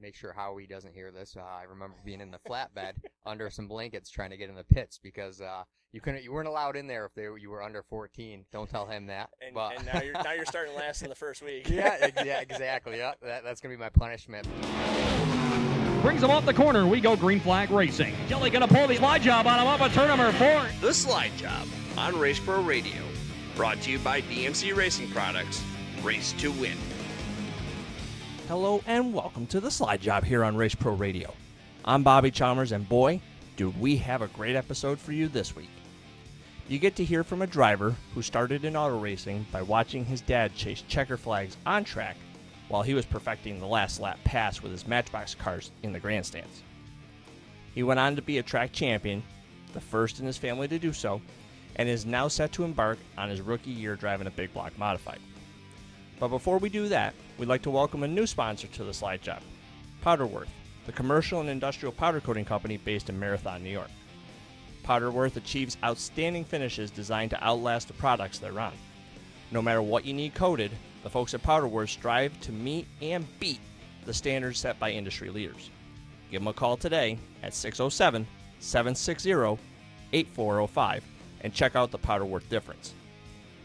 make 0.00 0.14
sure 0.14 0.32
Howie 0.32 0.66
doesn't 0.66 0.94
hear 0.94 1.10
this. 1.10 1.36
Uh, 1.36 1.42
I 1.42 1.64
remember 1.64 1.96
being 2.04 2.20
in 2.20 2.30
the 2.30 2.38
flatbed 2.38 2.92
under 3.26 3.50
some 3.50 3.68
blankets 3.68 4.10
trying 4.10 4.30
to 4.30 4.36
get 4.36 4.48
in 4.48 4.54
the 4.54 4.64
pits 4.64 4.98
because 5.02 5.40
uh, 5.40 5.64
you 5.92 6.00
couldn't, 6.00 6.22
you 6.22 6.32
weren't 6.32 6.48
allowed 6.48 6.76
in 6.76 6.86
there 6.86 7.04
if 7.06 7.14
they, 7.14 7.28
you 7.40 7.50
were 7.50 7.62
under 7.62 7.82
14. 7.82 8.44
Don't 8.52 8.68
tell 8.70 8.86
him 8.86 9.06
that. 9.06 9.30
And, 9.44 9.54
but 9.54 9.76
and 9.76 9.86
now 9.86 10.00
you're 10.02 10.14
now 10.14 10.32
you're 10.32 10.46
starting 10.46 10.74
last 10.76 11.02
in 11.02 11.08
the 11.08 11.14
first 11.14 11.42
week. 11.42 11.68
yeah, 11.68 11.96
ex- 12.00 12.24
yeah, 12.24 12.40
exactly. 12.40 12.98
Yeah, 12.98 13.12
that, 13.22 13.44
that's 13.44 13.60
gonna 13.60 13.74
be 13.74 13.80
my 13.80 13.90
punishment. 13.90 14.46
Brings 16.02 16.22
him 16.22 16.30
off 16.30 16.46
the 16.46 16.54
corner. 16.54 16.86
We 16.86 17.00
go 17.00 17.14
green 17.14 17.40
flag 17.40 17.70
racing. 17.70 18.14
Kelly 18.28 18.50
gonna 18.50 18.68
pull 18.68 18.86
the 18.86 18.96
slide 18.96 19.22
job 19.22 19.46
on 19.46 19.60
him 19.60 19.66
up 19.66 19.80
at 19.82 19.92
turn 19.92 20.08
number 20.08 20.32
four. 20.32 20.64
The 20.80 20.94
Slide 20.94 21.36
Job 21.36 21.66
on 21.98 22.18
Race 22.18 22.40
Pro 22.40 22.62
Radio. 22.62 23.02
Brought 23.54 23.82
to 23.82 23.90
you 23.90 23.98
by 23.98 24.22
DMC 24.22 24.74
Racing 24.74 25.10
Products. 25.10 25.62
Race 26.02 26.32
to 26.34 26.50
win. 26.52 26.78
Hello 28.50 28.82
and 28.84 29.14
welcome 29.14 29.46
to 29.46 29.60
the 29.60 29.70
Slide 29.70 30.00
Job 30.00 30.24
here 30.24 30.42
on 30.42 30.56
Race 30.56 30.74
Pro 30.74 30.94
Radio. 30.94 31.32
I'm 31.84 32.02
Bobby 32.02 32.32
Chalmers, 32.32 32.72
and 32.72 32.88
boy, 32.88 33.20
do 33.54 33.72
we 33.78 33.96
have 33.98 34.22
a 34.22 34.26
great 34.26 34.56
episode 34.56 34.98
for 34.98 35.12
you 35.12 35.28
this 35.28 35.54
week. 35.54 35.70
You 36.66 36.80
get 36.80 36.96
to 36.96 37.04
hear 37.04 37.22
from 37.22 37.42
a 37.42 37.46
driver 37.46 37.94
who 38.12 38.22
started 38.22 38.64
in 38.64 38.74
auto 38.74 38.98
racing 38.98 39.46
by 39.52 39.62
watching 39.62 40.04
his 40.04 40.20
dad 40.20 40.52
chase 40.56 40.82
checker 40.88 41.16
flags 41.16 41.58
on 41.64 41.84
track 41.84 42.16
while 42.66 42.82
he 42.82 42.92
was 42.92 43.06
perfecting 43.06 43.60
the 43.60 43.66
last 43.66 44.00
lap 44.00 44.18
pass 44.24 44.60
with 44.60 44.72
his 44.72 44.84
Matchbox 44.84 45.36
cars 45.36 45.70
in 45.84 45.92
the 45.92 46.00
grandstands. 46.00 46.64
He 47.72 47.84
went 47.84 48.00
on 48.00 48.16
to 48.16 48.22
be 48.22 48.38
a 48.38 48.42
track 48.42 48.72
champion, 48.72 49.22
the 49.74 49.80
first 49.80 50.18
in 50.18 50.26
his 50.26 50.38
family 50.38 50.66
to 50.66 50.78
do 50.80 50.92
so, 50.92 51.22
and 51.76 51.88
is 51.88 52.04
now 52.04 52.26
set 52.26 52.50
to 52.54 52.64
embark 52.64 52.98
on 53.16 53.28
his 53.28 53.42
rookie 53.42 53.70
year 53.70 53.94
driving 53.94 54.26
a 54.26 54.32
big 54.32 54.52
block 54.52 54.76
modified. 54.76 55.20
But 56.20 56.28
before 56.28 56.58
we 56.58 56.68
do 56.68 56.86
that, 56.88 57.14
we'd 57.38 57.48
like 57.48 57.62
to 57.62 57.70
welcome 57.70 58.02
a 58.02 58.08
new 58.08 58.26
sponsor 58.26 58.66
to 58.68 58.84
the 58.84 58.92
slide 58.92 59.22
job 59.22 59.40
Powderworth, 60.04 60.50
the 60.84 60.92
commercial 60.92 61.40
and 61.40 61.48
industrial 61.48 61.92
powder 61.92 62.20
coating 62.20 62.44
company 62.44 62.76
based 62.76 63.08
in 63.08 63.18
Marathon, 63.18 63.64
New 63.64 63.70
York. 63.70 63.88
Powderworth 64.84 65.36
achieves 65.36 65.78
outstanding 65.82 66.44
finishes 66.44 66.90
designed 66.90 67.30
to 67.30 67.42
outlast 67.42 67.88
the 67.88 67.94
products 67.94 68.38
they're 68.38 68.60
on. 68.60 68.74
No 69.50 69.62
matter 69.62 69.80
what 69.80 70.04
you 70.04 70.12
need 70.12 70.34
coated, 70.34 70.70
the 71.02 71.10
folks 71.10 71.32
at 71.32 71.42
Powderworth 71.42 71.88
strive 71.88 72.38
to 72.42 72.52
meet 72.52 72.86
and 73.00 73.26
beat 73.40 73.60
the 74.04 74.12
standards 74.12 74.58
set 74.58 74.78
by 74.78 74.90
industry 74.90 75.30
leaders. 75.30 75.70
Give 76.30 76.42
them 76.42 76.48
a 76.48 76.52
call 76.52 76.76
today 76.76 77.18
at 77.42 77.54
607 77.54 78.26
760 78.58 79.58
8405 80.12 81.04
and 81.40 81.54
check 81.54 81.76
out 81.76 81.90
the 81.90 81.98
Powderworth 81.98 82.48
difference. 82.50 82.92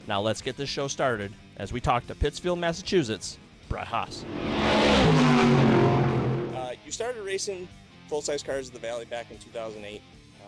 Now 0.07 0.21
let's 0.21 0.41
get 0.41 0.55
this 0.55 0.69
show 0.69 0.87
started 0.87 1.33
as 1.57 1.71
we 1.71 1.79
talk 1.79 2.05
to 2.07 2.15
Pittsfield, 2.15 2.59
Massachusetts, 2.59 3.37
Brett 3.69 3.87
Haas. 3.87 4.25
Uh, 6.55 6.73
you 6.85 6.91
started 6.91 7.23
racing 7.23 7.67
full 8.07 8.21
size 8.21 8.43
cars 8.43 8.67
at 8.67 8.73
the 8.73 8.79
Valley 8.79 9.05
back 9.05 9.31
in 9.31 9.37
2008, 9.37 10.01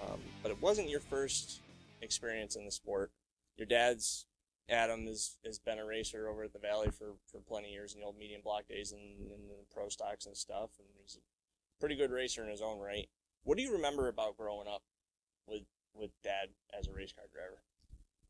um, 0.04 0.20
but 0.42 0.52
it 0.52 0.62
wasn't 0.62 0.90
your 0.90 1.00
first 1.00 1.62
experience 2.02 2.56
in 2.56 2.66
the 2.66 2.72
sport. 2.72 3.12
Your 3.58 3.66
dad's 3.66 4.26
Adam 4.70 5.06
has, 5.08 5.38
has 5.46 5.60
been 5.60 5.80
a 5.80 5.86
racer 5.86 6.28
over 6.28 6.44
at 6.44 6.54
the 6.54 6.60
Valley 6.60 6.92
for, 6.92 7.14
for 7.32 7.40
plenty 7.40 7.68
of 7.70 7.74
years 7.74 7.94
in 7.94 8.02
the 8.02 8.06
old 8.06 8.18
medium 8.18 8.42
block 8.44 8.68
days 8.68 8.92
and, 8.92 9.02
and 9.02 9.50
the 9.50 9.66
pro 9.74 9.88
stocks 9.88 10.26
and 10.26 10.36
stuff, 10.36 10.72
and 10.80 10.88
he's 11.02 11.16
a 11.18 11.80
pretty 11.80 11.96
good 11.96 12.12
racer 12.12 12.44
in 12.44 12.50
his 12.50 12.62
own 12.62 12.80
right. 12.80 13.08
What 13.44 13.58
do 13.58 13.64
you 13.64 13.72
remember 13.72 14.10
about 14.10 14.38
growing 14.38 14.68
up 14.68 14.84
with 15.48 15.64
with 15.94 16.12
dad 16.22 16.50
as 16.78 16.88
a 16.88 16.94
race 16.94 17.14
car 17.14 17.26
driver? 17.34 17.62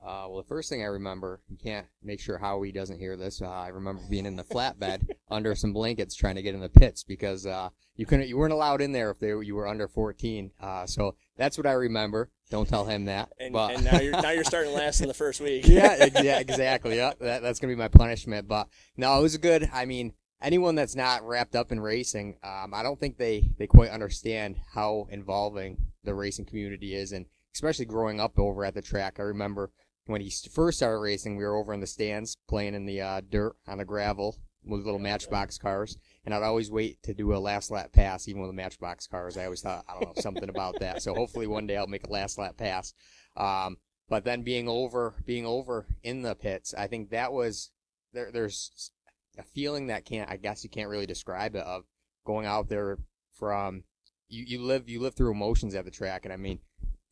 Uh, 0.02 0.26
well, 0.30 0.38
the 0.38 0.48
first 0.48 0.70
thing 0.70 0.82
I 0.82 0.86
remember, 0.86 1.42
you 1.50 1.58
can't 1.58 1.88
make 2.04 2.20
sure 2.20 2.38
Howie 2.38 2.72
doesn't 2.72 3.00
hear 3.00 3.18
this. 3.18 3.42
Uh, 3.42 3.50
I 3.50 3.70
remember 3.70 4.02
being 4.10 4.26
in 4.26 4.36
the 4.36 4.44
flatbed 4.44 5.08
under 5.30 5.56
some 5.56 5.74
blankets 5.74 6.16
trying 6.16 6.36
to 6.36 6.42
get 6.42 6.56
in 6.56 6.62
the 6.62 6.70
pits 6.70 7.04
because 7.04 7.46
uh, 7.46 7.70
you 7.96 8.06
couldn't, 8.06 8.28
you 8.28 8.38
weren't 8.38 8.54
allowed 8.54 8.82
in 8.82 8.92
there 8.92 9.12
if 9.12 9.20
they, 9.20 9.30
you 9.30 9.56
were 9.56 9.68
under 9.68 9.88
14. 9.88 10.52
Uh, 10.62 10.86
so 10.86 11.16
that's 11.36 11.58
what 11.58 11.68
I 11.68 11.74
remember. 11.74 12.30
Don't 12.50 12.70
tell 12.70 12.86
him 12.86 13.06
that. 13.06 13.30
And, 13.40 13.52
but 13.52 13.76
and 13.76 13.84
now 13.84 14.00
you're 14.00 14.14
now 14.14 14.32
you're 14.32 14.44
starting 14.46 14.74
last 14.76 15.02
in 15.02 15.08
the 15.08 15.14
first 15.14 15.42
week. 15.42 15.68
yeah, 15.68 16.08
yeah, 16.22 16.40
exactly. 16.40 16.96
Yeah, 16.96 17.14
that, 17.20 17.42
that's 17.42 17.60
gonna 17.60 17.74
be 17.74 17.78
my 17.78 17.90
punishment. 17.90 18.48
But 18.48 18.70
no, 18.96 19.20
it 19.20 19.22
was 19.22 19.36
a 19.36 19.40
good. 19.40 19.70
I 19.74 19.84
mean, 19.86 20.14
anyone 20.42 20.76
that's 20.76 20.96
not 20.96 21.28
wrapped 21.28 21.56
up 21.56 21.74
in 21.74 21.80
racing, 21.82 22.38
um, 22.44 22.74
I 22.74 22.84
don't 22.84 23.00
think 23.00 23.18
they 23.18 23.52
they 23.58 23.68
quite 23.68 23.90
understand 23.90 24.58
how 24.74 25.08
involving 25.10 25.78
the 26.06 26.14
racing 26.14 26.46
community 26.46 26.96
is, 26.96 27.12
and 27.12 27.26
especially 27.54 27.86
growing 27.86 28.22
up 28.22 28.40
over 28.40 28.64
at 28.64 28.76
the 28.76 28.82
track. 28.82 29.20
I 29.20 29.24
remember 29.24 29.72
when 30.08 30.22
he 30.22 30.32
first 30.52 30.78
started 30.78 31.00
racing, 31.00 31.36
we 31.36 31.44
were 31.44 31.56
over 31.56 31.74
in 31.74 31.80
the 31.80 31.88
stands 31.88 32.38
playing 32.48 32.76
in 32.76 32.86
the 32.86 33.02
uh, 33.02 33.22
dirt 33.30 33.56
on 33.68 33.78
the 33.78 33.86
gravel 33.86 34.38
with 34.66 34.84
little 34.84 35.00
Matchbox 35.00 35.58
cars, 35.58 35.98
and 36.26 36.34
I'd 36.34 36.44
always 36.44 36.72
wait 36.72 37.02
to 37.04 37.14
do 37.14 37.34
a 37.34 37.38
last 37.38 37.72
lap 37.72 37.94
pass, 37.94 38.28
even 38.28 38.42
with 38.42 38.50
the 38.50 38.56
Matchbox 38.56 39.08
cars. 39.08 39.38
I 39.38 39.46
always 39.46 39.62
thought, 39.62 39.86
I 39.88 39.94
don't 39.94 40.16
know, 40.16 40.22
something 40.22 40.50
about 40.50 40.80
that. 40.80 41.02
So 41.02 41.14
hopefully 41.14 41.48
one 41.48 41.68
day 41.68 41.78
I'll 41.78 41.88
make 41.88 42.08
a 42.08 42.12
last 42.12 42.38
lap 42.38 42.58
pass. 42.58 42.94
Um, 43.36 43.78
but 44.10 44.24
then 44.24 44.42
being 44.42 44.68
over, 44.68 45.16
being 45.26 45.46
over 45.46 45.88
in 46.04 46.22
the 46.22 46.36
pits, 46.36 46.74
I 46.74 46.88
think 46.88 47.10
that 47.10 47.32
was 47.32 47.72
there. 48.14 48.32
There's 48.32 48.92
a 49.38 49.44
feeling 49.44 49.88
that 49.88 50.06
can't, 50.06 50.30
I 50.30 50.38
guess 50.38 50.64
you 50.64 50.70
can't 50.70 50.90
really 50.90 51.06
describe 51.06 51.56
it 51.56 51.64
of 51.64 51.84
going 52.26 52.46
out 52.46 52.70
there 52.70 53.00
from 53.34 53.84
you, 54.30 54.44
you 54.46 54.62
live 54.62 54.90
you 54.90 55.02
live 55.02 55.16
through 55.16 55.32
emotions 55.32 55.76
at 55.76 55.86
the 55.86 55.92
track, 55.92 56.26
and 56.26 56.34
I 56.34 56.38
mean 56.38 56.60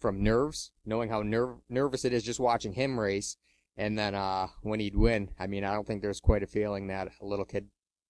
from 0.06 0.22
nerves, 0.22 0.72
knowing 0.86 1.10
how 1.10 1.24
nerv- 1.24 1.62
nervous 1.68 2.06
it 2.06 2.14
is 2.14 2.24
just 2.24 2.40
watching 2.40 2.74
him 2.74 3.00
race, 3.00 3.38
and 3.76 3.98
then 3.98 4.14
uh, 4.14 4.48
when 4.62 4.80
he'd 4.80 4.96
win. 4.96 5.32
I 5.40 5.48
mean, 5.48 5.64
I 5.64 5.74
don't 5.74 5.88
think 5.88 6.04
there's 6.04 6.20
quite 6.20 6.44
a 6.44 6.48
feeling 6.48 6.88
that 6.88 7.08
a 7.20 7.26
little 7.26 7.46
kid 7.46 7.70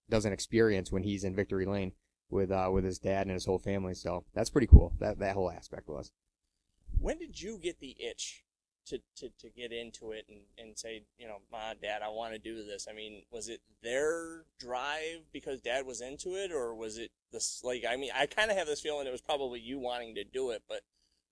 doesn't 0.10 0.34
experience 0.34 0.92
when 0.92 1.04
he's 1.04 1.24
in 1.24 1.34
victory 1.36 1.66
lane 1.66 1.94
with 2.30 2.52
uh, 2.52 2.70
with 2.74 2.84
his 2.84 3.00
dad 3.00 3.28
and 3.28 3.34
his 3.34 3.46
whole 3.46 3.60
family. 3.60 3.94
So 3.94 4.26
that's 4.34 4.50
pretty 4.50 4.68
cool. 4.68 4.94
That 5.00 5.20
that 5.20 5.36
whole 5.36 5.50
aspect 5.50 5.88
was. 5.88 6.12
when 7.00 7.18
did 7.18 7.42
you 7.42 7.58
get 7.62 7.80
the 7.80 7.96
itch 8.00 8.44
to, 8.88 9.00
to, 9.18 9.30
to 9.40 9.50
get 9.50 9.72
into 9.72 10.12
it 10.12 10.26
and, 10.30 10.42
and 10.58 10.78
say, 10.78 11.04
you 11.18 11.28
know, 11.28 11.38
Ma, 11.52 11.74
Dad, 11.82 12.02
I 12.04 12.10
want 12.10 12.34
to 12.34 12.40
do 12.40 12.64
this? 12.64 12.88
I 12.90 12.94
mean, 12.94 13.24
was 13.32 13.48
it 13.50 13.62
their 13.82 14.44
drive 14.60 15.32
because 15.34 15.60
Dad 15.62 15.86
was 15.86 16.02
into 16.02 16.36
it, 16.36 16.52
or 16.52 16.76
was 16.76 16.98
it 16.98 17.12
this, 17.32 17.62
like, 17.64 17.84
I 17.90 17.96
mean, 17.96 18.12
I 18.16 18.28
kind 18.28 18.52
of 18.52 18.58
have 18.58 18.68
this 18.68 18.82
feeling 18.82 19.08
it 19.08 19.12
was 19.12 19.22
probably 19.22 19.60
you 19.60 19.80
wanting 19.80 20.16
to 20.16 20.24
do 20.24 20.52
it, 20.52 20.64
but 20.70 20.82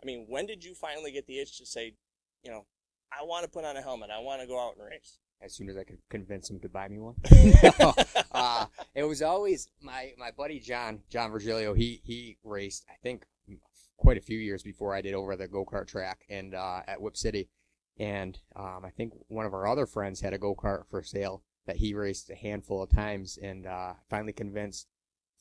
I 0.03 0.05
mean, 0.05 0.25
when 0.27 0.45
did 0.45 0.63
you 0.63 0.75
finally 0.75 1.11
get 1.11 1.27
the 1.27 1.39
itch 1.39 1.57
to 1.59 1.65
say, 1.65 1.95
you 2.43 2.51
know, 2.51 2.65
I 3.11 3.23
want 3.23 3.43
to 3.43 3.49
put 3.49 3.63
on 3.63 3.77
a 3.77 3.81
helmet, 3.81 4.09
I 4.09 4.19
want 4.19 4.41
to 4.41 4.47
go 4.47 4.59
out 4.59 4.75
and 4.77 4.85
race? 4.85 5.19
as 5.43 5.53
soon 5.53 5.69
as 5.69 5.77
I 5.77 5.83
could 5.83 5.99
convince 6.09 6.49
him 6.49 6.59
to 6.61 6.69
buy 6.69 6.87
me 6.87 6.99
one. 6.99 7.15
No, 7.31 7.93
uh, 8.31 8.65
it 8.95 9.03
was 9.03 9.21
always 9.21 9.67
my 9.81 10.13
my 10.17 10.31
buddy 10.31 10.59
John 10.59 11.01
John 11.09 11.31
Virgilio. 11.31 11.73
He 11.73 12.01
he 12.03 12.37
raced 12.43 12.85
I 12.89 12.93
think 13.03 13.25
quite 13.97 14.17
a 14.17 14.21
few 14.21 14.37
years 14.37 14.63
before 14.63 14.93
I 14.93 15.01
did 15.01 15.13
over 15.13 15.35
the 15.35 15.47
go 15.47 15.65
kart 15.65 15.87
track 15.87 16.25
and 16.29 16.55
uh, 16.55 16.81
at 16.87 17.01
Whip 17.01 17.17
City, 17.17 17.49
and 17.97 18.39
um, 18.55 18.81
I 18.85 18.89
think 18.89 19.13
one 19.27 19.45
of 19.45 19.53
our 19.53 19.67
other 19.67 19.85
friends 19.85 20.21
had 20.21 20.33
a 20.33 20.37
go 20.37 20.55
kart 20.55 20.87
for 20.89 21.03
sale 21.03 21.43
that 21.65 21.77
he 21.77 21.93
raced 21.93 22.29
a 22.29 22.35
handful 22.35 22.81
of 22.81 22.89
times, 22.89 23.37
and 23.41 23.65
uh, 23.65 23.93
finally 24.09 24.33
convinced 24.33 24.87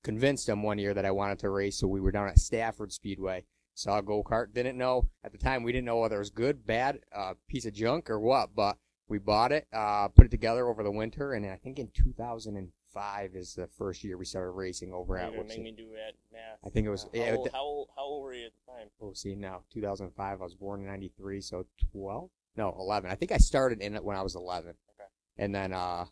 convinced 0.03 0.49
him 0.49 0.63
one 0.63 0.79
year 0.79 0.95
that 0.95 1.07
I 1.07 1.13
wanted 1.13 1.39
to 1.41 1.51
race. 1.51 1.79
So 1.79 1.87
we 1.87 2.01
were 2.01 2.13
down 2.13 2.29
at 2.29 2.39
Stafford 2.39 2.93
Speedway. 2.93 3.45
Saw 3.75 3.99
a 3.99 4.03
go 4.03 4.23
kart. 4.23 4.53
Didn't 4.53 4.77
know 4.79 5.09
at 5.25 5.33
the 5.33 5.39
time. 5.39 5.63
We 5.63 5.73
didn't 5.73 5.87
know 5.87 5.99
whether 5.99 6.17
it 6.17 6.21
was 6.21 6.31
good, 6.31 6.67
bad, 6.67 7.01
uh, 7.15 7.35
piece 7.49 7.65
of 7.67 7.73
junk, 7.73 8.11
or 8.11 8.21
what. 8.21 8.55
But 8.55 8.77
we 9.09 9.19
bought 9.19 9.53
it, 9.53 9.67
uh, 9.73 10.09
put 10.09 10.27
it 10.27 10.31
together 10.31 10.67
over 10.69 10.83
the 10.83 10.91
winter, 10.91 11.33
and 11.33 11.45
I 11.47 11.57
think 11.57 11.79
in 11.79 11.89
2005 11.95 13.35
is 13.35 13.55
the 13.55 13.67
first 13.67 14.05
year 14.05 14.17
we 14.17 14.25
started 14.25 14.51
racing 14.51 14.93
over 14.93 15.17
You're 15.17 15.25
at 15.41 15.49
make 15.49 15.63
me 15.63 15.73
do 15.73 15.89
that 15.91 16.15
math. 16.33 16.59
I 16.65 16.69
think 16.71 16.87
it 16.87 16.91
was- 16.91 17.05
Uh, 17.07 17.09
how, 17.15 17.23
it 17.23 17.37
old, 17.37 17.51
how, 17.53 17.63
old, 17.63 17.89
how 17.97 18.03
old 18.05 18.23
were 18.25 18.35
you 18.35 18.47
at 18.47 18.53
the 18.67 18.73
time? 18.73 18.89
Oh, 19.01 19.13
see 19.13 19.35
now, 19.35 19.65
2005. 19.71 20.41
I 20.41 20.45
was 20.45 20.55
born 20.55 20.81
in 20.81 20.87
'93, 20.87 21.41
so 21.41 21.67
12? 21.93 22.31
No, 22.57 22.75
11. 22.79 23.11
I 23.11 23.15
think 23.15 23.33
I 23.33 23.39
started 23.39 23.81
in 23.81 23.95
it 23.95 24.05
when 24.05 24.17
I 24.17 24.23
was 24.23 24.35
11. 24.35 24.71
Okay. 24.95 25.09
And 25.39 25.55
then, 25.55 25.73
uh, 25.73 26.07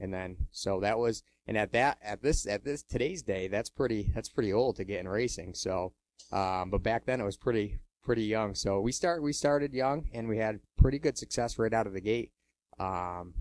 and 0.00 0.12
then, 0.12 0.48
so 0.50 0.80
that 0.80 0.98
was, 0.98 1.22
and 1.46 1.56
at 1.58 1.72
that, 1.72 1.98
at 2.02 2.22
this, 2.22 2.46
at 2.46 2.64
this 2.64 2.82
today's 2.82 3.22
day, 3.22 3.48
that's 3.48 3.70
pretty, 3.70 4.10
that's 4.14 4.28
pretty 4.30 4.52
old 4.52 4.76
to 4.76 4.84
get 4.84 5.00
in 5.00 5.08
racing. 5.08 5.54
So, 5.54 5.92
um, 6.32 6.70
but 6.70 6.82
back 6.82 7.06
then 7.06 7.20
it 7.20 7.24
was 7.24 7.36
pretty, 7.36 7.80
pretty 8.02 8.24
young. 8.24 8.54
So 8.54 8.80
we 8.80 8.92
start, 8.92 9.22
we 9.22 9.32
started 9.32 9.72
young, 9.72 10.08
and 10.12 10.28
we 10.28 10.38
had 10.38 10.60
pretty 10.78 10.98
good 10.98 11.18
success 11.18 11.58
right 11.58 11.72
out 11.72 11.86
of 11.86 11.92
the 11.92 12.00
gate. 12.00 12.32
Um, 12.78 13.34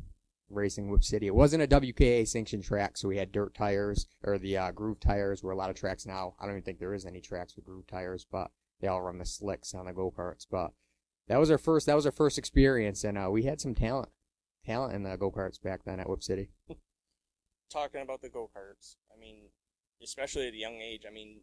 racing 0.50 0.90
Whip 0.90 1.04
City. 1.04 1.28
It 1.28 1.36
wasn't 1.36 1.64
a 1.64 1.68
WKA 1.68 2.28
sanctioned 2.28 2.64
track, 2.64 2.98
so 2.98 3.08
we 3.08 3.18
had 3.18 3.32
dirt 3.32 3.54
tires 3.54 4.08
or 4.24 4.38
the 4.38 4.58
uh, 4.58 4.72
groove 4.72 5.00
tires. 5.00 5.44
Where 5.44 5.54
a 5.54 5.58
lot 5.58 5.70
of 5.70 5.76
tracks 5.76 6.06
now, 6.06 6.36
I 6.40 6.46
don't 6.46 6.54
even 6.54 6.64
think 6.64 6.80
there 6.80 6.94
is 6.94 7.06
any 7.06 7.22
tracks 7.22 7.56
with 7.56 7.66
groove 7.66 7.88
tires, 7.88 8.26
but 8.30 8.52
they 8.80 8.88
all 8.88 9.02
run 9.02 9.18
the 9.18 9.26
slicks 9.26 9.74
on 9.74 9.86
the 9.86 9.94
go 9.94 10.14
karts. 10.16 10.46
But 10.50 10.72
that 11.28 11.40
was 11.40 11.50
our 11.52 11.58
first. 11.58 11.86
That 11.88 11.96
was 11.96 12.06
our 12.06 12.12
first 12.12 12.38
experience, 12.38 13.04
and 13.04 13.18
uh, 13.18 13.30
we 13.32 13.44
had 13.44 13.62
some 13.62 13.76
talent, 13.76 14.10
talent 14.66 14.94
in 14.94 15.04
the 15.04 15.18
go 15.18 15.32
karts 15.32 15.62
back 15.62 15.84
then 15.86 16.00
at 16.00 16.10
Whip 16.10 16.24
City. 16.24 16.50
talking 17.72 18.02
about 18.02 18.22
the 18.22 18.30
go 18.30 18.50
karts, 18.56 18.96
I 19.16 19.20
mean, 19.20 19.50
especially 20.04 20.48
at 20.48 20.54
a 20.54 20.58
young 20.58 20.80
age, 20.82 21.04
I 21.08 21.12
mean, 21.12 21.42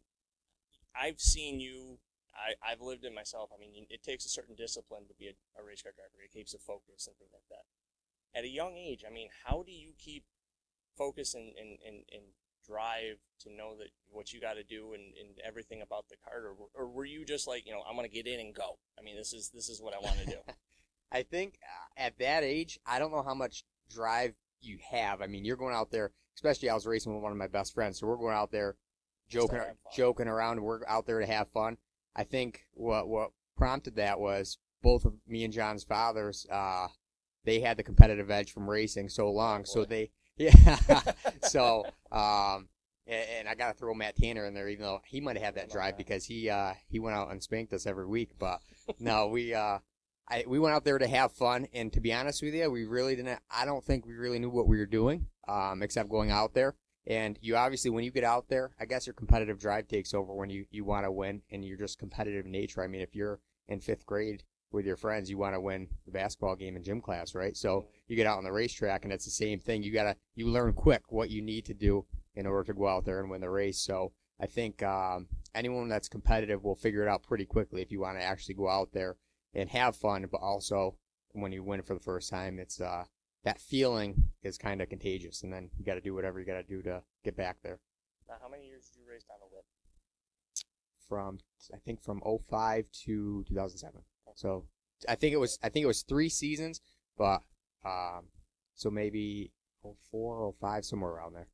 I've 0.95 1.21
seen 1.21 1.61
you. 1.61 1.99
I, 2.35 2.55
I've 2.63 2.81
lived 2.81 3.05
it 3.05 3.15
myself. 3.15 3.51
I 3.55 3.59
mean, 3.59 3.87
it 3.91 4.03
takes 4.03 4.25
a 4.25 4.29
certain 4.29 4.55
discipline 4.55 5.03
to 5.09 5.15
be 5.19 5.27
a, 5.29 5.61
a 5.61 5.65
race 5.65 5.83
car 5.83 5.93
driver. 5.95 6.23
It 6.25 6.33
keeps 6.33 6.55
a 6.55 6.59
focus 6.59 7.07
and 7.07 7.17
things 7.19 7.33
like 7.33 7.49
that. 7.51 7.67
At 8.39 8.45
a 8.45 8.49
young 8.49 8.77
age, 8.77 9.05
I 9.07 9.13
mean, 9.13 9.29
how 9.45 9.65
do 9.67 9.73
you 9.73 9.93
keep 9.99 10.25
focus 10.97 11.35
and, 11.35 11.53
and, 11.59 11.79
and, 11.85 12.05
and 12.13 12.23
drive 12.67 13.17
to 13.41 13.53
know 13.53 13.77
that 13.79 13.89
what 14.09 14.33
you 14.33 14.41
got 14.41 14.55
to 14.55 14.63
do 14.63 14.93
and, 14.93 15.03
and 15.19 15.39
everything 15.45 15.83
about 15.83 16.09
the 16.09 16.17
cart, 16.25 16.45
or, 16.45 16.55
or 16.75 16.89
were 16.89 17.05
you 17.05 17.25
just 17.25 17.47
like, 17.47 17.67
you 17.67 17.73
know, 17.73 17.83
I'm 17.89 17.97
gonna 17.97 18.09
get 18.09 18.27
in 18.27 18.41
and 18.41 18.55
go? 18.55 18.79
I 18.99 19.03
mean, 19.03 19.17
this 19.17 19.33
is 19.33 19.51
this 19.53 19.69
is 19.69 19.81
what 19.81 19.95
I 19.95 19.99
want 19.99 20.19
to 20.19 20.27
do. 20.27 20.39
I 21.13 21.23
think 21.23 21.59
uh, 21.65 22.01
at 22.01 22.19
that 22.19 22.45
age, 22.45 22.79
I 22.87 22.99
don't 22.99 23.11
know 23.11 23.23
how 23.23 23.35
much 23.35 23.65
drive 23.91 24.35
you 24.61 24.79
have. 24.91 25.23
I 25.23 25.27
mean, 25.27 25.45
you're 25.45 25.57
going 25.57 25.75
out 25.75 25.91
there, 25.91 26.13
especially 26.37 26.71
I 26.71 26.75
was 26.75 26.87
racing 26.87 27.13
with 27.13 27.23
one 27.23 27.33
of 27.33 27.39
my 27.39 27.49
best 27.49 27.75
friends, 27.75 27.99
so 27.99 28.07
we're 28.07 28.17
going 28.17 28.37
out 28.37 28.53
there 28.53 28.77
joking 29.31 29.61
joking 29.95 30.29
around. 30.29 30.61
We're 30.61 30.87
out 30.87 31.07
there 31.07 31.21
to 31.21 31.27
have 31.27 31.49
fun. 31.49 31.79
I 32.15 32.25
think 32.25 32.65
what 32.73 33.09
what 33.09 33.31
prompted 33.57 33.97
that 33.97 34.21
was 34.21 34.59
both 34.83 35.05
of 35.05 35.15
me 35.27 35.45
and 35.45 35.53
John's 35.53 35.85
fathers. 35.85 36.47
Uh, 36.51 36.89
they 37.45 37.61
had 37.61 37.77
the 37.77 37.83
competitive 37.83 38.31
edge 38.31 38.53
from 38.53 38.69
racing 38.69 39.09
so 39.09 39.31
long, 39.31 39.65
so 39.65 39.85
they 39.85 40.11
yeah. 40.37 40.55
so 41.43 41.85
um, 42.13 42.69
and, 43.07 43.27
and 43.39 43.49
I 43.49 43.55
got 43.55 43.73
to 43.73 43.79
throw 43.79 43.95
Matt 43.95 44.17
Tanner 44.17 44.47
in 44.47 44.55
there, 44.55 44.69
even 44.69 44.85
though 44.85 45.01
he 45.07 45.21
might 45.21 45.37
have 45.37 45.45
had 45.45 45.55
that 45.57 45.71
drive 45.71 45.97
because 45.97 46.25
he 46.25 46.51
uh 46.51 46.75
he 46.89 46.99
went 46.99 47.17
out 47.17 47.31
and 47.31 47.43
spanked 47.43 47.73
us 47.73 47.87
every 47.87 48.07
week. 48.07 48.33
But 48.39 48.61
no, 48.99 49.29
we 49.29 49.55
uh 49.55 49.79
I, 50.31 50.45
we 50.47 50.61
went 50.61 50.75
out 50.75 50.85
there 50.85 50.99
to 50.99 51.09
have 51.09 51.33
fun, 51.33 51.67
and 51.75 51.93
to 51.93 52.01
be 52.01 52.13
honest 52.13 52.41
with 52.41 52.55
you, 52.55 52.71
we 52.71 52.85
really 52.85 53.17
didn't. 53.17 53.41
I 53.51 53.65
don't 53.65 53.85
think 53.85 54.07
we 54.07 54.15
really 54.15 54.39
knew 54.39 54.51
what 54.51 54.69
we 54.69 54.79
were 54.79 54.87
doing, 54.87 55.27
um, 55.49 55.83
except 55.83 56.09
going 56.09 56.31
out 56.31 56.55
there. 56.55 56.77
And 57.07 57.39
you 57.41 57.57
obviously, 57.57 57.91
when 57.91 58.05
you 58.05 58.11
get 58.11 58.25
out 58.25 58.49
there, 58.49 58.73
I 58.79 58.85
guess 58.85 59.07
your 59.07 59.15
competitive 59.15 59.59
drive 59.59 59.89
takes 59.89 60.15
over 60.15 60.35
when 60.35 60.51
you 60.51 60.67
you 60.71 60.85
want 60.85 61.05
to 61.05 61.13
win, 61.13 61.43
and 61.51 61.65
you're 61.65 61.79
just 61.79 61.99
competitive 61.99 62.45
in 62.45 62.53
nature. 62.53 62.83
I 62.83 62.89
mean, 62.89 63.01
if 63.01 63.15
you're 63.15 63.41
in 63.69 63.81
fifth 63.81 64.07
grade 64.07 64.45
with 64.73 64.87
your 64.87 64.97
friends, 64.97 65.31
you 65.31 65.39
want 65.39 65.55
to 65.55 65.61
win 65.61 65.89
the 66.05 66.13
basketball 66.13 66.57
game 66.57 66.77
in 66.77 66.83
gym 66.83 67.01
class, 67.01 67.35
right? 67.35 67.57
So 67.57 67.87
you 68.07 68.17
get 68.17 68.27
out 68.27 68.39
on 68.39 68.45
the 68.45 68.53
racetrack, 68.53 69.05
and 69.05 69.13
it's 69.13 69.25
the 69.25 69.31
same 69.31 69.59
thing. 69.59 69.83
You 69.83 69.93
gotta 69.93 70.17
you 70.35 70.49
learn 70.49 70.73
quick 70.75 71.03
what 71.09 71.31
you 71.31 71.43
need 71.43 71.65
to 71.67 71.75
do 71.75 72.07
in 72.35 72.47
order 72.47 72.65
to 72.65 72.79
go 72.79 72.87
out 72.87 73.05
there 73.05 73.21
and 73.21 73.31
win 73.31 73.41
the 73.41 73.51
race. 73.51 73.81
So 73.81 74.13
I 74.39 74.47
think 74.47 74.83
um, 74.83 75.27
anyone 75.55 75.89
that's 75.89 76.09
competitive 76.09 76.63
will 76.63 76.77
figure 76.77 77.03
it 77.03 77.09
out 77.09 77.23
pretty 77.23 77.45
quickly 77.45 77.83
if 77.83 77.91
you 77.91 78.01
want 78.01 78.19
to 78.19 78.25
actually 78.25 78.55
go 78.55 78.69
out 78.69 78.93
there 78.93 79.17
and 79.55 79.69
have 79.71 79.97
fun, 79.97 80.27
but 80.31 80.41
also 80.41 80.97
when 81.33 81.53
you 81.53 81.63
win 81.63 81.83
for 81.83 81.95
the 81.95 82.01
first 82.01 82.31
time, 82.31 82.59
it's 82.59 82.81
uh 82.81 83.05
that 83.45 83.59
feeling 83.61 84.30
is 84.43 84.57
kind 84.59 84.81
of 84.81 84.89
contagious, 84.89 85.43
and 85.43 85.53
then 85.53 85.71
you 85.79 85.85
got 85.85 85.95
to 85.95 86.01
do 86.01 86.15
whatever 86.15 86.41
you 86.41 86.47
got 86.47 86.55
to 86.55 86.63
do 86.63 86.83
to 86.83 87.03
get 87.25 87.37
back 87.37 87.59
there. 87.63 87.79
Now, 88.29 88.37
how 88.41 88.49
many 88.49 88.67
years 88.67 88.89
did 88.89 89.01
you 89.01 89.11
race 89.11 89.25
down 89.25 89.39
the 89.41 89.47
whip? 89.55 89.65
From 91.09 91.39
I 91.75 91.79
think 91.79 92.03
from 92.03 92.21
05 92.49 92.85
to 93.05 93.45
2007. 93.49 94.03
So 94.37 94.67
I 95.09 95.17
think 95.17 95.35
it 95.35 95.39
was 95.41 95.59
I 95.63 95.69
think 95.69 95.83
it 95.83 95.89
was 95.89 96.03
three 96.03 96.29
seasons, 96.29 96.81
but 97.19 97.43
um 97.85 98.29
so 98.75 98.91
maybe 98.91 99.51
04, 100.13 100.55
05, 100.61 100.85
somewhere 100.85 101.11
around 101.11 101.35
there. 101.35 101.49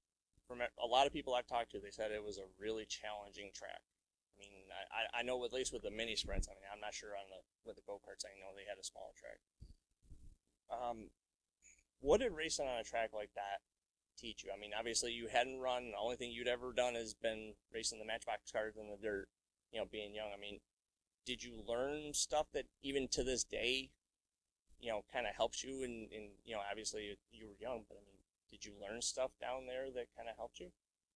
From 0.46 0.60
a 0.60 0.86
lot 0.86 1.06
of 1.06 1.12
people 1.12 1.34
I've 1.34 1.46
talked 1.46 1.72
to, 1.72 1.80
they 1.80 1.90
said 1.90 2.12
it 2.12 2.22
was 2.22 2.38
a 2.38 2.46
really 2.60 2.84
challenging 2.84 3.50
track. 3.54 3.80
I 4.36 4.38
mean, 4.38 4.52
I, 4.70 5.18
I- 5.18 5.20
I 5.20 5.22
know 5.22 5.42
at 5.44 5.52
least 5.52 5.72
with 5.72 5.82
the 5.82 5.90
mini 5.90 6.14
sprints. 6.14 6.46
I 6.46 6.54
mean, 6.54 6.68
I'm 6.70 6.78
not 6.80 6.92
sure 6.92 7.16
on 7.16 7.24
the 7.32 7.40
with 7.64 7.76
the 7.76 7.82
go 7.86 7.96
karts. 8.04 8.22
I 8.28 8.36
know 8.38 8.52
they 8.54 8.68
had 8.68 8.78
a 8.78 8.84
smaller 8.84 9.16
track. 9.16 9.40
Um, 10.70 11.08
what 12.00 12.20
did 12.20 12.32
racing 12.32 12.66
on 12.66 12.80
a 12.80 12.84
track 12.84 13.10
like 13.14 13.30
that 13.34 13.60
teach 14.18 14.44
you? 14.44 14.50
I 14.54 14.58
mean, 14.60 14.70
obviously 14.76 15.12
you 15.12 15.28
hadn't 15.28 15.60
run. 15.60 15.92
The 15.92 15.98
only 15.98 16.16
thing 16.16 16.30
you'd 16.30 16.48
ever 16.48 16.72
done 16.72 16.94
has 16.94 17.14
been 17.14 17.54
racing 17.72 17.98
the 17.98 18.04
Matchbox 18.04 18.50
cars 18.50 18.76
in 18.76 18.88
the 18.88 18.96
dirt. 18.96 19.28
You 19.72 19.80
know, 19.80 19.86
being 19.90 20.14
young. 20.14 20.28
I 20.32 20.40
mean, 20.40 20.60
did 21.26 21.42
you 21.42 21.62
learn 21.66 22.14
stuff 22.14 22.46
that 22.54 22.66
even 22.82 23.08
to 23.08 23.24
this 23.24 23.44
day, 23.44 23.90
you 24.80 24.90
know, 24.90 25.02
kind 25.12 25.26
of 25.26 25.34
helps 25.34 25.64
you? 25.64 25.82
And 25.82 26.10
in, 26.12 26.30
you 26.44 26.54
know, 26.54 26.60
obviously 26.70 27.18
you 27.32 27.46
were 27.46 27.56
young, 27.60 27.82
but 27.88 27.98
I 27.98 28.04
mean, 28.06 28.16
did 28.48 28.64
you 28.64 28.72
learn 28.80 29.02
stuff 29.02 29.32
down 29.40 29.66
there 29.66 29.90
that 29.92 30.06
kind 30.16 30.28
of 30.30 30.36
helped 30.36 30.60
you? 30.60 30.68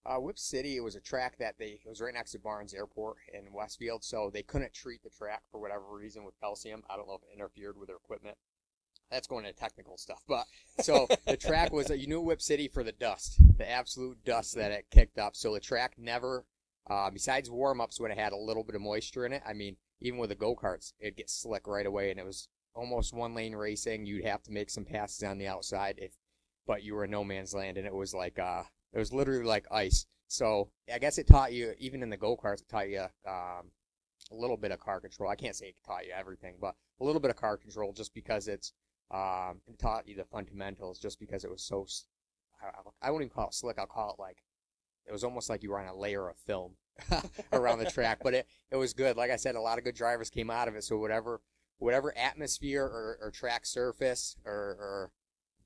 Uh, 0.05 0.17
Whip 0.19 0.39
City, 0.39 0.77
it 0.77 0.81
was 0.81 0.97
a 0.97 1.01
track 1.01 1.37
that 1.39 1.57
they 1.59 1.79
it 1.85 1.89
was 1.89 2.01
right 2.01 2.15
next 2.15 2.33
to 2.33 2.39
Barnes 2.39 2.73
Airport 2.73 3.19
in 3.33 3.53
Westfield, 3.53 4.03
so 4.03 4.31
they 4.33 4.43
couldn't 4.43 4.73
treat 4.73 5.03
the 5.03 5.11
track 5.11 5.43
for 5.51 5.61
whatever 5.61 5.85
reason 5.91 6.25
with 6.25 6.41
calcium. 6.41 6.83
I 6.89 6.97
don't 6.97 7.07
know 7.07 7.15
if 7.15 7.23
it 7.23 7.35
interfered 7.35 7.77
with 7.77 7.89
their 7.89 7.99
equipment. 7.99 8.37
That's 9.11 9.27
going 9.27 9.45
into 9.45 9.59
technical 9.59 9.97
stuff, 9.97 10.23
but 10.29 10.47
so 10.81 11.09
the 11.27 11.37
track 11.37 11.73
was 11.73 11.91
you 11.91 12.07
knew 12.07 12.21
Whip 12.21 12.41
City 12.41 12.69
for 12.69 12.85
the 12.85 12.93
dust, 12.93 13.41
the 13.59 13.69
absolute 13.69 14.25
dust 14.25 14.55
that 14.55 14.71
it 14.71 14.87
kicked 14.91 15.19
up. 15.19 15.35
So 15.35 15.53
the 15.53 15.61
track 15.61 15.95
never, 15.99 16.45
uh, 16.89 17.11
besides 17.11 17.51
warm 17.51 17.81
ups 17.81 17.99
when 17.99 18.13
it 18.13 18.19
had 18.19 18.33
a 18.33 18.37
little 18.37 18.63
bit 18.63 18.77
of 18.77 18.83
moisture 18.83 19.27
in 19.27 19.33
it. 19.33 19.43
I 19.45 19.53
mean, 19.53 19.77
even 20.01 20.19
with 20.19 20.31
the 20.31 20.37
go 20.37 20.55
karts, 20.55 20.93
it'd 21.01 21.17
get 21.17 21.29
slick 21.29 21.67
right 21.67 21.87
away, 21.87 22.11
and 22.11 22.21
it 22.21 22.25
was 22.25 22.49
almost 22.75 23.13
one 23.13 23.35
lane 23.35 23.55
racing. 23.55 24.07
You'd 24.07 24.25
have 24.25 24.43
to 24.45 24.53
make 24.53 24.71
some 24.71 24.85
passes 24.85 25.25
on 25.25 25.39
the 25.39 25.49
outside 25.49 25.97
if, 25.99 26.13
but 26.67 26.85
you 26.85 26.95
were 26.95 27.05
in 27.05 27.11
no 27.11 27.25
man's 27.25 27.53
land, 27.53 27.79
and 27.79 27.87
it 27.87 27.95
was 27.95 28.15
like 28.15 28.39
uh, 28.39 28.63
it 28.93 28.99
was 28.99 29.13
literally 29.13 29.45
like 29.45 29.67
ice. 29.73 30.07
So 30.29 30.71
I 30.93 30.99
guess 31.01 31.19
it 31.19 31.27
taught 31.27 31.53
you, 31.53 31.75
even 31.79 32.05
in 32.05 32.11
the 32.11 32.17
go 32.17 32.37
karts, 32.37 32.61
it 32.61 32.69
taught 32.69 32.89
you 32.89 33.07
um, 33.27 33.73
a 34.31 34.37
little 34.37 34.57
bit 34.57 34.71
of 34.71 34.79
car 34.79 35.01
control. 35.01 35.29
I 35.29 35.35
can't 35.35 35.57
say 35.57 35.67
it 35.67 35.77
taught 35.85 36.07
you 36.07 36.13
everything, 36.13 36.55
but 36.61 36.77
a 37.01 37.05
little 37.05 37.21
bit 37.21 37.31
of 37.31 37.37
car 37.37 37.57
control 37.57 37.93
just 37.93 38.15
because 38.15 38.47
it's 38.47 38.73
um, 39.11 39.61
it 39.67 39.79
taught 39.79 40.09
you 40.09 40.17
the 40.17 40.25
fundamentals 40.25 40.99
just 40.99 41.19
because 41.19 41.45
it 41.45 41.51
was 41.51 41.63
so. 41.63 41.87
I 43.01 43.11
won't 43.11 43.23
even 43.23 43.31
call 43.31 43.49
it 43.49 43.55
slick. 43.55 43.79
I'll 43.79 43.87
call 43.87 44.13
it 44.13 44.21
like 44.21 44.43
it 45.07 45.13
was 45.13 45.25
almost 45.25 45.49
like 45.49 45.63
you 45.63 45.71
were 45.71 45.81
on 45.81 45.89
a 45.89 45.97
layer 45.97 46.29
of 46.29 46.37
film 46.37 46.73
around 47.53 47.79
the 47.79 47.91
track, 47.91 48.19
but 48.23 48.35
it, 48.35 48.47
it 48.71 48.77
was 48.77 48.93
good. 48.93 49.17
Like 49.17 49.31
I 49.31 49.37
said, 49.37 49.55
a 49.55 49.61
lot 49.61 49.79
of 49.79 49.85
good 49.85 49.95
drivers 49.95 50.29
came 50.29 50.51
out 50.51 50.69
of 50.69 50.77
it. 50.77 50.85
So 50.85 50.99
whatever 50.99 51.41
whatever 51.79 52.17
atmosphere 52.17 52.85
or, 52.85 53.19
or 53.23 53.31
track 53.31 53.65
surface 53.67 54.37
or, 54.45 54.53
or 54.53 55.13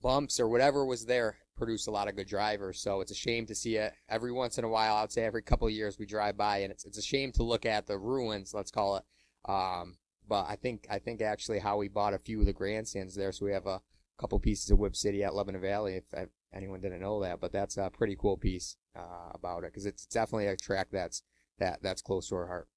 bumps 0.00 0.38
or 0.38 0.48
whatever 0.48 0.84
was 0.84 1.06
there 1.06 1.38
produced 1.56 1.88
a 1.88 1.90
lot 1.90 2.08
of 2.08 2.16
good 2.16 2.28
drivers. 2.28 2.80
So 2.80 3.00
it's 3.00 3.10
a 3.10 3.16
shame 3.16 3.46
to 3.46 3.54
see 3.54 3.76
it 3.76 3.92
every 4.08 4.32
once 4.32 4.56
in 4.56 4.64
a 4.64 4.68
while. 4.68 4.94
I'd 4.96 5.12
say 5.12 5.24
every 5.24 5.42
couple 5.42 5.66
of 5.66 5.72
years 5.72 5.98
we 5.98 6.06
drive 6.06 6.36
by, 6.36 6.58
and 6.58 6.70
it's 6.70 6.84
it's 6.84 6.98
a 6.98 7.02
shame 7.02 7.32
to 7.32 7.42
look 7.42 7.66
at 7.66 7.86
the 7.86 7.98
ruins. 7.98 8.54
Let's 8.54 8.70
call 8.70 8.96
it. 8.96 9.04
Um, 9.46 9.96
but 10.28 10.46
I 10.48 10.56
think 10.56 10.86
I 10.90 10.98
think 10.98 11.20
actually 11.20 11.58
Howie 11.58 11.88
bought 11.88 12.14
a 12.14 12.18
few 12.18 12.40
of 12.40 12.46
the 12.46 12.52
grandstands 12.52 13.14
there, 13.14 13.32
so 13.32 13.44
we 13.44 13.52
have 13.52 13.66
a 13.66 13.80
couple 14.18 14.38
pieces 14.38 14.70
of 14.70 14.78
Whip 14.78 14.96
City 14.96 15.22
at 15.24 15.34
Lebanon 15.34 15.60
Valley. 15.60 15.96
If, 15.96 16.04
if 16.12 16.28
anyone 16.52 16.80
didn't 16.80 17.00
know 17.00 17.20
that, 17.22 17.40
but 17.40 17.52
that's 17.52 17.76
a 17.76 17.90
pretty 17.92 18.16
cool 18.16 18.36
piece 18.36 18.76
uh, 18.96 19.30
about 19.34 19.64
it 19.64 19.72
because 19.72 19.86
it's 19.86 20.06
definitely 20.06 20.46
a 20.46 20.56
track 20.56 20.88
that's 20.90 21.22
that 21.58 21.82
that's 21.82 22.02
close 22.02 22.28
to 22.28 22.36
our 22.36 22.46
heart. 22.46 22.68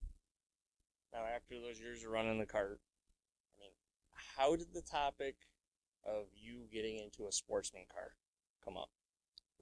Now, 1.14 1.24
after 1.36 1.60
those 1.60 1.80
years 1.80 2.04
of 2.04 2.12
running 2.12 2.40
the 2.40 2.46
cart, 2.46 2.80
I 3.58 3.62
mean, 3.62 3.72
how 4.38 4.56
did 4.56 4.74
the 4.74 4.82
topic 4.82 5.36
of 6.06 6.26
you 6.36 6.68
getting 6.72 7.00
into 7.00 7.28
a 7.28 7.32
sportsman 7.32 7.86
car 7.92 8.12
come 8.64 8.78
up? 8.78 8.90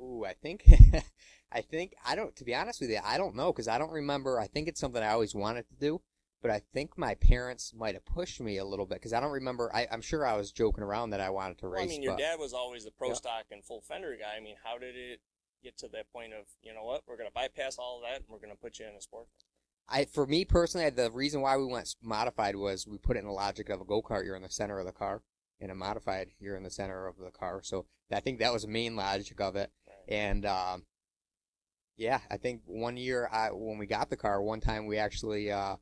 Ooh, 0.01 0.25
I 0.25 0.33
think, 0.33 0.63
I 1.51 1.61
think 1.61 1.95
I 2.05 2.15
don't. 2.15 2.35
To 2.35 2.43
be 2.43 2.55
honest 2.55 2.81
with 2.81 2.89
you, 2.89 2.99
I 3.03 3.17
don't 3.17 3.35
know 3.35 3.53
because 3.53 3.67
I 3.67 3.77
don't 3.77 3.91
remember. 3.91 4.39
I 4.39 4.47
think 4.47 4.67
it's 4.67 4.79
something 4.79 5.01
I 5.01 5.11
always 5.11 5.33
wanted 5.33 5.67
to 5.69 5.75
do, 5.75 6.01
but 6.41 6.51
I 6.51 6.61
think 6.73 6.97
my 6.97 7.15
parents 7.15 7.73
might 7.75 7.95
have 7.95 8.05
pushed 8.05 8.39
me 8.39 8.57
a 8.57 8.65
little 8.65 8.85
bit 8.85 8.95
because 8.95 9.13
I 9.13 9.19
don't 9.19 9.31
remember. 9.31 9.71
I, 9.73 9.87
I'm 9.91 10.01
sure 10.01 10.25
I 10.25 10.37
was 10.37 10.51
joking 10.51 10.83
around 10.83 11.09
that 11.11 11.21
I 11.21 11.29
wanted 11.29 11.57
to 11.59 11.67
race. 11.67 11.79
Well, 11.79 11.85
I 11.85 11.87
mean, 11.87 12.03
your 12.03 12.13
but 12.13 12.19
dad 12.19 12.39
was 12.39 12.53
always 12.53 12.85
the 12.85 12.91
pro 12.91 13.09
Yeah. 13.09 13.13
stock 13.15 13.45
and 13.51 13.63
full 13.63 13.81
fender 13.81 14.15
guy. 14.19 14.37
I 14.37 14.41
mean, 14.41 14.55
how 14.63 14.77
did 14.77 14.95
it 14.95 15.21
get 15.63 15.77
to 15.79 15.87
that 15.89 16.11
point 16.11 16.33
of, 16.33 16.45
you 16.61 16.73
know 16.73 16.83
what, 16.83 17.01
we're 17.07 17.17
going 17.17 17.29
to 17.29 17.33
bypass 17.33 17.77
all 17.77 17.97
of 17.97 18.03
that 18.03 18.17
and 18.21 18.25
we're 18.29 18.39
going 18.39 18.51
to 18.51 18.61
put 18.61 18.79
you 18.79 18.85
in 18.85 18.95
a 18.95 19.01
sport? 19.01 19.27
I, 19.87 20.05
for 20.05 20.25
me 20.25 20.45
personally, 20.45 20.89
the 20.89 21.11
reason 21.11 21.41
why 21.41 21.57
we 21.57 21.65
went 21.65 21.95
modified 22.01 22.55
was 22.55 22.87
we 22.87 22.97
put 22.97 23.17
it 23.17 23.19
in 23.19 23.25
the 23.25 23.31
logic 23.31 23.69
of 23.69 23.81
a 23.81 23.85
go 23.85 24.01
kart. 24.01 24.25
You're 24.25 24.35
in 24.35 24.41
the 24.41 24.49
center 24.49 24.79
of 24.79 24.85
the 24.85 24.91
car, 24.91 25.21
and 25.59 25.71
a 25.71 25.75
modified, 25.75 26.29
you're 26.39 26.57
in 26.57 26.63
the 26.63 26.71
center 26.71 27.07
of 27.07 27.17
the 27.17 27.31
car. 27.31 27.61
So 27.63 27.85
I 28.11 28.19
think 28.19 28.39
that 28.39 28.53
was 28.53 28.63
the 28.63 28.67
main 28.67 28.95
logic 28.95 29.39
of 29.39 29.55
it. 29.55 29.71
Right. 29.87 30.15
And 30.15 30.45
um, 30.45 30.85
yeah, 31.97 32.19
I 32.29 32.37
think 32.37 32.61
one 32.65 32.97
year 32.97 33.29
I, 33.31 33.49
when 33.51 33.77
we 33.77 33.85
got 33.85 34.09
the 34.09 34.17
car, 34.17 34.41
one 34.41 34.59
time 34.59 34.85
we 34.85 34.97
actually 34.97 35.51
uh, 35.51 35.75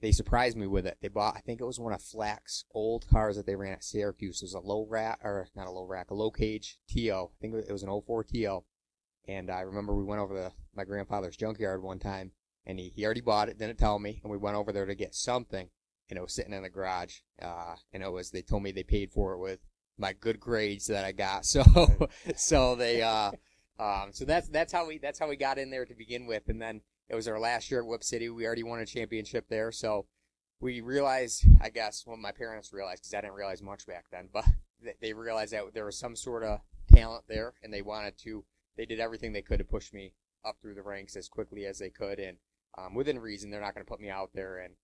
they 0.00 0.12
surprised 0.12 0.56
me 0.56 0.66
with 0.66 0.86
it. 0.86 0.98
They 1.00 1.08
bought, 1.08 1.36
I 1.36 1.40
think 1.40 1.60
it 1.60 1.66
was 1.66 1.80
one 1.80 1.92
of 1.92 2.02
Flack's 2.02 2.64
old 2.74 3.06
cars 3.08 3.36
that 3.36 3.46
they 3.46 3.56
ran 3.56 3.72
at 3.72 3.84
Syracuse. 3.84 4.42
It 4.42 4.46
was 4.46 4.54
a 4.54 4.60
low 4.60 4.86
rack, 4.88 5.20
or 5.22 5.48
not 5.56 5.66
a 5.66 5.70
low 5.70 5.86
rack, 5.86 6.10
a 6.10 6.14
low 6.14 6.30
cage 6.30 6.78
TO. 6.92 7.30
I 7.32 7.40
think 7.40 7.54
it 7.54 7.72
was 7.72 7.82
an 7.82 8.00
04 8.06 8.24
TO. 8.24 8.64
And 9.26 9.50
I 9.50 9.60
remember 9.60 9.94
we 9.94 10.04
went 10.04 10.20
over 10.20 10.34
to 10.34 10.52
my 10.74 10.84
grandfather's 10.84 11.36
junkyard 11.36 11.82
one 11.82 11.98
time, 11.98 12.32
and 12.66 12.78
he, 12.78 12.92
he 12.94 13.04
already 13.04 13.22
bought 13.22 13.48
it, 13.48 13.58
didn't 13.58 13.78
tell 13.78 13.98
me, 13.98 14.20
and 14.22 14.30
we 14.30 14.38
went 14.38 14.56
over 14.56 14.72
there 14.72 14.86
to 14.86 14.94
get 14.94 15.14
something, 15.14 15.68
and 16.10 16.18
it 16.18 16.22
was 16.22 16.34
sitting 16.34 16.52
in 16.52 16.62
the 16.62 16.70
garage. 16.70 17.16
Uh, 17.40 17.76
and 17.92 18.02
it 18.02 18.12
was, 18.12 18.30
they 18.30 18.42
told 18.42 18.62
me 18.62 18.72
they 18.72 18.84
paid 18.84 19.10
for 19.10 19.32
it 19.32 19.38
with 19.38 19.60
my 19.98 20.12
good 20.12 20.38
grades 20.38 20.86
that 20.86 21.04
I 21.04 21.12
got. 21.12 21.44
So, 21.46 21.64
so 22.36 22.74
they, 22.76 23.02
uh, 23.02 23.32
um, 23.78 24.10
so 24.12 24.24
that's 24.24 24.48
that's 24.48 24.72
how 24.72 24.86
we 24.86 24.98
that's 24.98 25.18
how 25.18 25.28
we 25.28 25.36
got 25.36 25.58
in 25.58 25.70
there 25.70 25.84
to 25.84 25.94
begin 25.94 26.26
with, 26.26 26.48
and 26.48 26.60
then 26.60 26.80
it 27.08 27.14
was 27.14 27.28
our 27.28 27.38
last 27.38 27.70
year 27.70 27.80
at 27.80 27.86
Whip 27.86 28.02
City. 28.02 28.28
We 28.28 28.46
already 28.46 28.62
won 28.62 28.80
a 28.80 28.86
championship 28.86 29.46
there, 29.48 29.70
so 29.72 30.06
we 30.60 30.80
realized, 30.80 31.44
I 31.60 31.68
guess, 31.68 32.04
well, 32.06 32.16
my 32.16 32.32
parents 32.32 32.72
realized 32.72 33.02
because 33.02 33.14
I 33.14 33.20
didn't 33.20 33.36
realize 33.36 33.62
much 33.62 33.86
back 33.86 34.06
then, 34.10 34.28
but 34.32 34.44
they- 35.00 35.12
realized 35.12 35.52
that 35.52 35.74
there 35.74 35.84
was 35.84 35.98
some 35.98 36.16
sort 36.16 36.42
of 36.42 36.60
talent 36.92 37.24
there, 37.28 37.54
and 37.62 37.72
they 37.72 37.82
wanted 37.82 38.18
to. 38.18 38.44
They 38.76 38.86
did 38.86 39.00
everything 39.00 39.32
they 39.32 39.42
could 39.42 39.58
to 39.58 39.64
push 39.64 39.92
me 39.92 40.12
up 40.44 40.56
through 40.60 40.74
the 40.74 40.82
ranks 40.82 41.16
as 41.16 41.28
quickly 41.28 41.64
as 41.64 41.78
they 41.78 41.90
could, 41.90 42.18
and 42.18 42.38
um, 42.76 42.94
within 42.94 43.18
reason, 43.18 43.50
they're 43.50 43.60
not 43.60 43.74
going 43.74 43.84
to 43.84 43.90
put 43.90 44.00
me 44.00 44.10
out 44.10 44.30
there 44.34 44.58
and 44.58 44.74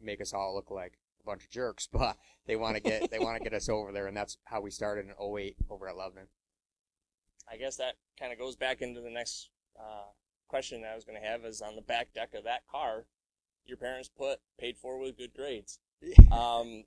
make 0.00 0.20
us 0.20 0.32
all 0.32 0.54
look 0.54 0.70
like 0.70 0.98
a 1.22 1.26
bunch 1.26 1.44
of 1.44 1.50
jerks, 1.50 1.86
but 1.92 2.16
they 2.46 2.56
want 2.56 2.76
to 2.76 2.82
get 2.82 3.10
they 3.10 3.18
want 3.18 3.36
to 3.36 3.44
get 3.44 3.54
us 3.54 3.68
over 3.68 3.92
there, 3.92 4.06
and 4.06 4.16
that's 4.16 4.38
how 4.44 4.60
we 4.60 4.70
started 4.70 5.06
in 5.06 5.36
08 5.38 5.56
over 5.70 5.88
at 5.88 5.96
Lebanon. 5.96 6.28
I 7.50 7.56
guess 7.56 7.76
that 7.76 7.94
kind 8.18 8.32
of 8.32 8.38
goes 8.38 8.56
back 8.56 8.82
into 8.82 9.00
the 9.00 9.10
next 9.10 9.50
uh, 9.78 10.10
question 10.48 10.82
that 10.82 10.92
I 10.92 10.94
was 10.94 11.04
going 11.04 11.20
to 11.20 11.26
have 11.26 11.44
is 11.44 11.60
on 11.60 11.76
the 11.76 11.82
back 11.82 12.12
deck 12.14 12.34
of 12.34 12.44
that 12.44 12.66
car, 12.70 13.04
your 13.64 13.76
parents 13.76 14.08
put 14.08 14.40
paid 14.58 14.76
for 14.76 14.98
with 14.98 15.18
good 15.18 15.34
grades. 15.34 15.78
Um, 16.30 16.84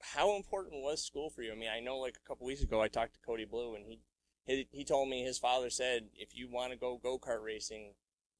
how 0.00 0.34
important 0.34 0.82
was 0.82 1.04
school 1.04 1.28
for 1.28 1.42
you? 1.42 1.52
I 1.52 1.54
mean, 1.54 1.68
I 1.68 1.80
know 1.80 1.98
like 1.98 2.16
a 2.16 2.26
couple 2.26 2.46
weeks 2.46 2.62
ago 2.62 2.80
I 2.80 2.88
talked 2.88 3.14
to 3.14 3.20
Cody 3.20 3.44
Blue 3.44 3.74
and 3.74 3.84
he 3.84 4.00
he, 4.44 4.66
he 4.70 4.84
told 4.84 5.08
me 5.08 5.22
his 5.22 5.38
father 5.38 5.68
said 5.68 6.08
if 6.14 6.34
you 6.34 6.48
want 6.50 6.72
to 6.72 6.78
go 6.78 6.98
go 7.02 7.18
kart 7.18 7.44
racing, 7.44 7.92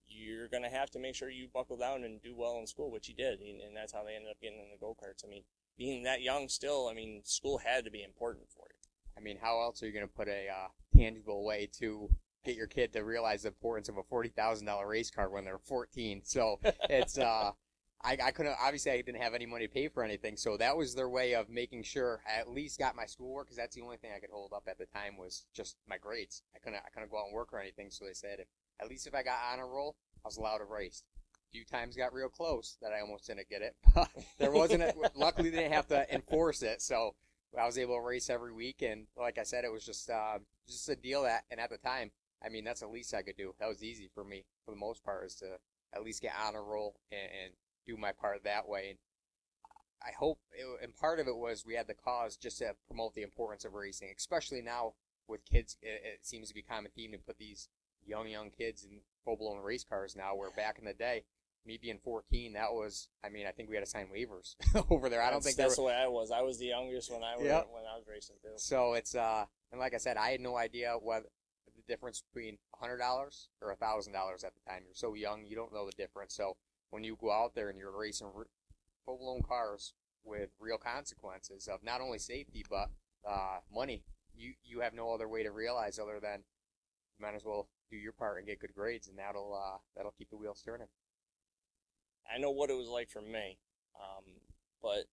you're 0.07 0.49
going 0.49 0.62
to 0.62 0.69
have 0.69 0.90
to 0.90 0.99
make 0.99 1.14
sure 1.14 1.30
you 1.30 1.49
buckle 1.52 1.76
down 1.76 2.02
and 2.02 2.23
do 2.23 2.35
well 2.35 2.59
in 2.59 2.66
school, 2.66 2.90
which 2.90 3.07
he 3.07 3.12
did, 3.12 3.40
and, 3.40 3.61
and 3.61 3.76
that's 3.76 3.92
how 3.92 4.02
they 4.02 4.14
ended 4.14 4.30
up 4.30 4.40
getting 4.40 4.59
in 4.59 4.71
the 4.71 4.78
go 4.78 4.97
karts. 5.00 5.25
I 5.25 5.28
mean, 5.28 5.42
being 5.78 6.02
that 6.02 6.23
young 6.23 6.49
still, 6.49 6.88
I 6.88 6.95
mean, 6.95 7.23
school 7.25 7.59
had 7.59 7.85
to 7.85 7.90
be 7.90 8.02
important 8.02 8.50
for 8.50 8.66
you. 8.71 8.88
I 9.16 9.21
mean, 9.21 9.38
how 9.40 9.61
else 9.61 9.83
are 9.83 9.87
you 9.87 9.92
going 9.92 10.07
to 10.07 10.12
put 10.12 10.28
a 10.28 10.49
uh, 10.49 10.69
tangible 10.97 11.45
way 11.45 11.69
to 11.78 12.11
get 12.45 12.57
your 12.57 12.67
kid 12.67 12.93
to 12.93 13.05
realize 13.05 13.43
the 13.43 13.49
importance 13.49 13.89
of 13.89 13.97
a 13.97 14.03
forty 14.03 14.29
thousand 14.29 14.67
dollar 14.67 14.87
race 14.87 15.11
car 15.11 15.29
when 15.31 15.45
they're 15.45 15.59
fourteen? 15.59 16.23
So 16.25 16.61
it's 16.91 17.19
uh, 17.19 17.53
I, 18.03 18.17
I 18.23 18.31
couldn't 18.31 18.57
obviously 18.61 18.93
I 18.93 19.03
didn't 19.03 19.21
have 19.21 19.35
any 19.35 19.47
money 19.47 19.67
to 19.67 19.73
pay 19.73 19.89
for 19.89 20.03
anything, 20.03 20.37
so 20.37 20.57
that 20.57 20.77
was 20.77 20.95
their 20.95 21.09
way 21.09 21.35
of 21.35 21.51
making 21.51 21.83
sure 21.83 22.23
I 22.27 22.41
at 22.41 22.49
least 22.49 22.79
got 22.79 22.97
my 22.97 23.07
schoolwork 23.07 23.47
because 23.47 23.59
that's 23.59 23.77
the 23.77 23.83
only 23.83 23.99
thing 23.99 24.11
I 24.17 24.21
could 24.21 24.31
hold 24.31 24.53
up 24.55 24.65
at 24.69 24.79
the 24.79 24.87
time 24.87 25.19
was 25.19 25.45
just 25.55 25.77
my 25.89 25.99
grades. 25.99 26.43
I 26.55 26.59
couldn't 26.59 26.79
I 26.79 26.91
couldn't 26.93 27.11
go 27.11 27.19
out 27.19 27.27
and 27.27 27.35
work 27.35 27.53
or 27.53 27.61
anything, 27.61 27.91
so 27.91 28.07
they 28.07 28.15
said 28.15 28.41
if, 28.41 28.47
at 28.81 28.89
least 28.89 29.07
if 29.07 29.15
I 29.15 29.23
got 29.23 29.39
on 29.53 29.59
a 29.59 29.67
roll, 29.67 29.97
I 30.25 30.29
was 30.29 30.39
allowed 30.39 30.59
to 30.59 30.65
race. 30.65 31.03
A 31.35 31.51
few 31.53 31.65
times 31.65 31.97
got 31.97 32.15
real 32.15 32.29
close 32.29 32.79
that 32.81 32.93
I 32.93 33.01
almost 33.01 33.27
didn't 33.27 33.49
get 33.49 33.61
it. 33.63 33.77
there 34.39 34.53
wasn't. 34.53 34.83
A, 34.83 34.95
luckily, 35.15 35.51
they 35.51 35.59
didn't 35.59 35.73
have 35.73 35.89
to 35.89 36.15
enforce 36.15 36.63
it, 36.63 36.81
so 36.81 37.17
I 37.59 37.67
was 37.67 37.77
able 37.77 37.97
to 37.97 38.01
race 38.01 38.31
every 38.31 38.53
week. 38.53 38.83
And 38.83 39.07
like 39.17 39.37
I 39.37 39.43
said, 39.43 39.65
it 39.65 39.73
was 39.73 39.85
just 39.85 40.09
uh, 40.09 40.39
just 40.67 40.89
a 40.89 40.97
deal 40.97 41.25
that. 41.25 41.45
And 41.51 41.61
at 41.61 41.71
the 41.71 41.79
time, 41.79 42.13
I 42.45 42.49
mean, 42.49 42.65
that's 42.65 42.81
the 42.81 42.89
least 42.89 43.15
I 43.15 43.23
could 43.23 43.37
do. 43.37 43.55
That 43.61 43.69
was 43.69 43.83
easy 43.83 44.09
for 44.15 44.25
me 44.25 44.45
for 44.65 44.71
the 44.73 44.77
most 44.79 45.05
part, 45.05 45.27
is 45.27 45.35
to 45.37 45.59
at 45.95 46.03
least 46.03 46.23
get 46.23 46.33
on 46.41 46.55
a 46.55 46.61
roll 46.63 46.97
and, 47.11 47.21
and 47.45 47.53
do 47.87 47.97
my 47.97 48.13
part 48.13 48.45
that 48.45 48.69
way. 48.69 48.91
And 48.91 48.99
I 50.03 50.13
hope, 50.19 50.39
it, 50.53 50.65
and 50.83 50.97
part 50.97 51.21
of 51.21 51.29
it 51.29 51.37
was 51.37 51.67
we 51.67 51.75
had 51.75 51.87
the 51.87 51.95
cause 51.95 52.37
just 52.37 52.59
to 52.59 52.75
promote 52.87 53.15
the 53.15 53.23
importance 53.23 53.65
of 53.65 53.75
racing, 53.75 54.09
especially 54.17 54.63
now 54.63 54.95
with 55.29 55.45
kids. 55.45 55.77
It, 55.83 56.01
it 56.05 56.19
seems 56.27 56.49
to 56.49 56.55
be 56.55 56.63
common 56.63 56.91
theme 56.95 57.13
to 57.13 57.19
put 57.19 57.39
these 57.39 57.69
young 58.07 58.29
young 58.29 58.51
kids 58.51 58.85
in 58.85 59.01
full 59.25 59.37
blown 59.37 59.59
race 59.63 59.85
cars 59.85 60.17
now. 60.17 60.35
Where 60.35 60.51
back 60.51 60.79
in 60.79 60.87
the 60.87 60.95
day, 60.95 61.25
me 61.67 61.79
being 61.81 61.99
14, 62.03 62.55
that 62.55 62.73
was, 62.73 63.09
I 63.23 63.29
mean, 63.29 63.47
I 63.47 63.51
think 63.51 63.69
we 63.69 63.77
had 63.77 63.85
to 63.85 63.91
sign 63.91 64.07
waivers 64.07 64.55
over 64.91 65.11
there. 65.11 65.21
I 65.21 65.27
don't 65.31 65.41
That's- 65.41 65.45
think 65.45 65.57
that's 65.59 65.77
there 65.77 65.83
the 65.83 65.87
way 65.89 65.95
I 65.95 66.07
was. 66.09 66.31
I 66.31 66.41
was 66.41 66.59
the 66.59 66.67
youngest 66.67 67.11
when 67.13 67.23
I 67.23 67.37
was 67.37 67.45
Yep. 67.45 67.69
when 67.75 67.83
I 67.85 67.97
was 67.97 68.05
racing 68.09 68.37
too. 68.43 68.53
So 68.57 68.95
it's 68.95 69.15
uh, 69.15 69.45
and 69.71 69.79
like 69.79 69.93
I 69.93 69.99
said, 69.99 70.17
I 70.17 70.31
had 70.31 70.41
no 70.41 70.57
idea 70.57 70.95
what 70.99 71.25
difference 71.91 72.23
between 72.33 72.59
hundred 72.79 72.99
dollars 72.99 73.49
or 73.61 73.73
a 73.73 73.77
thousand 73.77 74.13
dollars 74.13 74.45
at 74.45 74.53
the 74.55 74.71
time. 74.71 74.83
You're 74.85 74.95
so 74.95 75.15
young, 75.15 75.45
you 75.45 75.57
don't 75.57 75.73
know 75.75 75.87
the 75.87 75.93
difference. 75.93 76.35
So 76.35 76.57
when 76.91 77.05
you 77.05 77.17
go 77.21 77.33
out 77.33 77.55
there 77.55 77.69
and 77.69 77.79
you're 77.79 77.97
racing 77.97 78.29
full 79.05 79.19
blown 79.19 79.43
cars 79.43 79.93
with 80.25 80.51
real 80.61 80.79
consequences 80.79 81.67
of 81.67 81.83
not 81.83 82.01
only 82.01 82.19
safety 82.19 82.65
but 82.71 82.91
uh, 83.29 83.59
money, 83.75 84.05
you 84.35 84.55
you 84.63 84.81
have 84.81 84.95
no 84.95 85.13
other 85.13 85.29
way 85.29 85.43
to 85.43 85.51
realize 85.51 85.99
other 85.99 86.21
than 86.21 86.45
you 87.19 87.27
might 87.27 87.35
as 87.35 87.45
well 87.45 87.69
do 87.91 87.97
your 87.97 88.13
part 88.13 88.39
and 88.39 88.47
get 88.47 88.61
good 88.61 88.75
grades, 88.75 89.09
and 89.09 89.19
that'll 89.19 89.53
uh, 89.53 89.79
that'll 89.97 90.15
keep 90.17 90.31
the 90.31 90.37
wheels 90.37 90.63
turning. 90.65 90.89
I 92.33 92.39
know 92.39 92.51
what 92.51 92.71
it 92.71 92.77
was 92.77 92.89
like 92.89 93.11
for 93.11 93.21
me, 93.23 93.59
um, 93.97 94.25
but 94.81 95.07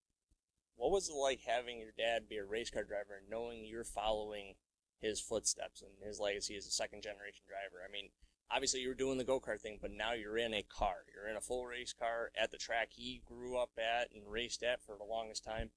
what 0.76 0.92
was 0.92 1.08
it 1.08 1.14
like 1.14 1.40
having 1.44 1.80
your 1.80 1.92
dad 1.98 2.28
be 2.28 2.36
a 2.36 2.44
race 2.44 2.70
car 2.70 2.84
driver 2.84 3.18
and 3.18 3.28
knowing 3.28 3.64
you're 3.64 3.84
following 3.84 4.54
his 5.00 5.20
footsteps 5.20 5.82
and 5.82 5.90
his 6.06 6.20
legacy 6.20 6.56
as 6.56 6.66
a 6.66 6.70
second 6.70 7.02
generation 7.02 7.44
driver? 7.46 7.82
I 7.86 7.90
mean, 7.90 8.10
obviously 8.50 8.80
you 8.80 8.88
were 8.88 8.94
doing 8.94 9.18
the 9.18 9.24
go 9.24 9.40
kart 9.40 9.60
thing, 9.60 9.78
but 9.80 9.92
now 9.92 10.12
you're 10.12 10.38
in 10.38 10.54
a 10.54 10.62
car. 10.62 11.04
You're 11.14 11.30
in 11.30 11.36
a 11.36 11.40
full 11.40 11.66
race 11.66 11.92
car 11.92 12.30
at 12.40 12.50
the 12.50 12.56
track 12.56 12.88
he 12.92 13.22
grew 13.26 13.56
up 13.56 13.70
at 13.78 14.10
and 14.14 14.30
raced 14.30 14.62
at 14.62 14.82
for 14.82 14.96
the 14.96 15.04
longest 15.04 15.44
time. 15.44 15.70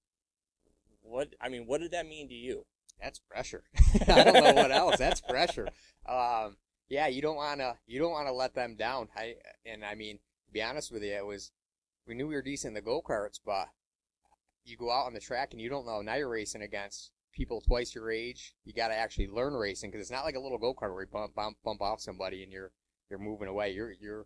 What 1.01 1.33
I 1.41 1.49
mean, 1.49 1.65
what 1.65 1.81
did 1.81 1.91
that 1.91 2.07
mean 2.07 2.27
to 2.29 2.35
you? 2.35 2.65
That's 3.01 3.19
pressure. 3.19 3.63
I 4.07 4.23
don't 4.23 4.43
know 4.43 4.53
what 4.53 4.71
else. 4.71 4.97
That's 4.97 5.21
pressure. 5.21 5.67
Um, 6.07 6.57
yeah, 6.89 7.07
you 7.07 7.21
don't 7.21 7.35
wanna 7.35 7.77
you 7.87 7.99
don't 7.99 8.11
wanna 8.11 8.33
let 8.33 8.53
them 8.53 8.75
down. 8.75 9.07
I 9.15 9.35
and 9.65 9.83
I 9.83 9.95
mean, 9.95 10.17
to 10.17 10.51
be 10.51 10.61
honest 10.61 10.91
with 10.91 11.03
you, 11.03 11.13
it 11.13 11.25
was 11.25 11.51
we 12.07 12.13
knew 12.13 12.27
we 12.27 12.35
were 12.35 12.41
decent 12.41 12.71
in 12.71 12.75
the 12.75 12.81
go 12.81 13.01
karts, 13.01 13.39
but 13.43 13.69
you 14.63 14.77
go 14.77 14.91
out 14.91 15.07
on 15.07 15.13
the 15.13 15.19
track 15.19 15.49
and 15.51 15.61
you 15.61 15.69
don't 15.69 15.85
know. 15.85 16.01
Now 16.01 16.15
you're 16.15 16.29
racing 16.29 16.61
against 16.61 17.11
people 17.31 17.61
twice 17.61 17.95
your 17.95 18.11
age. 18.11 18.55
You 18.65 18.73
got 18.73 18.89
to 18.89 18.95
actually 18.95 19.27
learn 19.27 19.53
racing 19.53 19.91
because 19.91 20.01
it's 20.01 20.11
not 20.11 20.25
like 20.25 20.35
a 20.35 20.39
little 20.39 20.57
go 20.57 20.73
kart 20.73 20.93
where 20.93 21.03
you 21.03 21.09
bump, 21.11 21.35
bump 21.35 21.57
bump 21.63 21.81
off 21.81 22.01
somebody 22.01 22.43
and 22.43 22.51
you're 22.51 22.71
you're 23.09 23.19
moving 23.19 23.47
away. 23.47 23.71
You're 23.71 23.91
you're 23.91 24.25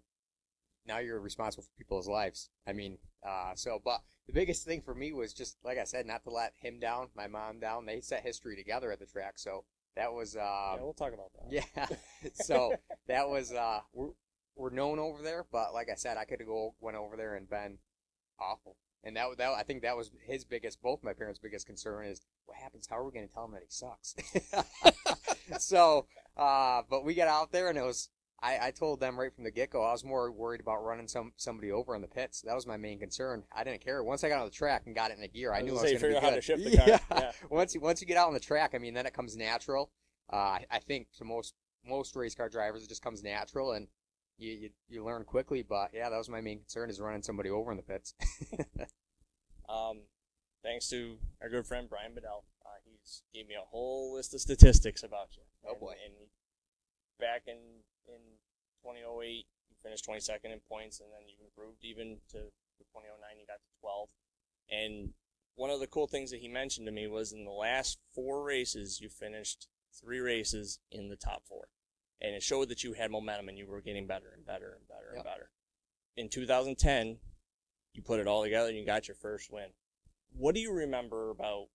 now 0.85 0.99
you're 0.99 1.19
responsible 1.19 1.63
for 1.63 1.77
people's 1.77 2.07
lives. 2.07 2.49
I 2.67 2.73
mean, 2.73 2.97
uh, 3.27 3.53
so 3.55 3.81
but 3.83 4.01
the 4.27 4.33
biggest 4.33 4.65
thing 4.65 4.81
for 4.81 4.95
me 4.95 5.13
was 5.13 5.33
just 5.33 5.57
like 5.63 5.77
I 5.77 5.83
said, 5.83 6.05
not 6.05 6.23
to 6.23 6.29
let 6.29 6.53
him 6.59 6.79
down, 6.79 7.07
my 7.15 7.27
mom 7.27 7.59
down. 7.59 7.85
They 7.85 8.01
set 8.01 8.23
history 8.23 8.55
together 8.55 8.91
at 8.91 8.99
the 8.99 9.05
track, 9.05 9.33
so 9.37 9.65
that 9.95 10.11
was 10.13 10.35
yeah, 10.35 10.73
um, 10.73 10.81
we'll 10.81 10.93
talk 10.93 11.13
about 11.13 11.31
that. 11.33 11.51
yeah. 11.51 11.85
so 12.33 12.73
that 13.07 13.27
was 13.27 13.51
uh, 13.51 13.79
we're 13.93 14.11
we're 14.55 14.69
known 14.69 14.99
over 14.99 15.21
there, 15.21 15.45
but 15.51 15.73
like 15.73 15.89
I 15.89 15.95
said, 15.95 16.17
I 16.17 16.25
could 16.25 16.39
have 16.39 16.47
go 16.47 16.75
went 16.79 16.97
over 16.97 17.17
there 17.17 17.35
and 17.35 17.49
been 17.49 17.77
awful. 18.39 18.77
And 19.05 19.15
that, 19.15 19.37
that 19.37 19.53
I 19.53 19.61
think 19.63 19.83
that 19.83 19.95
was 19.95 20.11
his 20.25 20.43
biggest, 20.43 20.81
both 20.81 21.03
my 21.03 21.13
parents' 21.13 21.39
biggest 21.39 21.67
concern 21.67 22.07
is 22.07 22.21
what 22.47 22.57
happens. 22.57 22.87
How 22.89 22.97
are 22.97 23.05
we 23.05 23.11
going 23.11 23.27
to 23.27 23.33
tell 23.33 23.45
him 23.45 23.51
that 23.51 23.61
he 23.61 23.69
sucks? 23.69 24.15
so, 25.63 26.07
uh, 26.35 26.81
but 26.89 27.05
we 27.05 27.13
got 27.13 27.27
out 27.27 27.51
there 27.51 27.69
and 27.69 27.77
it 27.77 27.83
was. 27.83 28.09
I, 28.41 28.67
I 28.67 28.71
told 28.71 28.99
them 28.99 29.17
right 29.17 29.33
from 29.33 29.45
the 29.45 29.51
get 29.51 29.71
go. 29.71 29.81
I 29.81 29.93
was 29.93 30.03
more 30.03 30.29
worried 30.29 30.59
about 30.59 30.83
running 30.83 31.07
some 31.07 31.31
somebody 31.37 31.71
over 31.71 31.95
in 31.95 32.01
the 32.01 32.07
pits. 32.07 32.41
That 32.41 32.53
was 32.53 32.67
my 32.67 32.75
main 32.75 32.99
concern. 32.99 33.43
I 33.55 33.63
didn't 33.63 33.81
care. 33.81 34.03
Once 34.03 34.23
I 34.23 34.29
got 34.29 34.39
on 34.39 34.45
the 34.45 34.51
track 34.51 34.83
and 34.85 34.93
got 34.93 35.09
it 35.09 35.17
in 35.17 35.23
a 35.23 35.27
gear, 35.27 35.53
I, 35.53 35.59
I 35.59 35.61
knew 35.61 35.71
I 35.71 35.81
was 35.81 35.81
going 35.83 36.13
to 36.13 36.19
be 36.19 36.19
good. 36.19 36.43
shift 36.43 36.63
the 36.63 36.77
car. 36.77 36.99
Yeah. 37.11 37.31
Once 37.49 37.73
you 37.73 37.79
once 37.79 38.01
you 38.01 38.07
get 38.07 38.17
out 38.17 38.27
on 38.27 38.33
the 38.33 38.39
track, 38.39 38.73
I 38.75 38.77
mean, 38.77 38.93
then 38.93 39.05
it 39.05 39.13
comes 39.13 39.37
natural. 39.37 39.89
Uh, 40.31 40.35
I, 40.35 40.65
I 40.69 40.79
think 40.79 41.07
to 41.17 41.23
most 41.23 41.53
most 41.87 42.15
race 42.15 42.35
car 42.35 42.49
drivers, 42.49 42.83
it 42.83 42.89
just 42.89 43.01
comes 43.01 43.23
natural 43.23 43.71
and 43.71 43.87
you, 44.37 44.51
you 44.51 44.69
you 44.89 45.03
learn 45.05 45.23
quickly. 45.23 45.63
But 45.63 45.91
yeah, 45.93 46.09
that 46.09 46.17
was 46.17 46.29
my 46.29 46.41
main 46.41 46.59
concern 46.59 46.89
is 46.89 46.99
running 46.99 47.21
somebody 47.23 47.49
over 47.49 47.71
in 47.71 47.77
the 47.77 47.83
pits. 47.83 48.13
Um, 49.67 50.01
thanks 50.63 50.87
to 50.89 51.17
our 51.41 51.49
good 51.49 51.65
friend 51.65 51.89
Brian 51.89 52.13
Bedell, 52.13 52.45
uh, 52.63 52.77
he's 52.83 53.23
gave 53.33 53.47
me 53.47 53.55
a 53.55 53.65
whole 53.65 54.13
list 54.13 54.33
of 54.33 54.41
statistics 54.41 55.01
about 55.03 55.29
you. 55.35 55.43
Oh, 55.65 55.71
And- 55.71 55.79
boy. 55.79 55.93
And 56.05 56.13
back 57.19 57.43
in 57.47 57.57
in 58.07 58.21
2008, 58.83 59.25
you 59.69 59.75
finished 59.81 60.05
22nd 60.07 60.53
in 60.53 60.59
points, 60.69 60.99
and 60.99 61.09
then 61.11 61.27
you 61.27 61.33
improved 61.43 61.83
even 61.83 62.17
to 62.29 62.37
2009. 62.77 63.39
You 63.39 63.45
got 63.47 63.55
to 63.55 63.79
12. 63.81 64.09
And 64.69 65.13
one 65.55 65.71
of 65.71 65.79
the 65.79 65.87
cool 65.87 66.05
things 66.07 66.29
that 66.29 66.41
he 66.41 66.47
mentioned 66.47 66.85
to 66.85 66.91
me 66.91 67.07
was 67.07 67.31
in 67.31 67.45
the 67.45 67.51
last 67.51 67.97
four 68.13 68.43
races, 68.43 69.01
you 69.01 69.09
finished 69.09 69.67
three 69.99 70.19
races 70.19 70.79
in 70.91 71.09
the 71.09 71.15
top 71.15 71.41
four, 71.47 71.69
and 72.21 72.33
it 72.33 72.43
showed 72.43 72.69
that 72.69 72.83
you 72.83 72.93
had 72.93 73.11
momentum 73.11 73.49
and 73.49 73.57
you 73.57 73.67
were 73.67 73.81
getting 73.81 74.07
better 74.07 74.31
and 74.35 74.45
better 74.45 74.77
and 74.77 74.87
better 74.87 75.13
and 75.13 75.23
better. 75.23 75.49
In 76.17 76.29
2010, 76.29 77.17
you 77.93 78.01
put 78.01 78.19
it 78.19 78.27
all 78.27 78.43
together 78.43 78.69
and 78.69 78.77
you 78.77 78.85
got 78.85 79.07
your 79.07 79.15
first 79.15 79.51
win. 79.51 79.67
What 80.37 80.55
do 80.55 80.61
you 80.61 80.71
remember 80.71 81.29
about 81.29 81.67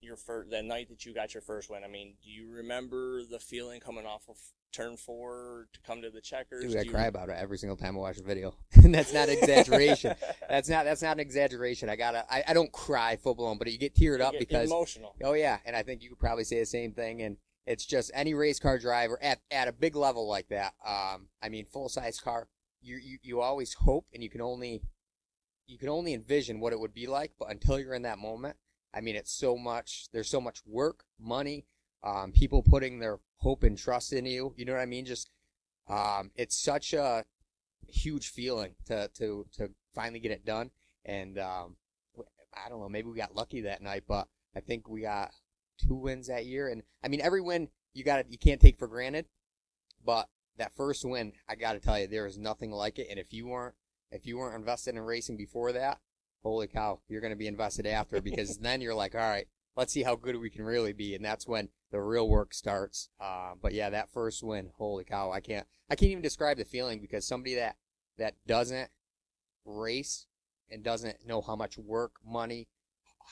your 0.00 0.16
first 0.16 0.50
that 0.50 0.64
night 0.64 0.88
that 0.88 1.04
you 1.04 1.14
got 1.14 1.34
your 1.34 1.40
first 1.40 1.70
win? 1.70 1.84
I 1.84 1.88
mean, 1.88 2.14
do 2.22 2.30
you 2.30 2.48
remember 2.50 3.22
the 3.24 3.38
feeling 3.38 3.80
coming 3.80 4.06
off 4.06 4.22
of 4.28 4.36
turn 4.72 4.96
four 4.96 5.66
to 5.72 5.80
come 5.80 6.02
to 6.02 6.10
the 6.10 6.20
checkers? 6.20 6.64
Dude, 6.64 6.76
I 6.76 6.82
you- 6.82 6.90
cry 6.90 7.06
about 7.06 7.28
it 7.28 7.36
every 7.38 7.58
single 7.58 7.76
time 7.76 7.96
I 7.96 8.00
watch 8.00 8.18
a 8.18 8.22
video, 8.22 8.54
and 8.74 8.94
that's 8.94 9.12
not 9.12 9.28
exaggeration. 9.28 10.14
that's 10.48 10.68
not 10.68 10.84
that's 10.84 11.02
not 11.02 11.12
an 11.12 11.20
exaggeration. 11.20 11.88
I 11.88 11.96
gotta 11.96 12.24
I, 12.32 12.44
I 12.48 12.52
don't 12.52 12.72
cry 12.72 13.16
full 13.16 13.34
blown, 13.34 13.58
but 13.58 13.70
you 13.70 13.78
get 13.78 13.94
teared 13.94 14.20
up 14.20 14.32
get 14.32 14.40
because 14.40 14.68
emotional. 14.68 15.14
Oh 15.22 15.32
yeah, 15.32 15.58
and 15.64 15.74
I 15.74 15.82
think 15.82 16.02
you 16.02 16.10
could 16.10 16.20
probably 16.20 16.44
say 16.44 16.60
the 16.60 16.66
same 16.66 16.92
thing. 16.92 17.22
And 17.22 17.36
it's 17.68 17.84
just 17.84 18.10
any 18.14 18.32
race 18.32 18.58
car 18.58 18.78
driver 18.78 19.22
at, 19.22 19.40
at 19.50 19.68
a 19.68 19.72
big 19.72 19.94
level 19.94 20.26
like 20.26 20.48
that. 20.48 20.72
Um, 20.84 21.28
I 21.42 21.50
mean, 21.50 21.66
full 21.66 21.90
size 21.90 22.18
car. 22.18 22.48
You, 22.80 22.96
you 22.96 23.18
you 23.22 23.40
always 23.40 23.74
hope, 23.74 24.06
and 24.14 24.22
you 24.22 24.30
can 24.30 24.40
only 24.40 24.82
you 25.66 25.78
can 25.78 25.90
only 25.90 26.14
envision 26.14 26.60
what 26.60 26.72
it 26.72 26.80
would 26.80 26.94
be 26.94 27.06
like. 27.06 27.32
But 27.38 27.50
until 27.50 27.78
you're 27.78 27.94
in 27.94 28.02
that 28.02 28.18
moment, 28.18 28.56
I 28.94 29.00
mean, 29.02 29.16
it's 29.16 29.32
so 29.32 29.56
much. 29.56 30.08
There's 30.12 30.30
so 30.30 30.40
much 30.40 30.60
work, 30.64 31.04
money, 31.20 31.66
um, 32.02 32.32
people 32.32 32.62
putting 32.62 33.00
their 33.00 33.18
hope 33.36 33.62
and 33.62 33.76
trust 33.76 34.12
in 34.12 34.24
you. 34.24 34.54
You 34.56 34.64
know 34.64 34.72
what 34.72 34.80
I 34.80 34.86
mean? 34.86 35.04
Just 35.04 35.30
um, 35.88 36.30
it's 36.36 36.56
such 36.56 36.94
a 36.94 37.24
huge 37.86 38.28
feeling 38.28 38.76
to 38.86 39.10
to 39.18 39.46
to 39.56 39.70
finally 39.94 40.20
get 40.20 40.32
it 40.32 40.46
done. 40.46 40.70
And 41.04 41.38
um, 41.38 41.76
I 42.54 42.70
don't 42.70 42.80
know, 42.80 42.88
maybe 42.88 43.08
we 43.08 43.16
got 43.18 43.36
lucky 43.36 43.60
that 43.62 43.82
night, 43.82 44.04
but 44.08 44.28
I 44.56 44.60
think 44.60 44.88
we 44.88 45.02
got 45.02 45.32
two 45.78 45.94
wins 45.94 46.28
that 46.28 46.46
year. 46.46 46.68
And 46.68 46.82
I 47.02 47.08
mean, 47.08 47.20
every 47.20 47.40
win 47.40 47.68
you 47.94 48.04
got 48.04 48.30
you 48.30 48.38
can't 48.38 48.60
take 48.60 48.78
for 48.78 48.88
granted, 48.88 49.26
but 50.04 50.28
that 50.56 50.74
first 50.76 51.04
win, 51.04 51.32
I 51.48 51.54
got 51.54 51.74
to 51.74 51.80
tell 51.80 51.98
you, 51.98 52.06
there 52.06 52.26
is 52.26 52.38
nothing 52.38 52.70
like 52.70 52.98
it. 52.98 53.08
And 53.10 53.18
if 53.18 53.32
you 53.32 53.46
weren't 53.46 53.74
if 54.10 54.26
you 54.26 54.38
weren't 54.38 54.56
invested 54.56 54.94
in 54.94 55.00
racing 55.02 55.36
before 55.36 55.72
that, 55.72 55.98
holy 56.42 56.66
cow, 56.66 57.00
you're 57.08 57.20
going 57.20 57.32
to 57.32 57.36
be 57.36 57.46
invested 57.46 57.86
after 57.86 58.20
because 58.20 58.58
then 58.60 58.80
you're 58.80 58.94
like, 58.94 59.14
all 59.14 59.20
right, 59.20 59.46
let's 59.76 59.92
see 59.92 60.02
how 60.02 60.16
good 60.16 60.36
we 60.36 60.50
can 60.50 60.64
really 60.64 60.92
be, 60.92 61.14
and 61.14 61.24
that's 61.24 61.46
when 61.46 61.68
the 61.90 62.00
real 62.00 62.28
work 62.28 62.52
starts. 62.52 63.08
Uh, 63.20 63.52
but 63.60 63.72
yeah, 63.72 63.90
that 63.90 64.10
first 64.10 64.42
win, 64.42 64.70
holy 64.76 65.04
cow! 65.04 65.30
I 65.30 65.40
can't 65.40 65.66
I 65.88 65.94
can't 65.94 66.10
even 66.10 66.22
describe 66.22 66.58
the 66.58 66.64
feeling 66.64 67.00
because 67.00 67.26
somebody 67.26 67.54
that 67.54 67.76
that 68.18 68.34
doesn't 68.46 68.90
race 69.64 70.26
and 70.70 70.82
doesn't 70.82 71.26
know 71.26 71.40
how 71.40 71.56
much 71.56 71.78
work, 71.78 72.12
money, 72.26 72.68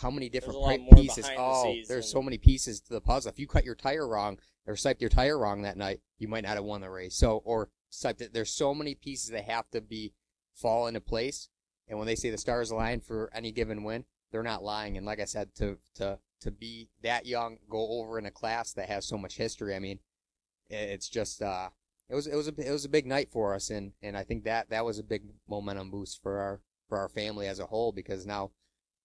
how 0.00 0.10
many 0.10 0.28
different 0.28 0.56
a 0.56 0.58
lot 0.58 0.70
pi- 0.70 0.78
more 0.78 0.94
pieces. 0.94 1.28
behind 1.28 1.38
the 1.38 1.42
Oh, 1.42 1.74
there's 1.88 2.10
so 2.10 2.22
many 2.22 2.38
pieces 2.38 2.80
to 2.82 2.92
the 2.92 3.00
puzzle. 3.00 3.30
If 3.30 3.38
you 3.38 3.46
cut 3.46 3.64
your 3.64 3.74
tire 3.74 4.06
wrong 4.06 4.38
or 4.66 4.74
siped 4.74 5.00
your 5.00 5.10
tire 5.10 5.38
wrong 5.38 5.62
that 5.62 5.76
night, 5.76 6.00
you 6.18 6.28
might 6.28 6.44
not 6.44 6.56
have 6.56 6.64
won 6.64 6.82
the 6.82 6.90
race. 6.90 7.16
So 7.16 7.42
or 7.44 7.70
siped 7.90 8.20
it. 8.20 8.32
There's 8.32 8.52
so 8.52 8.74
many 8.74 8.94
pieces 8.94 9.30
that 9.30 9.44
have 9.44 9.70
to 9.70 9.80
be 9.80 10.12
fall 10.54 10.86
into 10.86 11.00
place. 11.00 11.48
And 11.88 11.98
when 11.98 12.06
they 12.06 12.16
say 12.16 12.30
the 12.30 12.38
stars 12.38 12.70
align 12.70 13.00
for 13.00 13.30
any 13.32 13.52
given 13.52 13.84
win, 13.84 14.04
they're 14.32 14.42
not 14.42 14.62
lying. 14.62 14.96
And 14.96 15.06
like 15.06 15.20
I 15.20 15.24
said, 15.24 15.54
to 15.56 15.78
to 15.94 16.18
to 16.40 16.50
be 16.50 16.90
that 17.02 17.26
young, 17.26 17.58
go 17.70 18.00
over 18.00 18.18
in 18.18 18.26
a 18.26 18.30
class 18.30 18.72
that 18.74 18.88
has 18.88 19.06
so 19.06 19.16
much 19.16 19.36
history. 19.36 19.74
I 19.74 19.78
mean, 19.78 20.00
it's 20.68 21.08
just 21.08 21.40
uh, 21.40 21.70
it 22.10 22.14
was 22.14 22.26
it 22.26 22.36
was 22.36 22.48
a 22.48 22.54
it 22.58 22.72
was 22.72 22.84
a 22.84 22.90
big 22.90 23.06
night 23.06 23.30
for 23.30 23.54
us, 23.54 23.70
and 23.70 23.92
and 24.02 24.16
I 24.16 24.24
think 24.24 24.44
that 24.44 24.68
that 24.70 24.84
was 24.84 24.98
a 24.98 25.04
big 25.04 25.22
momentum 25.48 25.90
boost 25.90 26.22
for 26.22 26.38
our 26.38 26.60
for 26.88 26.98
our 26.98 27.08
family 27.08 27.46
as 27.46 27.58
a 27.60 27.66
whole 27.66 27.92
because 27.92 28.26
now 28.26 28.50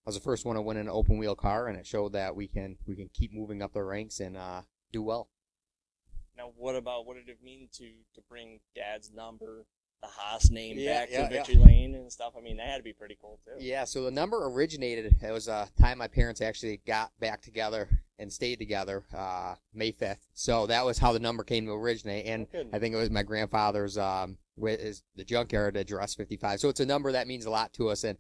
I 0.06 0.10
was 0.10 0.16
the 0.16 0.22
first 0.22 0.46
one 0.46 0.56
to 0.56 0.62
win 0.62 0.78
an 0.78 0.90
open 0.90 1.18
wheel 1.18 1.36
car, 1.36 1.68
and 1.68 1.78
it 1.78 1.86
showed 1.86 2.14
that 2.14 2.36
we 2.36 2.48
can 2.48 2.78
we 2.88 2.96
can 2.96 3.10
keep 3.14 3.32
moving 3.34 3.62
up 3.62 3.74
the 3.74 3.84
ranks 3.84 4.20
and 4.20 4.36
uh, 4.36 4.62
do 4.92 5.04
well. 5.04 5.30
Now, 6.36 6.52
what 6.58 6.76
about 6.76 7.06
what 7.06 7.18
did 7.18 7.30
it 7.30 7.44
mean 7.44 7.70
to 7.74 7.86
to 8.16 8.22
bring 8.28 8.62
Dad's 8.76 9.12
number, 9.14 9.66
the 10.02 10.08
Haas 10.08 10.50
name 10.50 10.80
Yeah, 10.80 11.02
back 11.02 11.10
yeah, 11.12 11.28
to 11.28 11.34
yeah. 11.36 11.44
Victory 11.44 11.64
Lane 11.64 11.94
and 11.94 12.12
stuff? 12.12 12.34
I 12.36 12.42
mean, 12.42 12.58
that 12.58 12.68
had 12.68 12.78
to 12.78 12.84
be 12.84 12.94
pretty 12.94 13.16
cool 13.22 13.40
too. 13.46 13.64
Yeah, 13.64 13.84
so 13.84 14.04
the 14.04 14.10
number 14.12 14.48
originated. 14.48 15.18
It 15.22 15.32
was 15.32 15.48
a 15.48 15.70
time 15.80 16.00
my 16.00 16.08
parents 16.08 16.42
actually 16.42 16.82
got 16.88 17.12
back 17.20 17.44
together 17.44 17.88
and 18.18 18.34
stayed 18.34 18.58
together, 18.58 19.04
uh, 19.16 19.54
May 19.72 19.92
fifth. 19.92 20.28
So 20.34 20.66
that 20.66 20.84
was 20.84 20.98
how 20.98 21.12
the 21.14 21.20
number 21.20 21.44
came 21.44 21.68
to 21.68 21.74
originate, 21.74 22.26
and 22.26 22.48
Oh. 22.56 22.64
I 22.74 22.80
think 22.80 22.96
it 22.96 22.98
was 22.98 23.12
my 23.12 23.24
grandfather's 23.24 24.00
um, 24.00 24.40
is 24.64 25.04
the 25.16 25.24
junkyard 25.24 25.78
address 25.78 26.16
fifty 26.16 26.38
five. 26.38 26.60
So 26.60 26.70
it's 26.70 26.80
a 26.80 26.86
number 26.88 27.12
that 27.12 27.28
means 27.28 27.46
a 27.46 27.52
lot 27.52 27.72
to 27.74 27.90
us, 27.90 28.04
and 28.04 28.18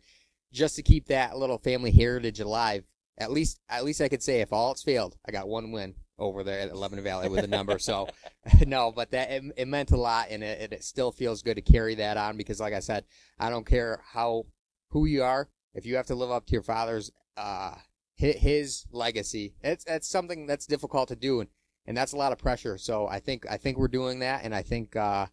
just 0.51 0.75
to 0.75 0.83
keep 0.83 1.07
that 1.07 1.37
little 1.37 1.57
family 1.57 1.91
heritage 1.91 2.39
alive. 2.39 2.83
At 3.17 3.31
least, 3.31 3.59
at 3.69 3.83
least 3.83 4.01
I 4.01 4.09
could 4.09 4.23
say, 4.23 4.41
if 4.41 4.51
all 4.51 4.69
else 4.69 4.83
failed, 4.83 5.15
I 5.27 5.31
got 5.31 5.47
one 5.47 5.71
win 5.71 5.95
over 6.17 6.43
there 6.43 6.59
at 6.59 6.75
Lebanon 6.75 7.03
Valley 7.03 7.29
with 7.29 7.43
a 7.43 7.47
number. 7.47 7.77
So, 7.79 8.07
no, 8.65 8.91
but 8.91 9.11
that 9.11 9.31
it, 9.31 9.43
it 9.57 9.67
meant 9.67 9.91
a 9.91 9.97
lot, 9.97 10.27
and 10.29 10.43
it, 10.43 10.73
it 10.73 10.83
still 10.83 11.11
feels 11.11 11.41
good 11.41 11.55
to 11.55 11.61
carry 11.61 11.95
that 11.95 12.17
on 12.17 12.37
because, 12.37 12.59
like 12.59 12.73
I 12.73 12.79
said, 12.79 13.05
I 13.39 13.49
don't 13.49 13.65
care 13.65 14.01
how 14.13 14.45
who 14.89 15.05
you 15.05 15.23
are. 15.23 15.49
If 15.73 15.85
you 15.85 15.95
have 15.95 16.07
to 16.07 16.15
live 16.15 16.31
up 16.31 16.45
to 16.47 16.53
your 16.53 16.63
father's 16.63 17.11
uh 17.37 17.75
his, 18.15 18.35
his 18.35 18.85
legacy, 18.91 19.55
it's 19.61 19.85
it's 19.87 20.09
something 20.09 20.47
that's 20.47 20.65
difficult 20.65 21.09
to 21.09 21.15
do, 21.15 21.41
and 21.41 21.49
and 21.85 21.97
that's 21.97 22.13
a 22.13 22.17
lot 22.17 22.31
of 22.31 22.37
pressure. 22.37 22.77
So 22.77 23.07
I 23.07 23.19
think 23.19 23.45
I 23.49 23.57
think 23.57 23.77
we're 23.77 23.87
doing 23.87 24.19
that, 24.19 24.43
and 24.43 24.53
I 24.55 24.61
think 24.61 24.95
uh 24.95 25.27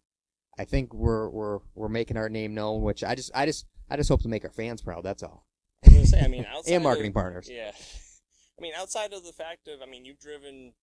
I 0.57 0.65
think 0.65 0.93
we're 0.93 1.29
we're 1.29 1.59
we're 1.75 1.89
making 1.89 2.17
our 2.17 2.29
name 2.29 2.53
known, 2.53 2.81
which 2.81 3.03
I 3.03 3.15
just 3.15 3.31
I 3.33 3.45
just 3.45 3.65
I 3.89 3.97
just 3.97 4.09
hope 4.09 4.21
to 4.21 4.27
make 4.27 4.43
our 4.43 4.51
fans 4.51 4.81
proud. 4.81 5.03
That's 5.03 5.23
all. 5.23 5.45
I 5.83 5.89
was 5.89 5.95
gonna 5.95 6.07
say, 6.07 6.21
I 6.21 6.27
mean, 6.27 6.45
outside 6.51 6.73
And 6.73 6.83
marketing 6.83 7.09
of, 7.09 7.15
partners. 7.15 7.49
Yeah, 7.51 7.71
I 8.59 8.61
mean, 8.61 8.73
outside 8.77 9.13
of 9.13 9.23
the 9.23 9.33
fact 9.33 9.67
of, 9.67 9.81
I 9.81 9.85
mean, 9.89 10.05
you've 10.05 10.19
driven, 10.19 10.73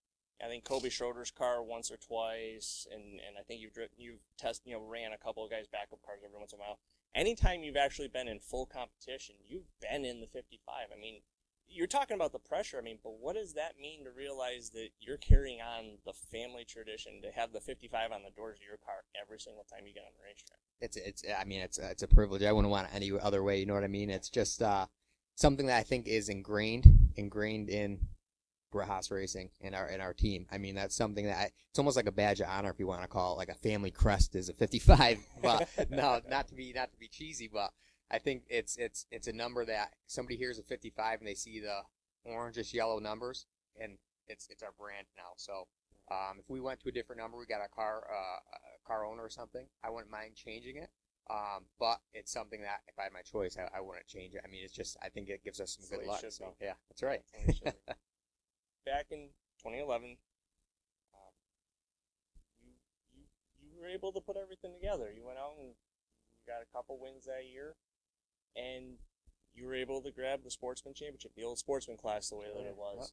I 0.42 0.48
think 0.48 0.64
Kobe 0.64 0.88
Schroeder's 0.88 1.30
car 1.30 1.62
once 1.62 1.90
or 1.90 1.96
twice, 1.96 2.86
and 2.92 3.02
and 3.02 3.36
I 3.38 3.42
think 3.42 3.60
you've 3.60 3.74
driven, 3.74 3.94
you've 3.96 4.20
test, 4.38 4.62
you 4.64 4.74
know, 4.74 4.82
ran 4.82 5.12
a 5.12 5.18
couple 5.18 5.44
of 5.44 5.50
guys' 5.50 5.66
backup 5.70 6.00
cars 6.04 6.20
every 6.24 6.38
once 6.38 6.52
in 6.52 6.58
a 6.58 6.62
while. 6.62 6.78
Anytime 7.14 7.62
you've 7.62 7.76
actually 7.76 8.08
been 8.08 8.28
in 8.28 8.40
full 8.40 8.66
competition, 8.66 9.36
you've 9.46 9.70
been 9.80 10.04
in 10.04 10.20
the 10.20 10.26
55. 10.26 10.88
I 10.94 11.00
mean, 11.00 11.20
you're 11.68 11.86
talking 11.86 12.14
about 12.14 12.32
the 12.32 12.38
pressure. 12.38 12.78
I 12.78 12.82
mean, 12.82 12.98
but 13.02 13.14
what 13.20 13.34
does 13.34 13.54
that 13.54 13.74
mean 13.80 14.04
to 14.04 14.10
realize 14.10 14.70
that 14.70 14.88
you're 15.00 15.18
carrying 15.18 15.60
on 15.60 15.98
the 16.04 16.12
family 16.12 16.64
tradition 16.64 17.20
to 17.22 17.30
have 17.32 17.52
the 17.52 17.60
55 17.60 18.12
on 18.12 18.22
the 18.22 18.30
doors 18.30 18.58
of 18.58 18.66
your 18.66 18.78
car 18.78 19.04
every 19.20 19.38
single 19.38 19.64
time 19.64 19.86
you 19.86 19.92
get 19.92 20.04
on 20.04 20.12
the 20.16 20.24
racetrack? 20.24 20.58
it's 20.80 20.96
it's 20.96 21.24
I 21.38 21.44
mean 21.44 21.60
it's 21.60 21.78
it's 21.78 22.02
a 22.02 22.08
privilege. 22.08 22.42
I 22.42 22.52
wouldn't 22.52 22.70
want 22.70 22.88
it 22.88 22.94
any 22.94 23.10
other 23.20 23.42
way. 23.42 23.58
You 23.58 23.66
know 23.66 23.74
what 23.74 23.84
I 23.84 23.88
mean? 23.88 24.10
It's 24.10 24.28
just 24.28 24.62
uh, 24.62 24.86
something 25.34 25.66
that 25.66 25.78
I 25.78 25.82
think 25.82 26.06
is 26.06 26.28
ingrained 26.28 27.12
ingrained 27.16 27.70
in 27.70 28.00
Brett 28.70 28.88
Haas 28.88 29.10
Racing 29.10 29.50
in 29.60 29.74
our 29.74 29.88
in 29.88 30.00
our 30.00 30.12
team. 30.12 30.46
I 30.50 30.58
mean 30.58 30.74
that's 30.74 30.94
something 30.94 31.26
that 31.26 31.36
I, 31.36 31.50
it's 31.70 31.78
almost 31.78 31.96
like 31.96 32.06
a 32.06 32.12
badge 32.12 32.40
of 32.40 32.48
honor 32.48 32.70
if 32.70 32.78
you 32.78 32.86
want 32.86 33.02
to 33.02 33.08
call 33.08 33.34
it 33.34 33.38
like 33.38 33.48
a 33.48 33.54
family 33.54 33.90
crest 33.90 34.34
is 34.34 34.48
a 34.48 34.54
55. 34.54 35.18
But 35.42 35.68
no, 35.90 36.20
not 36.28 36.48
to 36.48 36.54
be 36.54 36.72
not 36.74 36.90
to 36.92 36.98
be 36.98 37.08
cheesy, 37.08 37.48
but 37.52 37.70
I 38.10 38.18
think 38.18 38.44
it's 38.48 38.76
it's 38.76 39.06
it's 39.10 39.26
a 39.26 39.32
number 39.32 39.64
that 39.64 39.94
somebody 40.06 40.36
hears 40.36 40.58
a 40.58 40.62
55 40.62 41.20
and 41.20 41.28
they 41.28 41.34
see 41.34 41.60
the 41.60 41.82
orangish 42.30 42.72
yellow 42.72 42.98
numbers 42.98 43.46
and 43.80 43.98
it's 44.28 44.46
it's 44.50 44.62
our 44.62 44.72
brand 44.78 45.06
now. 45.16 45.32
So 45.36 45.66
um, 46.10 46.38
if 46.38 46.48
we 46.48 46.60
went 46.60 46.80
to 46.80 46.88
a 46.88 46.92
different 46.92 47.20
number, 47.20 47.36
we 47.36 47.46
got 47.46 47.64
a 47.64 47.68
car 47.68 48.06
uh, 48.10 48.38
a 48.38 48.86
car 48.86 49.04
owner 49.04 49.22
or 49.22 49.30
something, 49.30 49.66
I 49.82 49.90
wouldn't 49.90 50.10
mind 50.10 50.36
changing 50.36 50.76
it. 50.76 50.90
Um, 51.28 51.66
but 51.80 51.98
it's 52.14 52.30
something 52.30 52.62
that 52.62 52.86
if 52.86 52.94
I 52.98 53.04
had 53.04 53.12
my 53.12 53.22
choice, 53.22 53.56
I, 53.58 53.66
I 53.76 53.80
wouldn't 53.80 54.06
change 54.06 54.34
it. 54.34 54.42
I 54.44 54.48
mean, 54.48 54.62
it's 54.62 54.72
just 54.72 54.96
I 55.02 55.08
think 55.08 55.28
it 55.28 55.42
gives 55.42 55.60
us 55.60 55.74
some 55.74 55.86
the 55.90 55.96
good 55.96 56.06
luck. 56.06 56.22
So 56.28 56.54
be. 56.60 56.66
yeah, 56.66 56.78
that's 56.88 57.02
right. 57.02 57.22
That's 57.34 57.58
the 57.58 57.64
way 57.64 57.72
it 57.74 57.74
should 57.74 57.86
be. 57.86 57.94
Back 58.86 59.06
in 59.10 59.34
2011, 59.58 60.14
um, 61.10 61.34
you, 62.62 62.70
you 63.10 63.26
you 63.58 63.74
were 63.74 63.90
able 63.90 64.12
to 64.12 64.20
put 64.20 64.36
everything 64.38 64.78
together. 64.78 65.10
You 65.10 65.26
went 65.26 65.42
out 65.42 65.58
and 65.58 65.74
you 65.74 65.74
got 66.46 66.62
a 66.62 66.70
couple 66.70 67.02
wins 67.02 67.26
that 67.26 67.50
year, 67.50 67.74
and 68.56 68.96
you 69.54 69.66
were 69.66 69.74
able 69.74 70.02
to 70.02 70.10
grab 70.10 70.40
the 70.44 70.50
sportsman 70.50 70.94
championship, 70.94 71.32
the 71.36 71.44
old 71.44 71.58
sportsman 71.58 71.96
class, 71.96 72.28
the 72.28 72.36
way 72.36 72.46
that 72.54 72.66
it 72.66 72.76
was. 72.76 73.12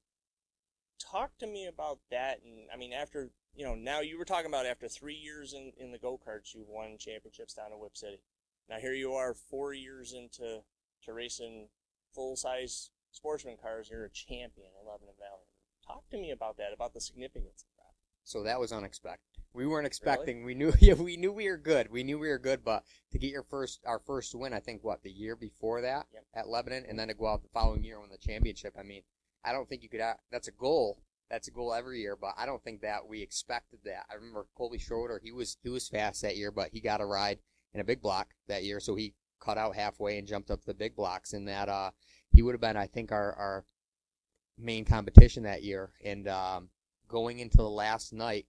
Talk 1.00 1.38
to 1.40 1.48
me 1.48 1.68
about 1.68 2.00
that, 2.12 2.40
and 2.46 2.68
I 2.74 2.78
mean, 2.78 2.94
after 2.94 3.32
you 3.56 3.66
know, 3.66 3.76
now 3.76 4.02
you 4.02 4.18
were 4.18 4.26
talking 4.26 4.48
about 4.48 4.66
after 4.66 4.88
three 4.88 5.16
years 5.16 5.54
in 5.54 5.74
in 5.78 5.92
the 5.92 5.98
go 5.98 6.20
karts, 6.20 6.54
you 6.54 6.66
won 6.68 6.98
championships 6.98 7.54
down 7.54 7.72
in 7.72 7.80
Whip 7.80 7.96
City. 7.96 8.22
Now 8.70 8.78
here 8.78 8.94
you 8.94 9.14
are, 9.14 9.34
four 9.34 9.74
years 9.74 10.14
into 10.14 10.62
to 11.04 11.14
racing 11.14 11.68
full 12.14 12.36
size 12.36 12.92
sportsman 13.12 13.58
cars. 13.62 13.90
You're 13.92 14.06
a 14.06 14.10
champion 14.10 14.70
at 14.80 14.90
Lebanon 14.90 15.16
Valley. 15.20 15.48
Talk 15.86 16.10
to 16.12 16.18
me 16.18 16.32
about 16.32 16.58
that, 16.58 16.74
about 16.74 16.94
the 16.94 17.02
significance 17.02 17.64
of 17.64 17.78
that. 17.78 17.94
So 18.24 18.44
that 18.44 18.60
was 18.60 18.72
unexpected. 18.72 19.33
We 19.54 19.68
weren't 19.68 19.86
expecting. 19.88 20.44
We 20.44 20.56
knew. 20.56 20.74
Yeah, 20.80 20.96
we 20.96 21.16
knew 21.18 21.32
we 21.32 21.48
were 21.50 21.58
good. 21.58 21.92
We 21.92 22.04
knew 22.04 22.18
we 22.20 22.30
were 22.30 22.40
good, 22.40 22.64
but 22.64 22.84
to 23.12 23.20
get 23.20 23.32
your 23.32 23.44
first, 23.44 23.82
our 23.86 24.00
first 24.00 24.34
win, 24.36 24.54
I 24.54 24.60
think 24.60 24.84
what 24.84 25.04
the 25.04 25.12
year 25.12 25.36
before 25.36 25.82
that 25.82 26.08
Yep. 26.14 26.24
at 26.34 26.48
Lebanon, 26.50 26.86
and 26.88 26.98
then 26.98 27.08
to 27.10 27.14
go 27.14 27.28
out 27.28 27.44
the 27.44 27.50
following 27.54 27.84
year 27.84 27.96
and 27.96 28.04
win 28.04 28.12
the 28.12 28.18
championship. 28.18 28.74
I 28.78 28.84
mean, 28.84 29.04
I 29.44 29.52
don't 29.52 29.70
think 29.70 29.84
you 29.84 29.90
could. 29.90 30.02
That's 30.32 30.48
a 30.48 30.52
goal. 30.52 31.04
That's 31.30 31.48
a 31.48 31.52
goal 31.52 31.74
every 31.74 32.02
year, 32.02 32.16
but 32.16 32.34
I 32.38 32.46
don't 32.46 32.64
think 32.64 32.82
that 32.82 33.08
we 33.08 33.22
expected 33.22 33.80
that. 33.86 34.06
I 34.12 34.16
remember 34.16 34.46
Colby 34.56 34.78
Schroeder. 34.78 35.20
He 35.24 35.32
was 35.32 35.58
he 35.64 35.70
was 35.70 35.88
fast 35.88 36.22
that 36.22 36.38
year, 36.38 36.52
but 36.52 36.70
he 36.72 36.80
got 36.80 37.02
a 37.02 37.06
ride 37.06 37.40
in 37.74 37.80
a 37.80 37.84
big 37.86 38.02
block 38.02 38.30
that 38.48 38.64
year, 38.64 38.80
so 38.80 38.96
he 38.96 39.14
cut 39.40 39.58
out 39.58 39.76
halfway 39.76 40.18
and 40.18 40.28
jumped 40.28 40.52
up 40.52 40.64
the 40.64 40.74
big 40.74 40.96
blocks, 40.96 41.34
and 41.34 41.48
that 41.48 41.70
uh 41.70 41.92
he 42.30 42.42
would 42.42 42.54
have 42.54 42.62
been, 42.62 42.78
I 42.78 42.88
think, 42.88 43.12
our 43.12 43.34
our 43.34 43.66
main 44.58 44.86
competition 44.86 45.44
that 45.44 45.64
year. 45.64 45.92
And 46.04 46.28
um, 46.28 46.70
going 47.08 47.40
into 47.40 47.58
the 47.58 47.70
last 47.70 48.14
night, 48.14 48.46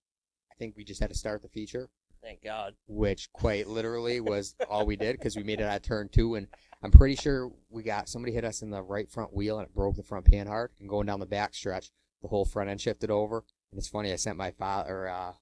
I 0.54 0.58
think 0.58 0.76
we 0.76 0.84
just 0.84 1.00
had 1.00 1.10
to 1.10 1.16
start 1.16 1.42
the 1.42 1.48
feature, 1.48 1.88
Thank 2.22 2.42
God. 2.42 2.74
which 2.86 3.32
quite 3.32 3.66
literally 3.66 4.20
was 4.20 4.54
all 4.68 4.86
we 4.86 4.96
did 4.96 5.16
because 5.18 5.36
we 5.36 5.42
made 5.42 5.60
it 5.60 5.64
at 5.64 5.82
turn 5.82 6.08
two. 6.08 6.36
And 6.36 6.46
I'm 6.82 6.90
pretty 6.90 7.16
sure 7.16 7.50
we 7.70 7.82
got 7.82 8.08
somebody 8.08 8.32
hit 8.32 8.44
us 8.44 8.62
in 8.62 8.70
the 8.70 8.82
right 8.82 9.10
front 9.10 9.34
wheel 9.34 9.58
and 9.58 9.66
it 9.66 9.74
broke 9.74 9.96
the 9.96 10.02
front 10.02 10.26
Panhard. 10.26 10.70
And 10.78 10.88
going 10.88 11.06
down 11.06 11.20
the 11.20 11.26
back 11.26 11.54
stretch, 11.54 11.90
the 12.22 12.28
whole 12.28 12.44
front 12.44 12.70
end 12.70 12.80
shifted 12.80 13.10
over. 13.10 13.44
And 13.72 13.78
it's 13.78 13.88
funny, 13.88 14.12
I 14.12 14.16
sent 14.16 14.36
my 14.36 14.52
father, 14.52 15.08
uh, 15.08 15.32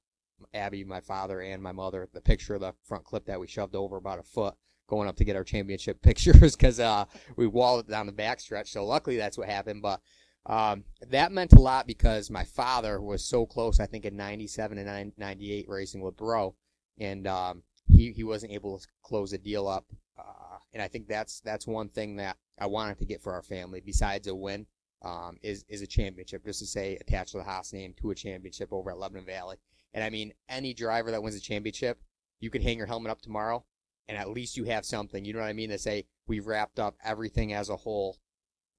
Abby, 0.55 0.83
my 0.83 1.01
father, 1.01 1.40
and 1.40 1.62
my 1.62 1.72
mother 1.72 2.09
the 2.12 2.20
picture 2.20 2.55
of 2.55 2.62
the 2.62 2.75
front 2.85 3.05
clip 3.05 3.27
that 3.27 3.38
we 3.38 3.46
shoved 3.46 3.77
over 3.77 3.96
about 3.96 4.18
a 4.18 4.22
foot 4.22 4.55
going 4.88 5.09
up 5.09 5.16
to 5.16 5.25
get 5.25 5.37
our 5.37 5.44
championship 5.44 6.03
pictures 6.03 6.57
because 6.57 6.81
uh, 6.81 7.05
we 7.37 7.46
walled 7.46 7.81
it 7.81 7.90
down 7.90 8.07
the 8.07 8.12
back 8.12 8.40
stretch. 8.40 8.70
So 8.72 8.85
luckily 8.85 9.16
that's 9.16 9.38
what 9.38 9.48
happened. 9.48 9.83
But 9.83 10.01
um, 10.46 10.85
that 11.09 11.33
meant 11.33 11.52
a 11.52 11.61
lot 11.61 11.87
because 11.87 12.31
my 12.31 12.44
father 12.44 13.00
was 13.00 13.24
so 13.24 13.46
close, 13.46 13.78
I 13.78 13.87
think 13.87 14.05
in 14.05 14.16
97 14.16 14.78
and 14.78 15.12
98 15.16 15.68
racing 15.68 16.00
with 16.00 16.16
Bro. 16.16 16.57
And 16.98 17.26
um, 17.26 17.62
he, 17.88 18.12
he 18.12 18.24
wasn't 18.24 18.52
able 18.52 18.78
to 18.78 18.87
close 19.02 19.31
the 19.31 19.38
deal 19.38 19.68
up. 19.68 19.87
Uh, 20.18 20.59
and 20.72 20.83
I 20.83 20.88
think 20.88 21.07
that's 21.09 21.40
that's 21.40 21.66
one 21.66 21.88
thing 21.88 22.16
that 22.16 22.37
I 22.59 22.66
wanted 22.66 22.98
to 22.98 23.07
get 23.07 23.22
for 23.22 23.33
our 23.33 23.42
family 23.42 23.81
besides 23.85 24.26
a 24.26 24.35
win 24.35 24.66
um, 25.02 25.37
is 25.42 25.64
is 25.68 25.83
a 25.83 25.87
championship, 25.87 26.44
just 26.44 26.61
to 26.61 26.66
say 26.66 26.96
attached 27.00 27.33
to 27.33 27.38
the 27.38 27.44
Haas 27.44 27.72
name 27.72 27.94
to 28.00 28.11
a 28.11 28.14
championship 28.14 28.72
over 28.72 28.90
at 28.90 28.98
Lebanon 28.98 29.24
Valley. 29.24 29.57
And 29.94 30.02
I 30.02 30.11
mean, 30.11 30.33
any 30.48 30.74
driver 30.74 31.11
that 31.11 31.22
wins 31.22 31.37
a 31.37 31.40
championship, 31.40 32.00
you 32.40 32.50
could 32.50 32.62
hang 32.62 32.78
your 32.78 32.87
helmet 32.87 33.11
up 33.11 33.20
tomorrow, 33.20 33.64
and 34.09 34.16
at 34.16 34.31
least 34.31 34.57
you 34.57 34.64
have 34.64 34.85
something. 34.85 35.24
You 35.24 35.33
know 35.33 35.40
what 35.40 35.48
I 35.48 35.55
mean? 35.55 35.70
To 35.70 35.78
say 35.78 36.07
we've 36.26 36.46
wrapped 36.46 36.78
up 36.78 36.96
everything 37.05 37.52
as 37.52 37.68
a 37.68 37.76
whole 37.76 38.18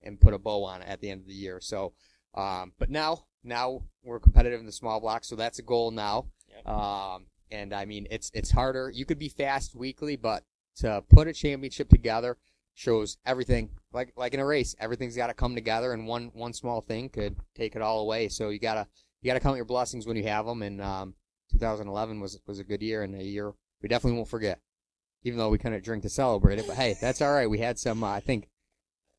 and 0.03 0.19
put 0.19 0.33
a 0.33 0.37
bow 0.37 0.63
on 0.63 0.81
it 0.81 0.87
at 0.87 1.01
the 1.01 1.09
end 1.09 1.21
of 1.21 1.27
the 1.27 1.33
year. 1.33 1.59
So, 1.61 1.93
um, 2.35 2.73
but 2.79 2.89
now 2.89 3.25
now 3.43 3.83
we're 4.03 4.19
competitive 4.19 4.59
in 4.59 4.65
the 4.65 4.71
small 4.71 4.99
block, 4.99 5.23
so 5.23 5.35
that's 5.35 5.59
a 5.59 5.63
goal 5.63 5.91
now. 5.91 6.27
Yep. 6.49 6.67
Um, 6.67 7.25
and 7.51 7.73
I 7.73 7.85
mean, 7.85 8.07
it's 8.09 8.31
it's 8.33 8.51
harder. 8.51 8.89
You 8.89 9.05
could 9.05 9.19
be 9.19 9.29
fast 9.29 9.75
weekly, 9.75 10.15
but 10.15 10.43
to 10.77 11.03
put 11.09 11.27
a 11.27 11.33
championship 11.33 11.89
together, 11.89 12.37
shows 12.73 13.17
everything 13.25 13.69
like 13.91 14.13
like 14.15 14.33
in 14.33 14.39
a 14.39 14.45
race, 14.45 14.75
everything's 14.79 15.15
got 15.15 15.27
to 15.27 15.33
come 15.33 15.55
together, 15.55 15.93
and 15.93 16.07
one 16.07 16.31
one 16.33 16.53
small 16.53 16.81
thing 16.81 17.09
could 17.09 17.35
take 17.55 17.75
it 17.75 17.81
all 17.81 17.99
away. 17.99 18.29
So 18.29 18.49
you 18.49 18.59
gotta 18.59 18.87
you 19.21 19.29
gotta 19.29 19.39
count 19.39 19.57
your 19.57 19.65
blessings 19.65 20.05
when 20.05 20.17
you 20.17 20.23
have 20.23 20.45
them. 20.45 20.61
And 20.61 20.81
um, 20.81 21.15
2011 21.51 22.19
was 22.19 22.39
was 22.47 22.59
a 22.59 22.63
good 22.63 22.81
year 22.81 23.03
and 23.03 23.15
a 23.15 23.23
year 23.23 23.53
we 23.83 23.89
definitely 23.89 24.17
won't 24.17 24.29
forget. 24.29 24.59
Even 25.23 25.37
though 25.37 25.49
we 25.49 25.57
couldn't 25.57 25.83
drink 25.83 26.03
to 26.03 26.09
celebrate 26.09 26.59
it, 26.59 26.67
but 26.67 26.75
hey, 26.75 26.95
that's 26.99 27.21
all 27.21 27.31
right. 27.31 27.49
We 27.49 27.59
had 27.59 27.79
some, 27.79 28.03
uh, 28.03 28.11
I 28.11 28.19
think, 28.19 28.49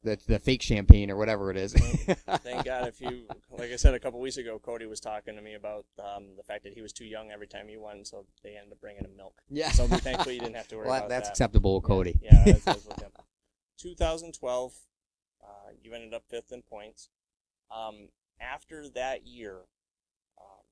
the 0.05 0.19
the 0.29 0.39
fake 0.39 0.63
champagne 0.63 1.11
or 1.11 1.17
whatever 1.17 1.51
it 1.51 1.57
is. 1.57 1.73
Thank 1.73 2.65
God 2.65 2.89
if 2.89 3.01
you, 3.01 3.27
like 3.51 3.73
I 3.73 3.77
said 3.77 3.95
a 3.95 3.99
couple 3.99 4.21
weeks 4.21 4.37
ago, 4.37 4.59
Cody 4.59 4.87
was 4.87 5.01
talking 5.01 5.35
to 5.35 5.43
me 5.43 5.55
about 5.55 5.87
um, 5.99 6.37
the 6.37 6.43
fact 6.43 6.63
that 6.65 6.75
he 6.75 6.83
was 6.83 6.93
too 6.93 7.05
young 7.07 7.31
every 7.31 7.47
time 7.47 7.67
he 7.69 7.77
won, 7.77 8.05
so 8.05 8.27
they 8.43 8.57
ended 8.57 8.73
up 8.73 8.81
bringing 8.81 9.05
him 9.05 9.17
milk. 9.17 9.35
yeah. 9.51 9.71
So 9.71 9.87
thankfully 9.89 10.35
you 10.35 10.41
didn't 10.41 10.57
have 10.57 10.69
to 10.69 10.77
worry 10.77 10.87
well, 10.87 10.99
about 10.99 11.09
that's 11.09 11.29
that. 11.29 11.33
acceptable 11.33 11.75
with 11.77 11.85
Cody. 11.85 12.19
Yeah, 12.23 12.43
that's, 12.45 12.65
that's 12.65 12.85
him. 13.03 13.11
2012, 13.79 14.75
uh, 15.43 15.47
you 15.83 15.93
ended 15.95 16.15
up 16.15 16.23
fifth 16.29 16.53
in 16.53 16.63
points. 16.63 17.09
Um, 17.75 18.09
after 18.41 18.89
that 18.91 19.27
year, 19.27 19.57
um, 20.39 20.65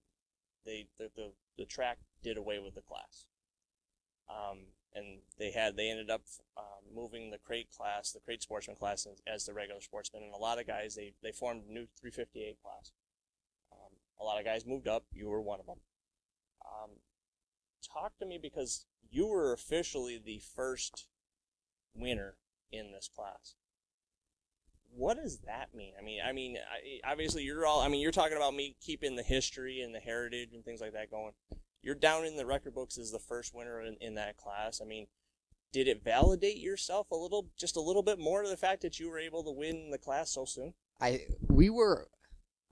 they 0.64 0.86
the, 0.98 1.10
the 1.16 1.32
the 1.58 1.64
track 1.64 1.98
did 2.22 2.36
away 2.36 2.58
with 2.58 2.74
the 2.74 2.80
class, 2.82 3.26
um, 4.30 4.58
and 4.94 5.18
they 5.38 5.50
had 5.50 5.76
they 5.76 5.90
ended 5.90 6.10
up 6.10 6.22
um, 6.56 6.94
moving 6.94 7.30
the 7.30 7.38
crate 7.38 7.68
class, 7.70 8.12
the 8.12 8.20
crate 8.20 8.42
sportsman 8.42 8.76
class, 8.76 9.06
as, 9.06 9.22
as 9.26 9.46
the 9.46 9.54
regular 9.54 9.80
sportsman, 9.80 10.22
and 10.22 10.34
a 10.34 10.38
lot 10.38 10.60
of 10.60 10.66
guys 10.66 10.94
they 10.94 11.12
they 11.22 11.32
formed 11.32 11.62
new 11.68 11.86
358 12.00 12.56
class. 12.62 12.92
Um, 13.72 13.92
a 14.20 14.24
lot 14.24 14.38
of 14.38 14.44
guys 14.44 14.66
moved 14.66 14.88
up. 14.88 15.04
You 15.12 15.28
were 15.28 15.40
one 15.40 15.60
of 15.60 15.66
them. 15.66 15.78
Um, 16.64 16.90
talk 17.92 18.18
to 18.18 18.26
me 18.26 18.38
because 18.40 18.86
you 19.10 19.26
were 19.26 19.52
officially 19.52 20.20
the 20.22 20.40
first 20.54 21.06
winner 21.94 22.36
in 22.70 22.92
this 22.92 23.08
class. 23.14 23.54
What 24.94 25.16
does 25.16 25.38
that 25.46 25.74
mean? 25.74 25.94
I 25.98 26.02
mean, 26.02 26.20
I 26.26 26.32
mean, 26.32 26.58
I, 26.58 27.10
obviously 27.10 27.44
you're 27.44 27.66
all. 27.66 27.80
I 27.80 27.88
mean, 27.88 28.02
you're 28.02 28.12
talking 28.12 28.36
about 28.36 28.54
me 28.54 28.76
keeping 28.80 29.16
the 29.16 29.22
history 29.22 29.80
and 29.80 29.94
the 29.94 30.00
heritage 30.00 30.50
and 30.52 30.62
things 30.64 30.80
like 30.80 30.92
that 30.92 31.10
going. 31.10 31.32
You're 31.82 31.94
down 31.94 32.24
in 32.24 32.36
the 32.36 32.46
record 32.46 32.74
books 32.74 32.96
as 32.96 33.10
the 33.10 33.18
first 33.18 33.54
winner 33.54 33.80
in, 33.80 33.96
in 34.00 34.14
that 34.14 34.36
class. 34.36 34.80
I 34.80 34.84
mean, 34.84 35.06
did 35.72 35.88
it 35.88 36.04
validate 36.04 36.58
yourself 36.58 37.10
a 37.10 37.16
little, 37.16 37.48
just 37.58 37.76
a 37.76 37.80
little 37.80 38.02
bit 38.02 38.18
more 38.18 38.42
to 38.42 38.48
the 38.48 38.56
fact 38.56 38.82
that 38.82 39.00
you 39.00 39.10
were 39.10 39.18
able 39.18 39.42
to 39.44 39.50
win 39.50 39.90
the 39.90 39.98
class 39.98 40.30
so 40.30 40.44
soon? 40.44 40.74
I 41.00 41.22
we 41.48 41.68
were 41.68 42.08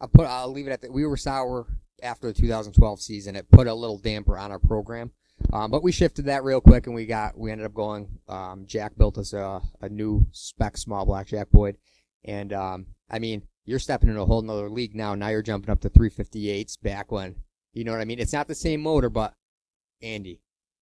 I 0.01 0.07
put 0.07 0.27
I'll 0.27 0.51
leave 0.51 0.67
it 0.67 0.71
at 0.71 0.83
that. 0.83 0.93
We 0.93 1.05
were 1.05 1.17
sour 1.17 1.67
after 2.03 2.29
the 2.29 2.33
2012 2.33 3.03
season. 3.03 3.37
It 3.37 3.51
put 3.51 3.67
a 3.67 3.75
little 3.75 3.99
damper 3.99 4.39
on 4.39 4.51
our 4.51 4.59
program, 4.59 5.11
um, 5.53 5.71
but 5.71 5.83
we 5.83 5.93
shifted 5.93 6.27
that 6.27 6.45
real 6.45 6.61
quick, 6.61 6.87
and 6.87 6.95
we 6.95 7.07
got 7.07 7.37
we 7.37 7.51
ended 7.51 7.67
up 7.67 7.75
going. 7.75 8.21
Um, 8.29 8.65
Jack 8.67 8.97
built 8.97 9.19
us 9.19 9.33
a, 9.33 9.61
a 9.81 9.89
new 9.89 10.27
spec 10.33 10.77
small 10.77 11.05
block 11.05 11.27
Jack 11.27 11.51
Boyd, 11.51 11.77
and 12.25 12.53
um, 12.53 12.87
I 13.11 13.19
mean 13.19 13.43
you're 13.65 13.79
stepping 13.79 14.09
into 14.09 14.23
a 14.23 14.27
whole 14.27 14.43
nother 14.43 14.71
league 14.71 14.95
now. 14.95 15.15
Now 15.15 15.29
you're 15.29 15.43
jumping 15.43 15.71
up 15.71 15.81
to 15.81 15.91
358s. 15.91 16.81
Back 16.83 17.13
when 17.13 17.37
you 17.73 17.85
know 17.85 17.93
what 17.93 18.01
I 18.01 18.05
mean. 18.05 18.19
It's 18.19 18.33
not 18.33 18.49
the 18.49 18.55
same 18.55 18.81
motor, 18.81 19.11
but 19.11 19.35
Andy, 20.03 20.41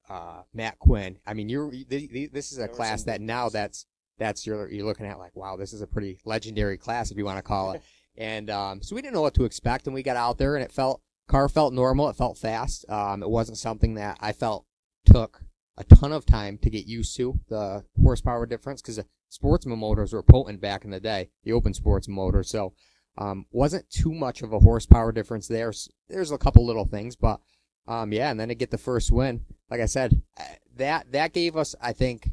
uh, 0.09 0.43
Matt 0.55 0.79
Quinn. 0.79 1.19
I 1.27 1.35
mean 1.35 1.49
you're 1.49 1.71
th- 1.71 1.89
th- 1.89 2.33
this 2.33 2.53
is 2.53 2.59
a 2.59 2.69
class 2.69 3.05
that 3.05 3.21
now 3.21 3.49
that's 3.49 3.87
that's 4.19 4.47
you're 4.47 4.69
you're 4.71 4.87
looking 4.87 5.07
at 5.07 5.19
like 5.19 5.37
wow 5.37 5.57
this 5.57 5.73
is 5.73 5.81
a 5.81 5.87
pretty 5.87 6.19
legendary 6.25 6.77
class 6.77 7.11
if 7.11 7.17
you 7.17 7.25
want 7.25 7.39
to 7.39 7.43
call 7.43 7.73
it. 7.73 7.83
And 8.19 8.51
um, 8.51 8.83
so 8.83 8.97
we 8.97 9.01
didn't 9.01 9.15
know 9.15 9.23
what 9.23 9.35
to 9.35 9.45
expect, 9.45 9.87
and 9.87 9.95
we 9.95 10.03
got 10.03 10.17
out 10.17 10.39
there, 10.39 10.57
and 10.57 10.65
it 10.65 10.73
felt 10.73 11.01
car 11.29 11.49
felt 11.49 11.73
normal. 11.73 12.09
It 12.09 12.17
felt 12.17 12.37
fast. 12.37 12.85
Um, 12.91 13.23
it 13.23 13.31
wasn't 13.31 13.59
something 13.59 13.95
that 13.95 14.19
I 14.21 14.33
felt 14.33 14.67
took 15.07 15.43
a 15.77 15.85
ton 15.85 16.13
of 16.13 16.27
time 16.27 16.59
to 16.59 16.69
get 16.69 16.87
used 16.87 17.17
to 17.17 17.39
the 17.49 17.85
horsepower 18.03 18.45
difference 18.45 18.83
because 18.83 18.97
the 18.97 19.07
sportsman 19.29 19.79
motors 19.79 20.13
were 20.13 20.25
potent 20.25 20.61
back 20.61 20.85
in 20.85 20.91
the 20.91 20.99
day, 20.99 21.31
the 21.45 21.53
open 21.53 21.73
sports 21.73 22.09
motor. 22.09 22.43
So 22.43 22.75
um, 23.19 23.47
wasn't 23.51 23.91
too 23.91 24.15
much 24.15 24.43
of 24.43 24.53
a 24.53 24.61
horsepower 24.61 25.13
difference 25.13 25.49
there. 25.49 25.73
There's 26.09 26.31
a 26.31 26.39
couple 26.39 26.65
little 26.65 26.87
things, 26.87 27.17
but 27.17 27.41
um, 27.87 28.13
yeah, 28.13 28.31
and 28.31 28.39
then 28.39 28.49
to 28.49 28.55
get 28.55 28.71
the 28.71 28.79
first 28.79 29.11
win, 29.11 29.45
like 29.71 29.81
I 29.81 29.87
said, 29.87 30.23
uh, 30.39 30.45
that 30.77 31.13
that 31.13 31.33
gave 31.33 31.57
us, 31.57 31.75
I 31.81 31.93
think, 31.93 32.31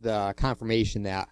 the 0.00 0.34
confirmation 0.36 1.02
that 1.02 1.28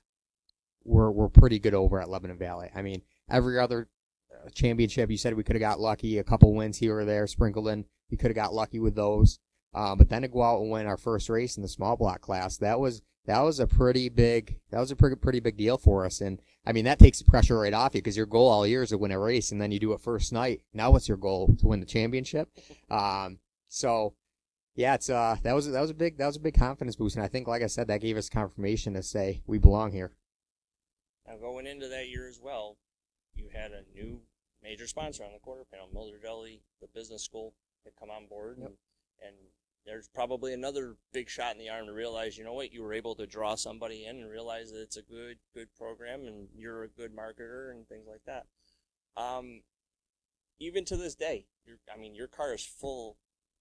we're 0.85 1.11
we're 1.11 1.29
pretty 1.29 1.59
good 1.59 1.75
over 1.75 2.01
at 2.01 2.11
Lebanon 2.11 2.37
Valley. 2.37 2.71
I 2.75 2.83
mean, 2.83 3.03
every 3.31 3.59
other 3.59 3.89
uh, 4.31 4.51
championship, 4.51 5.11
you 5.11 5.17
said 5.17 5.35
we 5.35 5.45
could 5.45 5.57
have 5.57 5.61
got 5.61 5.81
lucky, 5.81 6.19
a 6.19 6.25
couple 6.25 6.53
wins 6.55 6.77
here 6.79 6.99
or 6.99 7.05
there 7.07 7.27
sprinkled 7.27 7.69
in. 7.69 7.87
We 8.11 8.19
could 8.19 8.31
have 8.31 8.37
got 8.37 8.55
lucky 8.55 8.81
with 8.81 8.95
those. 8.95 9.39
Uh, 9.73 9.97
but 9.97 10.09
then 10.09 10.23
to 10.23 10.29
go 10.29 10.43
out 10.43 10.61
and 10.61 10.71
win 10.71 10.87
our 10.87 10.97
first 10.97 11.29
race 11.29 11.57
in 11.57 11.63
the 11.63 11.69
small 11.69 11.97
block 11.97 12.21
class, 12.21 12.59
that 12.59 12.79
was 12.79 13.03
that 13.27 13.41
was 13.41 13.59
a 13.61 13.67
pretty 13.67 14.09
big 14.09 14.59
that 14.71 14.81
was 14.81 14.91
a 14.91 14.97
pretty 14.97 15.17
pretty 15.17 15.41
big 15.41 15.57
deal 15.57 15.79
for 15.79 16.05
us. 16.05 16.21
And 16.21 16.41
I 16.67 16.73
mean, 16.73 16.85
that 16.85 16.99
takes 16.99 17.19
the 17.19 17.25
pressure 17.25 17.59
right 17.59 17.73
off 17.75 17.95
you 17.95 18.01
because 18.01 18.17
your 18.17 18.27
goal 18.27 18.49
all 18.49 18.67
year 18.67 18.83
is 18.83 18.91
to 18.91 18.99
win 18.99 19.11
a 19.13 19.19
race, 19.19 19.53
and 19.53 19.61
then 19.61 19.73
you 19.73 19.79
do 19.79 19.93
it 19.93 20.01
first 20.01 20.33
night. 20.33 20.63
Now, 20.73 20.91
what's 20.91 21.09
your 21.09 21.17
goal 21.17 21.55
to 21.59 21.67
win 21.67 21.81
the 21.81 21.87
championship? 21.87 22.49
Um, 22.91 23.39
so 23.69 24.15
yeah, 24.77 24.95
it's 24.95 25.09
uh 25.11 25.37
that 25.43 25.55
was 25.55 25.71
that 25.71 25.81
was 25.81 25.91
a 25.91 25.95
big 25.95 26.19
that 26.19 26.27
was 26.27 26.37
a 26.37 26.41
big 26.41 26.55
confidence 26.55 26.97
boost, 26.97 27.17
and 27.17 27.25
I 27.25 27.29
think, 27.29 27.47
like 27.49 27.63
I 27.63 27.67
said, 27.69 27.87
that 27.89 28.01
gave 28.01 28.17
us 28.17 28.29
confirmation 28.29 28.95
to 28.95 29.03
say 29.03 29.43
we 29.47 29.59
belong 29.59 29.93
here. 29.93 30.13
Now 31.27 31.37
going 31.37 31.67
into 31.67 31.89
that 31.89 32.09
year 32.09 32.29
as 32.29 32.41
well, 32.43 32.77
you 33.35 33.49
had 33.53 33.73
a 33.73 33.83
new 33.95 34.21
major 34.63 34.87
sponsor 34.87 35.25
on 35.25 35.33
the 35.33 35.39
quarter 35.39 35.65
panel, 35.71 35.89
Mildred 35.93 36.25
Elley, 36.27 36.63
the 36.81 36.89
business 36.95 37.23
school, 37.23 37.55
had 37.85 37.95
come 37.99 38.11
on 38.11 38.27
board, 38.27 38.57
Yep. 38.59 38.69
and, 38.69 39.29
and 39.29 39.37
there's 39.87 40.09
probably 40.09 40.55
another 40.55 40.97
big 41.13 41.29
shot 41.29 41.53
in 41.53 41.59
the 41.59 41.69
arm 41.69 41.87
to 41.87 41.93
realize, 41.93 42.39
you 42.39 42.45
know 42.45 42.55
what, 42.55 42.73
you 42.73 42.83
were 42.83 42.95
able 42.95 43.15
to 43.17 43.27
draw 43.27 43.55
somebody 43.55 44.07
in 44.07 44.17
and 44.17 44.31
realize 44.31 44.71
that 44.73 44.81
it's 44.81 44.97
a 44.97 45.03
good, 45.03 45.37
good 45.53 45.69
program, 45.77 46.25
and 46.27 46.49
you're 46.57 46.85
a 46.85 46.89
good 46.89 47.15
marketer 47.15 47.71
and 47.71 47.87
things 47.87 48.07
like 48.09 48.23
that. 48.27 48.47
Um, 49.17 49.63
even 50.59 50.85
to 50.87 50.97
this 50.97 51.15
day, 51.15 51.47
I 51.93 51.99
mean, 51.99 52.15
your 52.15 52.29
car 52.29 52.55
is 52.55 52.65
full 52.65 53.17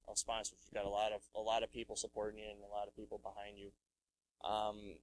of 0.08 0.18
sponsors. 0.18 0.60
You've 0.66 0.74
got 0.74 0.86
a 0.86 0.94
lot 0.94 1.12
of 1.12 1.22
a 1.36 1.42
lot 1.42 1.64
of 1.64 1.72
people 1.72 1.96
supporting 1.96 2.40
you 2.40 2.46
and 2.50 2.60
a 2.64 2.74
lot 2.74 2.88
of 2.88 2.96
people 2.96 3.20
behind 3.24 3.58
you. 3.58 3.72
Um, 4.48 4.98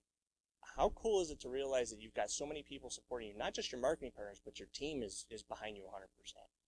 how 0.77 0.93
cool 0.95 1.21
is 1.21 1.31
it 1.31 1.41
to 1.41 1.49
realize 1.49 1.91
that 1.91 2.01
you've 2.01 2.15
got 2.15 2.31
so 2.31 2.47
many 2.47 2.63
people 2.63 2.91
supporting 2.91 3.29
you, 3.29 3.37
not 3.37 3.55
just 3.55 3.73
your 3.73 3.81
marketing 3.81 4.13
partners, 4.15 4.41
but 4.45 4.59
your 4.59 4.69
team 4.73 5.03
is, 5.03 5.27
is 5.31 5.43
behind 5.43 5.77
you 5.77 5.83
100%. 5.83 5.87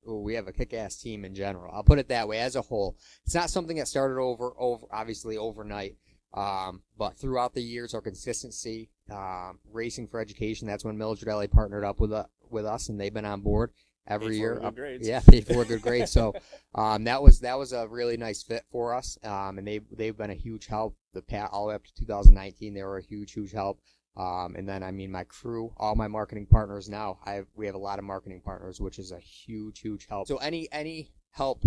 Ooh, 0.09 0.21
we 0.21 0.35
have 0.35 0.49
a 0.49 0.53
kick-ass 0.53 0.97
team 0.97 1.25
in 1.25 1.35
general. 1.35 1.73
I'll 1.73 1.85
put 1.85 1.99
it 1.99 2.09
that 2.09 2.27
way. 2.27 2.38
As 2.38 2.57
a 2.57 2.62
whole, 2.62 2.97
it's 3.25 3.35
not 3.35 3.51
something 3.51 3.77
that 3.77 3.88
started 3.88 4.21
over, 4.21 4.53
over 4.59 4.87
obviously 4.93 5.37
overnight. 5.37 5.97
Um, 6.35 6.83
but 6.97 7.17
throughout 7.17 7.55
the 7.55 7.62
years, 7.62 7.95
our 7.95 8.01
consistency, 8.01 8.91
um, 9.11 9.59
racing 9.71 10.09
for 10.09 10.19
education. 10.19 10.67
That's 10.67 10.85
when 10.85 10.97
Mildred 10.97 11.29
Elley 11.29 11.47
partnered 11.47 11.85
up 11.85 12.01
with 12.01 12.12
uh, 12.12 12.25
with 12.51 12.65
us, 12.65 12.88
and 12.88 12.99
they've 12.99 13.12
been 13.12 13.25
on 13.25 13.43
board 13.43 13.71
every 14.07 14.38
year. 14.38 14.55
good 14.55 14.65
up- 14.65 14.75
grades. 14.75 15.07
Yeah, 15.07 15.21
paid 15.21 15.47
for 15.47 15.62
a 15.62 15.65
good 15.65 15.83
grade. 15.83 16.09
So 16.09 16.35
um, 16.75 17.05
that 17.05 17.23
was 17.23 17.41
that 17.41 17.59
was 17.59 17.73
a 17.73 17.87
really 17.87 18.17
nice 18.17 18.43
fit 18.43 18.65
for 18.71 18.95
us. 18.95 19.19
Um, 19.23 19.59
and 19.59 19.67
they 19.67 19.81
they've 19.91 20.17
been 20.17 20.31
a 20.31 20.35
huge 20.35 20.67
help. 20.67 20.97
The 21.12 21.23
pat 21.23 21.51
all 21.53 21.65
the 21.65 21.69
way 21.71 21.75
up 21.75 21.85
to 21.85 21.95
2019, 21.95 22.75
they 22.75 22.83
were 22.83 22.99
a 22.99 23.03
huge 23.03 23.33
huge 23.33 23.53
help. 23.53 23.81
Um, 24.16 24.57
and 24.57 24.68
then 24.68 24.83
I 24.83 24.90
mean 24.90 25.11
my 25.11 25.25
crew, 25.25 25.72
all 25.79 25.94
my 25.94 26.09
marketing 26.09 26.46
partners 26.46 26.88
now. 26.88 27.18
I 27.25 27.33
have, 27.33 27.46
we 27.57 27.66
have 27.66 27.75
a 27.75 27.79
lot 27.79 27.98
of 27.98 28.05
marketing 28.05 28.42
partners, 28.44 28.81
which 28.81 28.98
is 28.98 29.11
a 29.11 29.18
huge 29.18 29.81
huge 29.81 30.07
help. 30.09 30.29
So 30.29 30.37
any 30.37 30.68
any 30.70 31.12
help 31.31 31.64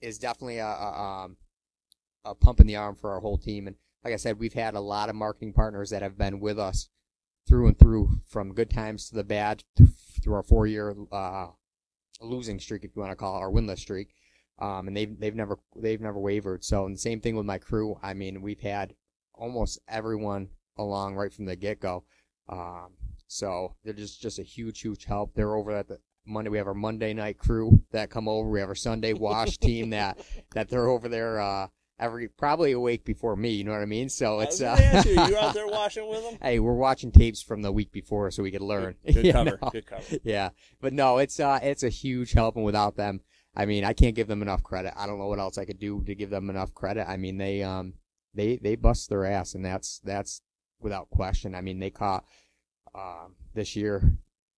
is 0.00 0.18
definitely 0.18 0.58
a, 0.58 0.66
a 0.66 1.00
um 1.00 1.36
a 2.24 2.34
pump 2.34 2.60
in 2.60 2.66
the 2.66 2.76
arm 2.76 2.94
for 2.94 3.12
our 3.12 3.20
whole 3.20 3.38
team. 3.38 3.66
And 3.66 3.76
like 4.04 4.12
I 4.12 4.16
said, 4.16 4.38
we've 4.38 4.52
had 4.52 4.74
a 4.74 4.80
lot 4.80 5.08
of 5.08 5.14
marketing 5.14 5.52
partners 5.52 5.90
that 5.90 6.02
have 6.02 6.18
been 6.18 6.40
with 6.40 6.58
us 6.58 6.88
through 7.48 7.68
and 7.68 7.78
through, 7.78 8.20
from 8.26 8.54
good 8.54 8.70
times 8.70 9.08
to 9.08 9.14
the 9.14 9.24
bad, 9.24 9.64
through, 10.22 10.34
our 10.34 10.42
four 10.42 10.66
year 10.66 10.94
uh, 11.10 11.48
losing 12.20 12.60
streak, 12.60 12.84
if 12.84 12.94
you 12.94 13.00
want 13.02 13.12
to 13.12 13.16
call 13.16 13.36
it, 13.36 13.40
our 13.40 13.50
winless 13.50 13.80
streak. 13.80 14.14
Um, 14.58 14.86
and 14.86 14.96
they've 14.96 15.18
they've 15.18 15.34
never 15.34 15.58
they've 15.74 16.00
never 16.00 16.20
wavered. 16.20 16.62
So 16.62 16.86
and 16.86 16.94
the 16.94 17.00
same 17.00 17.20
thing 17.20 17.34
with 17.34 17.46
my 17.46 17.58
crew. 17.58 17.98
I 18.02 18.14
mean, 18.14 18.42
we've 18.42 18.60
had 18.60 18.94
almost 19.34 19.80
everyone 19.88 20.50
along 20.76 21.14
right 21.14 21.32
from 21.32 21.44
the 21.46 21.56
get 21.56 21.80
go. 21.80 22.04
Um, 22.48 22.90
so 23.26 23.76
they're 23.84 23.94
just 23.94 24.20
just 24.20 24.38
a 24.38 24.42
huge 24.42 24.80
huge 24.80 25.04
help. 25.04 25.34
They're 25.34 25.54
over 25.54 25.70
at 25.72 25.88
the 25.88 25.98
Monday. 26.26 26.50
We 26.50 26.58
have 26.58 26.66
our 26.68 26.74
Monday 26.74 27.14
night 27.14 27.38
crew 27.38 27.82
that 27.92 28.10
come 28.10 28.28
over. 28.28 28.48
We 28.48 28.60
have 28.60 28.68
our 28.68 28.74
Sunday 28.74 29.12
wash 29.12 29.58
team 29.58 29.90
that 29.90 30.18
that 30.54 30.68
they're 30.68 30.88
over 30.88 31.08
there 31.08 31.40
uh, 31.40 31.68
every 31.98 32.28
probably 32.28 32.72
awake 32.72 33.04
before 33.04 33.36
me. 33.36 33.50
You 33.50 33.64
know 33.64 33.72
what 33.72 33.80
I 33.82 33.86
mean? 33.86 34.08
So 34.08 34.40
it's 34.40 34.60
uh, 34.60 35.02
you, 35.06 35.12
you 35.12 35.36
out 35.38 35.54
there 35.54 35.66
watching 35.68 36.08
with 36.08 36.22
them? 36.22 36.38
hey, 36.42 36.58
we're 36.58 36.74
watching 36.74 37.10
tapes 37.10 37.42
from 37.42 37.62
the 37.62 37.72
week 37.72 37.90
before 37.92 38.30
so 38.30 38.42
we 38.42 38.50
could 38.50 38.60
learn. 38.60 38.96
Good 39.06 39.24
You 39.26 39.32
cover. 39.32 39.58
know? 39.62 39.70
Good 39.70 39.86
cover. 39.86 40.16
yeah, 40.22 40.50
but 40.80 40.92
no, 40.92 41.18
it's 41.18 41.40
uh, 41.40 41.58
it's 41.62 41.82
a 41.82 41.88
huge 41.88 42.32
help, 42.32 42.56
and 42.56 42.64
without 42.64 42.96
them, 42.96 43.20
I 43.56 43.66
mean, 43.66 43.84
I 43.84 43.92
can't 43.92 44.14
give 44.14 44.28
them 44.28 44.42
enough 44.42 44.62
credit. 44.62 44.92
I 44.96 45.06
don't 45.06 45.18
know 45.18 45.26
what 45.28 45.38
else 45.38 45.58
I 45.58 45.64
could 45.64 45.78
do 45.78 46.02
to 46.04 46.14
give 46.14 46.30
them 46.30 46.50
enough 46.50 46.74
credit. 46.74 47.08
I 47.08 47.16
mean, 47.16 47.38
they 47.38 47.62
um, 47.62 47.94
they 48.34 48.56
they 48.56 48.76
bust 48.76 49.08
their 49.08 49.24
ass, 49.24 49.54
and 49.54 49.64
that's 49.64 50.00
that's 50.04 50.42
without 50.82 51.10
question. 51.10 51.54
I 51.54 51.60
mean, 51.60 51.78
they 51.78 51.90
caught 51.90 52.24
um 52.94 53.34
this 53.54 53.76
year, 53.76 54.02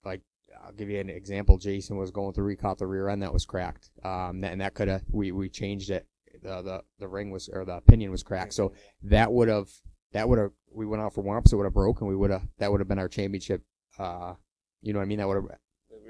like 0.03 0.21
I'll 0.63 0.71
give 0.71 0.89
you 0.89 0.99
an 0.99 1.09
example. 1.09 1.57
Jason 1.57 1.97
was 1.97 2.11
going 2.11 2.33
through, 2.33 2.49
he 2.49 2.55
caught 2.55 2.77
the 2.77 2.87
rear 2.87 3.09
end 3.09 3.21
that 3.23 3.33
was 3.33 3.45
cracked, 3.45 3.91
um, 4.03 4.43
and 4.43 4.61
that 4.61 4.73
could 4.73 4.87
have 4.87 5.03
we 5.09 5.31
we 5.31 5.49
changed 5.49 5.89
it. 5.89 6.07
The, 6.41 6.61
the 6.61 6.83
the 6.99 7.07
ring 7.07 7.31
was 7.31 7.49
or 7.49 7.63
the 7.65 7.81
pinion 7.81 8.11
was 8.11 8.23
cracked, 8.23 8.53
so 8.53 8.73
that 9.03 9.31
would 9.31 9.47
have 9.47 9.69
that 10.13 10.27
would 10.27 10.39
have 10.39 10.51
we 10.71 10.85
went 10.85 11.01
out 11.01 11.13
for 11.13 11.21
warm 11.21 11.37
ups, 11.37 11.53
it 11.53 11.55
would 11.55 11.65
have 11.65 11.73
broken. 11.73 12.07
We 12.07 12.15
would 12.15 12.31
have 12.31 12.47
that 12.57 12.71
would 12.71 12.79
have 12.81 12.87
been 12.87 12.99
our 12.99 13.09
championship. 13.09 13.61
Uh, 13.99 14.33
you 14.81 14.93
know 14.93 14.99
what 14.99 15.05
I 15.05 15.07
mean? 15.07 15.19
That 15.19 15.27
would 15.27 15.35
have 15.35 15.59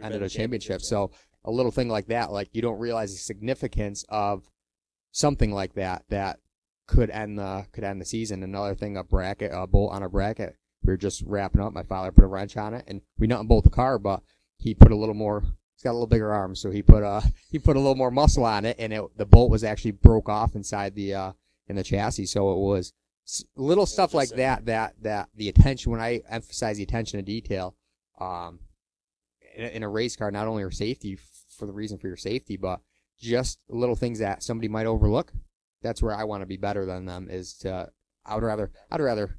ended 0.02 0.24
a 0.24 0.30
championship. 0.30 0.80
championships, 0.80 0.90
So 0.90 1.12
a 1.46 1.52
little 1.52 1.72
thing 1.72 1.90
like 1.90 2.08
that, 2.08 2.32
like 2.32 2.50
you 2.54 2.62
don't 2.62 2.80
realize 2.80 3.12
the 3.12 3.18
significance 3.20 4.06
of 4.10 4.50
something 5.12 5.52
like 5.52 5.74
that 5.76 6.04
that 6.10 6.40
could 6.88 7.10
end 7.10 7.40
the 7.40 7.66
could 7.72 7.84
end 7.84 8.02
the 8.02 8.06
season. 8.06 8.44
Another 8.44 8.76
thing, 8.76 8.98
a 8.98 9.04
bracket, 9.04 9.52
a 9.54 9.68
bolt 9.68 9.94
on 9.94 10.04
a 10.04 10.10
bracket. 10.10 10.56
We 10.84 10.94
were 10.94 10.98
just 10.98 11.24
wrapping 11.26 11.62
up. 11.62 11.74
My 11.74 11.84
father 11.84 12.12
put 12.12 12.26
a 12.26 12.28
wrench 12.28 12.58
on 12.58 12.74
it, 12.74 12.84
and 12.88 13.02
we 13.18 13.28
not 13.28 13.42
in 13.42 13.48
bolt 13.48 13.64
the 13.64 13.70
car, 13.70 13.98
but 13.98 14.22
he 14.58 14.74
put 14.74 14.92
a 14.92 14.96
little 14.96 15.16
more. 15.16 15.42
He's 15.42 15.84
got 15.84 15.92
a 15.92 15.94
little 15.94 16.08
bigger 16.08 16.32
arm, 16.32 16.56
so 16.56 16.72
he 16.72 16.82
put 16.82 17.04
a 17.04 17.24
he 17.52 17.60
put 17.60 17.76
a 17.76 17.80
little 17.80 17.96
more 17.96 18.12
muscle 18.12 18.46
on 18.46 18.66
it, 18.66 18.78
and 18.80 18.94
it, 18.94 19.18
the 19.18 19.26
bolt 19.26 19.50
was 19.50 19.64
actually 19.64 19.92
broke 19.92 20.30
off 20.30 20.56
inside 20.56 20.96
the 20.96 21.14
uh 21.14 21.32
in 21.68 21.76
the 21.76 21.84
chassis. 21.84 22.26
So 22.26 22.52
it 22.52 22.58
was 22.58 22.94
little 23.56 23.86
stuff 23.86 24.14
like 24.14 24.30
that. 24.30 24.66
That 24.66 24.96
that 25.02 25.30
the 25.36 25.50
attention 25.50 25.92
when 25.92 26.02
I 26.02 26.22
emphasize 26.30 26.78
the 26.78 26.84
attention 26.84 27.20
to 27.20 27.24
detail, 27.24 27.76
um, 28.20 28.60
in, 29.56 29.66
in 29.66 29.84
a 29.84 29.90
race 29.90 30.16
car, 30.16 30.32
not 30.32 30.48
only 30.48 30.62
your 30.62 30.72
safety 30.72 31.18
for 31.58 31.66
the 31.66 31.74
reason 31.74 31.98
for 31.98 32.08
your 32.08 32.18
safety, 32.18 32.58
but 32.58 32.82
just 33.20 33.60
little 33.70 33.96
things 33.96 34.20
that 34.20 34.44
somebody 34.44 34.68
might 34.68 34.86
overlook. 34.86 35.32
That's 35.84 36.02
where 36.02 36.16
I 36.16 36.24
want 36.24 36.42
to 36.42 36.48
be 36.48 36.58
better 36.58 36.86
than 36.86 37.06
them. 37.06 37.28
Is 37.30 37.54
to 37.60 37.90
I 38.26 38.36
would 38.36 38.44
rather 38.44 38.72
I'd 38.90 39.02
rather 39.02 39.38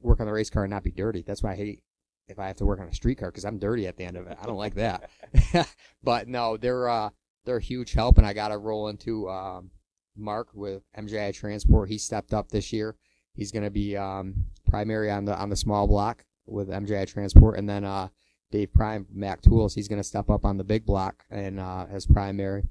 work 0.00 0.20
on 0.20 0.26
the 0.26 0.32
race 0.32 0.50
car 0.50 0.64
and 0.64 0.70
not 0.70 0.84
be 0.84 0.92
dirty. 0.92 1.22
That's 1.26 1.42
why 1.42 1.52
I 1.52 1.56
hate 1.56 1.82
if 2.28 2.38
I 2.38 2.46
have 2.46 2.56
to 2.56 2.66
work 2.66 2.80
on 2.80 2.88
a 2.88 2.94
street 2.94 3.18
car 3.18 3.30
because 3.30 3.44
I'm 3.44 3.58
dirty 3.58 3.86
at 3.86 3.96
the 3.96 4.04
end 4.04 4.16
of 4.16 4.26
it. 4.26 4.38
I 4.40 4.46
don't 4.46 4.56
like 4.56 4.74
that. 4.74 5.08
but 6.02 6.28
no, 6.28 6.56
they're 6.56 6.88
uh 6.88 7.10
they're 7.44 7.58
a 7.58 7.62
huge 7.62 7.92
help, 7.92 8.18
and 8.18 8.26
I 8.26 8.32
got 8.32 8.48
to 8.48 8.58
roll 8.58 8.88
into 8.88 9.28
um, 9.28 9.70
Mark 10.16 10.48
with 10.54 10.82
MJI 10.96 11.34
Transport. 11.34 11.88
He 11.88 11.98
stepped 11.98 12.32
up 12.32 12.48
this 12.48 12.72
year. 12.72 12.96
He's 13.34 13.52
going 13.52 13.64
to 13.64 13.70
be 13.70 13.96
um, 13.96 14.46
primary 14.66 15.10
on 15.10 15.24
the 15.24 15.36
on 15.36 15.50
the 15.50 15.56
small 15.56 15.86
block 15.86 16.24
with 16.46 16.68
MJI 16.68 17.06
Transport, 17.06 17.58
and 17.58 17.68
then 17.68 17.84
uh, 17.84 18.08
Dave 18.50 18.72
Prime 18.72 19.06
Mac 19.12 19.42
Tools. 19.42 19.74
He's 19.74 19.88
going 19.88 20.00
to 20.00 20.08
step 20.08 20.30
up 20.30 20.44
on 20.44 20.56
the 20.56 20.64
big 20.64 20.86
block 20.86 21.24
and 21.30 21.60
uh, 21.60 21.86
as 21.90 22.06
primary. 22.06 22.64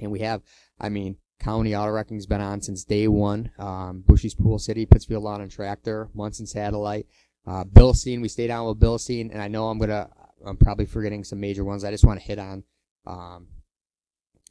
And 0.00 0.12
we 0.12 0.20
have, 0.20 0.42
I 0.80 0.88
mean, 0.88 1.16
County 1.40 1.74
Auto 1.74 1.92
Wrecking's 1.92 2.26
been 2.26 2.40
on 2.40 2.60
since 2.60 2.84
day 2.84 3.08
one. 3.08 3.50
Um, 3.58 4.02
Bushy's 4.06 4.34
Pool 4.34 4.58
City, 4.58 4.86
Pittsfield 4.86 5.22
Lawn 5.22 5.40
and 5.40 5.50
Tractor, 5.50 6.08
Munson 6.14 6.46
Satellite, 6.46 7.06
uh, 7.46 7.64
Bilstein. 7.64 8.20
We 8.20 8.28
stayed 8.28 8.50
on 8.50 8.66
with 8.66 8.80
Bilstein, 8.80 9.30
and 9.32 9.40
I 9.40 9.48
know 9.48 9.68
I'm 9.68 9.78
gonna, 9.78 10.10
I'm 10.44 10.56
probably 10.56 10.86
forgetting 10.86 11.24
some 11.24 11.40
major 11.40 11.64
ones. 11.64 11.84
I 11.84 11.90
just 11.90 12.04
want 12.04 12.20
to 12.20 12.26
hit 12.26 12.38
on, 12.38 12.64
um, 13.06 13.48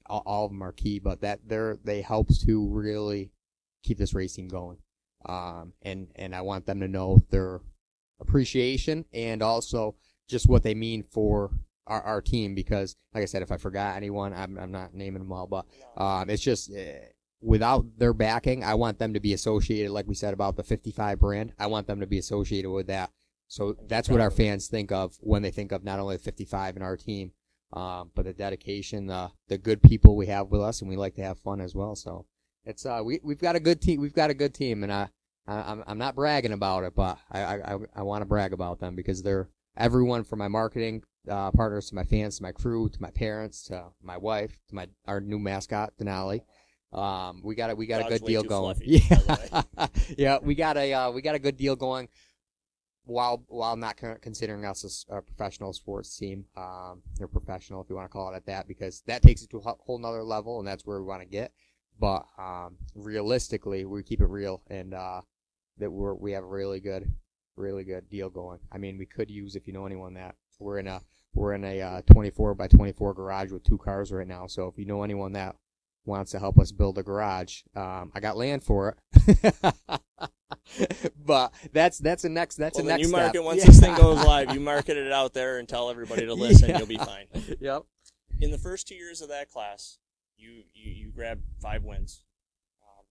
all, 0.05 0.23
all 0.25 0.45
of 0.45 0.51
them 0.51 0.63
are 0.63 0.71
key, 0.71 0.99
but 0.99 1.21
that 1.21 1.39
they're 1.45 1.77
they 1.83 2.01
helps 2.01 2.45
to 2.45 2.67
really 2.69 3.31
keep 3.83 3.97
this 3.97 4.13
team 4.33 4.47
going. 4.47 4.77
Um, 5.25 5.73
and 5.81 6.07
and 6.15 6.33
I 6.33 6.41
want 6.41 6.65
them 6.65 6.79
to 6.79 6.87
know 6.87 7.21
their 7.29 7.61
appreciation 8.19 9.05
and 9.13 9.41
also 9.41 9.95
just 10.27 10.47
what 10.47 10.63
they 10.63 10.73
mean 10.73 11.03
for 11.03 11.51
our, 11.87 12.01
our 12.01 12.21
team 12.21 12.55
because 12.55 12.95
like 13.13 13.23
I 13.23 13.25
said, 13.25 13.41
if 13.41 13.51
I 13.51 13.57
forgot 13.57 13.95
anyone, 13.95 14.33
I'm, 14.33 14.57
I'm 14.57 14.71
not 14.71 14.93
naming 14.93 15.23
them 15.23 15.31
all, 15.31 15.47
but 15.47 15.65
um, 15.97 16.29
it's 16.29 16.43
just 16.43 16.71
uh, 16.71 17.05
without 17.41 17.85
their 17.97 18.13
backing, 18.13 18.63
I 18.63 18.75
want 18.75 18.99
them 18.99 19.13
to 19.13 19.19
be 19.19 19.33
associated, 19.33 19.91
like 19.91 20.07
we 20.07 20.15
said 20.15 20.33
about 20.33 20.55
the 20.55 20.63
55 20.63 21.19
brand. 21.19 21.53
I 21.59 21.67
want 21.67 21.87
them 21.87 21.99
to 21.99 22.07
be 22.07 22.17
associated 22.17 22.69
with 22.69 22.87
that. 22.87 23.11
So 23.47 23.75
that's 23.87 24.09
what 24.09 24.19
our 24.19 24.31
fans 24.31 24.67
think 24.67 24.91
of 24.91 25.15
when 25.21 25.41
they 25.41 25.51
think 25.51 25.71
of 25.71 25.83
not 25.83 25.99
only 25.99 26.17
the 26.17 26.23
55 26.23 26.75
and 26.75 26.83
our 26.83 26.97
team, 26.97 27.31
um, 27.73 28.11
but 28.13 28.25
the 28.25 28.33
dedication, 28.33 29.07
the 29.07 29.31
the 29.47 29.57
good 29.57 29.81
people 29.81 30.15
we 30.15 30.27
have 30.27 30.49
with 30.49 30.61
us, 30.61 30.81
and 30.81 30.89
we 30.89 30.95
like 30.97 31.15
to 31.15 31.23
have 31.23 31.39
fun 31.39 31.61
as 31.61 31.75
well. 31.75 31.95
So 31.95 32.25
it's 32.65 32.85
uh 32.85 33.01
we 33.03 33.19
we've 33.23 33.39
got 33.39 33.55
a 33.55 33.59
good 33.59 33.81
team. 33.81 34.01
We've 34.01 34.13
got 34.13 34.29
a 34.29 34.33
good 34.33 34.53
team, 34.53 34.83
and 34.83 34.91
I, 34.91 35.09
I 35.47 35.55
I'm 35.71 35.83
I'm 35.87 35.97
not 35.97 36.15
bragging 36.15 36.53
about 36.53 36.83
it, 36.83 36.93
but 36.95 37.17
I 37.31 37.39
I 37.39 37.73
I, 37.73 37.77
I 37.97 38.03
want 38.03 38.21
to 38.21 38.25
brag 38.25 38.53
about 38.53 38.79
them 38.79 38.95
because 38.95 39.21
they're 39.21 39.49
everyone 39.77 40.23
from 40.23 40.39
my 40.39 40.47
marketing 40.47 41.03
uh, 41.29 41.51
partners 41.51 41.89
to 41.89 41.95
my 41.95 42.03
fans 42.03 42.37
to 42.37 42.43
my 42.43 42.51
crew 42.51 42.89
to 42.89 43.01
my 43.01 43.11
parents 43.11 43.63
to 43.63 43.85
my 44.01 44.17
wife 44.17 44.57
to 44.69 44.75
my 44.75 44.87
our 45.05 45.19
new 45.19 45.39
mascot 45.39 45.93
Denali. 45.99 46.41
Um, 46.93 47.41
we 47.43 47.55
got 47.55 47.69
a 47.69 47.75
we 47.75 47.85
got 47.85 48.05
a 48.05 48.09
good 48.09 48.25
deal 48.25 48.43
going. 48.43 48.75
fluffy, 48.75 49.03
yeah, 49.09 49.87
yeah, 50.17 50.37
we 50.41 50.55
got 50.55 50.77
a 50.77 50.93
uh, 50.93 51.11
we 51.11 51.21
got 51.21 51.35
a 51.35 51.39
good 51.39 51.57
deal 51.57 51.75
going. 51.75 52.07
While 53.03 53.43
while 53.47 53.75
not 53.77 53.97
considering 54.21 54.65
us 54.65 54.83
as 54.83 55.05
a 55.09 55.21
professional 55.21 55.71
sports 55.73 56.17
team, 56.17 56.45
um, 56.57 57.03
or 57.21 57.27
professional 57.27 57.81
if 57.81 57.89
you 57.89 57.95
want 57.95 58.09
to 58.09 58.11
call 58.11 58.33
it 58.33 58.35
at 58.35 58.45
that, 58.47 58.67
because 58.67 59.01
that 59.07 59.21
takes 59.21 59.43
it 59.43 59.49
to 59.51 59.57
a 59.57 59.61
whole- 59.61 59.79
whole 59.85 59.97
nother 59.97 60.23
level, 60.23 60.59
and 60.59 60.67
that's 60.67 60.85
where 60.85 60.99
we 60.99 61.07
want 61.07 61.21
to 61.21 61.27
get. 61.27 61.53
But 61.99 62.25
um, 62.37 62.77
realistically, 62.95 63.85
we 63.85 64.03
keep 64.03 64.21
it 64.21 64.29
real, 64.29 64.61
and 64.67 64.93
uh, 64.93 65.21
that 65.77 65.91
we're 65.91 66.15
we 66.15 66.33
have 66.33 66.43
a 66.43 66.47
really 66.47 66.79
good, 66.79 67.13
really 67.55 67.83
good 67.83 68.09
deal 68.09 68.29
going. 68.29 68.59
I 68.71 68.77
mean, 68.77 68.97
we 68.97 69.05
could 69.05 69.31
use 69.31 69.55
if 69.55 69.67
you 69.67 69.73
know 69.73 69.85
anyone 69.85 70.13
that 70.15 70.35
we're 70.59 70.79
in 70.79 70.87
a 70.87 71.01
we're 71.37 71.53
in 71.53 71.63
a 71.63 71.81
uh, 71.81 72.01
24 72.11 72.55
by 72.55 72.67
24 72.67 73.13
garage 73.13 73.51
with 73.51 73.63
two 73.63 73.77
cars 73.77 74.11
right 74.11 74.27
now. 74.27 74.47
So 74.47 74.67
if 74.67 74.77
you 74.77 74.85
know 74.85 75.03
anyone 75.03 75.33
that 75.33 75.55
wants 76.05 76.31
to 76.31 76.39
help 76.39 76.59
us 76.59 76.71
build 76.71 76.97
a 76.97 77.03
garage, 77.03 77.61
um, 77.75 78.11
I 78.15 78.19
got 78.19 78.37
land 78.37 78.63
for 78.63 78.97
it. 79.13 79.55
but 81.25 81.53
that's 81.71 81.99
that's 81.99 82.23
a 82.23 82.29
next 82.29 82.55
that's 82.55 82.77
well, 82.77 82.87
a 82.87 82.89
next 82.89 83.03
you 83.07 83.11
mark 83.11 83.29
step. 83.29 83.43
once 83.43 83.59
Yeah. 83.59 83.65
this 83.67 83.79
thing 83.79 83.95
goes 83.95 84.23
live. 84.25 84.53
You 84.53 84.59
market 84.59 84.97
it 84.97 85.11
out 85.11 85.33
there 85.33 85.59
and 85.59 85.69
tell 85.69 85.89
everybody 85.89 86.25
to 86.25 86.33
listen. 86.33 86.69
Yeah. 86.69 86.77
You'll 86.79 86.87
be 86.87 86.97
fine. 86.97 87.27
yep. 87.59 87.83
In 88.39 88.51
the 88.51 88.57
first 88.57 88.87
two 88.87 88.95
years 88.95 89.21
of 89.21 89.29
that 89.29 89.49
class, 89.49 89.99
you 90.37 90.63
you, 90.73 90.91
you 90.91 91.11
grabbed 91.11 91.43
five 91.61 91.83
wins, 91.83 92.23
um, 92.83 93.05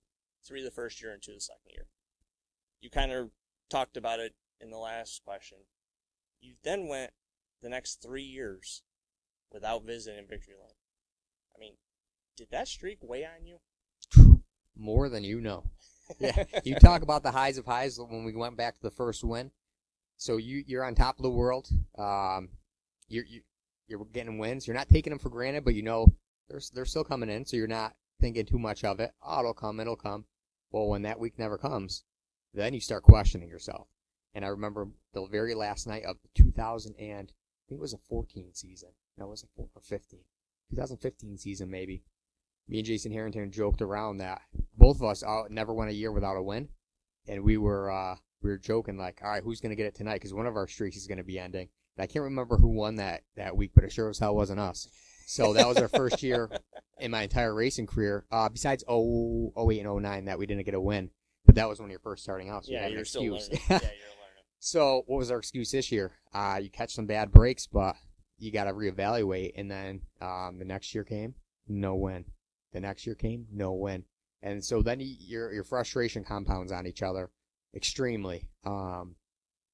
three 0.46 0.62
the 0.62 0.70
first 0.70 1.00
year 1.00 1.12
and 1.12 1.22
two 1.22 1.34
the 1.34 1.40
second 1.40 1.70
year. 1.70 1.86
You 2.80 2.90
kind 2.90 3.12
of 3.12 3.30
talked 3.70 3.96
about 3.96 4.20
it 4.20 4.34
in 4.60 4.70
the 4.70 4.78
last 4.78 5.22
question. 5.24 5.58
You 6.40 6.54
then 6.64 6.88
went 6.88 7.12
the 7.62 7.68
next 7.68 8.02
three 8.02 8.22
years 8.22 8.82
without 9.52 9.84
visiting 9.84 10.26
Victory 10.28 10.54
Lane. 10.58 10.76
I 11.56 11.60
mean, 11.60 11.74
did 12.36 12.48
that 12.50 12.68
streak 12.68 12.98
weigh 13.02 13.24
on 13.24 13.46
you? 13.46 14.42
More 14.76 15.08
than 15.08 15.24
you 15.24 15.40
know. 15.40 15.64
Yeah. 16.20 16.44
you 16.62 16.76
talk 16.76 17.02
about 17.02 17.24
the 17.24 17.32
highs 17.32 17.58
of 17.58 17.66
highs 17.66 17.98
when 17.98 18.22
we 18.22 18.32
went 18.32 18.56
back 18.56 18.76
to 18.76 18.82
the 18.82 18.92
first 18.92 19.24
win. 19.24 19.50
So 20.16 20.36
you 20.36 20.62
you're 20.64 20.84
on 20.84 20.94
top 20.94 21.18
of 21.18 21.24
the 21.24 21.30
world. 21.30 21.68
Um, 21.98 22.50
you're 23.08 23.24
you, 23.24 23.40
you're 23.88 24.04
getting 24.12 24.38
wins. 24.38 24.68
You're 24.68 24.76
not 24.76 24.88
taking 24.88 25.10
them 25.10 25.18
for 25.18 25.30
granted, 25.30 25.64
but 25.64 25.74
you 25.74 25.82
know 25.82 26.14
they're 26.48 26.60
they're 26.72 26.84
still 26.84 27.02
coming 27.02 27.28
in. 27.28 27.44
So 27.44 27.56
you're 27.56 27.66
not 27.66 27.96
thinking 28.20 28.46
too 28.46 28.58
much 28.60 28.84
of 28.84 29.00
it. 29.00 29.14
Oh, 29.20 29.40
it'll 29.40 29.52
come. 29.52 29.80
It'll 29.80 29.96
come. 29.96 30.26
Well, 30.70 30.88
when 30.88 31.02
that 31.02 31.18
week 31.18 31.40
never 31.40 31.58
comes, 31.58 32.04
then 32.54 32.72
you 32.72 32.80
start 32.80 33.02
questioning 33.02 33.48
yourself. 33.48 33.88
And 34.34 34.44
I 34.44 34.48
remember 34.48 34.88
the 35.12 35.26
very 35.26 35.54
last 35.54 35.86
night 35.86 36.04
of 36.04 36.18
the 36.22 36.28
2000 36.40 36.94
and 37.00 37.32
think 37.68 37.78
it 37.78 37.82
was 37.82 37.94
a 37.94 37.98
14 37.98 38.50
season. 38.54 38.90
No, 39.18 39.26
it 39.26 39.30
was 39.30 39.42
a 39.42 39.46
4 39.56 39.68
or 39.74 39.82
15. 39.82 40.20
2015 40.70 41.38
season 41.38 41.70
maybe. 41.70 42.02
Me 42.68 42.78
and 42.78 42.86
Jason 42.86 43.12
Harrington 43.12 43.50
joked 43.52 43.80
around 43.80 44.18
that 44.18 44.42
both 44.76 44.96
of 44.96 45.04
us 45.04 45.22
uh, 45.22 45.44
never 45.48 45.72
went 45.72 45.90
a 45.90 45.94
year 45.94 46.10
without 46.10 46.36
a 46.36 46.42
win, 46.42 46.68
and 47.28 47.44
we 47.44 47.56
were 47.56 47.90
uh, 47.90 48.16
we 48.42 48.50
were 48.50 48.58
joking 48.58 48.98
like, 48.98 49.20
all 49.22 49.30
right, 49.30 49.42
who's 49.42 49.60
gonna 49.60 49.76
get 49.76 49.86
it 49.86 49.94
tonight? 49.94 50.14
Because 50.14 50.34
one 50.34 50.46
of 50.46 50.56
our 50.56 50.66
streaks 50.66 50.96
is 50.96 51.06
gonna 51.06 51.22
be 51.22 51.38
ending. 51.38 51.68
And 51.96 52.02
I 52.02 52.06
can't 52.06 52.24
remember 52.24 52.56
who 52.56 52.68
won 52.68 52.96
that 52.96 53.22
that 53.36 53.56
week, 53.56 53.70
but 53.74 53.84
it 53.84 53.92
sure 53.92 54.10
as 54.10 54.18
hell 54.18 54.34
wasn't 54.34 54.60
us. 54.60 54.88
So 55.26 55.52
that 55.52 55.66
was 55.66 55.76
our 55.78 55.88
first 55.88 56.22
year 56.22 56.50
in 56.98 57.10
my 57.10 57.22
entire 57.22 57.54
racing 57.54 57.86
career. 57.86 58.24
Uh, 58.30 58.48
besides 58.48 58.84
0, 58.88 59.52
08 59.56 59.80
and 59.80 60.02
09 60.02 60.24
that 60.24 60.38
we 60.38 60.46
didn't 60.46 60.64
get 60.64 60.74
a 60.74 60.80
win, 60.80 61.10
but 61.44 61.54
that 61.54 61.68
was 61.68 61.80
when 61.80 61.90
you're 61.90 62.00
first 62.00 62.24
starting 62.24 62.48
out. 62.48 62.64
So 62.64 62.72
you 62.72 62.78
yeah, 62.78 62.82
had 62.84 62.92
an 62.92 62.98
excuse. 62.98 63.48
yeah. 63.70 63.78
So 64.58 65.04
what 65.06 65.18
was 65.18 65.30
our 65.30 65.38
excuse 65.38 65.70
this 65.70 65.92
year? 65.92 66.12
Uh, 66.32 66.58
you 66.62 66.70
catch 66.70 66.94
some 66.94 67.06
bad 67.06 67.30
breaks, 67.30 67.66
but 67.66 67.96
you 68.38 68.50
got 68.50 68.64
to 68.64 68.72
reevaluate. 68.72 69.52
And 69.56 69.70
then 69.70 70.02
um, 70.20 70.58
the 70.58 70.64
next 70.64 70.94
year 70.94 71.04
came, 71.04 71.34
no 71.68 71.94
win. 71.94 72.24
The 72.72 72.80
next 72.80 73.06
year 73.06 73.14
came, 73.14 73.46
no 73.52 73.72
win. 73.72 74.04
And 74.42 74.64
so 74.64 74.82
then 74.82 74.98
your 75.00 75.52
your 75.52 75.64
frustration 75.64 76.22
compounds 76.22 76.70
on 76.70 76.86
each 76.86 77.02
other 77.02 77.30
extremely. 77.74 78.48
Um, 78.64 79.16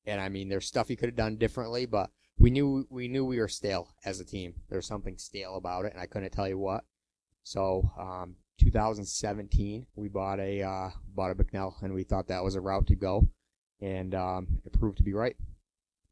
and 0.06 0.20
I 0.20 0.28
mean, 0.28 0.48
there's 0.48 0.66
stuff 0.66 0.90
you 0.90 0.96
could 0.96 1.08
have 1.08 1.16
done 1.16 1.36
differently, 1.36 1.86
but 1.86 2.10
we 2.38 2.50
knew 2.50 2.86
we 2.88 3.08
knew 3.08 3.24
we 3.24 3.38
were 3.38 3.48
stale 3.48 3.88
as 4.04 4.20
a 4.20 4.24
team. 4.24 4.54
There's 4.68 4.86
something 4.86 5.18
stale 5.18 5.56
about 5.56 5.84
it, 5.84 5.92
and 5.92 6.00
I 6.00 6.06
couldn't 6.06 6.30
tell 6.32 6.48
you 6.48 6.58
what. 6.58 6.84
So 7.44 7.90
um, 7.98 8.36
2017, 8.58 9.86
we 9.96 10.08
bought 10.08 10.38
a 10.40 10.62
uh, 10.62 10.90
bought 11.14 11.32
a 11.32 11.34
Bicknell, 11.34 11.76
and 11.82 11.92
we 11.92 12.04
thought 12.04 12.28
that 12.28 12.44
was 12.44 12.54
a 12.54 12.60
route 12.60 12.86
to 12.86 12.96
go 12.96 13.28
and 13.82 14.14
um, 14.14 14.46
it 14.64 14.72
proved 14.72 14.96
to 14.98 15.02
be 15.02 15.12
right. 15.12 15.36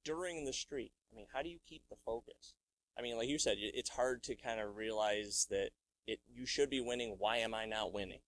during 0.04 0.44
the 0.44 0.52
streak, 0.52 0.92
I 1.12 1.16
mean, 1.16 1.26
how 1.32 1.42
do 1.42 1.48
you 1.48 1.58
keep 1.68 1.82
the 1.88 1.96
focus? 2.04 2.54
I 2.98 3.02
mean, 3.02 3.16
like 3.16 3.28
you 3.28 3.38
said, 3.38 3.56
it's 3.58 3.90
hard 3.90 4.22
to 4.24 4.34
kind 4.34 4.60
of 4.60 4.76
realize 4.76 5.46
that 5.50 5.70
it 6.06 6.20
you 6.28 6.46
should 6.46 6.70
be 6.70 6.80
winning. 6.80 7.16
Why 7.18 7.38
am 7.38 7.54
I 7.54 7.64
not 7.66 7.92
winning? 7.92 8.20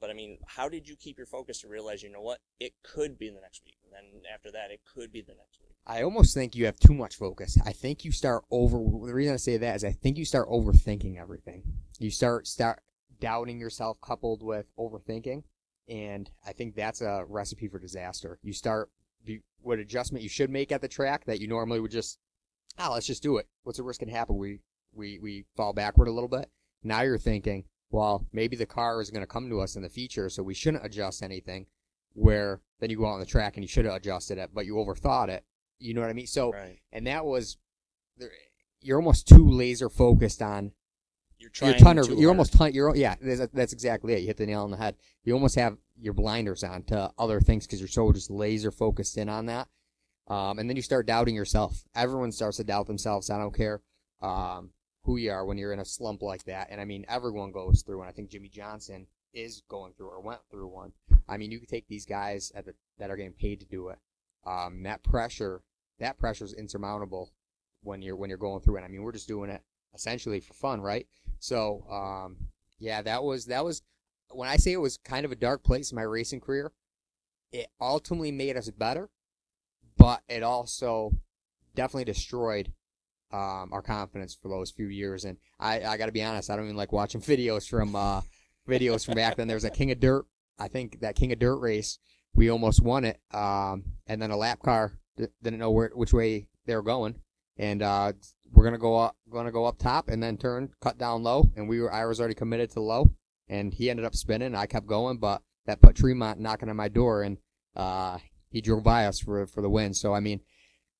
But 0.00 0.10
I 0.10 0.12
mean, 0.12 0.38
how 0.46 0.68
did 0.68 0.88
you 0.88 0.96
keep 0.96 1.16
your 1.16 1.26
focus 1.26 1.60
to 1.60 1.68
realize, 1.68 2.02
you 2.02 2.10
know 2.10 2.20
what, 2.20 2.40
it 2.60 2.72
could 2.82 3.18
be 3.18 3.30
the 3.30 3.40
next 3.40 3.62
week, 3.64 3.78
and 3.84 3.92
then 3.92 4.22
after 4.32 4.50
that, 4.52 4.70
it 4.70 4.80
could 4.84 5.12
be 5.12 5.22
the 5.22 5.34
next 5.34 5.60
week. 5.60 5.76
I 5.86 6.02
almost 6.02 6.34
think 6.34 6.54
you 6.54 6.66
have 6.66 6.78
too 6.78 6.94
much 6.94 7.16
focus. 7.16 7.58
I 7.64 7.72
think 7.72 8.04
you 8.04 8.12
start 8.12 8.44
over. 8.50 8.78
The 8.78 9.14
reason 9.14 9.34
I 9.34 9.38
say 9.38 9.56
that 9.56 9.76
is 9.76 9.84
I 9.84 9.92
think 9.92 10.18
you 10.18 10.24
start 10.24 10.48
overthinking 10.48 11.18
everything. 11.18 11.62
You 11.98 12.10
start 12.10 12.46
start 12.46 12.80
doubting 13.20 13.58
yourself, 13.58 14.00
coupled 14.00 14.42
with 14.42 14.66
overthinking, 14.78 15.42
and 15.88 16.30
I 16.46 16.52
think 16.52 16.74
that's 16.74 17.00
a 17.00 17.24
recipe 17.28 17.68
for 17.68 17.78
disaster. 17.78 18.38
You 18.42 18.52
start 18.52 18.90
what 19.60 19.78
adjustment 19.78 20.22
you 20.22 20.28
should 20.28 20.50
make 20.50 20.70
at 20.72 20.80
the 20.80 20.88
track 20.88 21.24
that 21.24 21.40
you 21.40 21.48
normally 21.48 21.80
would 21.80 21.90
just, 21.90 22.18
oh, 22.78 22.92
let's 22.92 23.06
just 23.06 23.22
do 23.22 23.36
it. 23.38 23.46
What's 23.64 23.78
the 23.78 23.84
worst 23.84 24.00
can 24.00 24.08
happen? 24.08 24.36
We 24.36 24.60
we 24.94 25.18
we 25.18 25.44
fall 25.56 25.72
backward 25.72 26.08
a 26.08 26.12
little 26.12 26.28
bit. 26.28 26.48
Now 26.82 27.02
you're 27.02 27.18
thinking, 27.18 27.64
well, 27.90 28.26
maybe 28.32 28.56
the 28.56 28.66
car 28.66 29.00
is 29.00 29.10
going 29.10 29.22
to 29.22 29.26
come 29.26 29.48
to 29.50 29.60
us 29.60 29.76
in 29.76 29.82
the 29.82 29.88
future, 29.88 30.28
so 30.30 30.42
we 30.42 30.54
shouldn't 30.54 30.84
adjust 30.84 31.22
anything. 31.22 31.66
Where 32.14 32.60
then 32.80 32.90
you 32.90 32.96
go 32.96 33.06
out 33.06 33.14
on 33.14 33.20
the 33.20 33.26
track 33.26 33.56
and 33.56 33.64
you 33.64 33.68
should 33.68 33.84
have 33.84 33.94
adjusted 33.94 34.38
it, 34.38 34.50
but 34.54 34.66
you 34.66 34.74
overthought 34.76 35.28
it. 35.28 35.44
You 35.78 35.94
know 35.94 36.00
what 36.00 36.10
I 36.10 36.14
mean? 36.14 36.26
So, 36.26 36.52
Right. 36.52 36.80
and 36.92 37.06
that 37.06 37.24
was, 37.24 37.58
you're 38.80 38.98
almost 38.98 39.28
too 39.28 39.48
laser 39.48 39.88
focused 39.88 40.42
on 40.42 40.72
You're 41.38 41.50
you're 41.62 41.78
trying. 41.78 41.96
ton 41.96 42.04
too 42.04 42.16
you're 42.16 42.30
almost 42.30 42.52
ton, 42.52 42.72
you're 42.72 42.94
yeah 42.96 43.14
that's, 43.20 43.46
that's 43.52 43.72
exactly 43.72 44.14
it. 44.14 44.20
You 44.20 44.26
hit 44.26 44.36
the 44.36 44.46
nail 44.46 44.62
on 44.62 44.70
the 44.70 44.76
head. 44.76 44.96
You 45.24 45.34
almost 45.34 45.54
have 45.54 45.76
your 46.00 46.14
blinders 46.14 46.64
on 46.64 46.82
to 46.84 47.12
other 47.18 47.40
things 47.40 47.66
because 47.66 47.80
you're 47.80 47.88
so 47.88 48.12
just 48.12 48.30
laser 48.30 48.70
focused 48.70 49.16
in 49.16 49.28
on 49.28 49.46
that. 49.46 49.68
Um, 50.26 50.58
and 50.58 50.68
then 50.68 50.76
you 50.76 50.82
start 50.82 51.06
doubting 51.06 51.34
yourself. 51.34 51.84
Everyone 51.94 52.32
starts 52.32 52.58
to 52.58 52.64
doubt 52.64 52.86
themselves. 52.86 53.30
I 53.30 53.38
don't 53.38 53.54
care 53.54 53.80
um, 54.20 54.70
who 55.04 55.16
you 55.16 55.30
are 55.30 55.46
when 55.46 55.56
you're 55.56 55.72
in 55.72 55.80
a 55.80 55.84
slump 55.84 56.22
like 56.22 56.44
that. 56.44 56.68
And 56.70 56.80
i 56.80 56.84
mean 56.84 57.04
everyone 57.08 57.52
goes 57.52 57.82
through 57.82 58.00
and 58.00 58.08
i 58.08 58.12
think 58.12 58.30
Jimmie 58.30 58.48
Johnson 58.48 59.06
is 59.32 59.62
going 59.68 59.92
through 59.92 60.08
or 60.08 60.20
went 60.20 60.40
through 60.50 60.68
one. 60.68 60.92
I 61.28 61.36
mean 61.36 61.50
you 61.50 61.60
could 61.60 61.68
take 61.68 61.86
these 61.88 62.06
guys 62.06 62.50
at 62.54 62.66
the, 62.66 62.74
that 62.98 63.10
are 63.10 63.16
getting 63.16 63.32
paid 63.32 63.60
to 63.60 63.66
do 63.66 63.88
it. 63.88 63.98
Um, 64.46 64.82
that 64.82 65.02
pressure 65.02 65.62
that 66.00 66.18
pressure 66.18 66.44
is 66.44 66.52
insurmountable 66.52 67.32
when 67.82 68.02
you're 68.02 68.16
when 68.16 68.28
you're 68.28 68.38
going 68.38 68.60
through 68.60 68.78
it. 68.78 68.82
I 68.82 68.88
mean 68.88 69.02
we're 69.02 69.12
just 69.12 69.28
doing 69.28 69.50
it 69.50 69.62
essentially 69.98 70.40
for 70.40 70.54
fun 70.54 70.80
right 70.80 71.06
so, 71.38 71.84
um, 71.90 72.36
yeah, 72.78 73.02
that 73.02 73.22
was 73.22 73.46
that 73.46 73.64
was 73.64 73.82
when 74.30 74.48
I 74.48 74.56
say 74.56 74.72
it 74.72 74.80
was 74.80 74.98
kind 74.98 75.24
of 75.24 75.32
a 75.32 75.36
dark 75.36 75.62
place 75.62 75.90
in 75.90 75.96
my 75.96 76.02
racing 76.02 76.40
career. 76.40 76.72
It 77.52 77.68
ultimately 77.80 78.32
made 78.32 78.56
us 78.56 78.68
better, 78.70 79.08
but 79.96 80.22
it 80.28 80.42
also 80.42 81.12
definitely 81.74 82.04
destroyed 82.04 82.72
um, 83.32 83.70
our 83.72 83.82
confidence 83.82 84.34
for 84.34 84.48
those 84.48 84.70
few 84.70 84.88
years. 84.88 85.24
And 85.24 85.38
I, 85.58 85.82
I 85.82 85.96
got 85.96 86.06
to 86.06 86.12
be 86.12 86.22
honest, 86.22 86.50
I 86.50 86.56
don't 86.56 86.66
even 86.66 86.76
like 86.76 86.92
watching 86.92 87.20
videos 87.22 87.68
from 87.68 87.96
uh, 87.96 88.20
videos 88.68 89.04
from 89.04 89.14
back 89.14 89.36
then. 89.36 89.48
There 89.48 89.56
was 89.56 89.64
a 89.64 89.70
King 89.70 89.90
of 89.90 90.00
Dirt. 90.00 90.26
I 90.58 90.68
think 90.68 91.00
that 91.00 91.14
King 91.14 91.32
of 91.32 91.38
Dirt 91.38 91.58
race, 91.58 91.98
we 92.34 92.50
almost 92.50 92.82
won 92.82 93.04
it, 93.04 93.20
um, 93.32 93.84
and 94.06 94.20
then 94.20 94.30
a 94.30 94.36
lap 94.36 94.60
car 94.60 94.98
didn't 95.16 95.58
know 95.60 95.70
where 95.70 95.90
which 95.94 96.12
way 96.12 96.48
they 96.66 96.74
were 96.74 96.82
going, 96.82 97.14
and 97.56 97.80
uh, 97.80 98.12
we're 98.52 98.64
gonna 98.64 98.78
go 98.78 98.96
up, 98.96 99.16
gonna 99.30 99.52
go 99.52 99.64
up 99.64 99.78
top 99.78 100.08
and 100.08 100.22
then 100.22 100.36
turn, 100.36 100.70
cut 100.80 100.98
down 100.98 101.22
low, 101.22 101.50
and 101.56 101.68
we 101.68 101.80
were 101.80 101.92
I 101.92 102.06
was 102.06 102.20
already 102.20 102.34
committed 102.34 102.70
to 102.72 102.80
low, 102.80 103.10
and 103.48 103.72
he 103.72 103.90
ended 103.90 104.04
up 104.04 104.14
spinning. 104.14 104.54
I 104.54 104.66
kept 104.66 104.86
going, 104.86 105.18
but 105.18 105.42
that 105.66 105.80
put 105.80 105.96
Tremont 105.96 106.40
knocking 106.40 106.68
on 106.68 106.76
my 106.76 106.88
door, 106.88 107.22
and 107.22 107.38
uh, 107.76 108.18
he 108.50 108.60
drove 108.60 108.82
by 108.82 109.06
us 109.06 109.20
for 109.20 109.46
for 109.46 109.62
the 109.62 109.70
win. 109.70 109.94
So 109.94 110.14
I 110.14 110.20
mean, 110.20 110.40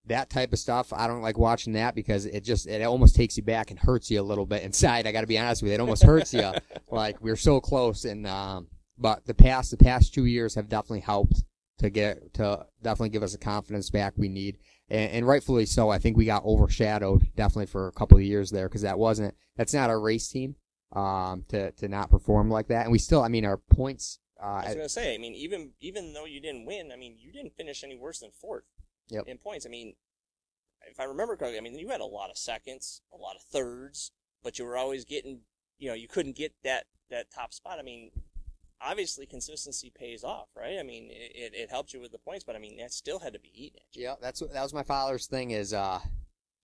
that 0.06 0.30
type 0.30 0.52
of 0.52 0.58
stuff, 0.58 0.92
I 0.92 1.06
don't 1.06 1.22
like 1.22 1.38
watching 1.38 1.72
that 1.74 1.94
because 1.94 2.26
it 2.26 2.44
just 2.44 2.66
it 2.66 2.82
almost 2.82 3.16
takes 3.16 3.36
you 3.36 3.42
back 3.42 3.70
and 3.70 3.78
hurts 3.78 4.10
you 4.10 4.20
a 4.20 4.22
little 4.22 4.46
bit 4.46 4.62
inside. 4.62 5.06
I 5.06 5.12
got 5.12 5.22
to 5.22 5.26
be 5.26 5.38
honest 5.38 5.62
with 5.62 5.70
you, 5.70 5.74
it 5.74 5.80
almost 5.80 6.02
hurts 6.02 6.32
you. 6.32 6.52
Like 6.90 7.20
we're 7.20 7.36
so 7.36 7.60
close, 7.60 8.06
and 8.06 8.26
um, 8.26 8.68
but 8.96 9.26
the 9.26 9.34
past 9.34 9.70
the 9.70 9.76
past 9.76 10.14
two 10.14 10.24
years 10.24 10.54
have 10.54 10.70
definitely 10.70 11.00
helped 11.00 11.44
to 11.80 11.90
get 11.90 12.32
to 12.34 12.64
definitely 12.82 13.10
give 13.10 13.22
us 13.22 13.32
the 13.32 13.38
confidence 13.38 13.90
back 13.90 14.14
we 14.16 14.28
need 14.28 14.56
and, 14.90 15.10
and 15.12 15.26
rightfully 15.26 15.66
so. 15.66 15.90
I 15.90 15.98
think 15.98 16.16
we 16.16 16.24
got 16.24 16.44
overshadowed 16.44 17.28
definitely 17.34 17.66
for 17.66 17.88
a 17.88 17.92
couple 17.92 18.16
of 18.18 18.24
years 18.24 18.50
there 18.50 18.68
because 18.68 18.82
that 18.82 18.98
wasn't 18.98 19.34
that's 19.56 19.74
not 19.74 19.90
our 19.90 20.00
race 20.00 20.28
team 20.28 20.56
um, 20.92 21.44
to 21.48 21.72
to 21.72 21.88
not 21.88 22.10
perform 22.10 22.50
like 22.50 22.68
that. 22.68 22.84
And 22.84 22.92
we 22.92 22.98
still, 22.98 23.22
I 23.22 23.28
mean, 23.28 23.44
our 23.44 23.56
points. 23.58 24.18
I 24.40 24.62
was 24.64 24.72
Uh, 24.72 24.74
gonna 24.74 24.88
say, 24.88 25.14
I 25.14 25.18
mean, 25.18 25.34
even 25.34 25.72
even 25.80 26.12
though 26.12 26.24
you 26.24 26.40
didn't 26.40 26.64
win, 26.66 26.92
I 26.92 26.96
mean, 26.96 27.16
you 27.18 27.32
didn't 27.32 27.56
finish 27.56 27.82
any 27.82 27.96
worse 27.96 28.20
than 28.20 28.30
fourth 28.30 28.64
Yep. 29.10 29.26
in 29.26 29.38
points. 29.38 29.66
I 29.66 29.68
mean, 29.68 29.96
if 30.86 31.00
I 31.00 31.04
remember 31.04 31.36
correctly, 31.36 31.58
I 31.58 31.60
mean, 31.60 31.78
you 31.78 31.88
had 31.88 32.00
a 32.00 32.04
lot 32.06 32.30
of 32.30 32.38
seconds, 32.38 33.02
a 33.12 33.16
lot 33.16 33.36
of 33.36 33.42
thirds, 33.42 34.12
but 34.42 34.58
you 34.58 34.64
were 34.64 34.76
always 34.76 35.04
getting, 35.04 35.40
you 35.78 35.88
know, 35.88 35.94
you 35.94 36.08
couldn't 36.08 36.36
get 36.36 36.54
that 36.62 36.86
that 37.10 37.30
top 37.32 37.52
spot. 37.52 37.78
I 37.78 37.82
mean, 37.82 38.10
obviously 38.80 39.26
consistency 39.26 39.92
pays 39.94 40.24
off, 40.24 40.48
right? 40.56 40.78
I 40.78 40.82
mean, 40.82 41.08
it, 41.10 41.52
it, 41.54 41.70
helped 41.70 41.92
you 41.92 42.00
with 42.00 42.12
the 42.12 42.18
points, 42.18 42.44
but 42.44 42.56
I 42.56 42.58
mean, 42.58 42.76
that 42.78 42.92
still 42.92 43.18
had 43.18 43.32
to 43.32 43.40
be 43.40 43.50
eaten. 43.54 43.80
yeah, 43.92 44.14
that's 44.20 44.40
what 44.40 44.52
that 44.52 44.62
was 44.62 44.74
my 44.74 44.82
father's 44.82 45.26
thing 45.26 45.50
is 45.50 45.72
uh, 45.72 46.00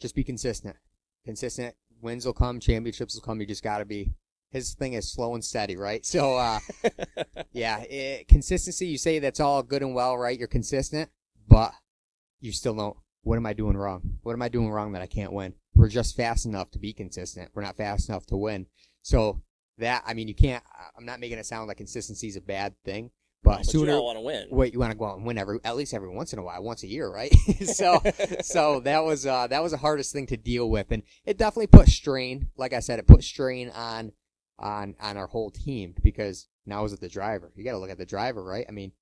just 0.00 0.14
be 0.14 0.24
consistent. 0.24 0.76
Consistent 1.24 1.74
wins 2.00 2.26
will 2.26 2.32
come, 2.32 2.60
championships 2.60 3.14
will 3.14 3.22
come. 3.22 3.40
You 3.40 3.46
just 3.46 3.64
got 3.64 3.78
to 3.78 3.84
be. 3.84 4.12
His 4.50 4.74
thing 4.74 4.92
is 4.92 5.10
slow 5.10 5.34
and 5.34 5.44
steady, 5.44 5.76
right? 5.76 6.06
So 6.06 6.36
uh, 6.36 6.60
yeah, 7.52 7.80
it, 7.80 8.28
consistency. 8.28 8.86
You 8.86 8.98
say 8.98 9.18
that's 9.18 9.40
all 9.40 9.62
good 9.62 9.82
and 9.82 9.94
well, 9.94 10.16
right? 10.16 10.38
You're 10.38 10.48
consistent, 10.48 11.10
but 11.48 11.72
you 12.40 12.52
still 12.52 12.74
don't. 12.74 12.96
What 13.22 13.36
am 13.36 13.46
I 13.46 13.54
doing 13.54 13.76
wrong? 13.76 14.18
What 14.22 14.34
am 14.34 14.42
I 14.42 14.48
doing 14.48 14.70
wrong 14.70 14.92
that 14.92 15.02
I 15.02 15.06
can't 15.06 15.32
win? 15.32 15.54
We're 15.74 15.88
just 15.88 16.14
fast 16.14 16.46
enough 16.46 16.70
to 16.72 16.78
be 16.78 16.92
consistent. 16.92 17.50
We're 17.54 17.62
not 17.62 17.76
fast 17.76 18.08
enough 18.08 18.26
to 18.26 18.36
win. 18.36 18.66
So 19.02 19.42
that 19.78 20.02
I 20.06 20.14
mean, 20.14 20.28
you 20.28 20.34
can't. 20.34 20.62
I'm 20.96 21.04
not 21.04 21.20
making 21.20 21.38
it 21.38 21.46
sound 21.46 21.68
like 21.68 21.76
consistency 21.76 22.28
is 22.28 22.36
a 22.36 22.40
bad 22.40 22.74
thing, 22.84 23.10
but, 23.42 23.58
But 23.58 23.66
sooner 23.66 23.92
you 23.92 24.02
want 24.02 24.16
to 24.16 24.20
win. 24.22 24.46
wait, 24.50 24.72
you 24.72 24.78
want 24.78 24.92
to 24.92 24.98
go 24.98 25.06
out 25.06 25.16
and 25.16 25.26
win 25.26 25.38
every 25.38 25.58
at 25.64 25.76
least 25.76 25.94
every 25.94 26.08
once 26.08 26.32
in 26.32 26.38
a 26.38 26.42
while, 26.42 26.62
once 26.62 26.82
a 26.82 26.86
year, 26.86 27.10
right? 27.10 27.34
so 27.64 28.00
so 28.42 28.80
that 28.80 29.04
was 29.04 29.26
uh 29.26 29.46
that 29.48 29.62
was 29.62 29.72
the 29.72 29.78
hardest 29.78 30.12
thing 30.12 30.26
to 30.28 30.36
deal 30.36 30.70
with, 30.70 30.90
and 30.90 31.02
it 31.24 31.38
definitely 31.38 31.66
put 31.66 31.88
strain. 31.88 32.48
Like 32.56 32.72
I 32.72 32.80
said, 32.80 32.98
it 32.98 33.06
put 33.06 33.24
strain 33.24 33.70
on 33.70 34.12
on 34.58 34.94
on 35.00 35.16
our 35.16 35.26
whole 35.26 35.50
team 35.50 35.94
because 36.02 36.48
now 36.66 36.84
is 36.84 36.92
it 36.92 37.00
the 37.00 37.08
driver? 37.08 37.52
You 37.56 37.64
got 37.64 37.72
to 37.72 37.78
look 37.78 37.90
at 37.90 37.98
the 37.98 38.06
driver, 38.06 38.42
right? 38.44 38.64
I 38.68 38.72
mean, 38.72 38.92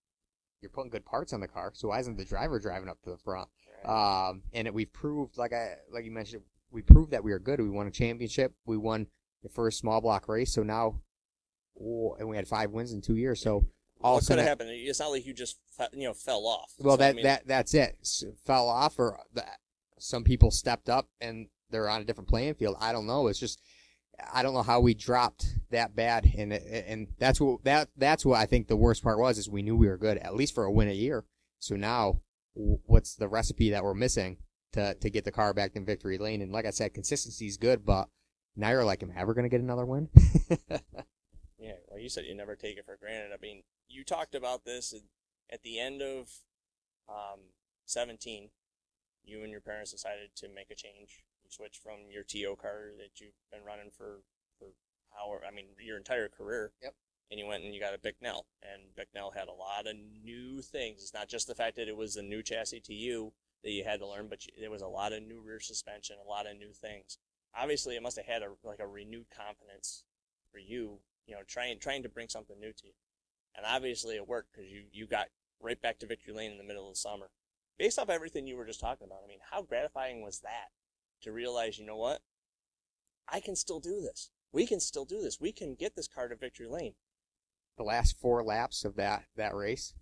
you're 0.60 0.70
putting 0.70 0.90
good 0.90 1.04
parts 1.04 1.32
on 1.32 1.40
the 1.40 1.48
car, 1.48 1.72
so 1.74 1.88
why 1.88 2.00
isn't 2.00 2.16
the 2.16 2.24
driver 2.24 2.58
driving 2.58 2.88
up 2.88 3.00
to 3.02 3.10
the 3.10 3.18
front? 3.18 3.48
Um, 3.84 4.42
and 4.52 4.68
it, 4.68 4.74
we've 4.74 4.92
proved, 4.92 5.36
like 5.36 5.52
I 5.52 5.74
like 5.92 6.04
you 6.04 6.12
mentioned, 6.12 6.42
we 6.70 6.82
proved 6.82 7.10
that 7.10 7.24
we 7.24 7.32
are 7.32 7.38
good. 7.38 7.60
We 7.60 7.68
won 7.68 7.86
a 7.86 7.90
championship. 7.90 8.54
We 8.64 8.76
won 8.76 9.08
the 9.42 9.48
first 9.48 9.78
small 9.78 10.00
block 10.00 10.28
race. 10.28 10.52
So 10.52 10.62
now, 10.62 11.00
oh, 11.80 12.16
and 12.18 12.28
we 12.28 12.36
had 12.36 12.48
five 12.48 12.70
wins 12.70 12.92
in 12.92 13.00
two 13.00 13.16
years. 13.16 13.40
So 13.40 13.66
all 14.00 14.14
what 14.14 14.20
could 14.20 14.26
sudden, 14.26 14.44
have 14.44 14.58
happened? 14.58 14.70
It's 14.72 15.00
not 15.00 15.10
like 15.10 15.26
you 15.26 15.34
just 15.34 15.58
you 15.92 16.04
know 16.04 16.14
fell 16.14 16.46
off. 16.46 16.72
well, 16.78 16.96
So, 16.96 17.02
I 17.02 17.06
that 17.06 17.14
mean, 17.16 17.24
that 17.24 17.46
that's 17.46 17.74
it. 17.74 17.96
Fell 18.44 18.68
off, 18.68 18.98
or 18.98 19.18
that 19.34 19.58
some 19.98 20.24
people 20.24 20.50
stepped 20.50 20.88
up 20.88 21.08
and 21.20 21.46
they're 21.70 21.88
on 21.88 22.00
a 22.00 22.04
different 22.04 22.28
playing 22.28 22.54
field. 22.54 22.76
I 22.80 22.92
don't 22.92 23.06
know. 23.06 23.28
It's 23.28 23.38
just 23.38 23.60
I 24.32 24.42
don't 24.42 24.54
know 24.54 24.62
how 24.62 24.80
we 24.80 24.94
dropped 24.94 25.46
that 25.70 25.96
bad, 25.96 26.30
and 26.36 26.52
and 26.52 27.08
that's 27.18 27.40
what 27.40 27.64
that 27.64 27.88
that's 27.96 28.24
what 28.24 28.38
I 28.38 28.46
think 28.46 28.68
the 28.68 28.76
worst 28.76 29.02
part 29.02 29.18
was 29.18 29.38
is 29.38 29.48
we 29.48 29.62
knew 29.62 29.76
we 29.76 29.88
were 29.88 29.98
good 29.98 30.18
at 30.18 30.34
least 30.34 30.54
for 30.54 30.64
a 30.64 30.72
win 30.72 30.88
a 30.88 30.92
year. 30.92 31.24
So 31.58 31.76
now, 31.76 32.20
what's 32.54 33.14
the 33.14 33.28
recipe 33.28 33.70
that 33.70 33.84
we're 33.84 33.94
missing 33.94 34.38
to 34.72 34.94
to 34.94 35.10
get 35.10 35.24
the 35.24 35.32
car 35.32 35.54
back 35.54 35.76
in 35.76 35.84
victory 35.84 36.18
lane? 36.18 36.42
And 36.42 36.52
like 36.52 36.66
I 36.66 36.70
said, 36.70 36.94
consistency 36.94 37.46
is 37.46 37.56
good, 37.56 37.84
but 37.86 38.08
now 38.56 38.70
you're 38.70 38.84
like, 38.84 39.02
am 39.02 39.12
I 39.16 39.20
ever 39.20 39.34
gonna 39.34 39.48
get 39.48 39.60
another 39.60 39.86
win? 39.86 40.08
Yeah, 41.62 41.74
well, 41.88 42.00
you 42.00 42.08
said 42.08 42.24
you 42.26 42.34
never 42.34 42.56
take 42.56 42.76
it 42.76 42.84
for 42.84 42.96
granted. 42.96 43.30
I 43.32 43.40
mean, 43.40 43.62
you 43.88 44.02
talked 44.02 44.34
about 44.34 44.64
this 44.64 44.92
at, 44.92 45.02
at 45.54 45.62
the 45.62 45.78
end 45.78 46.02
of 46.02 46.28
um, 47.08 47.54
17. 47.86 48.50
You 49.24 49.42
and 49.42 49.52
your 49.52 49.60
parents 49.60 49.92
decided 49.92 50.30
to 50.36 50.48
make 50.48 50.72
a 50.72 50.74
change. 50.74 51.22
You 51.44 51.50
switched 51.50 51.80
from 51.80 52.10
your 52.10 52.24
TO 52.24 52.56
car 52.60 52.90
that 52.98 53.20
you've 53.20 53.38
been 53.52 53.64
running 53.64 53.92
for 53.96 54.22
for 54.58 54.68
how 55.10 55.38
I 55.48 55.54
mean 55.54 55.66
your 55.80 55.96
entire 55.96 56.28
career. 56.28 56.72
Yep. 56.82 56.94
And 57.30 57.38
you 57.38 57.46
went 57.46 57.62
and 57.62 57.72
you 57.72 57.80
got 57.80 57.94
a 57.94 57.98
Bicknell, 57.98 58.46
and 58.62 58.94
Bicknell 58.96 59.30
had 59.30 59.48
a 59.48 59.52
lot 59.52 59.86
of 59.86 59.94
new 60.22 60.60
things. 60.60 61.00
It's 61.00 61.14
not 61.14 61.28
just 61.28 61.46
the 61.46 61.54
fact 61.54 61.76
that 61.76 61.88
it 61.88 61.96
was 61.96 62.16
a 62.16 62.22
new 62.22 62.42
chassis 62.42 62.80
to 62.80 62.92
you 62.92 63.32
that 63.62 63.70
you 63.70 63.84
had 63.84 64.00
to 64.00 64.08
learn, 64.08 64.26
but 64.28 64.44
you, 64.44 64.52
there 64.60 64.70
was 64.70 64.82
a 64.82 64.88
lot 64.88 65.12
of 65.12 65.22
new 65.22 65.40
rear 65.40 65.60
suspension, 65.60 66.16
a 66.22 66.28
lot 66.28 66.46
of 66.46 66.58
new 66.58 66.72
things. 66.72 67.18
Obviously, 67.56 67.96
it 67.96 68.02
must 68.02 68.16
have 68.16 68.26
had 68.26 68.42
a 68.42 68.48
like 68.64 68.80
a 68.80 68.86
renewed 68.86 69.26
confidence 69.30 70.04
for 70.50 70.58
you 70.58 71.00
you 71.26 71.34
know, 71.34 71.42
trying 71.46 71.78
trying 71.78 72.02
to 72.02 72.08
bring 72.08 72.28
something 72.28 72.58
new 72.58 72.72
to 72.72 72.86
you. 72.86 72.92
And 73.54 73.66
obviously 73.66 74.16
it 74.16 74.26
worked 74.26 74.52
because 74.52 74.70
you, 74.70 74.84
you 74.92 75.06
got 75.06 75.28
right 75.60 75.80
back 75.80 75.98
to 76.00 76.06
victory 76.06 76.34
lane 76.34 76.50
in 76.52 76.58
the 76.58 76.64
middle 76.64 76.88
of 76.88 76.94
the 76.94 76.98
summer. 76.98 77.30
Based 77.78 77.98
off 77.98 78.10
everything 78.10 78.46
you 78.46 78.56
were 78.56 78.66
just 78.66 78.80
talking 78.80 79.06
about, 79.06 79.20
I 79.24 79.28
mean, 79.28 79.38
how 79.50 79.62
gratifying 79.62 80.22
was 80.22 80.40
that 80.40 80.68
to 81.22 81.32
realize, 81.32 81.78
you 81.78 81.86
know 81.86 81.96
what? 81.96 82.20
I 83.28 83.40
can 83.40 83.56
still 83.56 83.80
do 83.80 84.00
this. 84.00 84.30
We 84.52 84.66
can 84.66 84.80
still 84.80 85.04
do 85.04 85.22
this. 85.22 85.40
We 85.40 85.52
can 85.52 85.74
get 85.74 85.96
this 85.96 86.08
car 86.08 86.28
to 86.28 86.36
victory 86.36 86.68
lane. 86.68 86.94
the 87.76 87.84
last 87.84 88.18
four 88.20 88.42
laps 88.42 88.84
of 88.84 88.96
that 88.96 89.24
that 89.36 89.54
race, 89.54 89.94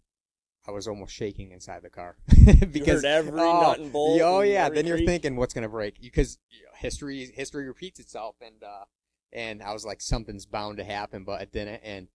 I 0.66 0.72
was 0.72 0.86
almost 0.86 1.14
shaking 1.14 1.52
inside 1.52 1.82
the 1.82 1.90
car 1.90 2.16
heard 2.36 3.04
every 3.04 3.40
oh, 3.40 3.60
nut 3.60 3.78
and 3.78 3.92
bolt. 3.92 4.20
Oh 4.22 4.40
yeah, 4.40 4.68
then 4.68 4.86
you're 4.86 4.98
creak. 4.98 5.08
thinking 5.08 5.36
what's 5.36 5.54
gonna 5.54 5.68
break 5.68 6.00
because 6.00 6.38
you 6.50 6.64
know, 6.64 6.72
history 6.76 7.30
history 7.34 7.66
repeats 7.66 7.98
itself, 7.98 8.36
and 8.40 8.62
uh, 8.62 8.84
and 9.32 9.62
I 9.62 9.72
was 9.72 9.84
like 9.84 10.00
something's 10.00 10.46
bound 10.46 10.78
to 10.78 10.84
happen, 10.84 11.24
but 11.24 11.40
it 11.42 11.52
didn't, 11.52 11.80
and 11.82 12.08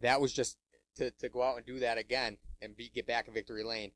that 0.00 0.20
was 0.20 0.32
just 0.32 0.56
to, 0.96 1.10
to 1.10 1.28
go 1.28 1.42
out 1.42 1.56
and 1.56 1.66
do 1.66 1.78
that 1.80 1.98
again 1.98 2.38
and 2.62 2.76
be 2.76 2.88
get 2.88 3.06
back 3.06 3.28
in 3.28 3.34
victory 3.34 3.64
lane. 3.64 3.92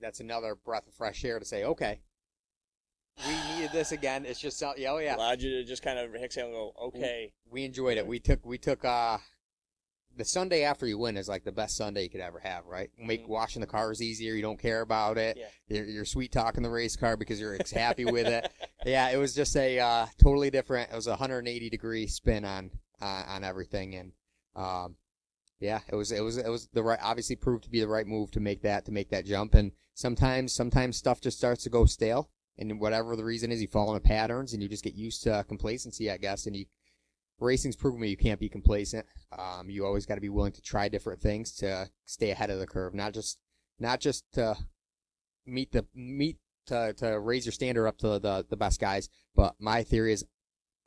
That's 0.00 0.20
another 0.20 0.54
breath 0.54 0.88
of 0.88 0.94
fresh 0.94 1.24
air 1.24 1.38
to 1.38 1.44
say, 1.44 1.64
okay, 1.64 2.00
we 3.26 3.54
needed 3.54 3.72
this 3.72 3.92
again. 3.92 4.24
It's 4.26 4.40
just 4.40 4.58
so- 4.58 4.74
yeah, 4.76 4.92
oh 4.92 4.98
yeah, 4.98 5.16
allowed 5.16 5.42
you 5.42 5.50
to 5.50 5.64
just 5.64 5.82
kind 5.82 5.98
of 5.98 6.14
exhale 6.14 6.46
and 6.46 6.54
go, 6.54 6.72
okay. 6.86 7.32
we 7.50 7.64
enjoyed 7.64 7.98
it. 7.98 8.06
We 8.06 8.18
took 8.18 8.44
we 8.44 8.58
took 8.58 8.84
uh 8.84 9.18
the 10.16 10.24
Sunday 10.24 10.62
after 10.64 10.86
you 10.86 10.98
win 10.98 11.16
is 11.16 11.28
like 11.28 11.44
the 11.44 11.52
best 11.52 11.76
Sunday 11.76 12.02
you 12.04 12.10
could 12.10 12.20
ever 12.20 12.38
have, 12.38 12.66
right? 12.66 12.90
Make 12.98 13.24
Mhm. 13.24 13.28
washing 13.28 13.60
the 13.60 13.66
cars 13.66 14.02
easier. 14.02 14.34
You 14.34 14.42
don't 14.42 14.58
care 14.58 14.80
about 14.82 15.16
it. 15.18 15.36
Yeah. 15.36 15.48
You're, 15.68 15.86
you're 15.86 16.04
sweet 16.04 16.32
talking 16.32 16.62
the 16.62 16.70
race 16.70 16.96
car 16.96 17.16
because 17.16 17.40
you're 17.40 17.58
happy 17.72 18.04
with 18.04 18.26
it. 18.26 18.50
Yeah, 18.84 19.10
it 19.10 19.16
was 19.16 19.32
just 19.32 19.56
a 19.56 19.78
uh, 19.78 20.06
totally 20.20 20.50
different. 20.50 20.90
It 20.90 20.96
was 20.96 21.06
a 21.06 21.10
180 21.10 21.70
degree 21.70 22.08
spin 22.08 22.44
on 22.44 22.70
on, 23.00 23.24
on 23.28 23.44
everything, 23.44 23.94
and 23.94 24.12
um, 24.56 24.96
yeah, 25.60 25.80
it 25.88 25.94
was 25.94 26.10
it 26.10 26.20
was 26.20 26.36
it 26.36 26.48
was 26.48 26.66
the 26.72 26.82
right. 26.82 26.98
Obviously, 27.00 27.36
proved 27.36 27.62
to 27.62 27.70
be 27.70 27.78
the 27.78 27.86
right 27.86 28.06
move 28.08 28.32
to 28.32 28.40
make 28.40 28.62
that 28.62 28.84
to 28.86 28.92
make 28.92 29.10
that 29.10 29.24
jump. 29.24 29.54
And 29.54 29.70
sometimes 29.94 30.52
sometimes 30.52 30.96
stuff 30.96 31.20
just 31.20 31.38
starts 31.38 31.62
to 31.62 31.70
go 31.70 31.84
stale, 31.84 32.28
and 32.58 32.80
whatever 32.80 33.14
the 33.14 33.24
reason 33.24 33.52
is, 33.52 33.62
you 33.62 33.68
fall 33.68 33.94
into 33.94 34.00
patterns, 34.06 34.52
and 34.52 34.60
you 34.60 34.68
just 34.68 34.82
get 34.82 34.94
used 34.94 35.22
to 35.22 35.44
complacency, 35.46 36.10
I 36.10 36.16
guess. 36.16 36.46
And 36.46 36.56
you 36.56 36.66
racing's 37.42 37.76
proven 37.76 38.00
me 38.00 38.08
you 38.08 38.16
can't 38.16 38.40
be 38.40 38.48
complacent. 38.48 39.06
Um, 39.36 39.68
you 39.68 39.84
always 39.84 40.06
got 40.06 40.16
to 40.16 40.20
be 40.20 40.28
willing 40.28 40.52
to 40.52 40.62
try 40.62 40.88
different 40.88 41.20
things 41.20 41.52
to 41.56 41.88
stay 42.04 42.30
ahead 42.30 42.50
of 42.50 42.58
the 42.58 42.66
curve, 42.66 42.94
not 42.94 43.12
just 43.12 43.38
not 43.78 44.00
just 44.00 44.24
to 44.34 44.56
meet 45.46 45.72
the 45.72 45.86
meet 45.94 46.38
to, 46.66 46.92
to 46.94 47.18
raise 47.18 47.44
your 47.44 47.52
standard 47.52 47.86
up 47.86 47.98
to 47.98 48.18
the 48.18 48.46
the 48.48 48.56
best 48.56 48.80
guys. 48.80 49.08
But 49.34 49.54
my 49.58 49.82
theory 49.82 50.12
is 50.12 50.24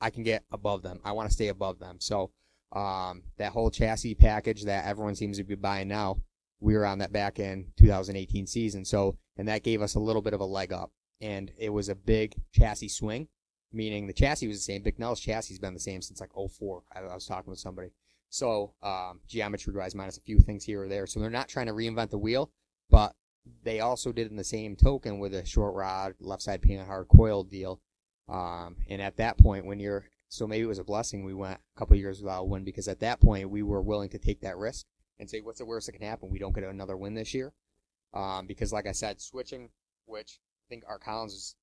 I 0.01 0.09
can 0.09 0.23
get 0.23 0.43
above 0.51 0.81
them. 0.81 0.99
I 1.03 1.11
want 1.13 1.29
to 1.29 1.33
stay 1.33 1.47
above 1.47 1.79
them. 1.79 1.97
So 1.99 2.31
um, 2.73 3.23
that 3.37 3.51
whole 3.51 3.69
chassis 3.69 4.15
package 4.15 4.63
that 4.63 4.85
everyone 4.85 5.15
seems 5.15 5.37
to 5.37 5.43
be 5.43 5.55
buying 5.55 5.87
now, 5.87 6.17
we 6.59 6.75
were 6.75 6.85
on 6.85 6.99
that 6.99 7.13
back 7.13 7.39
in 7.39 7.71
2018 7.77 8.47
season. 8.47 8.85
So 8.85 9.17
and 9.37 9.47
that 9.47 9.63
gave 9.63 9.81
us 9.81 9.95
a 9.95 9.99
little 9.99 10.21
bit 10.21 10.33
of 10.33 10.41
a 10.41 10.45
leg 10.45 10.71
up. 10.71 10.91
And 11.21 11.51
it 11.57 11.69
was 11.69 11.87
a 11.89 11.95
big 11.95 12.35
chassis 12.53 12.89
swing, 12.89 13.29
meaning 13.75 14.07
the 14.07 14.13
chassis 14.13 14.47
was 14.47 14.57
the 14.57 14.63
same. 14.63 14.81
Bicknell's 14.81 15.19
chassis 15.19 15.53
has 15.53 15.59
been 15.59 15.73
the 15.73 15.79
same 15.79 16.01
since 16.01 16.21
like 16.21 16.31
04. 16.33 16.83
I, 16.95 16.99
I 17.01 17.13
was 17.13 17.25
talking 17.25 17.51
with 17.51 17.59
somebody. 17.59 17.89
So 18.29 18.73
um, 18.81 19.19
geometry 19.27 19.73
wise, 19.73 19.93
minus 19.93 20.17
a 20.17 20.21
few 20.21 20.39
things 20.39 20.63
here 20.63 20.83
or 20.83 20.87
there. 20.87 21.05
So 21.05 21.19
they're 21.19 21.29
not 21.29 21.49
trying 21.49 21.67
to 21.67 21.73
reinvent 21.73 22.09
the 22.09 22.17
wheel, 22.17 22.51
but 22.89 23.13
they 23.63 23.81
also 23.81 24.11
did 24.11 24.31
in 24.31 24.37
the 24.37 24.43
same 24.43 24.75
token 24.75 25.19
with 25.19 25.33
a 25.33 25.45
short 25.45 25.75
rod, 25.75 26.15
left 26.19 26.41
side 26.41 26.61
Panhard 26.61 27.07
coil 27.07 27.43
deal. 27.43 27.81
Um, 28.27 28.77
and 28.89 29.01
at 29.01 29.17
that 29.17 29.37
point, 29.37 29.65
when 29.65 29.79
you're 29.79 30.05
so 30.27 30.47
maybe 30.47 30.63
it 30.63 30.67
was 30.67 30.79
a 30.79 30.83
blessing 30.83 31.23
we 31.23 31.33
went 31.33 31.59
a 31.75 31.79
couple 31.79 31.95
years 31.95 32.21
without 32.21 32.41
a 32.41 32.45
win 32.45 32.63
because 32.63 32.87
at 32.87 32.99
that 33.01 33.21
point 33.21 33.49
we 33.49 33.61
were 33.61 33.81
willing 33.81 34.09
to 34.09 34.17
take 34.17 34.41
that 34.41 34.57
risk 34.57 34.85
and 35.19 35.29
say, 35.29 35.39
what's 35.39 35.59
the 35.59 35.65
worst 35.65 35.85
that 35.85 35.93
can 35.93 36.01
happen? 36.01 36.29
We 36.29 36.39
don't 36.39 36.53
get 36.53 36.63
another 36.63 36.97
win 36.97 37.13
this 37.13 37.33
year. 37.33 37.53
Um, 38.13 38.47
because 38.47 38.73
like 38.73 38.87
I 38.87 38.91
said, 38.91 39.21
switching, 39.21 39.69
which 40.05 40.39
I 40.41 40.65
think 40.67 40.83
Art 40.87 41.03
Collins 41.03 41.33
was, 41.33 41.55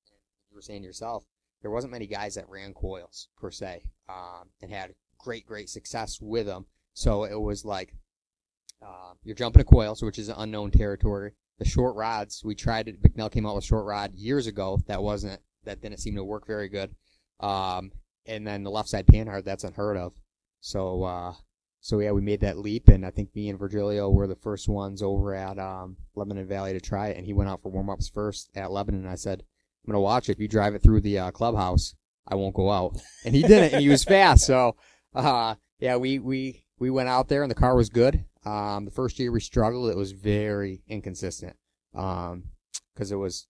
you 0.49 0.55
were 0.55 0.61
saying 0.61 0.83
yourself, 0.83 1.23
there 1.63 1.71
wasn't 1.71 1.93
many 1.93 2.05
guys 2.05 2.35
that 2.35 2.47
ran 2.47 2.73
coils 2.73 3.29
per 3.37 3.49
se, 3.49 3.81
um, 4.07 4.49
and 4.61 4.71
had 4.71 4.93
great, 5.17 5.47
great 5.47 5.69
success 5.69 6.19
with 6.21 6.45
them. 6.45 6.65
So 6.93 7.23
it 7.23 7.39
was 7.41 7.65
like, 7.65 7.95
uh, 8.85 9.13
you're 9.23 9.35
jumping 9.35 9.61
a 9.61 9.65
coil, 9.65 9.95
so 9.95 10.05
which 10.05 10.19
is 10.19 10.29
an 10.29 10.35
unknown 10.37 10.69
territory. 10.69 11.31
The 11.59 11.65
short 11.65 11.95
rods, 11.95 12.43
we 12.43 12.53
tried 12.53 12.89
it. 12.89 13.01
Bicknell 13.01 13.29
came 13.29 13.45
out 13.45 13.55
with 13.55 13.63
short 13.63 13.85
rod 13.85 14.13
years 14.13 14.45
ago. 14.45 14.79
That 14.87 15.01
wasn't, 15.01 15.41
that 15.63 15.81
didn't 15.81 15.99
seem 15.99 16.15
to 16.15 16.23
work 16.23 16.45
very 16.45 16.67
good. 16.67 16.93
Um, 17.39 17.91
and 18.25 18.45
then 18.45 18.63
the 18.63 18.71
left 18.71 18.89
side 18.89 19.07
panhard, 19.07 19.45
that's 19.45 19.63
unheard 19.63 19.97
of. 19.97 20.13
So, 20.59 21.03
uh, 21.03 21.33
so 21.79 21.99
yeah, 21.99 22.11
we 22.11 22.21
made 22.21 22.41
that 22.41 22.57
leap, 22.57 22.89
and 22.89 23.05
I 23.05 23.11
think 23.11 23.35
me 23.35 23.49
and 23.49 23.59
Virgilio 23.59 24.09
were 24.09 24.27
the 24.27 24.35
first 24.35 24.67
ones 24.67 25.01
over 25.01 25.33
at 25.33 25.59
um, 25.59 25.97
Lebanon 26.15 26.47
Valley 26.47 26.73
to 26.73 26.81
try 26.81 27.09
it. 27.09 27.17
And 27.17 27.25
he 27.25 27.33
went 27.33 27.49
out 27.49 27.61
for 27.61 27.71
warm 27.71 27.89
ups 27.89 28.09
first 28.09 28.49
at 28.55 28.71
Lebanon. 28.71 29.01
And 29.01 29.09
I 29.09 29.15
said, 29.15 29.43
"I'm 29.85 29.91
gonna 29.91 30.01
watch 30.01 30.29
it. 30.29 30.33
If 30.33 30.39
you 30.39 30.47
drive 30.47 30.75
it 30.75 30.83
through 30.83 31.01
the 31.01 31.19
uh, 31.19 31.31
clubhouse, 31.31 31.95
I 32.27 32.35
won't 32.35 32.55
go 32.55 32.71
out." 32.71 32.97
And 33.25 33.35
he 33.35 33.41
did 33.41 33.63
it, 33.63 33.73
and 33.73 33.81
he 33.81 33.89
was 33.89 34.03
fast. 34.03 34.45
So, 34.45 34.75
uh, 35.13 35.55
yeah, 35.79 35.97
we 35.97 36.19
we 36.19 36.65
we 36.79 36.89
went 36.89 37.09
out 37.09 37.27
there, 37.27 37.43
and 37.43 37.51
the 37.51 37.55
car 37.55 37.75
was 37.75 37.89
good. 37.89 38.25
Um, 38.45 38.85
the 38.85 38.91
first 38.91 39.19
year 39.19 39.31
we 39.31 39.39
struggled; 39.39 39.89
it 39.89 39.97
was 39.97 40.11
very 40.11 40.83
inconsistent. 40.87 41.55
Um, 41.95 42.45
because 42.93 43.11
it 43.11 43.15
was 43.15 43.47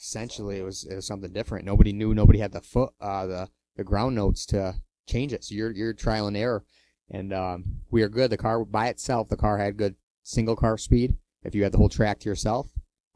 essentially 0.00 0.58
it 0.58 0.64
was 0.64 0.84
it 0.84 0.94
was 0.94 1.06
something 1.06 1.32
different. 1.32 1.64
Nobody 1.64 1.92
knew. 1.92 2.14
Nobody 2.14 2.38
had 2.38 2.52
the 2.52 2.60
foot 2.60 2.92
uh 3.00 3.26
the 3.26 3.48
the 3.76 3.84
ground 3.84 4.16
notes 4.16 4.46
to 4.46 4.74
change 5.06 5.32
it. 5.32 5.44
So 5.44 5.54
you're 5.54 5.72
you're 5.72 5.92
trial 5.92 6.26
and 6.26 6.36
error 6.36 6.64
and 7.10 7.32
um, 7.32 7.64
we 7.90 8.02
are 8.02 8.08
good. 8.08 8.30
The 8.30 8.36
car 8.36 8.64
by 8.64 8.88
itself, 8.88 9.28
the 9.28 9.36
car 9.36 9.58
had 9.58 9.76
good 9.76 9.96
single 10.22 10.56
car 10.56 10.76
speed. 10.78 11.16
If 11.42 11.54
you 11.54 11.62
had 11.62 11.72
the 11.72 11.78
whole 11.78 11.88
track 11.88 12.18
to 12.20 12.28
yourself, 12.28 12.68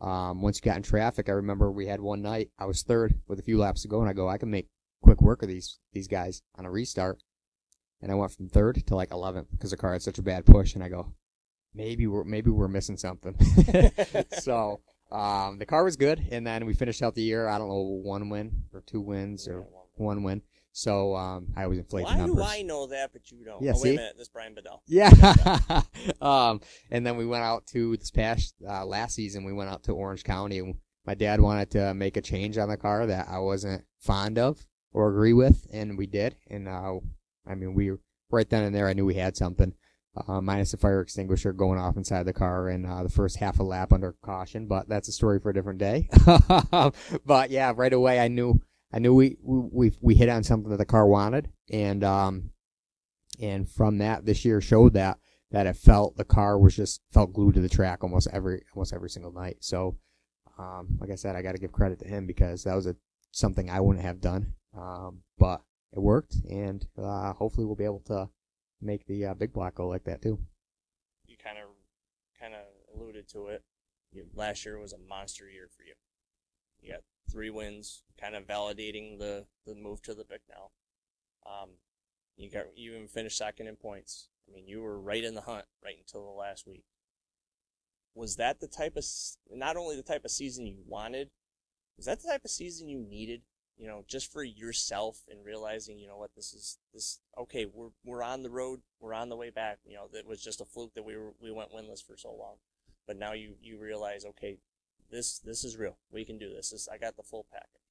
um, 0.03 0.43
once 0.43 0.59
you 0.59 0.69
got 0.69 0.77
in 0.77 0.83
traffic, 0.83 1.29
I 1.29 1.33
remember 1.33 1.71
we 1.71 1.87
had 1.87 2.01
one 2.01 2.23
night. 2.23 2.51
I 2.59 2.65
was 2.65 2.83
third 2.83 3.15
with 3.29 3.39
a 3.39 3.43
few 3.43 3.57
laps 3.59 3.83
to 3.83 3.89
go, 3.89 4.01
and 4.01 4.11
I 4.11 4.13
go, 4.13 4.29
I 4.29 4.37
can 4.37 4.51
make 4.51 4.67
quick 5.01 5.23
work 5.23 5.43
of 5.43 5.49
these 5.49 5.79
these 5.93 6.09
guys 6.09 6.43
on 6.57 6.67
a 6.67 6.71
restart. 6.71 7.23
And 8.01 8.11
I 8.11 8.17
went 8.17 8.33
from 8.33 8.49
third 8.49 8.85
to 8.89 8.97
like 8.97 9.11
11th 9.11 9.47
because 9.53 9.71
the 9.71 9.77
car 9.77 9.93
had 9.93 10.03
such 10.03 10.19
a 10.19 10.23
bad 10.23 10.45
push. 10.45 10.75
And 10.75 10.83
I 10.83 10.89
go, 10.89 11.15
maybe 11.73 12.09
we're 12.09 12.25
maybe 12.25 12.51
we're 12.51 12.67
missing 12.67 12.97
something. 12.97 13.37
so 14.41 14.81
um, 15.13 15.59
the 15.59 15.67
car 15.67 15.85
was 15.85 15.97
good, 15.97 16.27
and 16.33 16.45
then 16.45 16.67
we 16.67 16.75
finished 16.75 17.01
out 17.01 17.15
the 17.15 17.23
year. 17.23 17.47
I 17.47 17.59
don't 17.59 17.69
know 17.69 18.01
one 18.03 18.29
win 18.29 18.65
or 18.75 18.81
two 18.81 19.01
wins 19.01 19.47
or 19.47 19.65
one 19.95 20.25
win. 20.25 20.43
So 20.73 21.15
um, 21.15 21.49
I 21.55 21.65
always 21.65 21.79
inflate 21.79 22.05
Why 22.05 22.13
the 22.13 22.27
numbers. 22.27 22.45
do 22.45 22.51
I 22.51 22.63
know 22.63 22.87
that, 22.87 23.13
but 23.13 23.31
you 23.31 23.45
don't? 23.45 23.63
Yeah, 23.63 23.73
oh, 23.77 23.81
wait 23.83 23.91
a 23.91 23.97
minute. 23.97 24.15
This 24.17 24.29
Brian 24.29 24.55
Bedell. 24.55 24.83
Yeah. 24.87 25.83
um, 26.23 26.61
and 26.91 27.07
then 27.07 27.17
we 27.17 27.27
went 27.27 27.45
out 27.45 27.67
to 27.69 27.97
this 27.99 28.11
past 28.11 28.55
uh, 28.67 28.85
last 28.87 29.15
season. 29.15 29.45
We 29.45 29.53
went 29.53 29.71
out 29.71 29.83
to 29.85 29.93
Orange 29.93 30.25
County, 30.25 30.59
and 30.59 30.77
my 31.07 31.15
dad 31.15 31.41
wanted 31.41 31.71
to 31.73 31.93
make 31.93 32.17
a 32.17 32.23
change 32.23 32.57
on 32.57 32.71
the 32.71 32.79
car 32.79 33.07
that 33.07 33.29
I 33.29 33.39
wasn't 33.39 33.85
fond 33.99 34.39
of 34.39 34.67
or 34.93 35.11
agree 35.11 35.35
with, 35.35 35.67
and 35.73 35.99
we 35.99 36.07
did. 36.07 36.37
And 36.49 36.69
uh, 36.69 36.95
I 37.47 37.55
mean, 37.55 37.75
we 37.75 37.93
right 38.31 38.49
then 38.49 38.65
and 38.65 38.75
there, 38.75 38.89
I 38.89 38.95
knew 38.95 39.05
we 39.05 39.15
had 39.15 39.37
something. 39.37 39.75
Uh, 40.29 40.43
minus 40.43 40.73
the 40.73 40.77
fire 40.77 41.01
extinguisher 41.01 41.55
going 41.55 41.79
off 41.79 41.97
inside 41.97 42.25
the 42.25 42.35
car 42.35 42.69
and 42.69 42.85
uh, 42.85 43.03
the 43.03 43.09
first 43.09 43.39
half 43.39 43.59
a 43.59 43.63
lap 43.63 43.95
under 43.95 44.15
caution, 44.23 44.67
but 44.67 44.87
that's 44.87 45.09
a 45.09 45.13
story 45.13 45.41
for 45.41 45.49
a 45.49 45.55
different 45.55 45.79
day. 45.79 46.07
but 47.25 47.49
yeah, 47.49 47.73
right 47.75 47.95
away 47.95 48.21
I 48.21 48.29
knew 48.29 48.61
I 48.93 48.99
knew 48.99 49.15
we, 49.15 49.37
we 49.43 49.93
we 50.01 50.15
hit 50.15 50.29
on 50.29 50.43
something 50.43 50.71
that 50.71 50.77
the 50.77 50.85
car 50.85 51.07
wanted, 51.07 51.49
and 51.71 52.05
um, 52.05 52.51
and 53.41 53.69
from 53.69 53.99
that 53.99 54.27
this 54.27 54.45
year 54.45 54.61
showed 54.61 54.95
that 54.95 55.19
that 55.51 55.67
it 55.67 55.77
felt 55.77 56.17
the 56.17 56.25
car 56.25 56.59
was 56.59 56.77
just 56.77 57.01
felt 57.11 57.33
glued 57.33 57.55
to 57.55 57.61
the 57.61 57.69
track 57.69 58.03
almost 58.03 58.29
every 58.33 58.63
almost 58.75 58.93
every 58.93 59.11
single 59.11 59.33
night. 59.33 59.57
So, 59.61 59.97
um, 60.59 60.99
like 61.01 61.11
I 61.11 61.15
said, 61.15 61.37
I 61.37 61.43
got 61.43 61.53
to 61.53 61.59
give 61.59 61.73
credit 61.73 62.01
to 62.01 62.09
him 62.09 62.27
because 62.27 62.65
that 62.65 62.75
was 62.75 62.87
a 62.87 62.97
something 63.31 63.71
I 63.71 63.81
wouldn't 63.81 64.05
have 64.05 64.21
done, 64.21 64.55
um, 64.77 65.23
but 65.39 65.63
it 65.93 66.01
worked, 66.01 66.37
and 66.51 66.87
uh, 66.99 67.33
hopefully 67.33 67.67
we'll 67.67 67.77
be 67.77 67.85
able 67.85 68.03
to 68.07 68.29
make 68.81 69.07
the 69.07 69.27
uh, 69.27 69.35
big 69.35 69.53
block 69.53 69.77
go 69.77 69.89
like 69.89 70.05
that 70.05 70.21
too. 70.21 70.39
You 71.27 71.37
kind 71.43 71.57
of, 71.59 71.65
kind 72.39 72.55
of 72.55 72.61
alluded 72.95 73.29
to 73.31 73.47
it. 73.49 73.63
Last 74.35 74.67
year 74.67 74.79
was 74.79 74.93
a 74.93 74.99
monster 74.99 75.49
year 75.49 75.69
for 75.75 75.83
you. 75.83 75.95
You 76.81 76.93
got 76.93 77.03
three 77.33 77.51
wins, 77.51 78.05
kind 78.21 78.37
of 78.37 78.47
validating 78.47 79.19
the 79.19 79.47
the 79.67 79.75
move 79.75 80.03
to 80.03 80.15
the 80.15 80.25
Bicknell. 80.25 80.73
Um, 81.47 81.71
you 82.37 82.51
got 82.51 82.67
you 82.77 82.95
even 82.95 83.09
finished 83.09 83.39
second 83.39 83.67
in 83.67 83.77
points. 83.77 84.29
I 84.49 84.55
mean, 84.55 84.69
you 84.69 84.83
were 84.83 85.01
right 85.01 85.25
in 85.25 85.35
the 85.35 85.41
hunt 85.41 85.65
right 85.83 85.97
until 85.99 86.25
the 86.25 86.39
last 86.39 86.67
week. 86.67 86.85
Was 88.15 88.37
that 88.37 88.61
the 88.61 88.69
type 88.69 88.97
of 88.97 89.05
not 89.51 89.77
only 89.77 89.97
the 89.97 90.03
type 90.03 90.25
of 90.25 90.31
season 90.31 90.67
you 90.67 90.79
wanted, 90.87 91.31
was 91.97 92.07
that 92.07 92.21
the 92.21 92.29
type 92.29 92.45
of 92.45 92.51
season 92.51 92.89
you 92.89 92.99
needed? 93.01 93.43
You 93.79 93.89
know, 93.89 94.05
just 94.07 94.31
for 94.31 94.45
yourself 94.45 95.23
and 95.29 95.45
realizing, 95.45 95.99
you 95.99 96.07
know 96.07 96.19
what, 96.19 96.35
this 96.37 96.53
is 96.53 96.79
this 96.93 97.21
okay. 97.39 97.65
We're 97.65 97.91
we're 98.05 98.23
on 98.23 98.43
the 98.43 98.51
road. 98.51 98.81
We're 99.01 99.15
on 99.15 99.31
the 99.31 99.37
way 99.37 99.51
back. 99.51 99.79
You 99.85 99.95
know, 99.95 100.09
that 100.13 100.27
was 100.27 100.43
just 100.43 100.61
a 100.61 100.67
fluke 100.67 100.95
that 100.95 101.05
we 101.05 101.17
were 101.17 101.33
we 101.41 101.51
went 101.51 101.73
winless 101.73 102.05
for 102.05 102.17
so 102.17 102.31
long, 102.31 102.57
but 103.07 103.17
now 103.17 103.33
you 103.33 103.55
you 103.61 103.79
realize, 103.79 104.25
okay, 104.25 104.59
this 105.13 105.39
this 105.39 105.63
is 105.63 105.77
real. 105.77 105.99
We 106.11 106.25
can 106.25 106.39
do 106.39 106.53
this. 106.53 106.71
This 106.71 106.89
I 106.89 106.99
got 106.99 107.17
the 107.17 107.23
full 107.23 107.47
package. 107.53 107.83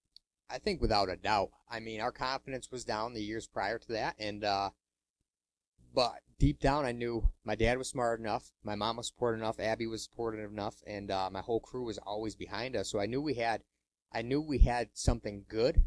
I 0.49 0.57
think 0.57 0.81
without 0.81 1.09
a 1.09 1.15
doubt. 1.15 1.51
I 1.69 1.79
mean, 1.79 2.01
our 2.01 2.11
confidence 2.11 2.69
was 2.71 2.83
down 2.83 3.13
the 3.13 3.23
years 3.23 3.47
prior 3.47 3.79
to 3.79 3.91
that, 3.93 4.15
and 4.19 4.43
uh, 4.43 4.71
but 5.93 6.21
deep 6.39 6.59
down, 6.59 6.85
I 6.85 6.91
knew 6.91 7.29
my 7.45 7.55
dad 7.55 7.77
was 7.77 7.87
smart 7.87 8.19
enough, 8.19 8.51
my 8.63 8.75
mom 8.75 8.97
was 8.97 9.07
supportive 9.07 9.39
enough, 9.39 9.59
Abby 9.59 9.87
was 9.87 10.03
supportive 10.03 10.51
enough, 10.51 10.75
and 10.85 11.11
uh, 11.11 11.29
my 11.31 11.41
whole 11.41 11.59
crew 11.59 11.85
was 11.85 11.97
always 11.99 12.35
behind 12.35 12.75
us. 12.75 12.89
So 12.89 12.99
I 12.99 13.05
knew 13.05 13.21
we 13.21 13.35
had, 13.35 13.63
I 14.11 14.21
knew 14.21 14.41
we 14.41 14.59
had 14.59 14.89
something 14.93 15.45
good. 15.47 15.83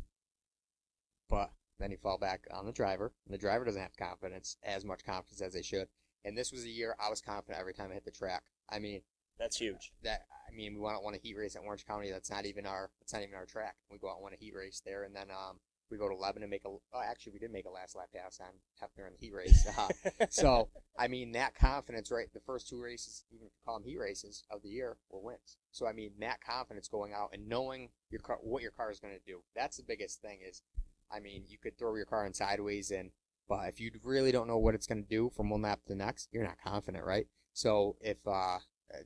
But 1.28 1.50
then 1.80 1.90
you 1.90 1.96
fall 1.96 2.18
back 2.18 2.46
on 2.52 2.66
the 2.66 2.72
driver, 2.72 3.12
and 3.26 3.34
the 3.34 3.38
driver 3.38 3.64
doesn't 3.64 3.80
have 3.80 3.96
confidence, 3.96 4.56
as 4.62 4.84
much 4.84 5.04
confidence 5.04 5.40
as 5.40 5.54
they 5.54 5.62
should. 5.62 5.88
And 6.24 6.36
this 6.36 6.52
was 6.52 6.64
a 6.64 6.70
year 6.70 6.94
I 6.98 7.10
was 7.10 7.20
confident 7.20 7.58
every 7.58 7.74
time 7.74 7.90
I 7.90 7.94
hit 7.94 8.04
the 8.04 8.10
track. 8.10 8.44
I 8.70 8.78
mean, 8.78 9.02
That's 9.38 9.56
huge. 9.56 9.92
that 10.02 10.22
I 10.48 10.54
mean, 10.54 10.74
we 10.74 10.80
want 10.80 10.96
to 10.96 11.02
want 11.02 11.16
a 11.16 11.18
heat 11.18 11.36
race 11.36 11.56
at 11.56 11.62
Orange 11.64 11.86
County. 11.86 12.10
That's 12.10 12.30
not 12.30 12.46
even 12.46 12.66
our. 12.66 12.90
That's 13.00 13.12
not 13.12 13.22
even 13.22 13.34
our 13.34 13.46
track. 13.46 13.76
We 13.90 13.98
go 13.98 14.08
out 14.08 14.16
and 14.16 14.22
want 14.22 14.34
a 14.34 14.38
heat 14.38 14.54
race 14.54 14.80
there, 14.84 15.04
and 15.04 15.14
then 15.14 15.30
um, 15.30 15.58
we 15.90 15.98
go 15.98 16.08
to 16.08 16.14
Lebanon 16.14 16.44
and 16.44 16.50
make 16.50 16.64
a. 16.64 16.68
Oh, 16.68 17.02
actually, 17.04 17.32
we 17.32 17.38
did 17.40 17.50
make 17.52 17.66
a 17.66 17.70
last 17.70 17.96
lap 17.96 18.10
pass 18.14 18.40
on 18.40 18.52
Hefner 18.80 19.06
in 19.08 19.14
the 19.18 19.26
heat 19.26 19.34
race. 19.34 19.66
Uh, 19.76 19.88
so 20.30 20.68
I 20.96 21.08
mean, 21.08 21.32
that 21.32 21.54
confidence, 21.56 22.10
right? 22.10 22.28
The 22.32 22.40
first 22.40 22.68
two 22.68 22.80
races, 22.80 23.24
even 23.32 23.46
if 23.46 23.52
you 23.52 23.60
call 23.64 23.78
them 23.78 23.84
heat 23.88 23.98
races 23.98 24.44
of 24.50 24.62
the 24.62 24.68
year, 24.68 24.96
were 25.10 25.20
wins. 25.20 25.58
So 25.72 25.86
I 25.86 25.92
mean, 25.92 26.12
that 26.20 26.40
confidence 26.40 26.86
going 26.88 27.12
out 27.12 27.30
and 27.32 27.48
knowing 27.48 27.88
your 28.10 28.20
car, 28.20 28.38
what 28.40 28.62
your 28.62 28.70
car 28.70 28.90
is 28.90 29.00
going 29.00 29.14
to 29.14 29.20
do. 29.26 29.40
That's 29.56 29.76
the 29.76 29.82
biggest 29.82 30.20
thing. 30.22 30.38
Is, 30.48 30.62
I 31.10 31.18
mean, 31.20 31.44
you 31.48 31.58
could 31.58 31.76
throw 31.76 31.96
your 31.96 32.06
car 32.06 32.24
in 32.26 32.34
sideways 32.34 32.90
and 32.92 33.10
But 33.48 33.68
if 33.68 33.80
you 33.80 33.90
really 34.04 34.32
don't 34.32 34.46
know 34.48 34.58
what 34.58 34.74
it's 34.74 34.86
going 34.86 35.02
to 35.02 35.08
do 35.08 35.30
from 35.36 35.50
one 35.50 35.62
lap 35.62 35.80
to 35.82 35.88
the 35.88 35.96
next, 35.96 36.28
you're 36.32 36.44
not 36.44 36.58
confident, 36.64 37.04
right? 37.04 37.26
So 37.52 37.96
if 38.00 38.18
uh, 38.26 38.58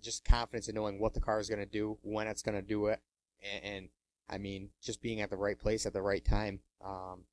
just 0.02 0.24
confidence 0.24 0.68
in 0.68 0.74
knowing 0.74 1.00
what 1.00 1.14
the 1.14 1.20
car 1.20 1.40
is 1.40 1.48
going 1.48 1.60
to 1.60 1.66
do, 1.66 1.98
when 2.02 2.26
it's 2.26 2.42
going 2.42 2.54
to 2.54 2.62
do 2.62 2.86
it, 2.86 3.00
and, 3.42 3.64
and 3.64 3.88
I 4.28 4.38
mean, 4.38 4.70
just 4.82 5.00
being 5.00 5.20
at 5.20 5.30
the 5.30 5.36
right 5.36 5.58
place 5.58 5.86
at 5.86 5.92
the 5.92 6.02
right 6.02 6.24
time. 6.24 6.60
Um, 6.84 7.24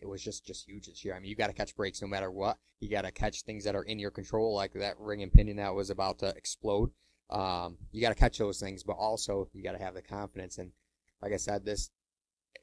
it 0.00 0.06
was 0.06 0.22
just 0.22 0.46
just 0.46 0.66
huge 0.66 0.86
this 0.86 1.04
year. 1.04 1.14
I 1.14 1.20
mean, 1.20 1.28
you 1.28 1.36
got 1.36 1.48
to 1.48 1.52
catch 1.52 1.74
breaks 1.74 2.00
no 2.00 2.08
matter 2.08 2.30
what. 2.30 2.56
You 2.80 2.88
got 2.88 3.02
to 3.02 3.10
catch 3.10 3.42
things 3.42 3.64
that 3.64 3.74
are 3.74 3.82
in 3.82 3.98
your 3.98 4.10
control, 4.10 4.54
like 4.54 4.72
that 4.74 4.98
ring 4.98 5.22
and 5.22 5.32
pinion 5.32 5.56
that 5.56 5.74
was 5.74 5.90
about 5.90 6.20
to 6.20 6.28
explode. 6.28 6.90
Um, 7.30 7.78
you 7.90 8.00
got 8.00 8.10
to 8.10 8.14
catch 8.14 8.38
those 8.38 8.60
things, 8.60 8.82
but 8.82 8.94
also 8.94 9.48
you 9.52 9.62
got 9.62 9.72
to 9.72 9.82
have 9.82 9.94
the 9.94 10.02
confidence. 10.02 10.58
And 10.58 10.70
like 11.20 11.32
I 11.32 11.36
said, 11.36 11.64
this 11.64 11.90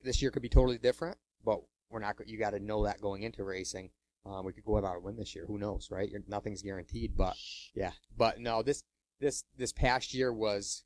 this 0.03 0.21
year 0.21 0.31
could 0.31 0.41
be 0.41 0.49
totally 0.49 0.77
different, 0.77 1.17
but 1.43 1.59
we're 1.89 1.99
not. 1.99 2.15
You 2.25 2.39
got 2.39 2.51
to 2.51 2.59
know 2.59 2.85
that 2.85 3.01
going 3.01 3.23
into 3.23 3.43
racing. 3.43 3.89
Um, 4.25 4.43
we 4.43 4.53
could 4.53 4.65
go 4.65 4.73
without 4.73 4.97
a 4.97 4.99
win 4.99 5.17
this 5.17 5.35
year. 5.35 5.45
Who 5.45 5.59
knows, 5.59 5.89
right? 5.91 6.09
You're, 6.09 6.21
nothing's 6.27 6.63
guaranteed, 6.63 7.15
but 7.15 7.35
yeah. 7.75 7.91
But 8.17 8.39
no, 8.39 8.63
this 8.63 8.83
this 9.19 9.43
this 9.57 9.71
past 9.71 10.13
year 10.13 10.33
was 10.33 10.83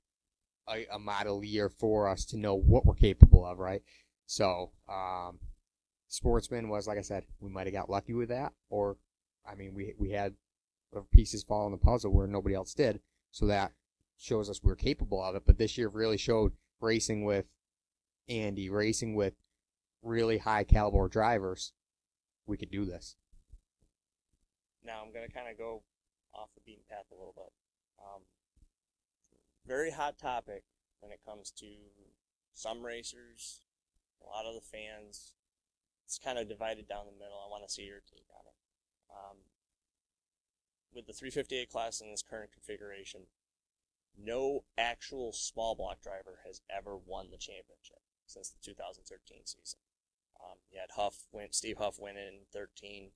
a, 0.70 0.86
a 0.92 1.00
model 1.00 1.44
year 1.44 1.70
for 1.70 2.08
us 2.08 2.26
to 2.26 2.38
know 2.38 2.56
what 2.56 2.86
we're 2.86 2.96
capable 2.96 3.46
of, 3.46 3.60
right? 3.60 3.82
So, 4.26 4.72
um, 4.90 5.40
Sportsman 6.08 6.70
was 6.70 6.88
like 6.88 6.98
I 6.98 7.02
said, 7.02 7.24
we 7.40 7.50
might 7.50 7.68
have 7.68 7.74
got 7.74 7.90
lucky 7.90 8.14
with 8.14 8.30
that, 8.30 8.54
or 8.70 8.98
I 9.50 9.56
mean, 9.56 9.74
we 9.74 9.94
we 9.98 10.12
had 10.12 10.36
pieces 11.12 11.44
fall 11.44 11.66
in 11.66 11.72
the 11.72 11.78
puzzle 11.78 12.12
where 12.12 12.28
nobody 12.28 12.56
else 12.56 12.74
did, 12.74 13.00
so 13.32 13.46
that 13.48 13.72
shows 14.18 14.50
us 14.50 14.62
we're 14.62 14.76
capable 14.76 15.24
of 15.24 15.36
it. 15.36 15.44
But 15.46 15.58
this 15.58 15.78
year 15.78 15.88
really 15.88 16.18
showed 16.18 16.52
racing 16.82 17.24
with 17.24 17.46
Andy, 18.28 18.70
racing 18.70 19.16
with 19.16 19.34
really 20.02 20.40
high 20.40 20.64
caliber 20.64 21.08
drivers, 21.08 21.74
we 22.46 22.58
could 22.58 22.72
do 22.72 22.86
this. 22.86 23.16
Now 24.84 25.01
I'm 25.03 25.13
gonna 25.13 25.30
kind 25.30 25.49
of 25.49 25.57
go 25.57 25.84
off 26.34 26.53
the 26.55 26.61
beaten 26.65 26.84
path 26.89 27.05
a 27.11 27.15
little 27.15 27.34
bit. 27.36 27.51
Um, 27.99 28.23
very 29.65 29.91
hot 29.91 30.17
topic 30.17 30.63
when 30.99 31.11
it 31.11 31.19
comes 31.25 31.51
to 31.59 31.67
some 32.53 32.86
racers, 32.86 33.61
a 34.23 34.27
lot 34.27 34.45
of 34.45 34.55
the 34.55 34.61
fans. 34.61 35.34
It's 36.05 36.17
kind 36.17 36.39
of 36.39 36.49
divided 36.49 36.88
down 36.88 37.05
the 37.05 37.19
middle. 37.19 37.38
I 37.38 37.49
want 37.49 37.67
to 37.67 37.71
see 37.71 37.84
your 37.84 38.01
take 38.09 38.25
on 38.34 38.45
it. 38.47 38.57
Um, 39.11 39.38
with 40.93 41.05
the 41.05 41.13
358 41.13 41.69
class 41.69 42.01
in 42.01 42.09
this 42.09 42.23
current 42.23 42.51
configuration, 42.51 43.27
no 44.17 44.63
actual 44.77 45.32
small 45.32 45.75
block 45.75 46.01
driver 46.01 46.39
has 46.45 46.61
ever 46.69 46.97
won 46.97 47.27
the 47.32 47.38
championship 47.38 48.01
since 48.25 48.49
the 48.49 48.59
2013 48.63 49.45
season. 49.45 49.80
Um, 50.43 50.57
you 50.71 50.80
had 50.80 50.91
Huff 50.95 51.27
win, 51.32 51.47
Steve 51.51 51.77
Huff 51.77 51.99
win 51.99 52.17
in 52.17 52.45
13, 52.51 53.11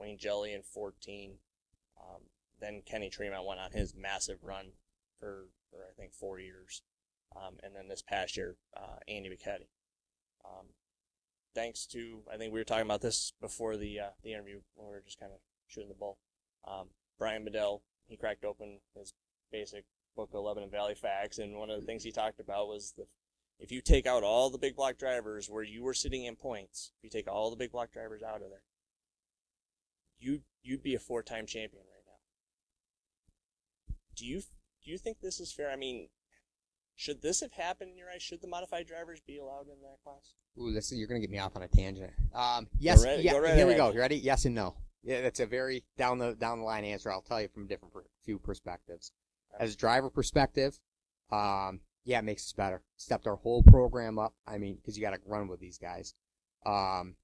Wayne 0.00 0.18
Jelly 0.18 0.52
in 0.52 0.62
14. 0.62 1.34
Um, 2.00 2.22
then 2.60 2.82
Kenny 2.84 3.10
Tremont 3.10 3.46
went 3.46 3.60
on 3.60 3.72
his 3.72 3.94
massive 3.94 4.38
run 4.42 4.72
for, 5.18 5.48
for 5.70 5.78
I 5.78 5.92
think 5.96 6.12
four 6.12 6.40
years, 6.40 6.82
um, 7.36 7.56
and 7.62 7.74
then 7.74 7.88
this 7.88 8.02
past 8.02 8.36
year, 8.36 8.56
uh, 8.76 8.96
Andy 9.06 9.28
Bachetti. 9.28 9.68
Um, 10.44 10.66
thanks 11.54 11.86
to 11.86 12.20
I 12.32 12.36
think 12.36 12.52
we 12.52 12.60
were 12.60 12.64
talking 12.64 12.86
about 12.86 13.02
this 13.02 13.32
before 13.40 13.76
the 13.76 14.00
uh, 14.00 14.10
the 14.22 14.32
interview 14.32 14.60
when 14.74 14.88
we 14.88 14.94
were 14.94 15.02
just 15.04 15.20
kind 15.20 15.32
of 15.32 15.38
shooting 15.66 15.88
the 15.88 15.94
bull. 15.94 16.18
Um, 16.66 16.88
Brian 17.18 17.44
Bedell 17.44 17.82
he 18.08 18.16
cracked 18.16 18.44
open 18.44 18.80
his 18.96 19.14
basic 19.52 19.84
book 20.16 20.30
of 20.34 20.42
Lebanon 20.42 20.70
Valley 20.70 20.94
facts, 20.94 21.38
and 21.38 21.56
one 21.56 21.70
of 21.70 21.80
the 21.80 21.86
things 21.86 22.02
he 22.02 22.12
talked 22.12 22.40
about 22.40 22.68
was 22.68 22.94
the 22.96 23.06
if 23.58 23.70
you 23.70 23.82
take 23.82 24.06
out 24.06 24.22
all 24.22 24.48
the 24.48 24.58
big 24.58 24.74
block 24.74 24.96
drivers 24.96 25.50
where 25.50 25.62
you 25.62 25.82
were 25.82 25.92
sitting 25.92 26.24
in 26.24 26.34
points, 26.34 26.92
if 26.98 27.04
you 27.04 27.10
take 27.10 27.30
all 27.30 27.50
the 27.50 27.56
big 27.56 27.72
block 27.72 27.92
drivers 27.92 28.22
out 28.22 28.42
of 28.42 28.48
there, 28.48 28.62
you 30.20 30.42
you'd 30.62 30.82
be 30.82 30.94
a 30.94 30.98
four 30.98 31.22
time 31.22 31.46
champion 31.46 31.82
right 31.82 32.04
now. 32.06 33.94
Do 34.16 34.26
you 34.26 34.40
do 34.84 34.90
you 34.90 34.98
think 34.98 35.20
this 35.20 35.40
is 35.40 35.52
fair? 35.52 35.70
I 35.70 35.76
mean, 35.76 36.08
should 36.96 37.22
this 37.22 37.40
have 37.40 37.52
happened 37.52 37.90
in 37.90 37.96
your 37.96 38.08
eyes? 38.10 38.22
Should 38.22 38.40
the 38.42 38.48
modified 38.48 38.86
drivers 38.86 39.20
be 39.26 39.38
allowed 39.38 39.62
in 39.68 39.80
that 39.82 39.98
class? 40.04 40.34
Ooh, 40.58 40.72
this 40.72 40.92
is, 40.92 40.98
you're 40.98 41.08
gonna 41.08 41.20
get 41.20 41.30
me 41.30 41.38
off 41.38 41.56
on 41.56 41.62
a 41.62 41.68
tangent. 41.68 42.12
Um, 42.34 42.68
yes, 42.78 43.04
right- 43.04 43.20
yeah, 43.20 43.36
right 43.36 43.54
here 43.54 43.66
we 43.66 43.74
go. 43.74 43.92
You 43.92 44.00
ready? 44.00 44.16
Yes 44.16 44.44
and 44.44 44.54
no. 44.54 44.76
Yeah, 45.02 45.22
that's 45.22 45.40
a 45.40 45.46
very 45.46 45.84
down 45.96 46.18
the 46.18 46.34
down 46.34 46.58
the 46.58 46.64
line 46.64 46.84
answer. 46.84 47.10
I'll 47.10 47.22
tell 47.22 47.40
you 47.40 47.48
from 47.48 47.64
a 47.64 47.68
different 47.68 47.94
per, 47.94 48.04
few 48.24 48.38
perspectives. 48.38 49.12
As 49.58 49.74
a 49.74 49.76
driver 49.76 50.10
perspective, 50.10 50.78
um, 51.32 51.80
yeah, 52.04 52.18
it 52.18 52.24
makes 52.24 52.46
us 52.46 52.52
better. 52.52 52.82
Stepped 52.96 53.26
our 53.26 53.36
whole 53.36 53.62
program 53.62 54.18
up. 54.18 54.34
I 54.46 54.58
mean, 54.58 54.76
because 54.76 54.96
you 54.96 55.02
got 55.02 55.14
to 55.14 55.20
run 55.26 55.48
with 55.48 55.58
these 55.60 55.78
guys. 55.78 56.14
Um, 56.66 57.16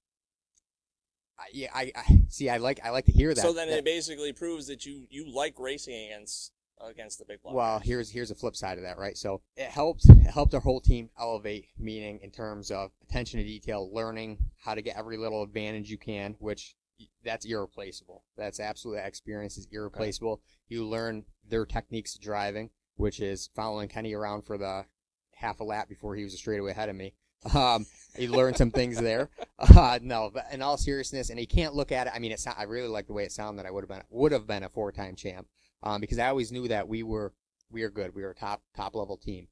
yeah, 1.52 1.68
I, 1.74 1.92
I 1.94 2.22
see. 2.28 2.48
I 2.48 2.56
like 2.58 2.80
I 2.84 2.90
like 2.90 3.06
to 3.06 3.12
hear 3.12 3.34
that. 3.34 3.40
so 3.40 3.52
then 3.52 3.68
that- 3.68 3.78
it 3.78 3.84
basically 3.84 4.32
proves 4.32 4.66
that 4.68 4.84
you 4.86 5.06
you 5.10 5.30
like 5.32 5.58
racing 5.58 6.06
against 6.06 6.52
against 6.80 7.18
the 7.18 7.24
big 7.24 7.42
block. 7.42 7.54
Well, 7.54 7.78
here's 7.78 8.10
here's 8.10 8.30
a 8.30 8.34
flip 8.34 8.56
side 8.56 8.78
of 8.78 8.84
that, 8.84 8.98
right? 8.98 9.16
So 9.16 9.42
it 9.56 9.68
helped 9.68 10.08
it 10.08 10.30
helped 10.30 10.54
our 10.54 10.60
whole 10.60 10.80
team 10.80 11.10
elevate, 11.18 11.68
meaning 11.78 12.20
in 12.22 12.30
terms 12.30 12.70
of 12.70 12.90
attention 13.08 13.40
to 13.40 13.46
detail, 13.46 13.92
learning 13.92 14.38
how 14.62 14.74
to 14.74 14.82
get 14.82 14.96
every 14.96 15.16
little 15.16 15.42
advantage 15.42 15.90
you 15.90 15.98
can, 15.98 16.36
which 16.38 16.76
that's 17.24 17.44
irreplaceable. 17.44 18.24
That's 18.36 18.60
absolutely 18.60 19.02
that 19.02 19.08
experience 19.08 19.58
is 19.58 19.68
irreplaceable. 19.70 20.40
You 20.68 20.86
learn 20.86 21.24
their 21.48 21.66
techniques 21.66 22.14
of 22.14 22.20
driving, 22.22 22.70
which 22.96 23.20
is 23.20 23.50
following 23.54 23.88
Kenny 23.88 24.14
around 24.14 24.42
for 24.42 24.56
the 24.56 24.86
half 25.34 25.60
a 25.60 25.64
lap 25.64 25.88
before 25.88 26.16
he 26.16 26.24
was 26.24 26.32
a 26.34 26.38
straightaway 26.38 26.70
ahead 26.70 26.88
of 26.88 26.96
me. 26.96 27.12
Um, 27.54 27.86
you 28.18 28.30
learn 28.30 28.54
some 28.54 28.70
things 28.70 28.98
there. 29.00 29.30
Uh, 29.58 29.98
no, 30.02 30.30
but 30.32 30.46
in 30.52 30.62
all 30.62 30.76
seriousness, 30.76 31.30
and 31.30 31.40
you 31.40 31.46
can't 31.46 31.74
look 31.74 31.92
at 31.92 32.06
it. 32.06 32.12
I 32.14 32.18
mean, 32.18 32.32
it's 32.32 32.46
not, 32.46 32.58
I 32.58 32.64
really 32.64 32.88
like 32.88 33.06
the 33.06 33.12
way 33.12 33.24
it 33.24 33.32
sounded. 33.32 33.62
That 33.62 33.68
I 33.68 33.70
would 33.70 33.82
have 33.84 33.88
been 33.88 34.02
would 34.10 34.32
have 34.32 34.46
been 34.46 34.62
a 34.62 34.68
four 34.68 34.92
time 34.92 35.16
champ 35.16 35.46
um, 35.82 36.00
because 36.00 36.18
I 36.18 36.28
always 36.28 36.52
knew 36.52 36.68
that 36.68 36.88
we 36.88 37.02
were 37.02 37.32
we 37.70 37.82
are 37.82 37.90
good. 37.90 38.14
We 38.14 38.22
were 38.22 38.30
a 38.30 38.34
top 38.34 38.62
top 38.74 38.94
level 38.94 39.16
team. 39.16 39.48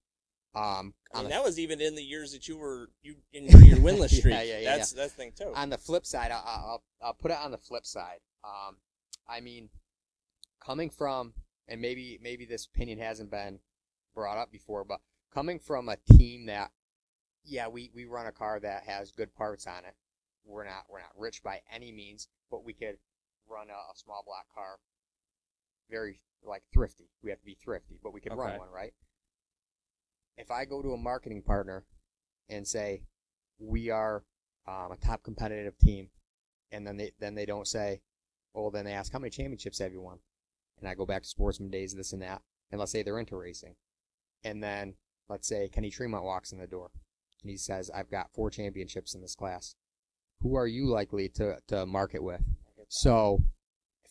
Um, 0.55 0.95
I 1.12 1.18
mean, 1.18 1.24
the, 1.24 1.30
that 1.30 1.45
was 1.45 1.59
even 1.59 1.80
in 1.80 1.95
the 1.95 2.03
years 2.03 2.32
that 2.32 2.47
you 2.47 2.57
were 2.59 2.90
you 3.03 3.16
in 3.32 3.45
your 3.45 3.78
winless 3.78 4.11
streak. 4.18 4.34
yeah, 4.34 4.42
yeah, 4.42 4.59
yeah, 4.61 4.76
that's 4.76 4.92
that's 4.92 5.12
the 5.12 5.16
thing 5.16 5.32
too. 5.36 5.53
on 5.55 5.70
the 5.70 5.78
flip 5.78 6.07
side, 6.07 6.30
I'll, 6.30 6.45
I'll 6.47 6.82
I'll 7.03 7.14
put 7.14 7.30
it 7.30 7.38
on 7.42 7.51
the 7.51 7.59
flip 7.59 7.86
side. 7.86 8.18
Um, 8.45 8.76
I 9.28 9.40
mean, 9.40 9.70
coming 10.64 10.90
from 10.90 11.32
and 11.68 11.80
maybe 11.80 12.18
maybe 12.22 12.45
this 12.45 12.66
opinion 12.66 12.99
hasn't 12.99 13.30
been 13.30 13.61
brought 14.14 14.38
up 14.38 14.53
before, 14.53 14.84
but 14.84 15.01
coming 15.32 15.59
from 15.59 15.88
a 15.88 15.97
team 16.12 16.47
that 16.47 16.70
yeah 17.45 17.68
we 17.68 17.90
we 17.95 18.05
run 18.05 18.26
a 18.26 18.32
car 18.32 18.61
that 18.61 18.84
has 18.84 19.12
good 19.12 19.34
parts 19.34 19.66
on 19.66 19.84
it. 19.84 19.95
We're 20.45 20.64
not 20.64 20.84
we're 20.88 21.01
not 21.01 21.12
rich 21.16 21.42
by 21.42 21.61
any 21.72 21.92
means, 21.92 22.28
but 22.51 22.64
we 22.64 22.72
could 22.72 22.99
run 23.49 23.68
a, 23.70 23.72
a 23.72 23.97
small 23.97 24.22
block 24.26 24.47
car 24.55 24.78
very 25.90 26.20
like 26.42 26.62
thrifty. 26.72 27.09
We 27.22 27.30
have 27.30 27.40
to 27.40 27.47
be 27.47 27.57
thrifty, 27.62 27.99
but 28.03 28.12
we 28.12 28.20
could 28.20 28.32
run 28.36 28.59
one, 28.59 28.70
right? 28.70 28.92
If 30.36 30.51
I 30.51 30.64
go 30.64 30.82
to 30.82 30.92
a 30.92 30.99
marketing 30.99 31.42
partner 31.42 31.84
and 32.49 32.66
say 32.66 33.03
we 33.59 33.90
are 33.90 34.24
um, 34.66 34.92
a 34.92 34.97
top 34.97 35.22
competitive 35.22 35.78
team, 35.78 36.09
and 36.72 36.86
then 36.86 36.97
they 36.97 37.12
then 37.20 37.34
they 37.34 37.47
don't 37.47 37.66
say, 37.66 38.01
well, 38.53 38.70
then 38.70 38.84
they 38.84 38.92
ask 38.92 39.12
how 39.12 39.18
many 39.18 39.30
championships 39.30 39.78
have 39.78 39.92
you 39.92 40.01
won, 40.01 40.18
and 40.78 40.88
I 40.88 40.95
go 40.95 41.07
back 41.07 41.22
to 41.22 41.28
sportsman 41.28 41.70
days, 41.70 41.95
this 41.95 42.12
and 42.12 42.22
that, 42.22 42.42
and 42.70 42.78
let's 42.78 42.92
say 42.92 43.03
they're 43.03 43.18
into 43.18 43.36
racing, 43.36 43.76
and 44.42 44.62
then 44.62 44.95
let's 45.28 45.47
say 45.49 45.68
Kenny 45.68 45.90
Tremont 45.90 46.24
walks 46.24 46.53
in 46.53 46.59
the 46.59 46.66
door, 46.66 46.90
and 47.45 47.51
he 47.51 47.57
says, 47.57 47.90
I've 47.95 48.11
got 48.11 48.32
four 48.32 48.51
championships 48.51 49.14
in 49.14 49.20
this 49.20 49.34
class. 49.34 49.76
Who 50.40 50.57
are 50.57 50.66
you 50.66 50.86
likely 50.86 51.28
to 51.30 51.59
to 51.68 51.86
market 51.86 52.22
with? 52.22 52.42
So, 52.88 53.45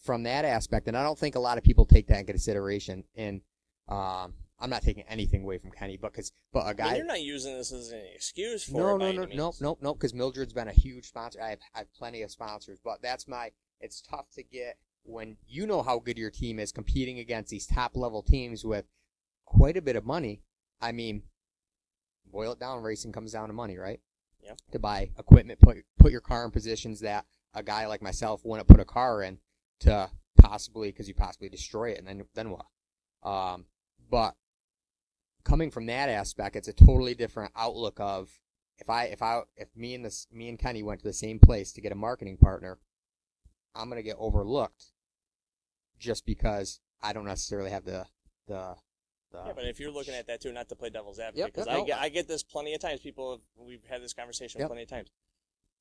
from 0.04 0.24
that 0.24 0.46
aspect, 0.46 0.88
and 0.88 0.96
I 0.96 1.04
don't 1.04 1.18
think 1.18 1.36
a 1.36 1.40
lot 1.40 1.58
of 1.58 1.64
people 1.64 1.86
take 1.86 2.08
that 2.08 2.20
in 2.20 2.26
consideration. 2.26 3.04
And 3.16 3.42
um, 3.90 4.34
I'm 4.60 4.70
not 4.70 4.82
taking 4.82 5.04
anything 5.10 5.44
away 5.44 5.58
from 5.58 5.72
Kenny, 5.72 5.98
but 5.98 6.12
because 6.12 6.32
but 6.54 6.70
a 6.70 6.74
guy. 6.74 6.96
you're 6.96 7.06
not 7.06 7.22
using 7.22 7.58
this 7.58 7.72
as 7.72 7.92
an 7.92 8.02
excuse 8.16 8.64
for 8.64 8.98
no, 8.98 9.08
it 9.08 9.16
no, 9.16 9.26
no, 9.26 9.34
no, 9.34 9.54
no, 9.60 9.78
no, 9.82 9.94
because 9.94 10.14
Mildred's 10.14 10.54
been 10.54 10.68
a 10.68 10.74
huge 10.74 11.08
sponsor. 11.08 11.42
I 11.42 11.50
have, 11.50 11.60
I 11.76 11.80
have 11.80 11.94
plenty 11.94 12.22
of 12.22 12.32
sponsors, 12.32 12.80
but 12.84 13.02
that's 13.02 13.28
my. 13.28 13.52
It's 13.80 14.02
tough 14.02 14.32
to 14.36 14.44
get 14.44 14.78
when 15.04 15.36
you 15.46 15.68
know 15.68 15.82
how 15.82 16.00
good 16.00 16.18
your 16.18 16.30
team 16.30 16.60
is 16.60 16.72
competing 16.72 17.20
against 17.20 17.50
these 17.50 17.68
top 17.68 17.98
level 17.98 18.24
teams 18.24 18.64
with 18.64 18.86
quite 19.46 19.76
a 19.76 19.82
bit 19.82 19.96
of 19.96 20.06
money. 20.06 20.42
I 20.82 20.92
mean, 20.92 21.24
boil 22.34 22.52
it 22.52 22.60
down, 22.60 22.84
racing 22.84 23.14
comes 23.14 23.32
down 23.32 23.48
to 23.48 23.54
money, 23.54 23.78
right? 23.78 24.02
Yep. 24.44 24.58
To 24.74 24.80
buy 24.80 25.12
equipment, 25.18 25.62
put 25.62 25.78
put 25.98 26.12
your 26.12 26.20
car 26.20 26.44
in 26.44 26.52
positions 26.52 27.00
that 27.00 27.26
a 27.54 27.64
guy 27.64 27.88
like 27.88 28.02
myself 28.02 28.42
wouldn't 28.44 28.68
put 28.68 28.82
a 28.82 28.86
car 28.86 29.22
in 29.24 29.38
to 29.82 30.10
possibly 30.38 30.90
because 30.90 31.08
you 31.08 31.14
possibly 31.14 31.48
destroy 31.48 31.92
it, 31.92 32.00
and 32.00 32.08
then 32.08 32.26
then 32.36 32.50
what? 32.50 32.66
Um, 33.24 33.66
but 34.10 34.36
coming 35.46 35.72
from 35.72 35.86
that 35.86 36.10
aspect, 36.10 36.56
it's 36.56 36.68
a 36.68 36.74
totally 36.74 37.14
different 37.14 37.54
outlook 37.56 38.00
of 38.00 38.30
if 38.80 38.90
I 38.90 39.06
if 39.06 39.22
I 39.22 39.44
if 39.56 39.70
me 39.76 39.96
and 39.96 40.04
this 40.04 40.28
me 40.32 40.50
and 40.50 40.60
Kenny 40.60 40.84
went 40.84 41.00
to 41.02 41.08
the 41.08 41.14
same 41.14 41.40
place 41.40 41.72
to 41.74 41.82
get 41.82 41.92
a 41.92 41.96
marketing 41.96 42.38
partner, 42.38 42.80
I'm 43.76 43.88
gonna 43.88 44.04
get 44.04 44.18
overlooked 44.20 44.88
just 46.00 46.26
because 46.26 46.82
I 47.02 47.14
don't 47.14 47.26
necessarily 47.26 47.72
have 47.72 47.86
the 47.86 48.06
the, 48.48 48.76
Yeah, 49.34 49.54
but 49.56 49.66
if 49.66 49.80
you're 49.80 49.92
looking 49.92 50.14
at 50.14 50.28
that 50.28 50.42
too, 50.42 50.52
not 50.52 50.70
to 50.70 50.76
play 50.76 50.90
devil's 50.90 51.20
advocate, 51.20 51.54
because 51.54 51.68
yep, 51.68 51.76
I 51.76 51.80
no. 51.80 51.86
get 51.86 52.00
I 52.00 52.10
get 52.10 52.28
this 52.28 52.44
plenty 52.44 52.74
of 52.74 52.82
times. 52.82 53.00
People 53.02 53.32
have, 53.32 53.42
we've 53.68 53.84
had 53.90 54.02
this 54.02 54.14
conversation 54.14 54.60
Yep. 54.60 54.70
plenty 54.70 54.84
of 54.84 54.90
times. 54.90 55.10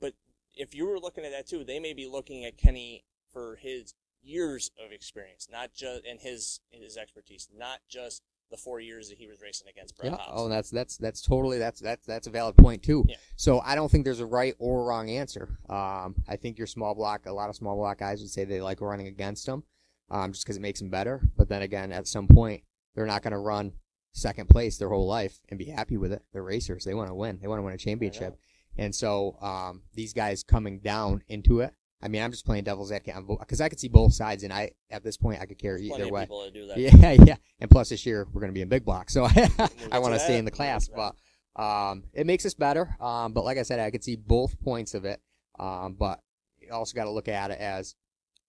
But 0.01 0.15
if 0.55 0.75
you 0.75 0.87
were 0.87 0.99
looking 0.99 1.25
at 1.25 1.33
that 1.33 1.47
too, 1.47 1.65
they 1.65 1.79
may 1.79 1.93
be 1.95 2.07
looking 2.07 2.45
at 2.45 2.57
Kenny 2.57 3.05
for 3.33 3.57
his 3.57 3.95
years 4.23 4.71
of 4.85 4.93
experience, 4.93 5.49
not 5.51 5.73
just 5.73 6.05
and 6.05 6.21
his 6.21 6.61
his 6.71 6.97
expertise, 6.97 7.49
not 7.57 7.81
just 7.89 8.23
the 8.51 8.57
four 8.59 8.81
years 8.81 9.09
that 9.09 9.17
he 9.17 9.27
was 9.27 9.41
racing 9.41 9.67
against 9.69 9.97
Brett 9.97 10.13
Yeah. 10.13 10.19
Hobbs. 10.19 10.33
Oh, 10.37 10.49
that's 10.49 10.71
that's 10.71 10.97
that's 10.99 11.23
totally 11.23 11.59
that's 11.59 11.81
that's 11.81 12.07
that's 12.07 12.27
a 12.27 12.31
valid 12.31 12.57
point 12.57 12.83
too. 12.83 13.05
Yeah. 13.09 13.17
So 13.37 13.61
I 13.61 13.75
don't 13.75 13.91
think 13.91 14.05
there's 14.05 14.21
a 14.21 14.27
right 14.27 14.55
or 14.59 14.85
wrong 14.85 15.09
answer. 15.11 15.59
Um, 15.69 16.15
I 16.29 16.37
think 16.37 16.59
your 16.59 16.67
small 16.67 16.95
block, 16.95 17.27
a 17.27 17.33
lot 17.33 17.49
of 17.49 17.57
small 17.57 17.77
block 17.77 17.99
guys 17.99 18.21
would 18.21 18.31
say 18.31 18.45
they 18.45 18.61
like 18.61 18.81
running 18.81 19.07
against 19.07 19.47
them, 19.47 19.65
um, 20.11 20.33
just 20.33 20.45
because 20.45 20.57
it 20.59 20.61
makes 20.61 20.81
them 20.81 20.91
better. 20.91 21.23
But 21.37 21.49
then 21.49 21.63
again, 21.63 21.93
at 21.93 22.07
some 22.07 22.29
point, 22.29 22.63
they're 22.95 23.07
not 23.07 23.23
going 23.23 23.33
to 23.33 23.39
run 23.39 23.73
second 24.13 24.49
place 24.49 24.77
their 24.77 24.91
whole 24.91 25.07
life 25.07 25.41
and 25.49 25.59
be 25.59 25.67
happy 25.67 25.97
with 25.97 26.13
it. 26.13 26.23
They're 26.33 26.43
racers. 26.43 26.85
They 26.85 26.95
want 26.95 27.09
to 27.09 27.15
win. 27.15 27.39
They 27.41 27.49
want 27.49 27.59
to 27.59 27.63
win 27.63 27.75
a 27.75 27.79
championship. 27.79 28.37
And 28.77 28.95
so 28.95 29.37
um, 29.41 29.83
these 29.95 30.13
guys 30.13 30.43
coming 30.43 30.81
down 30.81 31.23
into 31.29 31.61
it. 31.61 31.75
I 32.05 32.09
mean, 32.09 32.21
I'm 32.21 32.33
just 32.33 32.45
playing 32.45 32.65
devil's 32.65 32.91
advocate 32.91 33.15
because 33.39 33.61
I 33.61 33.69
could 33.69 33.79
see 33.79 33.89
both 33.89 34.13
sides, 34.13 34.43
and 34.43 34.53
I 34.53 34.73
at 34.91 35.05
this 35.05 35.17
point 35.17 35.41
I 35.41 35.47
could 35.47 35.59
care 35.59 35.79
either 35.79 36.09
way. 36.09 36.23
people 36.23 36.43
that 36.43 36.53
do 36.53 36.67
that. 36.67 36.77
Yeah, 36.77 37.13
yeah. 37.25 37.37
And 37.61 37.71
plus 37.71 37.91
this 37.91 38.05
year 38.05 38.27
we're 38.33 38.41
going 38.41 38.51
to 38.51 38.55
be 38.55 38.63
in 38.63 38.69
big 38.69 38.85
block, 38.85 39.09
so 39.09 39.25
I, 39.29 39.49
I 39.93 39.99
want 40.01 40.15
to 40.15 40.19
stay 40.19 40.37
in 40.37 40.45
the 40.45 40.51
class. 40.51 40.89
But 40.89 41.15
um, 41.55 42.05
it 42.13 42.27
makes 42.27 42.45
us 42.45 42.55
better. 42.55 42.97
Um, 43.01 43.33
but 43.33 43.45
like 43.45 43.57
I 43.57 43.63
said, 43.63 43.79
I 43.79 43.93
could 43.93 44.03
see 44.03 44.17
both 44.17 44.61
points 44.61 44.95
of 44.95 45.05
it. 45.05 45.21
Um, 45.61 45.95
but 45.97 46.21
you 46.59 46.73
also 46.73 46.95
got 46.95 47.05
to 47.05 47.11
look 47.11 47.29
at 47.29 47.53
it 47.53 47.59
as 47.61 47.95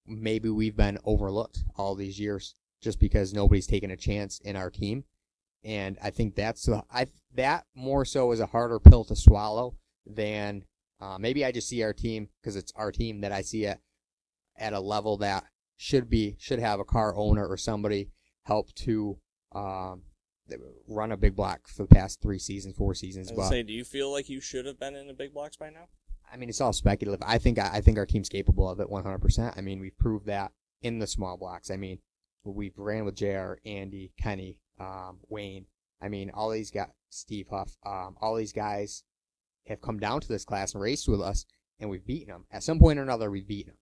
maybe 0.07 0.49
we've 0.49 0.75
been 0.75 0.97
overlooked 1.03 1.59
all 1.75 1.93
these 1.93 2.19
years 2.19 2.55
just 2.83 2.99
because 2.99 3.33
nobody's 3.33 3.65
taken 3.65 3.89
a 3.89 3.97
chance 3.97 4.39
in 4.39 4.55
our 4.55 4.69
team. 4.69 5.05
And 5.63 5.97
I 6.03 6.09
think 6.09 6.35
that's 6.35 6.65
the- 6.65 6.83
I 6.91 7.07
that 7.33 7.65
more 7.73 8.05
so 8.05 8.31
is 8.31 8.39
a 8.41 8.45
harder 8.47 8.79
pill 8.79 9.05
to 9.05 9.15
swallow 9.15 9.77
than 10.05 10.65
uh, 10.99 11.17
maybe 11.17 11.43
I 11.43 11.51
just 11.51 11.69
see 11.69 11.81
our 11.81 11.93
team 11.93 12.29
because 12.41 12.55
it's 12.55 12.71
our 12.75 12.91
team 12.91 13.21
that 13.21 13.31
I 13.31 13.41
see 13.41 13.65
it 13.65 13.79
at 14.57 14.73
a 14.73 14.79
level 14.79 15.17
that 15.17 15.45
should 15.77 16.09
be 16.09 16.35
should 16.37 16.59
have 16.59 16.79
a 16.79 16.85
car 16.85 17.15
owner 17.15 17.47
or 17.47 17.57
somebody 17.57 18.11
help 18.43 18.73
to 18.75 19.17
um, 19.53 20.03
run 20.87 21.11
a 21.11 21.17
big 21.17 21.35
block 21.35 21.67
for 21.67 21.83
the 21.83 21.95
past 21.95 22.21
three 22.21 22.39
seasons, 22.39 22.75
four 22.75 22.91
I 22.91 22.95
seasons. 22.95 23.29
was 23.29 23.37
But 23.37 23.49
say, 23.49 23.63
do 23.63 23.73
you 23.73 23.85
feel 23.85 24.11
like 24.11 24.29
you 24.29 24.41
should 24.41 24.65
have 24.65 24.79
been 24.79 24.95
in 24.95 25.07
the 25.07 25.13
big 25.13 25.33
blocks 25.33 25.55
by 25.55 25.69
now? 25.69 25.87
I 26.31 26.37
mean, 26.37 26.49
it's 26.49 26.61
all 26.61 26.73
speculative. 26.73 27.25
I 27.25 27.37
think 27.37 27.57
I, 27.59 27.69
I 27.75 27.81
think 27.81 27.97
our 27.97 28.05
team's 28.05 28.29
capable 28.29 28.69
of 28.69 28.79
it 28.79 28.89
100%. 28.89 29.57
I 29.57 29.61
mean, 29.61 29.79
we've 29.79 29.97
proved 29.97 30.25
that 30.25 30.51
in 30.81 30.99
the 30.99 31.07
small 31.07 31.37
blocks. 31.37 31.69
I 31.71 31.77
mean, 31.77 31.99
we've 32.51 32.77
ran 32.77 33.05
with 33.05 33.15
JR, 33.15 33.53
Andy, 33.65 34.11
Kenny, 34.17 34.57
um, 34.79 35.19
Wayne. 35.29 35.65
I 36.01 36.09
mean, 36.09 36.31
all 36.33 36.49
these 36.49 36.71
guys, 36.71 36.89
Steve 37.09 37.47
Huff, 37.49 37.75
um, 37.85 38.15
all 38.21 38.35
these 38.35 38.53
guys 38.53 39.03
have 39.67 39.81
come 39.81 39.99
down 39.99 40.21
to 40.21 40.27
this 40.27 40.45
class 40.45 40.73
and 40.73 40.83
raced 40.83 41.07
with 41.07 41.21
us, 41.21 41.45
and 41.79 41.89
we've 41.89 42.05
beaten 42.05 42.33
them. 42.33 42.45
At 42.51 42.63
some 42.63 42.79
point 42.79 42.99
or 42.99 43.03
another, 43.03 43.31
we've 43.31 43.47
beaten 43.47 43.71
them. 43.71 43.77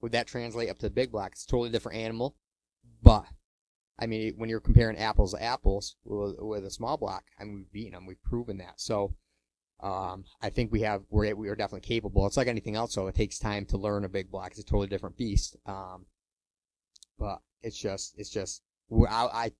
Would 0.00 0.12
that 0.12 0.26
translate 0.26 0.70
up 0.70 0.78
to 0.78 0.86
the 0.86 0.90
big 0.90 1.12
block? 1.12 1.32
It's 1.32 1.44
a 1.44 1.48
totally 1.48 1.70
different 1.70 1.98
animal. 1.98 2.36
But, 3.02 3.26
I 3.98 4.06
mean, 4.06 4.34
when 4.36 4.48
you're 4.48 4.60
comparing 4.60 4.96
apples 4.96 5.34
to 5.34 5.42
apples 5.42 5.96
with, 6.04 6.36
with 6.38 6.64
a 6.64 6.70
small 6.70 6.96
block, 6.96 7.24
I 7.38 7.44
mean, 7.44 7.56
we've 7.56 7.72
beaten 7.72 7.92
them. 7.92 8.06
We've 8.06 8.22
proven 8.22 8.58
that. 8.58 8.74
So, 8.80 9.14
um, 9.80 10.24
I 10.40 10.50
think 10.50 10.72
we 10.72 10.80
have 10.80 11.02
we're 11.08 11.36
we 11.36 11.48
are 11.48 11.54
definitely 11.54 11.86
capable. 11.86 12.26
It's 12.26 12.36
like 12.36 12.48
anything 12.48 12.74
else, 12.74 12.92
so 12.92 13.06
it 13.06 13.14
takes 13.14 13.38
time 13.38 13.64
to 13.66 13.76
learn 13.76 14.04
a 14.04 14.08
big 14.08 14.30
block. 14.30 14.50
It's 14.50 14.60
a 14.60 14.64
totally 14.64 14.88
different 14.88 15.16
beast. 15.16 15.56
Um, 15.66 16.06
but 17.16 17.38
it's 17.62 17.76
just 17.78 18.14
it's 18.18 18.30
just 18.30 18.62
we're, 18.88 19.08
I, 19.08 19.26
I 19.26 19.50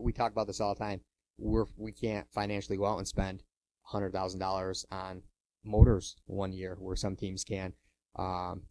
we 0.00 0.12
talk 0.12 0.32
about 0.32 0.46
this 0.46 0.60
all 0.60 0.74
the 0.74 0.78
time. 0.84 1.00
We're 1.38 1.66
we 1.76 1.92
can't 1.92 2.26
financially 2.32 2.76
go 2.78 2.86
out 2.86 2.98
and 2.98 3.06
spend 3.08 3.42
hundred 3.82 4.12
thousand 4.12 4.40
dollars 4.40 4.84
on 4.90 5.22
motors 5.64 6.16
one 6.26 6.52
year 6.52 6.76
where 6.80 6.96
some 6.96 7.16
teams 7.16 7.44
can. 7.44 7.72
Um, 8.16 8.62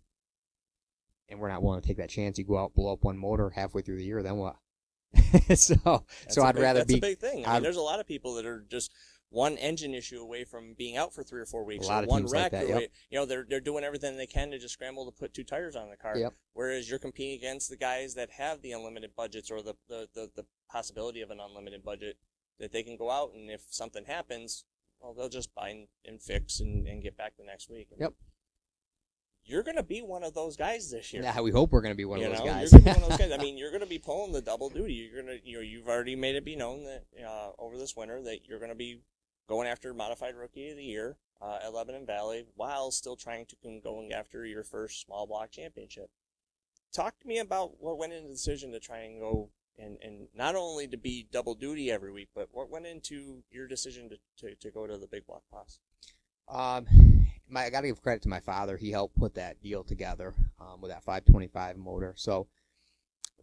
and 1.30 1.40
we're 1.40 1.50
not 1.50 1.62
willing 1.62 1.82
to 1.82 1.88
take 1.88 1.98
that 1.98 2.10
chance. 2.10 2.38
You 2.38 2.46
go 2.46 2.58
out, 2.58 2.74
blow 2.74 2.94
up 2.94 3.04
one 3.04 3.18
motor 3.18 3.50
halfway 3.50 3.82
through 3.82 3.98
the 3.98 4.06
year, 4.06 4.24
then 4.24 4.38
what? 4.38 4.56
so 5.56 5.76
That's 5.86 6.36
so 6.36 6.44
I'd 6.44 6.56
big- 6.56 6.64
rather 6.64 6.80
that's 6.80 6.94
be 6.94 7.00
That's 7.00 7.14
a 7.14 7.16
big 7.16 7.20
thing. 7.20 7.46
I 7.46 7.50
I'd- 7.50 7.54
mean, 7.56 7.64
there's 7.64 7.76
a 7.78 7.82
lot 7.82 8.00
of 8.00 8.08
people 8.08 8.34
that 8.36 8.46
are 8.46 8.66
just 8.70 8.92
one 9.30 9.58
engine 9.58 9.94
issue 9.94 10.22
away 10.22 10.44
from 10.46 10.74
being 10.78 10.96
out 10.96 11.14
for 11.14 11.24
three 11.24 11.42
or 11.42 11.46
four 11.46 11.66
weeks. 11.66 11.86
a 11.86 11.90
lot 11.90 12.00
or 12.00 12.04
of 12.04 12.10
one 12.10 12.22
teams 12.22 12.34
like 12.34 12.42
wreck 12.44 12.52
that, 12.54 12.64
away. 12.70 12.82
yep. 12.82 12.92
You 13.10 13.20
know, 13.20 13.26
they're 13.26 13.46
they're 13.48 13.60
doing 13.60 13.84
everything 13.84 14.18
they 14.18 14.26
can 14.26 14.52
to 14.52 14.60
just 14.60 14.74
scramble 14.74 15.06
to 15.06 15.12
put 15.12 15.34
two 15.34 15.44
tires 15.44 15.76
on 15.76 15.90
the 15.90 15.98
car. 15.98 16.18
Yep. 16.18 16.34
Whereas 16.54 16.90
you're 16.90 17.00
competing 17.00 17.38
against 17.38 17.70
the 17.70 17.78
guys 17.78 18.16
that 18.16 18.32
have 18.32 18.62
the 18.62 18.72
unlimited 18.72 19.12
budgets 19.16 19.52
or 19.52 19.62
the, 19.62 19.76
the, 19.90 20.08
the, 20.14 20.30
the 20.36 20.46
possibility 20.70 21.22
of 21.22 21.30
an 21.30 21.40
unlimited 21.40 21.84
budget 21.84 22.18
that 22.60 22.72
they 22.72 22.84
can 22.84 22.98
go 22.98 23.12
out 23.12 23.32
and 23.36 23.50
if 23.50 23.62
something 23.70 24.06
happens, 24.06 24.66
well, 25.00 25.14
they'll 25.14 25.30
just 25.30 25.54
buy 25.54 25.70
and, 25.70 25.88
and 26.06 26.22
fix 26.22 26.60
and, 26.60 26.88
and 26.88 27.04
get 27.04 27.18
back 27.18 27.34
the 27.38 27.44
next 27.44 27.70
week. 27.70 27.90
Yep. 28.00 28.14
You're 29.44 29.64
gonna 29.64 29.84
be 29.84 30.02
one 30.02 30.24
of 30.24 30.34
those 30.34 30.58
guys 30.58 30.92
this 30.92 31.14
year. 31.14 31.24
Yeah, 31.24 31.40
we 31.40 31.52
hope 31.52 31.72
we're 31.72 31.82
going 31.82 31.94
to 31.94 31.98
be 31.98 32.04
one 32.04 32.20
you 32.20 32.26
of 32.26 32.32
those 32.34 32.40
know, 32.42 32.46
guys. 32.46 32.72
You're 32.74 32.82
gonna 32.82 32.96
be 32.96 33.02
one 33.02 33.12
of 33.12 33.18
those 33.18 33.30
guys. 33.30 33.40
I 33.40 33.42
mean, 33.42 33.58
you're 33.58 33.72
gonna 33.72 33.86
be 33.86 33.98
pulling 33.98 34.34
the 34.34 34.42
double 34.42 34.70
duty. 34.70 34.94
You're 34.94 35.22
gonna, 35.22 35.38
you 35.42 35.56
know, 35.56 35.62
you've 35.62 35.88
already 35.88 36.18
made 36.18 36.36
it 36.36 36.44
be 36.44 36.58
known 36.58 36.84
that 36.84 37.06
uh, 37.26 37.52
over 37.58 37.78
this 37.78 37.96
winter 37.96 38.22
that 38.24 38.46
you're 38.46 38.60
gonna 38.60 38.76
be 38.76 39.00
going 39.48 39.68
after 39.68 39.94
modified 39.94 40.36
rookie 40.36 40.70
of 40.70 40.78
the 40.78 40.84
year 40.84 41.18
uh, 41.42 41.60
at 41.64 41.74
Lebanon 41.74 42.06
Valley 42.06 42.46
while 42.56 42.92
still 42.92 43.16
trying 43.16 43.46
to 43.46 43.56
con- 43.62 43.82
going 43.84 44.12
after 44.14 44.46
your 44.46 44.64
first 44.64 45.02
small 45.02 45.26
block 45.26 45.52
championship. 45.52 46.10
Talk 46.94 47.20
to 47.20 47.28
me 47.28 47.40
about 47.40 47.82
what 47.82 47.98
went 47.98 48.14
into 48.14 48.28
the 48.28 48.34
decision 48.34 48.72
to 48.72 48.80
try 48.80 49.00
and 49.00 49.20
go 49.20 49.50
and, 49.78 49.98
and 50.02 50.28
not 50.36 50.56
only 50.56 50.88
to 50.88 50.98
be 50.98 51.28
double 51.32 51.54
duty 51.54 51.92
every 51.92 52.12
week, 52.12 52.30
but 52.34 52.50
what 52.52 52.70
went 52.70 52.86
into 52.86 53.44
your 53.52 53.68
decision 53.68 54.10
to, 54.10 54.18
to, 54.40 54.56
to 54.56 54.72
go 54.72 54.88
to 54.88 54.98
the 54.98 55.08
big 55.08 55.26
block 55.28 55.44
class. 55.52 55.80
Um, 56.48 57.28
my, 57.50 57.66
I 57.66 57.70
got 57.70 57.82
to 57.82 57.88
give 57.88 58.02
credit 58.02 58.24
to 58.24 58.30
my 58.30 58.40
father. 58.40 58.78
He 58.78 58.92
helped 58.92 59.18
put 59.18 59.36
that 59.36 59.62
deal 59.62 59.84
together 59.84 60.34
um, 60.60 60.82
with 60.82 60.92
that 60.92 61.04
525 61.04 61.78
motor. 61.78 62.14
So, 62.18 62.48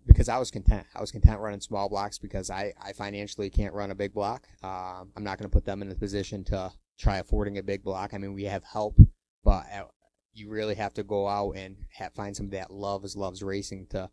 because 0.07 0.29
I 0.29 0.39
was 0.39 0.51
content, 0.51 0.87
I 0.95 1.01
was 1.01 1.11
content 1.11 1.41
running 1.41 1.61
small 1.61 1.89
blocks 1.89 2.19
because 2.19 2.51
I, 2.51 2.73
I 2.83 2.93
financially 2.93 3.51
can't 3.51 3.75
run 3.75 3.91
a 3.91 3.95
big 3.95 4.13
block. 4.13 4.49
Um, 4.63 5.11
I'm 5.17 5.25
not 5.25 5.39
going 5.39 5.49
to 5.49 5.55
put 5.55 5.65
them 5.65 5.83
in 5.83 5.91
a 5.91 5.95
position 5.95 6.45
to 6.45 6.73
try 6.99 7.19
affording 7.19 7.59
a 7.59 7.63
big 7.63 7.83
block. 7.83 8.15
I 8.15 8.19
mean, 8.19 8.35
we 8.35 8.45
have 8.45 8.65
help, 8.65 8.99
but 9.43 9.65
uh, 9.75 9.85
you 10.33 10.51
really 10.51 10.75
have 10.75 10.95
to 10.95 11.03
go 11.03 11.29
out 11.29 11.53
and 11.53 11.77
have, 11.93 12.13
find 12.13 12.37
somebody 12.37 12.59
that 12.59 12.71
loves 12.71 13.17
loves 13.17 13.43
racing 13.43 13.87
to 13.91 14.11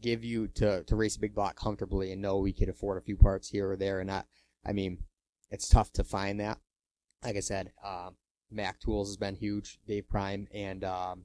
give 0.00 0.24
you 0.24 0.48
to 0.48 0.84
to 0.84 0.96
race 0.96 1.16
a 1.16 1.20
big 1.20 1.34
block 1.34 1.56
comfortably 1.56 2.12
and 2.12 2.22
know 2.22 2.38
we 2.38 2.52
could 2.52 2.68
afford 2.68 2.98
a 2.98 3.04
few 3.04 3.16
parts 3.16 3.48
here 3.48 3.70
or 3.70 3.76
there. 3.76 4.00
And 4.00 4.08
not, 4.08 4.26
I 4.66 4.72
mean, 4.72 4.98
it's 5.50 5.68
tough 5.68 5.92
to 5.94 6.04
find 6.04 6.40
that. 6.40 6.58
Like 7.22 7.36
I 7.36 7.40
said, 7.40 7.72
um, 7.84 8.16
Mac 8.50 8.80
Tools 8.80 9.08
has 9.08 9.16
been 9.16 9.34
huge. 9.34 9.78
Dave 9.86 10.08
Prime 10.08 10.48
and 10.52 10.84
um, 10.84 11.24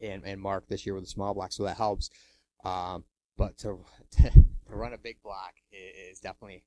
and 0.00 0.24
and 0.24 0.40
Mark 0.40 0.68
this 0.68 0.86
year 0.86 0.94
with 0.94 1.04
the 1.04 1.10
small 1.10 1.34
block, 1.34 1.52
so 1.52 1.64
that 1.64 1.76
helps. 1.76 2.10
Um, 2.64 3.04
but 3.36 3.56
to, 3.58 3.78
to 4.12 4.32
run 4.68 4.92
a 4.92 4.98
big 4.98 5.22
block 5.22 5.54
is 5.72 6.20
definitely 6.20 6.64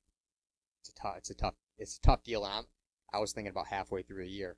it's 0.80 0.90
a 0.90 0.94
tough 0.94 1.16
it's 1.18 1.30
a 1.30 1.34
tough 1.34 1.54
it's 1.78 1.96
a 1.98 2.00
tough 2.00 2.22
deal. 2.22 2.44
And 2.44 2.54
I'm, 2.54 2.64
I 3.12 3.18
was 3.18 3.32
thinking 3.32 3.50
about 3.50 3.66
halfway 3.66 4.02
through 4.02 4.24
the 4.24 4.30
year, 4.30 4.56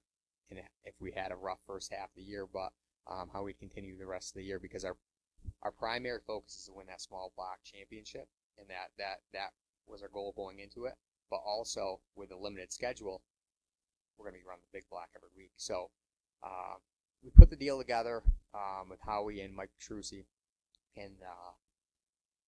and 0.51 0.61
if 0.85 0.95
we 1.01 1.13
had 1.13 1.33
a 1.33 1.37
rough 1.37 1.59
first 1.67 1.93
half 1.93 2.09
of 2.09 2.17
the 2.17 2.23
year, 2.23 2.47
but 2.51 2.71
um, 3.11 3.29
how 3.33 3.43
we'd 3.43 3.59
continue 3.59 3.99
the 3.99 4.07
rest 4.07 4.31
of 4.31 4.39
the 4.39 4.45
year 4.45 4.59
because 4.59 4.85
our 4.85 4.97
our 5.63 5.73
primary 5.73 6.21
focus 6.27 6.57
is 6.59 6.65
to 6.67 6.73
win 6.73 6.87
that 6.87 7.01
small 7.01 7.33
block 7.37 7.59
championship, 7.65 8.29
and 8.59 8.69
that 8.69 8.91
that 8.99 9.21
that 9.33 9.51
was 9.87 10.03
our 10.03 10.09
goal 10.09 10.33
going 10.37 10.61
into 10.61 10.85
it. 10.85 10.95
But 11.31 11.41
also 11.45 12.01
with 12.17 12.31
a 12.33 12.37
limited 12.37 12.73
schedule, 12.73 13.23
we're 14.17 14.27
going 14.27 14.35
to 14.35 14.45
be 14.45 14.49
running 14.49 14.63
the 14.63 14.79
big 14.79 14.89
block 14.91 15.09
every 15.17 15.31
week. 15.37 15.53
So 15.57 15.91
uh, 16.43 16.77
we 17.23 17.31
put 17.31 17.51
the 17.51 17.57
deal 17.57 17.79
together 17.79 18.23
um, 18.55 18.89
with 18.91 19.01
Howie 19.01 19.41
and 19.41 19.55
Mike 19.55 19.71
Petrucci, 19.79 20.27
and 20.97 21.17
uh, 21.23 21.53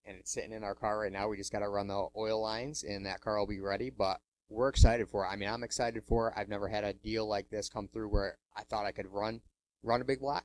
and 0.04 0.16
it's 0.18 0.32
sitting 0.32 0.52
in 0.52 0.64
our 0.64 0.74
car 0.74 1.00
right 1.00 1.12
now. 1.12 1.28
We 1.28 1.36
just 1.36 1.52
got 1.52 1.60
to 1.60 1.68
run 1.68 1.88
the 1.88 2.08
oil 2.16 2.40
lines, 2.40 2.82
and 2.82 3.06
that 3.06 3.20
car 3.20 3.38
will 3.38 3.46
be 3.46 3.60
ready. 3.60 3.90
But 3.90 4.20
we're 4.48 4.68
excited 4.68 5.08
for 5.08 5.24
it. 5.24 5.28
I 5.28 5.36
mean, 5.36 5.48
I'm 5.48 5.64
excited 5.64 6.04
for 6.04 6.28
it. 6.28 6.34
I've 6.36 6.48
never 6.48 6.68
had 6.68 6.84
a 6.84 6.92
deal 6.92 7.26
like 7.28 7.50
this 7.50 7.68
come 7.68 7.88
through 7.88 8.08
where 8.08 8.38
I 8.56 8.62
thought 8.62 8.86
I 8.86 8.92
could 8.92 9.06
run 9.12 9.40
run 9.82 10.00
a 10.00 10.04
big 10.04 10.20
block. 10.20 10.44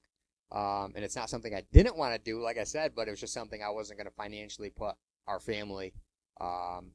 Um, 0.51 0.91
and 0.95 1.05
it's 1.05 1.15
not 1.15 1.29
something 1.29 1.55
I 1.55 1.63
didn't 1.71 1.97
want 1.97 2.13
to 2.13 2.19
do, 2.19 2.41
like 2.41 2.57
I 2.57 2.65
said, 2.65 2.91
but 2.93 3.07
it 3.07 3.11
was 3.11 3.21
just 3.21 3.33
something 3.33 3.63
I 3.63 3.69
wasn't 3.69 3.99
going 3.99 4.09
to 4.09 4.13
financially 4.13 4.69
put 4.69 4.95
our 5.25 5.39
family 5.39 5.93
um, 6.41 6.91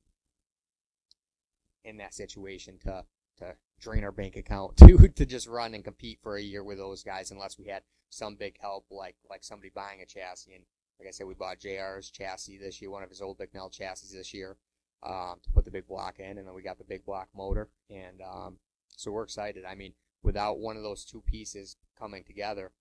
in 1.85 1.97
that 1.99 2.13
situation 2.15 2.79
to 2.85 3.05
to 3.39 3.55
drain 3.81 4.05
our 4.05 4.13
bank 4.13 4.37
account 4.37 4.77
to 4.79 5.09
to 5.09 5.27
just 5.27 5.47
run 5.47 5.75
and 5.75 5.85
compete 5.85 6.19
for 6.23 6.37
a 6.37 6.43
year 6.43 6.65
with 6.65 6.79
those 6.79 7.03
guys 7.03 7.31
unless 7.31 7.59
we 7.59 7.67
had 7.67 7.83
some 8.11 8.35
big 8.35 8.57
help 8.61 8.87
like 8.91 9.17
like 9.29 9.45
somebody 9.45 9.71
buying 9.75 10.01
a 10.01 10.07
chassis 10.07 10.55
and 10.55 10.65
like 10.99 11.09
I 11.09 11.11
said 11.11 11.27
we 11.27 11.35
bought 11.35 11.59
JR's 11.61 12.11
chassis 12.11 12.59
this 12.59 12.81
year 12.81 12.91
one 12.91 13.03
of 13.03 13.11
his 13.11 13.21
old 13.23 13.39
Bicknell 13.39 13.71
chassis 13.71 14.17
this 14.17 14.33
year 14.33 14.57
um, 15.03 15.37
to 15.43 15.51
put 15.53 15.65
the 15.65 15.71
big 15.71 15.87
block 15.87 16.19
in 16.19 16.39
and 16.39 16.47
then 16.47 16.55
we 16.55 16.63
got 16.63 16.79
the 16.79 16.85
big 16.85 17.05
block 17.05 17.29
motor. 17.37 17.69
And 17.91 18.21
um, 18.23 18.59
so 18.89 19.11
we're 19.11 19.25
excited. 19.25 19.65
I 19.65 19.75
mean 19.75 19.93
without 20.23 20.59
one 20.59 20.77
of 20.77 20.83
those 20.83 21.05
two 21.05 21.23
pieces 21.27 21.77
coming 21.99 22.25
together 22.25 22.73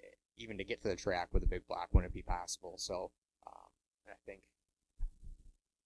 eh, 0.00 0.06
even 0.36 0.58
to 0.58 0.64
get 0.64 0.82
to 0.82 0.88
the 0.88 0.96
track 0.96 1.28
with 1.32 1.42
a 1.42 1.46
big 1.46 1.66
block 1.66 1.88
wouldn't 1.92 2.12
be 2.12 2.22
possible. 2.22 2.74
So 2.78 3.10
um, 3.46 3.68
I 4.08 4.14
think 4.26 4.42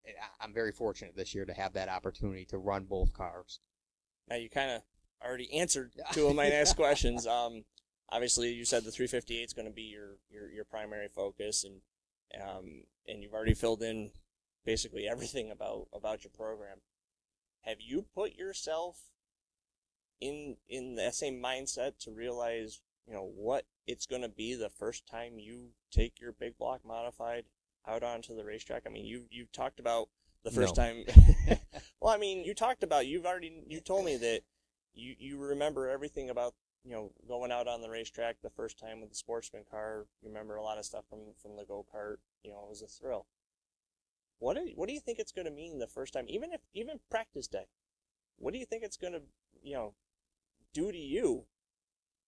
I- 0.07 0.45
I'm 0.45 0.53
very 0.55 0.73
fortunate 0.73 1.17
this 1.17 1.35
year 1.35 1.45
to 1.45 1.53
have 1.53 1.73
that 1.75 1.89
opportunity 1.89 2.45
to 2.47 2.59
run 2.59 2.85
both 2.85 3.13
cars. 3.13 3.61
Now 4.29 4.37
you 4.37 4.49
kind 4.49 4.71
of 4.71 4.83
already 5.25 5.53
answered 5.53 5.93
two 6.13 6.27
of 6.29 6.35
my 6.37 6.49
next 6.49 6.75
questions. 6.75 7.27
Um, 7.27 7.65
obviously 8.11 8.53
you 8.53 8.65
said 8.65 8.85
the 8.85 8.91
358 8.91 9.43
is 9.45 9.53
going 9.53 9.67
to 9.69 9.73
be 9.75 9.83
your, 9.83 10.17
your 10.31 10.51
your 10.51 10.65
primary 10.65 11.09
focus, 11.09 11.65
and 11.65 11.81
um, 12.41 12.85
and 13.07 13.23
you've 13.23 13.35
already 13.35 13.55
filled 13.55 13.83
in 13.83 14.11
basically 14.65 15.09
everything 15.09 15.51
about 15.51 15.89
about 15.93 16.25
your 16.25 16.31
program. 16.37 16.79
Have 17.63 17.81
you 17.81 18.07
put 18.15 18.35
yourself 18.35 18.99
in 20.21 20.57
in 20.69 20.97
that 20.97 21.15
same 21.15 21.43
mindset 21.43 21.99
to 22.01 22.11
realize 22.11 22.81
you 23.07 23.15
know 23.15 23.31
what 23.35 23.65
it's 23.87 24.07
going 24.07 24.23
to 24.23 24.29
be 24.29 24.55
the 24.55 24.71
first 24.71 25.07
time 25.07 25.39
you 25.39 25.69
take 25.91 26.21
your 26.21 26.33
big 26.33 26.57
block 26.59 26.81
modified 26.85 27.45
out 27.87 28.03
onto 28.03 28.35
the 28.35 28.45
racetrack? 28.45 28.83
I 28.87 28.91
mean, 28.91 29.05
you 29.05 29.25
you 29.31 29.47
talked 29.53 29.81
about 29.81 30.09
the 30.45 30.51
first 30.51 30.77
No. 30.77 30.83
time. 30.85 31.05
well, 32.01 32.15
I 32.15 32.19
mean, 32.19 32.45
you 32.45 32.55
talked 32.55 32.83
about 32.83 33.07
you've 33.07 33.27
already 33.27 33.63
you 33.67 33.81
told 33.81 34.05
me 34.05 34.17
that 34.17 34.43
you 34.95 35.15
you 35.19 35.39
remember 35.39 35.89
everything 35.89 36.31
about 36.31 36.55
you 36.87 36.93
know 36.93 37.11
going 37.27 37.51
out 37.51 37.67
on 37.67 37.81
the 37.81 37.91
racetrack 37.91 38.37
the 38.43 38.51
first 38.51 38.79
time 38.79 39.01
with 39.01 39.11
the 39.11 39.17
sportsman 39.17 39.65
car. 39.69 40.07
You 40.23 40.29
remember 40.29 40.57
a 40.57 40.63
lot 40.63 40.79
of 40.79 40.85
stuff 40.85 41.05
from 41.11 41.19
from 41.41 41.57
the 41.57 41.65
go 41.65 41.85
kart. 41.93 42.17
You 42.45 42.53
know, 42.53 42.63
it 42.65 42.69
was 42.71 42.83
a 42.83 42.87
thrill. 42.87 43.27
What 44.39 44.57
do 44.57 44.71
what 44.77 44.89
do 44.89 44.95
you 44.95 45.01
think 45.01 45.19
it's 45.19 45.33
going 45.33 45.47
to 45.47 45.51
mean 45.51 45.79
the 45.79 45.89
first 45.89 46.13
time, 46.13 46.27
even 46.29 46.53
if 46.53 46.61
even 46.75 47.01
practice 47.11 47.49
day? 47.49 47.67
What 48.39 48.53
do 48.53 48.61
you 48.61 48.67
think 48.67 48.85
it's 48.85 48.97
going 48.97 49.15
to 49.15 49.23
you 49.63 49.75
know 49.75 49.95
do 50.73 50.93
to 50.93 50.99
you 50.99 51.45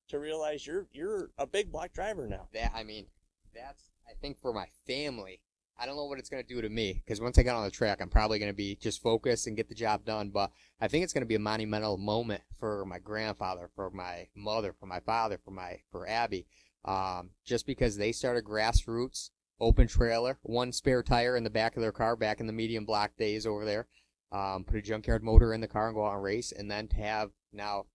to 0.09 0.19
realize 0.19 0.67
you're 0.67 0.87
you're 0.93 1.31
a 1.39 1.47
big 1.47 1.71
block 1.71 1.93
driver 1.93 2.27
now? 2.27 2.49
that 2.53 2.73
I 2.75 2.83
mean, 2.83 3.07
that's 3.55 3.91
I 4.09 4.15
think 4.21 4.41
for 4.41 4.53
my 4.53 4.67
family. 4.87 5.41
I 5.79 5.87
don't 5.87 5.97
know 5.97 6.07
what 6.07 6.19
it's 6.19 6.29
gonna 6.29 6.43
do 6.43 6.61
to 6.61 6.69
me 6.69 7.03
because 7.05 7.21
once 7.21 7.39
I 7.39 7.43
get 7.43 7.55
on 7.55 7.65
the 7.65 7.71
track, 7.71 8.01
I'm 8.01 8.09
probably 8.09 8.39
gonna 8.41 8.53
be 8.53 8.75
just 8.75 9.01
focused 9.01 9.47
and 9.47 9.57
get 9.57 9.69
the 9.69 9.75
job 9.75 10.05
done. 10.05 10.31
But 10.31 10.51
I 10.81 10.89
think 10.89 11.05
it's 11.05 11.13
gonna 11.13 11.27
be 11.27 11.37
a 11.37 11.41
monumental 11.41 11.97
moment 11.99 12.43
for 12.59 12.85
my 12.85 12.99
grandfather, 12.99 13.71
for 13.77 13.91
my 13.91 14.27
mother, 14.35 14.75
for 14.79 14.87
my 14.87 15.01
father, 15.01 15.39
for 15.45 15.53
my 15.53 15.79
for 15.93 16.09
Abby, 16.09 16.47
um, 16.85 17.31
just 17.45 17.65
because 17.65 17.97
they 17.97 18.11
started 18.11 18.45
grassroots, 18.45 19.31
open 19.61 19.87
trailer, 19.87 20.39
one 20.43 20.73
spare 20.73 21.03
tire 21.03 21.37
in 21.37 21.45
the 21.45 21.51
back 21.51 21.77
of 21.77 21.83
their 21.83 21.93
car 21.93 22.17
back 22.17 22.41
in 22.41 22.49
the 22.49 22.53
medium 22.53 22.85
block 22.85 23.17
days 23.17 23.47
over 23.47 23.65
there. 23.65 23.87
Um, 24.33 24.65
put 24.65 24.77
a 24.77 24.83
junkyard 24.83 25.23
motor 25.23 25.55
in 25.55 25.61
the 25.61 25.69
car 25.69 25.87
and 25.87 25.95
go 25.95 26.05
out 26.05 26.15
and 26.15 26.23
race, 26.23 26.53
and 26.53 26.71
then 26.71 26.89
to 26.89 26.97
have 26.97 27.31
now 27.53 27.87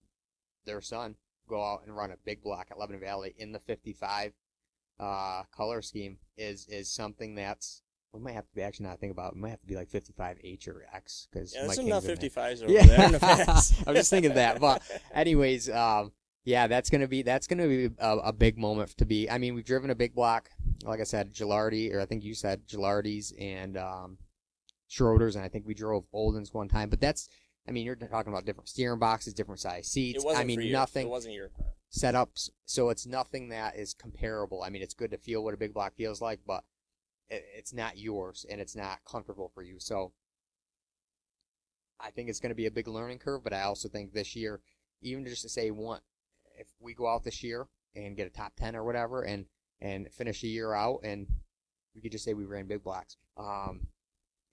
their 0.65 0.81
son 0.81 1.15
go 1.47 1.61
out 1.61 1.81
and 1.85 1.95
run 1.95 2.11
a 2.11 2.17
big 2.23 2.41
block 2.41 2.67
at 2.71 2.79
Lebanon 2.79 3.01
Valley 3.01 3.35
in 3.37 3.51
the 3.51 3.59
55 3.59 4.33
uh, 5.03 5.43
color 5.55 5.81
scheme 5.81 6.17
is 6.37 6.67
is 6.67 6.89
something 6.91 7.35
that's 7.35 7.81
we 8.13 8.19
might 8.21 8.33
have 8.33 8.47
to 8.47 8.53
be 8.55 8.61
actually 8.61 8.85
not 8.87 8.99
think 8.99 9.11
about. 9.11 9.33
It 9.33 9.37
might 9.39 9.49
have 9.49 9.61
to 9.61 9.65
be 9.65 9.75
like 9.75 9.89
55H 9.89 10.67
or 10.67 10.85
X 10.93 11.27
because 11.31 11.53
Yeah, 11.53 11.65
there's 11.65 11.79
enough 11.79 12.03
55s 12.03 12.63
over 12.63 12.71
Yeah. 12.71 12.85
there 12.85 13.09
the. 13.09 13.83
I'm 13.87 13.95
just 13.95 14.09
thinking 14.11 14.35
that, 14.35 14.59
but 14.59 14.81
anyways, 15.13 15.69
um, 15.69 16.11
yeah, 16.45 16.67
that's 16.67 16.89
gonna 16.89 17.07
be 17.07 17.21
that's 17.23 17.47
gonna 17.47 17.67
be 17.67 17.89
a, 17.97 18.17
a 18.17 18.33
big 18.33 18.57
moment 18.57 18.89
to 18.97 19.05
be. 19.05 19.29
I 19.29 19.37
mean, 19.37 19.55
we've 19.55 19.65
driven 19.65 19.89
a 19.89 19.95
big 19.95 20.13
block, 20.13 20.49
like 20.83 20.99
I 20.99 21.03
said, 21.05 21.33
Gilardi, 21.33 21.93
or 21.93 22.01
I 22.01 22.05
think 22.05 22.23
you 22.23 22.35
said 22.35 22.67
Gilardi's 22.67 23.33
and 23.39 23.77
um, 23.77 24.17
Schroeder's, 24.89 25.35
and 25.35 25.43
I 25.43 25.47
think 25.47 25.65
we 25.65 25.73
drove 25.73 26.05
Olden's 26.13 26.53
one 26.53 26.67
time. 26.67 26.89
But 26.89 27.01
that's, 27.01 27.29
I 27.67 27.71
mean, 27.71 27.85
you're 27.85 27.95
talking 27.95 28.31
about 28.31 28.45
different 28.45 28.69
steering 28.69 28.99
boxes, 28.99 29.33
different 29.33 29.61
size 29.61 29.85
it 29.85 29.89
seats. 29.89 30.23
wasn't 30.23 30.43
I 30.43 30.45
mean, 30.45 30.71
nothing 30.71 31.07
It 31.07 31.09
wasn't 31.09 31.33
your 31.33 31.49
car. 31.49 31.65
Setups, 31.95 32.49
so 32.65 32.89
it's 32.89 33.05
nothing 33.05 33.49
that 33.49 33.75
is 33.75 33.93
comparable. 33.93 34.63
I 34.63 34.69
mean, 34.69 34.81
it's 34.81 34.93
good 34.93 35.11
to 35.11 35.17
feel 35.17 35.43
what 35.43 35.53
a 35.53 35.57
big 35.57 35.73
block 35.73 35.95
feels 35.95 36.21
like, 36.21 36.39
but 36.45 36.63
it, 37.29 37.45
it's 37.55 37.73
not 37.73 37.97
yours 37.97 38.45
and 38.49 38.59
it's 38.59 38.75
not 38.75 38.99
comfortable 39.09 39.51
for 39.53 39.61
you. 39.61 39.79
So 39.79 40.11
I 41.99 42.11
think 42.11 42.29
it's 42.29 42.39
going 42.39 42.49
to 42.49 42.55
be 42.55 42.65
a 42.65 42.71
big 42.71 42.87
learning 42.87 43.19
curve, 43.19 43.43
but 43.43 43.53
I 43.53 43.61
also 43.61 43.87
think 43.87 44.11
this 44.11 44.35
year, 44.35 44.59
even 45.01 45.25
just 45.25 45.43
to 45.43 45.49
say 45.49 45.71
one, 45.71 46.01
if 46.57 46.67
we 46.79 46.93
go 46.93 47.07
out 47.07 47.23
this 47.23 47.43
year 47.43 47.67
and 47.95 48.17
get 48.17 48.27
a 48.27 48.29
top 48.29 48.53
ten 48.55 48.75
or 48.75 48.83
whatever, 48.83 49.23
and 49.23 49.45
and 49.81 50.11
finish 50.11 50.41
the 50.41 50.47
year 50.47 50.73
out, 50.73 50.99
and 51.03 51.27
we 51.93 52.01
could 52.01 52.11
just 52.11 52.23
say 52.25 52.33
we 52.33 52.45
ran 52.45 52.67
big 52.67 52.83
blocks. 52.83 53.17
Um, 53.37 53.87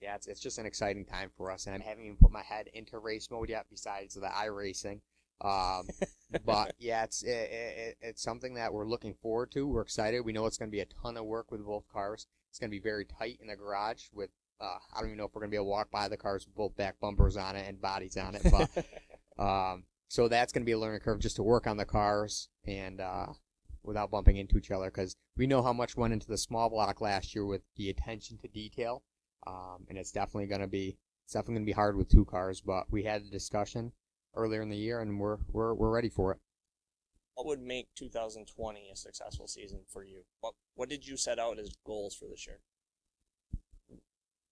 yeah, 0.01 0.15
it's, 0.15 0.27
it's 0.27 0.41
just 0.41 0.57
an 0.57 0.65
exciting 0.65 1.05
time 1.05 1.29
for 1.37 1.51
us, 1.51 1.67
and 1.67 1.75
I 1.75 1.85
haven't 1.85 2.03
even 2.03 2.17
put 2.17 2.31
my 2.31 2.43
head 2.43 2.67
into 2.73 2.97
race 2.99 3.29
mode 3.29 3.49
yet. 3.49 3.65
Besides 3.69 4.15
the 4.15 4.27
iRacing, 4.27 5.01
um, 5.41 5.87
but 6.45 6.75
yeah, 6.79 7.03
it's 7.03 7.23
it, 7.23 7.29
it, 7.29 7.97
it's 8.01 8.21
something 8.21 8.55
that 8.55 8.73
we're 8.73 8.87
looking 8.87 9.13
forward 9.13 9.51
to. 9.51 9.67
We're 9.67 9.81
excited. 9.81 10.21
We 10.21 10.33
know 10.33 10.45
it's 10.45 10.57
going 10.57 10.69
to 10.69 10.75
be 10.75 10.81
a 10.81 10.85
ton 10.85 11.17
of 11.17 11.25
work 11.25 11.51
with 11.51 11.65
both 11.65 11.87
cars. 11.91 12.27
It's 12.49 12.59
going 12.59 12.69
to 12.69 12.75
be 12.75 12.81
very 12.81 13.05
tight 13.05 13.39
in 13.41 13.47
the 13.47 13.55
garage. 13.55 14.05
With 14.13 14.29
uh, 14.59 14.77
I 14.93 14.99
don't 14.99 15.09
even 15.09 15.17
know 15.17 15.25
if 15.25 15.31
we're 15.33 15.41
going 15.41 15.49
to 15.49 15.55
be 15.55 15.57
able 15.57 15.67
to 15.67 15.71
walk 15.71 15.91
by 15.91 16.07
the 16.07 16.17
cars 16.17 16.45
with 16.45 16.55
both 16.55 16.75
back 16.75 16.99
bumpers 16.99 17.37
on 17.37 17.55
it 17.55 17.67
and 17.67 17.81
bodies 17.81 18.17
on 18.17 18.35
it. 18.35 18.43
But 18.43 19.43
um, 19.43 19.83
so 20.07 20.27
that's 20.27 20.53
going 20.53 20.63
to 20.63 20.65
be 20.65 20.73
a 20.73 20.79
learning 20.79 20.99
curve 21.01 21.19
just 21.19 21.37
to 21.37 21.43
work 21.43 21.67
on 21.67 21.77
the 21.77 21.85
cars 21.85 22.49
and 22.65 22.99
uh, 22.99 23.27
without 23.83 24.11
bumping 24.11 24.37
into 24.37 24.57
each 24.57 24.71
other 24.71 24.85
because 24.85 25.15
we 25.37 25.47
know 25.47 25.63
how 25.63 25.73
much 25.73 25.97
went 25.97 26.13
into 26.13 26.27
the 26.27 26.37
small 26.37 26.69
block 26.69 27.01
last 27.01 27.33
year 27.33 27.45
with 27.45 27.61
the 27.75 27.89
attention 27.89 28.37
to 28.39 28.47
detail. 28.47 29.03
Um, 29.47 29.85
and 29.89 29.97
it's 29.97 30.11
definitely 30.11 30.47
going 30.47 30.61
to 30.61 30.67
be 30.67 30.97
it's 31.23 31.33
definitely 31.33 31.55
going 31.55 31.65
to 31.65 31.69
be 31.69 31.75
hard 31.75 31.95
with 31.95 32.09
two 32.09 32.25
cars. 32.25 32.61
But 32.61 32.91
we 32.91 33.03
had 33.03 33.23
the 33.23 33.29
discussion 33.29 33.93
earlier 34.35 34.61
in 34.61 34.69
the 34.69 34.77
year, 34.77 34.99
and 35.01 35.19
we're 35.19 35.37
we're 35.51 35.73
we're 35.73 35.89
ready 35.91 36.09
for 36.09 36.31
it. 36.31 36.39
what 37.35 37.45
would 37.47 37.61
make 37.61 37.87
2020 37.95 38.89
a 38.91 38.95
successful 38.95 39.47
season 39.47 39.81
for 39.87 40.03
you? 40.03 40.23
What 40.41 40.53
what 40.75 40.89
did 40.89 41.07
you 41.07 41.17
set 41.17 41.39
out 41.39 41.59
as 41.59 41.75
goals 41.85 42.15
for 42.15 42.25
this 42.27 42.45
year? 42.47 42.59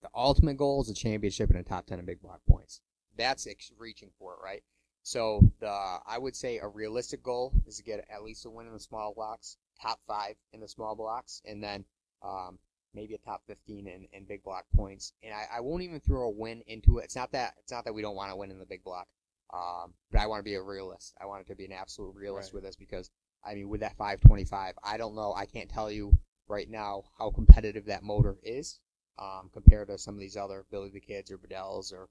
The 0.02 0.10
ultimate 0.16 0.58
goal 0.58 0.82
is 0.82 0.90
a 0.90 0.94
championship 0.94 1.50
and 1.50 1.60
a 1.60 1.64
top 1.64 1.86
ten 1.86 2.00
in 2.00 2.06
big 2.06 2.22
block 2.22 2.42
points. 2.50 2.82
That's 3.18 3.48
ex- 3.48 3.72
reaching 3.78 4.12
for 4.18 4.34
it, 4.34 4.40
right? 4.44 4.64
So 5.04 5.52
the 5.60 6.00
I 6.06 6.18
would 6.18 6.36
say 6.36 6.58
a 6.58 6.68
realistic 6.68 7.22
goal 7.24 7.54
is 7.66 7.78
to 7.78 7.84
get 7.84 8.06
at 8.10 8.24
least 8.24 8.46
a 8.46 8.50
win 8.50 8.68
in 8.68 8.74
the 8.74 8.80
small 8.80 9.14
blocks, 9.14 9.58
top 9.82 10.00
five 10.08 10.36
in 10.54 10.62
the 10.62 10.68
small 10.68 10.96
blocks, 10.96 11.42
and 11.46 11.64
then 11.64 11.86
um, 12.24 12.60
maybe 12.94 13.14
a 13.14 13.18
top 13.18 13.44
fifteen 13.48 13.88
in, 13.88 14.08
in 14.14 14.26
big 14.26 14.44
block 14.44 14.66
points. 14.76 15.14
And 15.24 15.34
I, 15.34 15.58
I 15.58 15.60
won't 15.62 15.84
even 15.84 16.00
throw 16.00 16.24
a 16.28 16.30
win 16.30 16.62
into 16.68 17.00
it. 17.00 17.06
It's 17.06 17.16
not 17.16 17.32
that 17.34 17.56
it's 17.60 17.72
not 17.72 17.86
that 17.86 17.94
we 17.94 18.02
don't 18.02 18.16
want 18.16 18.32
to 18.32 18.36
win 18.38 18.52
in 18.52 18.60
the 18.60 18.66
big 18.66 18.84
block, 18.84 19.08
um, 19.54 19.94
but 20.12 20.22
I 20.22 20.28
want 20.28 20.40
to 20.40 20.44
be 20.44 20.56
a 20.56 20.62
realist. 20.62 21.16
I 21.22 21.26
want 21.26 21.42
it 21.42 21.48
to 21.48 21.56
be 21.56 21.66
an 21.66 21.72
absolute 21.72 22.16
realist 22.16 22.50
Right. 22.50 22.56
with 22.56 22.64
this 22.64 22.76
because 22.76 23.10
I 23.44 23.56
mean 23.56 23.70
with 23.70 23.82
that 23.82 23.98
525, 23.98 24.76
I 24.84 24.98
don't 24.98 25.16
know. 25.16 25.34
I 25.34 25.46
can't 25.46 25.70
tell 25.70 25.92
you 25.92 26.18
right 26.48 26.70
now 26.70 27.04
how 27.18 27.30
competitive 27.32 27.86
that 27.86 28.04
motor 28.04 28.38
is 28.44 28.80
um, 29.20 29.50
compared 29.54 29.88
to 29.90 29.98
some 29.98 30.16
of 30.16 30.20
these 30.20 30.38
other 30.38 30.66
Billy 30.72 30.90
the 30.90 31.00
Kids 31.00 31.32
or 31.32 31.38
Bedell's 31.38 31.92
or 31.92 32.10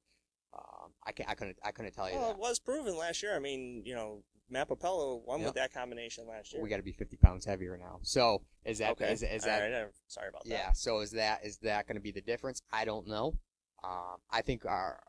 um, 0.55 0.93
I, 1.07 1.13
can, 1.13 1.27
I 1.29 1.35
couldn't 1.35 1.59
I 1.65 1.73
couldn't 1.73 1.93
tell 1.93 2.09
you 2.11 2.17
Well, 2.17 2.29
that. 2.29 2.35
it 2.37 2.39
was 2.39 2.59
proven 2.59 2.97
last 2.97 3.23
year. 3.23 3.37
I 3.37 3.39
mean, 3.39 3.83
you 3.85 3.95
know, 3.95 4.23
Matt 4.51 4.69
Papello 4.69 5.23
won 5.27 5.41
Yep. 5.41 5.49
with 5.49 5.55
that 5.57 5.75
combination 5.75 6.27
last 6.27 6.53
year. 6.55 6.63
we 6.63 6.71
got 6.71 6.79
to 6.79 6.83
be 6.83 6.93
50 6.93 7.17
pounds 7.19 7.45
heavier 7.45 7.77
now. 7.77 7.99
So 8.03 8.43
is 8.65 8.79
that 8.79 8.93
okay. 8.93 9.13
is, 9.13 9.23
is 9.23 9.45
that 9.45 9.61
right, 9.61 9.89
sorry 10.07 10.29
about 10.29 10.43
yeah? 10.47 10.73
So 10.73 11.01
is 11.01 11.11
that 11.13 11.45
is 11.45 11.59
that 11.59 11.87
going 11.87 11.97
to 11.97 12.01
be 12.03 12.13
the 12.13 12.23
difference? 12.23 12.63
I 12.73 12.85
don't 12.85 13.07
know. 13.07 13.39
Um, 13.85 14.17
I 14.31 14.41
think 14.41 14.65
our 14.65 15.01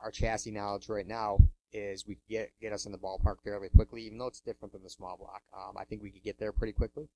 our 0.00 0.10
chassis 0.10 0.50
knowledge 0.50 0.88
right 0.88 1.06
now 1.06 1.38
is 1.72 2.06
we 2.06 2.18
get 2.28 2.50
get 2.60 2.72
us 2.72 2.86
in 2.86 2.92
the 2.92 2.98
ballpark 2.98 3.36
fairly 3.44 3.68
quickly, 3.68 4.02
even 4.02 4.18
though 4.18 4.26
it's 4.26 4.40
different 4.40 4.72
than 4.72 4.82
the 4.82 4.90
small 4.90 5.16
block. 5.16 5.42
Um, 5.56 5.76
I 5.78 5.84
think 5.84 6.02
we 6.02 6.10
could 6.10 6.24
get 6.24 6.38
there 6.38 6.52
pretty 6.52 6.72
quickly. 6.72 7.08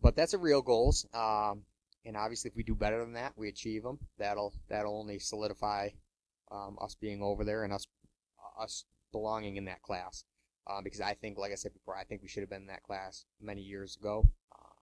But 0.00 0.14
that's 0.16 0.34
a 0.34 0.38
real 0.38 0.62
goals. 0.62 1.06
Um, 1.12 1.62
and 2.04 2.16
obviously, 2.16 2.50
if 2.50 2.56
we 2.56 2.62
do 2.62 2.74
better 2.74 3.00
than 3.00 3.14
that, 3.14 3.32
we 3.36 3.48
achieve 3.48 3.82
them. 3.82 3.98
That'll 4.18 4.52
that'll 4.68 4.98
only 4.98 5.18
solidify 5.18 5.90
um, 6.50 6.78
us 6.80 6.94
being 6.94 7.22
over 7.22 7.44
there 7.44 7.64
and 7.64 7.72
us 7.72 7.86
us 8.58 8.84
belonging 9.12 9.56
in 9.56 9.64
that 9.66 9.82
class. 9.82 10.24
Um, 10.70 10.84
because 10.84 11.00
I 11.00 11.14
think, 11.14 11.38
like 11.38 11.52
I 11.52 11.56
said 11.56 11.72
before, 11.72 11.96
I 11.96 12.04
think 12.04 12.22
we 12.22 12.28
should 12.28 12.42
have 12.42 12.50
been 12.50 12.62
in 12.62 12.68
that 12.68 12.82
class 12.82 13.24
many 13.40 13.62
years 13.62 13.96
ago. 13.96 14.28
Um, 14.52 14.74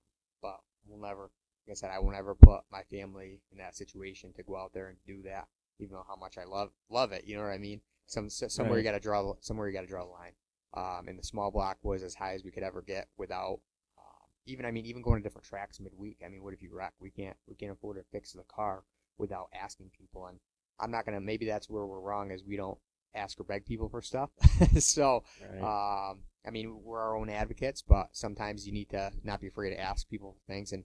but 0.42 0.60
we'll 0.86 1.00
never, 1.00 1.30
like 1.66 1.72
I 1.72 1.74
said, 1.74 1.90
I 1.90 2.00
will 2.00 2.10
never 2.10 2.34
put 2.34 2.62
my 2.72 2.82
family 2.90 3.40
in 3.52 3.58
that 3.58 3.76
situation 3.76 4.32
to 4.34 4.42
go 4.42 4.56
out 4.56 4.72
there 4.74 4.88
and 4.88 4.96
do 5.06 5.22
that, 5.22 5.46
even 5.78 5.94
though 5.94 6.06
how 6.08 6.16
much 6.16 6.38
I 6.38 6.44
love 6.44 6.70
love 6.90 7.12
it. 7.12 7.24
You 7.24 7.36
know 7.36 7.44
what 7.44 7.52
I 7.52 7.58
mean? 7.58 7.80
Some 8.06 8.28
so- 8.30 8.48
somewhere 8.48 8.78
you 8.78 8.84
got 8.84 8.92
to 8.92 9.00
draw 9.00 9.34
somewhere 9.40 9.68
you 9.68 9.74
got 9.74 9.82
to 9.82 9.86
draw 9.86 10.04
the 10.04 10.10
line. 10.10 10.32
Um, 10.74 11.08
and 11.08 11.18
the 11.18 11.22
small 11.24 11.50
block 11.50 11.78
was 11.82 12.02
as 12.02 12.14
high 12.14 12.34
as 12.34 12.44
we 12.44 12.50
could 12.50 12.62
ever 12.62 12.82
get 12.82 13.08
without 13.16 13.60
um, 13.98 14.28
even 14.46 14.64
I 14.66 14.70
mean 14.70 14.84
even 14.86 15.02
going 15.02 15.20
to 15.20 15.22
different 15.22 15.46
tracks 15.46 15.80
midweek. 15.80 16.18
I 16.24 16.28
mean, 16.28 16.42
what 16.42 16.52
if 16.54 16.62
you 16.62 16.70
wreck? 16.74 16.92
We 17.00 17.10
can't 17.10 17.36
we 17.48 17.54
can't 17.54 17.72
afford 17.72 17.96
to 17.96 18.04
fix 18.12 18.32
the 18.32 18.42
car 18.44 18.84
without 19.18 19.48
asking 19.58 19.90
people. 19.98 20.26
And 20.26 20.38
I'm 20.78 20.90
not 20.90 21.04
gonna. 21.06 21.20
Maybe 21.20 21.46
that's 21.46 21.70
where 21.70 21.86
we're 21.86 22.00
wrong 22.00 22.30
is 22.30 22.44
we 22.44 22.56
don't 22.56 22.78
ask 23.14 23.40
or 23.40 23.44
beg 23.44 23.64
people 23.64 23.88
for 23.88 24.02
stuff. 24.02 24.28
so 24.78 25.24
Right. 25.42 26.10
um, 26.10 26.18
I 26.46 26.50
mean, 26.50 26.80
we're 26.84 27.00
our 27.00 27.16
own 27.16 27.30
advocates, 27.30 27.80
but 27.82 28.08
sometimes 28.12 28.66
you 28.66 28.72
need 28.72 28.90
to 28.90 29.10
not 29.24 29.40
be 29.40 29.46
afraid 29.48 29.70
to 29.70 29.80
ask 29.80 30.06
people 30.08 30.32
for 30.34 30.52
things. 30.52 30.72
And 30.72 30.84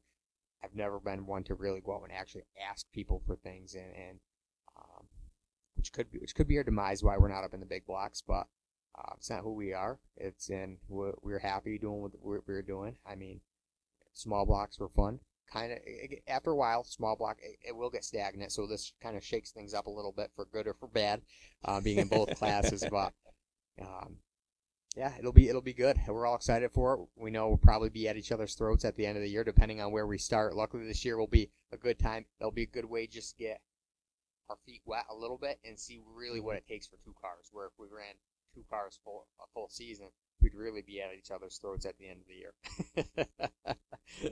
I've 0.63 0.73
never 0.73 0.99
been 0.99 1.25
one 1.25 1.43
to 1.45 1.55
really 1.55 1.81
go 1.81 1.93
out 1.95 2.03
and 2.03 2.13
actually 2.13 2.43
ask 2.69 2.85
people 2.93 3.21
for 3.27 3.35
things, 3.35 3.75
and, 3.75 3.93
and 3.95 4.19
which 5.81 5.93
could 5.93 6.11
be 6.11 6.19
which 6.19 6.35
could 6.35 6.47
be 6.47 6.57
our 6.57 6.63
demise 6.63 7.03
why 7.03 7.17
we're 7.17 7.27
not 7.27 7.43
up 7.43 7.55
in 7.55 7.59
the 7.59 7.65
big 7.65 7.87
blocks. 7.87 8.21
But 8.21 8.45
uh, 8.95 9.13
it's 9.17 9.31
not 9.31 9.41
who 9.41 9.53
we 9.53 9.73
are. 9.73 9.97
It's 10.15 10.49
in 10.51 10.77
we're, 10.87 11.13
we're 11.23 11.39
happy 11.39 11.79
doing 11.79 12.01
what 12.01 12.11
we're, 12.21 12.41
we're 12.45 12.61
doing. 12.61 12.97
I 13.03 13.15
mean, 13.15 13.41
small 14.13 14.45
blocks 14.45 14.79
were 14.79 14.89
fun. 14.89 15.19
Kind 15.51 15.71
of 15.71 15.79
after 16.27 16.51
a 16.51 16.55
while, 16.55 16.83
small 16.83 17.15
block 17.15 17.37
it, 17.41 17.57
it 17.67 17.75
will 17.75 17.89
get 17.89 18.05
stagnant. 18.05 18.51
So 18.51 18.67
this 18.67 18.93
kind 19.01 19.17
of 19.17 19.23
shakes 19.23 19.49
things 19.49 19.73
up 19.73 19.87
a 19.87 19.91
little 19.91 20.11
bit 20.11 20.29
for 20.35 20.45
good 20.45 20.67
or 20.67 20.75
for 20.75 20.87
bad, 20.87 21.23
uh, 21.65 21.81
being 21.81 21.97
in 21.97 22.07
both 22.07 22.35
classes. 22.37 22.85
But 22.91 23.11
um, 23.81 24.17
yeah, 24.95 25.13
it'll 25.17 25.33
be 25.33 25.49
it'll 25.49 25.61
be 25.61 25.73
good. 25.73 25.97
We're 26.07 26.27
all 26.27 26.35
excited 26.35 26.71
for 26.71 26.93
it. 26.93 26.99
We 27.15 27.31
know 27.31 27.47
we'll 27.47 27.57
probably 27.57 27.89
be 27.89 28.07
at 28.07 28.17
each 28.17 28.31
other's 28.31 28.53
throats 28.53 28.85
at 28.85 28.95
the 28.95 29.07
end 29.07 29.17
of 29.17 29.23
the 29.23 29.29
year, 29.29 29.43
depending 29.43 29.81
on 29.81 29.91
where 29.91 30.05
we 30.05 30.19
start. 30.19 30.55
Luckily, 30.55 30.85
this 30.85 31.03
year 31.03 31.17
will 31.17 31.25
be 31.25 31.49
a 31.71 31.77
good 31.77 31.97
time. 31.97 32.25
It'll 32.39 32.51
be 32.51 32.63
a 32.63 32.67
good 32.67 32.85
way 32.85 33.07
just 33.07 33.35
to 33.35 33.43
get 33.43 33.61
our 34.51 34.57
feet 34.65 34.81
wet 34.85 35.05
a 35.09 35.15
little 35.15 35.37
bit 35.37 35.59
and 35.65 35.79
see 35.79 36.01
really 36.13 36.41
what 36.41 36.57
it 36.57 36.67
takes 36.67 36.85
for 36.85 36.97
two 37.03 37.15
cars. 37.19 37.47
Where 37.51 37.67
if 37.67 37.73
we 37.79 37.87
ran 37.87 38.15
two 38.53 38.63
cars 38.69 38.99
full 39.03 39.27
a 39.41 39.45
full 39.53 39.69
season, 39.69 40.07
we'd 40.41 40.53
really 40.53 40.81
be 40.81 41.01
at 41.01 41.09
each 41.17 41.31
other's 41.31 41.57
throats 41.57 41.85
at 41.85 41.97
the 41.97 42.09
end 42.09 42.19
of 42.21 42.27
the 42.27 43.15
year. 43.15 43.75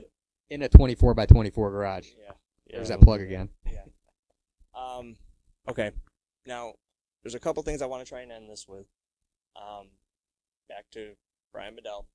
In 0.50 0.62
a 0.62 0.68
24 0.68 1.14
by 1.14 1.26
24 1.26 1.70
garage. 1.70 2.08
Yeah. 2.18 2.32
There's 2.70 2.88
that 2.88 3.00
plug 3.00 3.20
again. 3.20 3.48
Yeah. 3.66 3.84
Um, 4.74 5.16
okay. 5.68 5.90
Now, 6.46 6.74
there's 7.22 7.34
a 7.34 7.40
couple 7.40 7.62
things 7.62 7.82
I 7.82 7.86
want 7.86 8.04
to 8.04 8.08
try 8.08 8.20
and 8.20 8.32
end 8.32 8.48
this 8.48 8.66
with. 8.68 8.86
Um, 9.56 9.88
back 10.68 10.84
to 10.92 11.12
Brian 11.52 11.74
Bedell. 11.74 12.06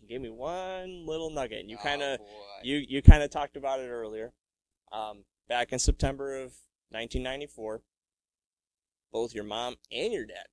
You 0.00 0.08
gave 0.08 0.20
me 0.20 0.30
one 0.30 1.06
little 1.06 1.30
nugget, 1.30 1.60
and 1.60 1.70
you 1.70 1.76
kind 1.76 2.02
of 2.02 2.18
Oh, 2.20 2.24
you 2.62 2.76
you 2.76 3.02
kind 3.02 3.22
of 3.22 3.30
talked 3.30 3.56
about 3.56 3.80
it 3.80 3.88
earlier. 3.88 4.32
Um, 4.92 5.24
back 5.48 5.72
in 5.72 5.78
September 5.78 6.40
of 6.40 6.54
1994, 6.90 7.82
both 9.12 9.34
your 9.34 9.44
mom 9.44 9.76
and 9.90 10.12
your 10.12 10.26
dad 10.26 10.46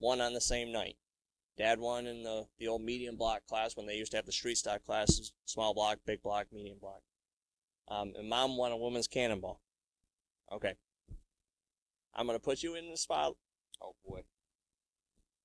won 0.00 0.20
on 0.20 0.34
the 0.34 0.40
same 0.40 0.72
night. 0.72 0.96
Dad 1.56 1.78
won 1.78 2.06
in 2.06 2.22
the 2.22 2.46
the 2.58 2.66
old 2.68 2.82
medium 2.82 3.16
block 3.16 3.46
class 3.46 3.76
when 3.76 3.86
they 3.86 3.96
used 3.96 4.12
to 4.12 4.18
have 4.18 4.26
the 4.26 4.32
street 4.32 4.56
stock 4.56 4.84
classes: 4.84 5.32
small 5.44 5.74
block, 5.74 5.98
big 6.06 6.22
block, 6.22 6.46
medium 6.52 6.78
block. 6.80 7.02
Um, 7.88 8.12
and 8.16 8.28
mom 8.28 8.56
won 8.56 8.72
a 8.72 8.76
women's 8.76 9.08
cannonball. 9.08 9.60
Okay. 10.50 10.74
I'm 12.14 12.26
gonna 12.26 12.38
put 12.38 12.62
you 12.62 12.74
in 12.74 12.90
the 12.90 12.96
spot. 12.96 13.34
Oh 13.82 13.94
boy. 14.06 14.22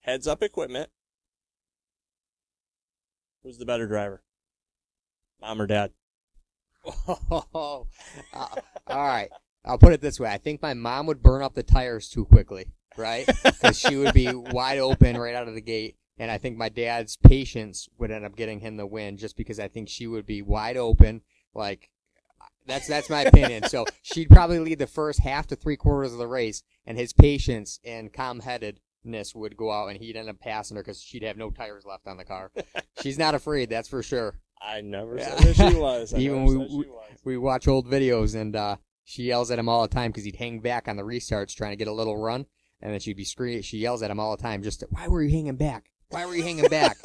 Heads 0.02 0.28
up 0.28 0.42
equipment. 0.42 0.90
Who's 3.44 3.58
the 3.58 3.66
better 3.66 3.88
driver? 3.88 4.24
Mom 5.42 5.62
or 5.62 5.68
dad? 5.68 5.92
Oh, 7.20 7.88
uh, 8.34 8.48
all 8.88 9.08
right. 9.08 9.30
I'll 9.68 9.78
put 9.78 9.94
it 9.94 10.02
this 10.02 10.20
way. 10.20 10.30
I 10.30 10.38
think 10.38 10.62
my 10.62 10.74
mom 10.74 11.06
would 11.08 11.22
burn 11.22 11.42
up 11.44 11.54
the 11.54 11.64
tires 11.64 12.10
too 12.10 12.26
quickly, 12.26 12.66
right? 12.98 13.28
Because 13.44 13.78
she 13.80 13.96
would 13.98 14.14
be 14.14 14.34
wide 14.34 14.80
open 14.80 15.18
right 15.18 15.36
out 15.36 15.48
of 15.48 15.54
the 15.56 15.62
gate. 15.62 15.98
And 16.20 16.32
I 16.32 16.38
think 16.40 16.58
my 16.58 16.70
dad's 16.70 17.16
patience 17.18 17.88
would 18.00 18.10
end 18.12 18.26
up 18.26 18.36
getting 18.36 18.60
him 18.62 18.78
the 18.78 18.88
win 18.88 19.18
just 19.18 19.38
because 19.38 19.60
I 19.60 19.68
think 19.68 19.88
she 19.90 20.08
would 20.08 20.26
be 20.26 20.42
wide 20.42 20.78
open. 20.78 21.22
Like, 21.54 21.90
that's 22.66 22.88
that's 22.88 23.10
my 23.10 23.22
opinion. 23.22 23.64
So 23.70 23.86
she'd 24.02 24.30
probably 24.30 24.60
lead 24.60 24.80
the 24.80 24.88
first 24.88 25.20
half 25.20 25.46
to 25.48 25.56
three 25.56 25.78
quarters 25.78 26.14
of 26.14 26.18
the 26.20 26.28
race, 26.28 26.64
and 26.86 26.98
his 26.98 27.14
patience 27.14 27.80
and 27.86 28.12
calm 28.12 28.40
headedness 28.42 29.36
would 29.36 29.56
go 29.58 29.72
out, 29.72 29.88
and 29.90 30.00
he'd 30.00 30.16
end 30.18 30.28
up 30.30 30.40
passing 30.40 30.76
her 30.78 30.84
because 30.84 31.02
she'd 31.02 31.24
have 31.24 31.38
no 31.38 31.50
tires 31.52 31.86
left 31.86 32.08
on 32.08 32.18
the 32.18 32.26
car. 32.26 32.52
She's 33.02 33.18
not 33.20 33.36
afraid, 33.36 33.70
that's 33.70 33.88
for 33.88 34.02
sure. 34.02 34.40
I 34.62 34.82
never 34.82 35.18
Yeah. 35.18 35.36
said 35.38 35.56
that 35.56 35.72
she 35.72 35.78
was. 35.78 36.14
I 36.16 36.18
Even 36.18 36.46
we- 36.46 36.58
we- 36.58 36.66
was. 36.88 37.20
we 37.24 37.38
watch 37.38 37.68
old 37.68 37.86
videos 37.88 38.34
and 38.36 38.56
uh, 38.56 38.78
she 39.10 39.24
yells 39.24 39.50
at 39.52 39.58
him 39.58 39.70
all 39.70 39.84
the 39.84 39.88
time 39.88 40.12
because 40.12 40.26
he'd 40.26 40.36
hang 40.36 40.60
back 40.60 40.90
on 40.90 40.98
the 40.98 41.04
restarts 41.04 41.56
trying 41.56 41.72
to 41.72 41.78
get 41.78 41.88
a 41.88 41.94
little 41.94 42.18
run, 42.18 42.46
and 42.82 42.92
then 42.92 43.00
she'd 43.00 43.16
be 43.16 43.24
screaming. 43.24 43.62
She 43.62 43.78
yells 43.78 44.04
at 44.04 44.12
him 44.12 44.20
all 44.20 44.36
the 44.36 44.44
time, 44.44 44.62
just 44.62 44.84
why 44.90 45.08
were 45.08 45.24
you 45.24 45.32
hanging 45.32 45.56
back? 45.56 45.86
Why 46.10 46.26
were 46.26 46.36
you 46.36 46.44
hanging 46.44 46.68
back? 46.68 46.98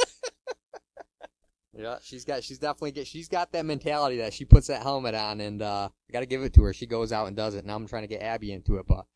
yeah, 1.72 1.98
she's 2.02 2.24
got 2.24 2.42
she's 2.42 2.58
definitely 2.58 2.90
get 2.92 3.06
she's 3.06 3.28
got 3.28 3.52
that 3.52 3.64
mentality 3.64 4.16
that 4.18 4.32
she 4.32 4.44
puts 4.44 4.66
that 4.66 4.82
helmet 4.82 5.14
on, 5.14 5.40
and 5.40 5.62
uh, 5.62 5.88
I 6.08 6.12
got 6.12 6.20
to 6.20 6.26
give 6.26 6.42
it 6.42 6.52
to 6.54 6.62
her. 6.64 6.72
She 6.72 6.86
goes 6.86 7.12
out 7.12 7.28
and 7.28 7.36
does 7.36 7.54
it. 7.54 7.64
Now 7.64 7.76
I'm 7.76 7.86
trying 7.86 8.02
to 8.02 8.08
get 8.08 8.20
Abby 8.20 8.52
into 8.52 8.76
it, 8.78 8.86
but 8.88 9.06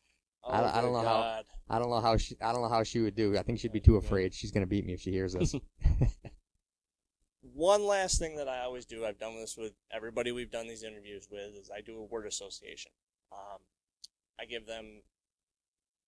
I 0.49 0.61
don't- 0.61 0.75
I 0.75 0.81
don't 0.81 0.89
Oh, 0.91 0.93
know 0.93 0.99
good 1.01 1.07
how- 1.07 1.41
I 1.69 1.79
don't 1.79 1.89
know 1.89 1.99
how 1.99 2.15
she 2.15 2.35
I 2.41 2.53
don't 2.53 2.61
know 2.61 2.69
how 2.69 2.83
she 2.83 2.99
would 3.01 3.15
do. 3.15 3.37
I 3.37 3.43
think 3.43 3.59
she'd 3.59 3.73
be 3.73 3.81
too 3.81 3.97
afraid. 3.97 4.33
She's 4.33 4.51
gonna 4.51 4.65
beat 4.65 4.85
me 4.85 4.93
if 4.93 5.01
she 5.01 5.11
hears 5.11 5.33
this. 5.33 5.53
One 7.53 7.85
last 7.85 8.19
thing 8.19 8.35
that 8.35 8.47
I 8.47 8.61
always 8.61 8.85
do, 8.85 9.05
I've 9.05 9.19
done 9.19 9.35
this 9.35 9.57
with 9.57 9.73
everybody 9.91 10.31
we've 10.31 10.51
done 10.51 10.67
these 10.67 10.83
interviews 10.83 11.27
with, 11.31 11.55
is 11.55 11.69
I 11.75 11.81
do 11.81 11.97
a 11.97 12.03
word 12.03 12.25
association. 12.25 12.91
Um, 13.31 13.59
I 14.39 14.45
give 14.45 14.65
them 14.65 15.01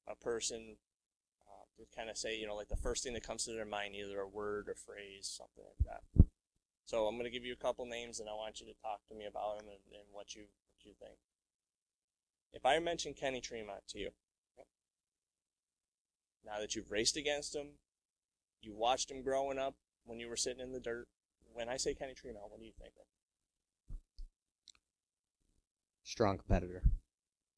a 0.08 0.16
person 0.16 0.78
uh, 1.48 1.66
to 1.78 1.96
kind 1.96 2.10
of 2.10 2.18
say, 2.18 2.38
you 2.38 2.48
know, 2.48 2.56
like 2.56 2.70
the 2.70 2.76
first 2.76 3.04
thing 3.04 3.14
that 3.14 3.26
comes 3.26 3.46
to 3.46 3.54
their 3.54 3.66
mind, 3.66 3.96
either 3.96 4.20
a 4.20 4.28
word 4.28 4.70
or 4.70 4.76
phrase, 4.76 5.28
something 5.38 5.64
like 5.64 5.88
that. 5.88 6.26
So 6.86 7.06
I'm 7.06 7.16
going 7.16 7.26
to 7.26 7.32
give 7.32 7.46
you 7.46 7.54
a 7.54 7.64
couple 7.64 7.86
names, 7.86 8.20
and 8.20 8.28
I 8.28 8.34
want 8.34 8.60
you 8.60 8.66
to 8.68 8.82
talk 8.82 9.02
to 9.10 9.16
me 9.16 9.26
about 9.26 9.60
them 9.60 9.68
and, 9.68 9.80
and 9.94 10.06
what 10.12 10.36
you 10.36 10.42
what 10.42 10.86
you 10.86 10.94
think. 11.00 11.18
If 12.52 12.66
I 12.66 12.80
mention 12.80 13.14
Kenny 13.14 13.42
Tremont 13.42 13.82
to 13.90 14.00
you, 14.00 14.10
now 16.46 16.60
that 16.60 16.76
you've 16.76 16.92
raced 16.92 17.16
against 17.16 17.56
him, 17.56 17.68
you 18.62 18.74
watched 18.74 19.12
him 19.12 19.22
growing 19.22 19.60
up 19.60 19.76
when 20.06 20.20
you 20.20 20.28
were 20.28 20.36
sitting 20.36 20.62
in 20.62 20.72
the 20.72 20.80
dirt. 20.80 21.08
When 21.60 21.68
I 21.68 21.76
say 21.76 21.94
Kenny 21.94 22.14
Tremont, 22.14 22.46
what 22.50 22.58
do 22.58 22.66
you 22.66 22.72
think? 22.80 22.94
of? 22.98 23.06
strong 26.06 26.38
competitor. 26.38 26.82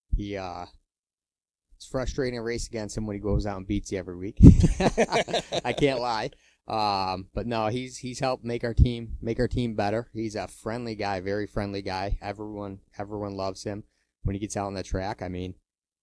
He 0.09 0.35
uh 0.35 0.65
it's 1.75 1.85
frustrating 1.85 2.39
to 2.39 2.41
race 2.41 2.67
against 2.67 2.97
him 2.97 3.05
when 3.05 3.15
he 3.15 3.19
goes 3.21 3.45
out 3.45 3.57
and 3.57 3.67
beats 3.67 3.91
you 3.91 3.99
every 3.99 4.17
week. 4.17 4.39
I 5.63 5.73
can't 5.77 5.99
lie. 5.99 6.31
Um 6.67 7.27
but 7.35 7.45
no, 7.45 7.67
he's 7.67 7.97
he's 7.97 8.19
helped 8.19 8.43
make 8.43 8.63
our 8.63 8.73
team 8.73 9.17
make 9.21 9.39
our 9.39 9.47
team 9.47 9.75
better. 9.75 10.09
He's 10.13 10.35
a 10.35 10.47
friendly 10.47 10.95
guy, 10.95 11.19
very 11.19 11.45
friendly 11.45 11.83
guy. 11.83 12.17
Everyone 12.23 12.79
everyone 12.97 13.35
loves 13.35 13.63
him 13.65 13.83
when 14.23 14.33
he 14.33 14.39
gets 14.39 14.57
out 14.57 14.65
on 14.65 14.73
the 14.73 14.81
track. 14.81 15.21
I 15.21 15.27
mean, 15.27 15.53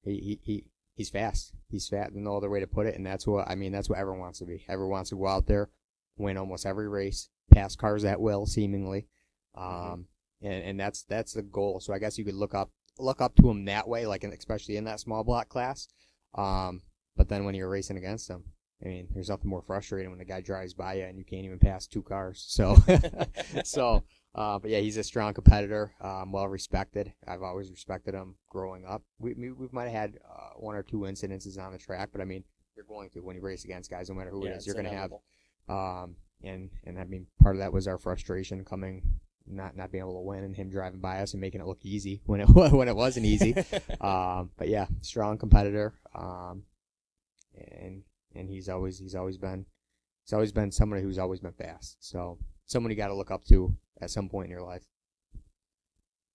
he 0.03 0.13
he, 0.21 0.41
he 0.45 0.65
he's 0.95 1.11
fast. 1.11 1.53
He's 1.69 1.89
fast. 1.89 2.13
No 2.15 2.37
other 2.37 2.49
way 2.49 2.61
to 2.61 2.69
put 2.69 2.87
it. 2.87 2.95
And 2.95 3.05
that's 3.05 3.27
what 3.27 3.51
I 3.51 3.57
mean. 3.57 3.73
That's 3.73 3.89
what 3.89 3.99
everyone 3.99 4.21
wants 4.21 4.39
to 4.39 4.47
be. 4.47 4.65
Everyone 4.69 4.93
wants 4.93 5.11
to 5.11 5.17
go 5.17 5.27
out 5.27 5.49
there, 5.49 5.71
win 6.17 6.39
almost 6.39 6.65
every 6.65 6.89
race, 6.89 7.29
pass 7.59 7.77
cars 7.77 8.05
at 8.05 8.21
will, 8.21 8.47
seemingly. 8.47 9.07
Um, 9.55 10.07
and, 10.43 10.63
and 10.63 10.81
that's 10.81 11.03
that's 11.05 11.33
the 11.33 11.43
goal. 11.43 11.81
So 11.81 11.93
I 11.93 11.99
guess 11.99 12.19
you 12.19 12.25
could 12.25 12.35
look 12.35 12.55
up 12.55 12.71
look 12.99 13.21
up 13.21 13.35
to 13.37 13.51
him 13.51 13.65
that 13.67 13.89
way, 13.89 14.07
like 14.07 14.25
in, 14.25 14.33
especially 14.33 14.77
in 14.77 14.85
that 14.85 15.01
small 15.01 15.25
block 15.25 15.49
class. 15.49 15.89
Um, 16.35 16.83
but 17.17 17.29
then 17.29 17.45
when 17.45 17.55
you're 17.55 17.69
racing 17.69 17.97
against 17.97 18.29
him, 18.29 18.45
I 18.85 18.89
mean, 18.89 19.09
there's 19.13 19.29
nothing 19.29 19.51
more 19.51 19.63
frustrating 19.63 20.11
when 20.11 20.19
the 20.19 20.25
guy 20.25 20.41
drives 20.41 20.75
by 20.75 20.95
you 20.95 21.05
and 21.05 21.19
you 21.19 21.25
can't 21.25 21.45
even 21.45 21.59
pass 21.59 21.87
two 21.87 22.03
cars. 22.03 22.45
So, 22.49 22.77
so, 23.65 24.05
uh, 24.37 24.59
but 24.61 24.71
yeah, 24.71 24.79
he's 24.79 24.97
a 24.97 25.03
strong 25.03 25.35
competitor, 25.35 25.95
um, 26.01 26.31
well 26.31 26.47
respected. 26.47 27.13
I've 27.27 27.43
always 27.43 27.71
respected 27.71 28.15
him 28.15 28.37
growing 28.49 28.85
up. 28.87 29.03
We 29.19 29.35
we, 29.35 29.51
we 29.51 29.69
might 29.73 29.89
have 29.89 29.93
had 29.93 30.19
uh, 30.25 30.51
one 30.57 30.77
or 30.77 30.85
two 30.85 30.99
incidences 30.99 31.59
on 31.59 31.73
the 31.73 31.79
track, 31.79 32.11
but 32.13 32.21
I 32.21 32.25
mean, 32.25 32.45
you're 32.77 32.85
going 32.85 33.11
to 33.11 33.21
when 33.21 33.35
you 33.35 33.43
race 33.43 33.65
against 33.65 33.91
guys, 33.91 34.09
no 34.09 34.15
matter 34.15 34.31
who 34.31 34.45
Yeah, 34.45 34.53
it 34.53 34.57
is, 34.59 34.67
you're 34.67 34.77
going 34.77 34.87
to 34.87 34.93
have 34.93 35.13
um, 35.69 36.15
and 36.43 36.71
and 36.85 36.99
I 36.99 37.05
mean, 37.05 37.27
part 37.43 37.57
of 37.57 37.61
that 37.61 37.73
was 37.73 37.87
our 37.89 37.99
frustration 37.99 38.65
coming, 38.65 39.03
not 39.47 39.77
not 39.77 39.91
being 39.91 40.03
able 40.03 40.21
to 40.21 40.27
win, 40.27 40.45
and 40.45 40.57
him 40.57 40.71
driving 40.71 41.01
by 41.01 41.21
us 41.21 41.33
and 41.33 41.41
making 41.41 41.61
it 41.61 41.67
look 41.67 41.85
easy 41.85 42.21
when 42.27 42.41
it 42.41 42.49
when 42.49 42.89
it 42.89 42.97
wasn't 42.97 43.27
easy. 43.27 43.55
um, 44.01 44.51
but 44.57 44.69
yeah, 44.69 44.87
strong 45.01 45.39
competitor. 45.39 45.95
Um, 46.15 46.65
and 47.55 48.03
and 48.35 48.49
he's 48.49 48.69
always 48.69 48.99
he's 48.99 49.15
always 49.15 49.39
been 49.39 49.67
he's 50.25 50.33
always 50.33 50.53
been 50.53 50.71
somebody 50.71 51.03
who's 51.03 51.19
always 51.19 51.41
been 51.41 51.53
fast. 51.53 51.97
So 52.01 52.39
someone 52.67 52.91
you 52.91 52.97
got 52.97 53.09
to 53.09 53.15
look 53.15 53.31
up 53.31 53.45
to 53.47 53.77
at 54.01 54.11
some 54.11 54.29
point 54.29 54.47
in 54.47 54.51
your 54.51 54.63
life. 54.63 54.85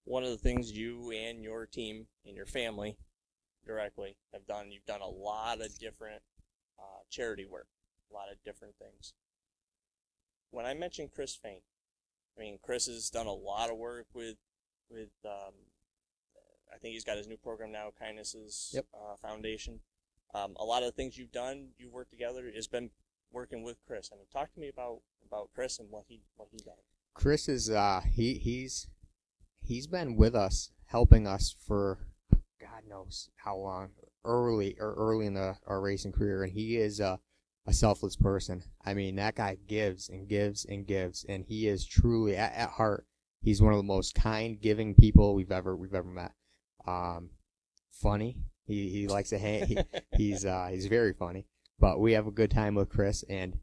One 0.06 0.24
of 0.24 0.32
the 0.32 0.38
things 0.38 0.72
you 0.72 1.12
and 1.12 1.41
your 1.43 1.66
team 1.66 2.08
and 2.26 2.36
your 2.36 2.45
family 2.45 2.97
directly 3.66 4.18
have 4.34 4.45
done, 4.45 4.72
you've 4.72 4.86
done 4.86 5.01
a 5.01 5.08
lot 5.08 5.62
of 5.62 5.78
different 5.80 6.22
uh, 6.78 7.04
charity 7.10 7.45
work, 7.45 7.68
a 8.12 8.14
lot 8.14 8.30
of 8.30 8.38
different 8.43 8.76
things. 8.76 9.14
When 10.54 10.68
I 10.68 10.76
mentioned 10.76 11.10
Chris 11.12 11.36
Fain, 11.36 11.62
I 12.38 12.41
mean 12.41 12.60
Chris 12.62 12.86
has 12.86 13.10
done 13.10 13.26
a 13.26 13.34
lot 13.34 13.72
of 13.72 13.78
work 13.78 14.06
with 14.14 14.38
with 14.89 15.10
um, 15.26 15.54
I 16.72 16.78
think 16.78 16.93
he's 16.93 17.04
got 17.04 17.18
his 17.18 17.28
new 17.28 17.38
program 17.38 17.72
now, 17.72 17.89
Kindness's 17.99 18.72
Yep. 18.74 18.86
uh, 18.93 19.16
Foundation. 19.16 19.80
Um, 20.36 20.56
a 20.60 20.64
lot 20.64 20.84
of 20.84 20.88
the 20.88 20.91
things 20.91 21.18
you've 21.18 21.32
done, 21.32 21.70
you've 21.78 21.91
worked 21.91 22.12
together, 22.12 22.51
has 22.56 22.68
been 22.68 22.91
working 23.32 23.64
with 23.64 23.78
Chris. 23.88 24.10
I 24.14 24.16
mean, 24.16 24.26
talk 24.32 24.54
to 24.54 24.60
me 24.60 24.70
about 24.70 25.01
about 25.26 25.49
Chris 25.56 25.80
and 25.80 25.89
what 25.89 26.06
he 26.08 26.22
what 26.36 26.49
he 26.51 26.58
does. 26.58 26.86
Chris 27.16 27.49
is 27.49 27.72
uh 27.72 28.01
he 28.12 28.36
he's 28.36 28.88
he's 29.60 29.88
been 29.88 30.16
with 30.16 30.36
us 30.36 30.70
helping 30.86 31.26
us 31.26 31.56
for 31.66 31.97
God 32.62 32.84
knows 32.88 33.30
how 33.38 33.56
long 33.58 33.89
early 34.24 34.76
or 34.80 34.93
early 34.93 35.26
in 35.26 35.34
the 35.34 35.58
our 35.66 35.82
racing 35.82 36.12
career 36.12 36.43
and 36.43 36.54
he 36.54 36.78
is 36.78 36.99
a 36.99 37.20
a 37.66 37.74
selfless 37.74 38.16
person. 38.16 38.64
I 38.84 38.93
mean 38.93 39.16
that 39.16 39.36
guy 39.36 39.57
gives 39.68 40.09
and 40.09 40.28
gives 40.28 40.66
and 40.66 40.86
gives 40.86 41.26
and 41.28 41.45
he 41.45 41.68
is 41.68 41.86
truly 41.86 42.36
at, 42.36 42.53
at 42.53 42.70
heart 42.72 43.05
he's 43.41 43.61
one 43.61 43.74
of 43.74 43.78
the 43.78 43.84
most 43.84 44.16
kind 44.16 44.59
giving 44.59 44.95
people 44.95 45.36
we've 45.36 45.51
ever 45.51 45.76
we've 45.76 45.93
ever 45.93 46.09
met. 46.09 46.34
Um 46.86 47.32
funny. 47.91 48.38
He 48.66 48.89
he 48.89 49.07
likes 49.07 49.30
to 49.30 49.38
hang 49.38 49.66
he, 49.68 49.78
he's 50.18 50.45
uh 50.45 50.68
he's 50.72 50.88
very 50.88 51.14
funny. 51.14 51.45
But 51.80 51.99
we 51.99 52.14
have 52.14 52.28
a 52.28 52.32
good 52.32 52.51
time 52.51 52.76
with 52.76 52.89
Chris 52.89 53.24
and 53.30 53.57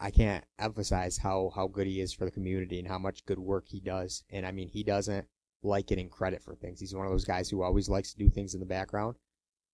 I 0.00 0.10
can't 0.10 0.44
emphasize 0.58 1.18
how 1.18 1.50
how 1.54 1.66
good 1.66 1.86
he 1.86 2.00
is 2.00 2.12
for 2.12 2.24
the 2.24 2.30
community 2.30 2.78
and 2.78 2.88
how 2.88 2.98
much 2.98 3.26
good 3.26 3.38
work 3.38 3.66
he 3.68 3.80
does. 3.80 4.24
And 4.30 4.46
I 4.46 4.52
mean, 4.52 4.68
he 4.68 4.84
doesn't 4.84 5.26
like 5.62 5.86
getting 5.86 6.08
credit 6.08 6.42
for 6.42 6.54
things. 6.54 6.78
He's 6.78 6.94
one 6.94 7.06
of 7.06 7.12
those 7.12 7.24
guys 7.24 7.48
who 7.48 7.62
always 7.62 7.88
likes 7.88 8.12
to 8.12 8.18
do 8.18 8.30
things 8.30 8.54
in 8.54 8.60
the 8.60 8.66
background 8.66 9.16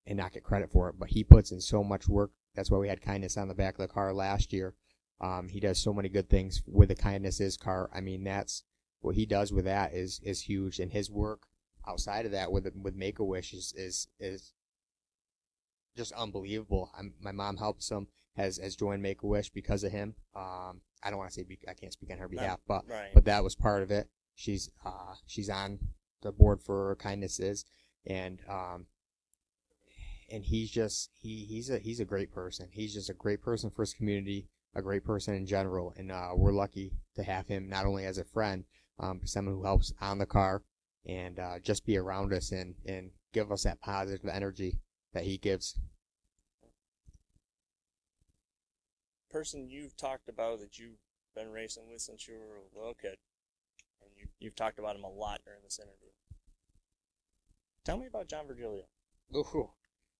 and 0.06 0.16
not 0.16 0.32
get 0.32 0.42
credit 0.42 0.70
for 0.70 0.88
it. 0.88 0.96
But 0.98 1.10
he 1.10 1.24
puts 1.24 1.52
in 1.52 1.60
so 1.60 1.84
much 1.84 2.08
work 2.08 2.30
that's 2.54 2.70
why 2.70 2.78
we 2.78 2.88
had 2.88 3.00
kindness 3.00 3.36
on 3.36 3.48
the 3.48 3.54
back 3.54 3.74
of 3.74 3.78
the 3.86 3.92
car 3.92 4.12
last 4.12 4.52
year. 4.52 4.74
Um, 5.20 5.48
he 5.48 5.60
does 5.60 5.78
so 5.82 5.92
many 5.94 6.08
good 6.08 6.28
things 6.28 6.62
with 6.66 6.88
the 6.88 6.94
kindness 6.94 7.40
is 7.40 7.56
car. 7.56 7.88
I 7.94 8.00
mean, 8.00 8.24
that's 8.24 8.64
what 9.00 9.14
he 9.14 9.26
does 9.26 9.52
with 9.52 9.64
that 9.64 9.92
is 9.94 10.20
is 10.24 10.42
huge, 10.42 10.78
and 10.80 10.92
his 10.92 11.10
work 11.10 11.46
outside 11.86 12.26
of 12.26 12.32
that 12.32 12.50
with 12.50 12.66
with 12.74 12.94
Make 12.94 13.18
a 13.18 13.24
Wish 13.24 13.52
is 13.52 13.72
is 13.76 14.08
is 14.18 14.52
just 15.96 16.12
unbelievable. 16.12 16.90
I'm, 16.98 17.14
my 17.20 17.32
mom 17.32 17.56
helps 17.56 17.90
him 17.90 18.08
has 18.36 18.58
has 18.58 18.76
joined 18.76 19.02
Make 19.02 19.22
a 19.22 19.26
Wish 19.26 19.50
because 19.50 19.84
of 19.84 19.92
him. 19.92 20.14
Um, 20.34 20.80
I 21.02 21.10
don't 21.10 21.18
want 21.18 21.30
to 21.30 21.34
say 21.34 21.44
be, 21.44 21.58
I 21.68 21.74
can't 21.74 21.92
speak 21.92 22.10
on 22.10 22.18
her 22.18 22.28
behalf, 22.28 22.60
but 22.66 22.84
Right. 22.88 23.10
but 23.14 23.24
that 23.26 23.44
was 23.44 23.54
part 23.54 23.82
of 23.82 23.90
it. 23.90 24.08
She's 24.34 24.70
uh 24.84 25.14
she's 25.26 25.48
on 25.50 25.78
the 26.22 26.32
board 26.32 26.60
for 26.60 26.96
kindnesses 26.96 27.64
and 28.06 28.40
um 28.48 28.86
and 30.30 30.44
he's 30.44 30.70
just 30.70 31.10
he 31.20 31.44
he's 31.48 31.70
a 31.70 31.78
he's 31.78 32.00
a 32.00 32.04
great 32.04 32.32
person. 32.32 32.68
He's 32.72 32.94
just 32.94 33.10
a 33.10 33.14
great 33.14 33.42
person 33.42 33.70
for 33.70 33.82
his 33.82 33.94
community, 33.94 34.48
a 34.74 34.82
great 34.82 35.04
person 35.04 35.34
in 35.34 35.46
general, 35.46 35.94
and 35.96 36.10
uh, 36.10 36.30
we're 36.34 36.52
lucky 36.52 36.92
to 37.16 37.22
have 37.22 37.48
him 37.48 37.68
not 37.68 37.86
only 37.86 38.04
as 38.04 38.18
a 38.18 38.24
friend, 38.24 38.64
um, 38.98 39.18
but 39.18 39.28
someone 39.28 39.54
who 39.54 39.64
helps 39.64 39.92
on 40.00 40.18
the 40.18 40.26
car 40.26 40.62
and 41.06 41.38
uh, 41.38 41.58
just 41.62 41.84
be 41.86 41.96
around 41.96 42.32
us 42.32 42.52
and 42.52 42.74
and 42.86 43.10
give 43.32 43.50
us 43.50 43.64
that 43.64 43.80
positive 43.80 44.28
energy 44.30 44.78
that 45.12 45.24
he 45.24 45.38
gives. 45.38 45.78
person 49.34 49.68
you've 49.68 49.96
talked 49.96 50.28
about 50.28 50.60
that 50.60 50.78
you've 50.78 51.02
been 51.34 51.50
racing 51.50 51.82
with 51.90 52.00
since 52.00 52.28
you 52.28 52.34
were 52.34 52.58
a 52.72 52.78
little 52.78 52.94
kid, 52.94 53.16
and 54.00 54.10
you, 54.16 54.28
you've 54.38 54.54
talked 54.54 54.78
about 54.78 54.94
him 54.94 55.02
a 55.02 55.10
lot 55.10 55.40
during 55.44 55.58
this 55.64 55.80
interview. 55.80 56.10
Tell 57.84 57.98
me 57.98 58.06
about 58.06 58.28
John 58.28 58.46
Virgilio. 58.46 58.84
Ooh, 59.34 59.70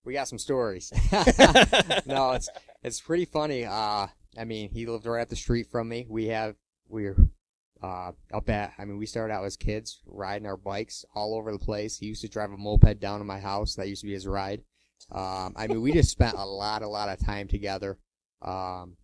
we 0.05 0.13
got 0.13 0.29
some 0.29 0.39
stories. 0.39 0.93
no, 2.07 2.33
it's 2.33 2.49
it's 2.83 3.01
pretty 3.01 3.25
funny. 3.25 3.65
Uh, 3.65 4.07
I 4.39 4.45
mean, 4.45 4.71
he 4.71 4.87
lived 4.87 5.07
right 5.07 5.23
up 5.23 5.29
the 5.29 5.37
street 5.37 5.69
from 5.71 5.89
me. 5.89 6.07
We 6.09 6.27
have 6.27 6.57
we're 6.89 7.17
uh 7.83 8.13
up 8.33 8.49
at. 8.51 8.73
I 8.79 8.85
mean, 8.85 8.99
we 8.99 9.07
started 9.07 9.35
out 9.35 9.45
as 9.45 9.57
kids 9.57 10.01
riding 10.07 10.47
our 10.47 10.57
bikes 10.57 11.05
all 11.15 11.35
over 11.35 11.53
the 11.53 11.59
place. 11.59 11.97
He 11.97 12.07
used 12.07 12.23
to 12.23 12.29
drive 12.29 12.51
a 12.51 12.57
moped 12.57 13.01
down 13.01 13.19
to 13.19 13.25
my 13.25 13.41
house. 13.41 13.75
That 13.75 13.89
used 13.89 14.03
to 14.03 14.07
be 14.07 14.15
his 14.15 14.27
ride. 14.27 14.63
Um, 15.11 15.55
I 15.57 15.67
mean, 15.67 15.83
we 15.83 15.93
just 15.93 16.11
spent 16.11 16.37
a 16.37 16.45
lot, 16.45 16.83
a 16.83 16.89
lot 16.89 17.09
of 17.09 17.25
time 17.25 17.49
together. 17.49 17.99
Um, 18.41 18.97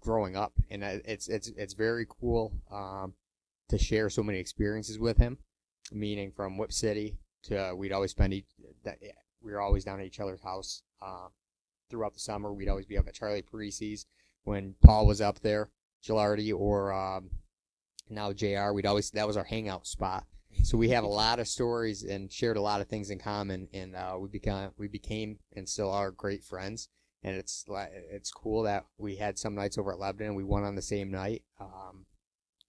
growing 0.00 0.36
up, 0.36 0.52
and 0.70 0.82
it's 0.82 1.28
it's 1.28 1.48
it's 1.56 1.74
very 1.74 2.06
cool. 2.08 2.52
Um, 2.70 3.14
to 3.68 3.78
share 3.78 4.10
so 4.10 4.22
many 4.22 4.38
experiences 4.38 4.98
with 4.98 5.16
him, 5.16 5.38
meaning 5.90 6.30
from 6.30 6.58
Whip 6.58 6.72
City 6.72 7.16
to 7.44 7.70
uh, 7.70 7.74
we'd 7.74 7.92
always 7.92 8.10
spend 8.10 8.34
each, 8.34 8.46
that 8.84 8.98
we 9.42 9.52
were 9.52 9.60
always 9.60 9.84
down 9.84 10.00
at 10.00 10.06
each 10.06 10.20
other's 10.20 10.42
house 10.42 10.82
uh, 11.00 11.28
throughout 11.90 12.14
the 12.14 12.20
summer. 12.20 12.52
We'd 12.52 12.68
always 12.68 12.86
be 12.86 12.98
up 12.98 13.08
at 13.08 13.14
Charlie 13.14 13.42
Parisi's 13.42 14.06
when 14.44 14.74
Paul 14.82 15.06
was 15.06 15.20
up 15.20 15.40
there, 15.40 15.70
Gilardi, 16.04 16.54
or 16.54 16.92
um, 16.92 17.30
now 18.08 18.32
Jr. 18.32 18.72
We'd 18.72 18.86
always 18.86 19.10
that 19.10 19.26
was 19.26 19.36
our 19.36 19.44
hangout 19.44 19.86
spot. 19.86 20.24
So 20.64 20.76
we 20.76 20.90
have 20.90 21.04
a 21.04 21.08
lot 21.08 21.38
of 21.38 21.48
stories 21.48 22.02
and 22.02 22.30
shared 22.30 22.58
a 22.58 22.62
lot 22.62 22.82
of 22.82 22.88
things 22.88 23.10
in 23.10 23.18
common, 23.18 23.68
and 23.72 23.96
uh, 23.96 24.16
we 24.18 24.28
became 24.28 24.70
we 24.76 24.88
became 24.88 25.38
and 25.54 25.68
still 25.68 25.90
are 25.90 26.10
great 26.10 26.44
friends. 26.44 26.88
And 27.24 27.36
it's 27.36 27.64
it's 28.10 28.32
cool 28.32 28.64
that 28.64 28.84
we 28.98 29.16
had 29.16 29.38
some 29.38 29.54
nights 29.54 29.78
over 29.78 29.92
at 29.92 29.98
Lebanon. 29.98 30.34
We 30.34 30.44
won 30.44 30.64
on 30.64 30.74
the 30.74 30.82
same 30.82 31.10
night, 31.10 31.42
um, 31.60 32.06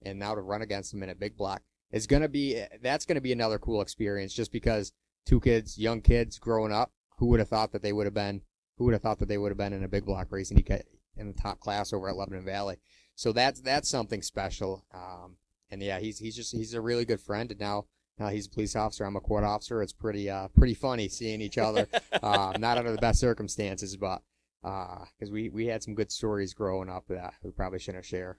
and 0.01 0.19
now 0.19 0.35
to 0.35 0.41
run 0.41 0.61
against 0.61 0.93
him 0.93 1.03
in 1.03 1.09
a 1.09 1.15
big 1.15 1.35
block 1.35 1.63
is 1.91 2.07
gonna 2.07 2.27
be 2.27 2.61
that's 2.81 3.05
gonna 3.05 3.21
be 3.21 3.31
another 3.31 3.59
cool 3.59 3.81
experience. 3.81 4.33
Just 4.33 4.51
because 4.51 4.91
two 5.25 5.39
kids, 5.39 5.77
young 5.77 6.01
kids 6.01 6.39
growing 6.39 6.71
up, 6.73 6.91
who 7.17 7.27
would 7.27 7.39
have 7.39 7.49
thought 7.49 7.71
that 7.71 7.81
they 7.81 7.93
would 7.93 8.05
have 8.05 8.13
been, 8.13 8.41
who 8.77 8.85
would 8.85 8.93
have 8.93 9.01
thought 9.01 9.19
that 9.19 9.27
they 9.27 9.37
would 9.37 9.49
have 9.49 9.57
been 9.57 9.73
in 9.73 9.83
a 9.83 9.87
big 9.87 10.05
block 10.05 10.27
racing 10.31 10.57
DK 10.57 10.81
in 11.17 11.27
the 11.27 11.33
top 11.33 11.59
class 11.59 11.93
over 11.93 12.09
at 12.09 12.15
Lebanon 12.15 12.45
Valley. 12.45 12.77
So 13.15 13.31
that's 13.31 13.61
that's 13.61 13.89
something 13.89 14.21
special. 14.21 14.85
Um, 14.93 15.37
and 15.69 15.81
yeah, 15.81 15.99
he's 15.99 16.19
he's 16.19 16.35
just 16.35 16.51
he's 16.51 16.73
a 16.73 16.81
really 16.81 17.05
good 17.05 17.21
friend. 17.21 17.51
And 17.51 17.59
now 17.59 17.85
now 18.17 18.29
he's 18.29 18.47
a 18.47 18.49
police 18.49 18.75
officer. 18.75 19.05
I'm 19.05 19.15
a 19.15 19.21
court 19.21 19.43
officer. 19.43 19.81
It's 19.81 19.93
pretty 19.93 20.29
uh 20.29 20.47
pretty 20.49 20.73
funny 20.73 21.07
seeing 21.07 21.41
each 21.41 21.57
other. 21.57 21.87
uh, 22.21 22.53
not 22.59 22.77
under 22.77 22.91
the 22.91 22.97
best 22.97 23.19
circumstances, 23.19 23.95
but 23.95 24.21
because 24.61 25.31
we 25.31 25.49
we 25.49 25.67
had 25.67 25.83
some 25.83 25.95
good 25.95 26.11
stories 26.11 26.53
growing 26.53 26.89
up 26.89 27.05
that 27.09 27.33
we 27.43 27.51
probably 27.51 27.79
shouldn't 27.79 28.05
share. 28.05 28.37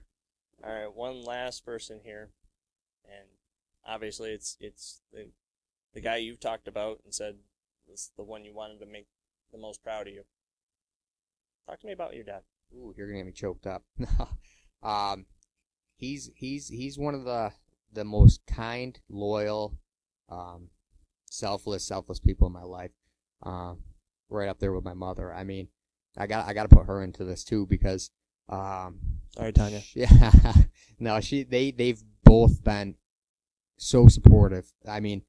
All 0.63 0.73
right, 0.73 0.93
one 0.93 1.23
last 1.23 1.65
person 1.65 1.99
here, 2.03 2.31
and 3.05 3.27
obviously 3.85 4.31
it's 4.31 4.57
it's 4.59 5.01
the 5.13 5.27
the 5.95 6.01
guy 6.01 6.17
you've 6.17 6.39
talked 6.39 6.67
about 6.67 6.99
and 7.03 7.13
said 7.13 7.37
was 7.87 8.11
the 8.17 8.23
one 8.23 8.45
you 8.45 8.53
wanted 8.53 8.79
to 8.79 8.85
make 8.85 9.07
the 9.51 9.57
most 9.57 9.83
proud 9.83 10.07
of 10.07 10.13
you. 10.13 10.23
Talk 11.67 11.79
to 11.79 11.87
me 11.87 11.93
about 11.93 12.13
your 12.13 12.23
dad. 12.23 12.41
Ooh, 12.73 12.93
you're 12.95 13.07
gonna 13.07 13.19
get 13.19 13.25
me 13.25 13.31
choked 13.31 13.65
up. 13.65 13.83
um, 14.83 15.25
he's 15.97 16.29
he's 16.35 16.67
he's 16.67 16.99
one 16.99 17.15
of 17.15 17.23
the 17.23 17.51
the 17.91 18.03
most 18.03 18.41
kind, 18.45 18.99
loyal, 19.09 19.77
um, 20.29 20.69
selfless, 21.25 21.87
selfless 21.87 22.19
people 22.19 22.45
in 22.47 22.53
my 22.53 22.63
life. 22.63 22.91
Um, 23.41 23.79
right 24.29 24.49
up 24.49 24.59
there 24.59 24.73
with 24.73 24.83
my 24.83 24.93
mother. 24.93 25.33
I 25.33 25.43
mean, 25.43 25.69
I 26.17 26.27
got 26.27 26.47
I 26.47 26.53
got 26.53 26.69
to 26.69 26.75
put 26.75 26.87
her 26.87 27.01
into 27.01 27.23
this 27.23 27.43
too 27.43 27.65
because 27.65 28.11
um, 28.49 28.99
Sorry, 29.35 29.51
Tanya. 29.51 29.81
yeah, 29.95 30.53
no, 30.99 31.19
she 31.19 31.43
they 31.43 31.71
they've 31.71 32.01
both 32.23 32.63
been 32.63 32.95
so 33.77 34.07
supportive. 34.07 34.71
I 34.87 34.99
mean, 34.99 35.23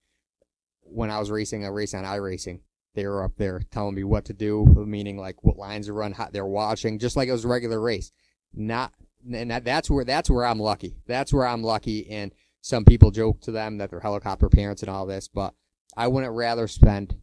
when 0.89 1.11
I 1.11 1.19
was 1.19 1.31
racing 1.31 1.65
a 1.65 1.73
race 1.73 1.95
on 1.95 2.05
iRacing, 2.05 2.61
they 2.95 3.07
were 3.07 3.25
up 3.25 3.37
there 3.37 3.63
telling 3.71 3.95
me 3.95 4.05
what 4.05 4.25
to 4.27 4.33
do, 4.33 4.65
meaning 4.87 5.19
like 5.19 5.45
what 5.45 5.57
lines 5.57 5.87
to 5.87 5.93
run, 5.93 6.13
how 6.13 6.29
they're 6.31 6.47
watching, 6.47 6.99
just 6.99 7.17
like 7.17 7.29
it 7.29 7.33
was 7.33 7.45
a 7.45 7.49
regular 7.49 7.81
race. 7.81 8.11
Not, 8.55 8.93
and 9.31 9.51
that, 9.51 9.65
that's 9.65 9.91
where 9.91 10.05
that's 10.05 10.31
where 10.31 10.47
I'm 10.47 10.59
lucky. 10.59 10.97
That's 11.07 11.33
where 11.33 11.47
I'm 11.47 11.63
lucky. 11.63 12.09
And 12.09 12.33
some 12.61 12.85
people 12.85 13.11
joke 13.11 13.41
to 13.43 13.53
them 13.53 13.79
that 13.79 13.91
they're 13.91 14.01
helicopter 14.01 14.49
parents 14.49 14.83
and 14.83 14.91
all 14.91 15.07
this, 15.07 15.29
but 15.29 15.55
I 15.97 16.09
wouldn't 16.09 16.33
rather 16.33 16.67
spend 16.69 17.17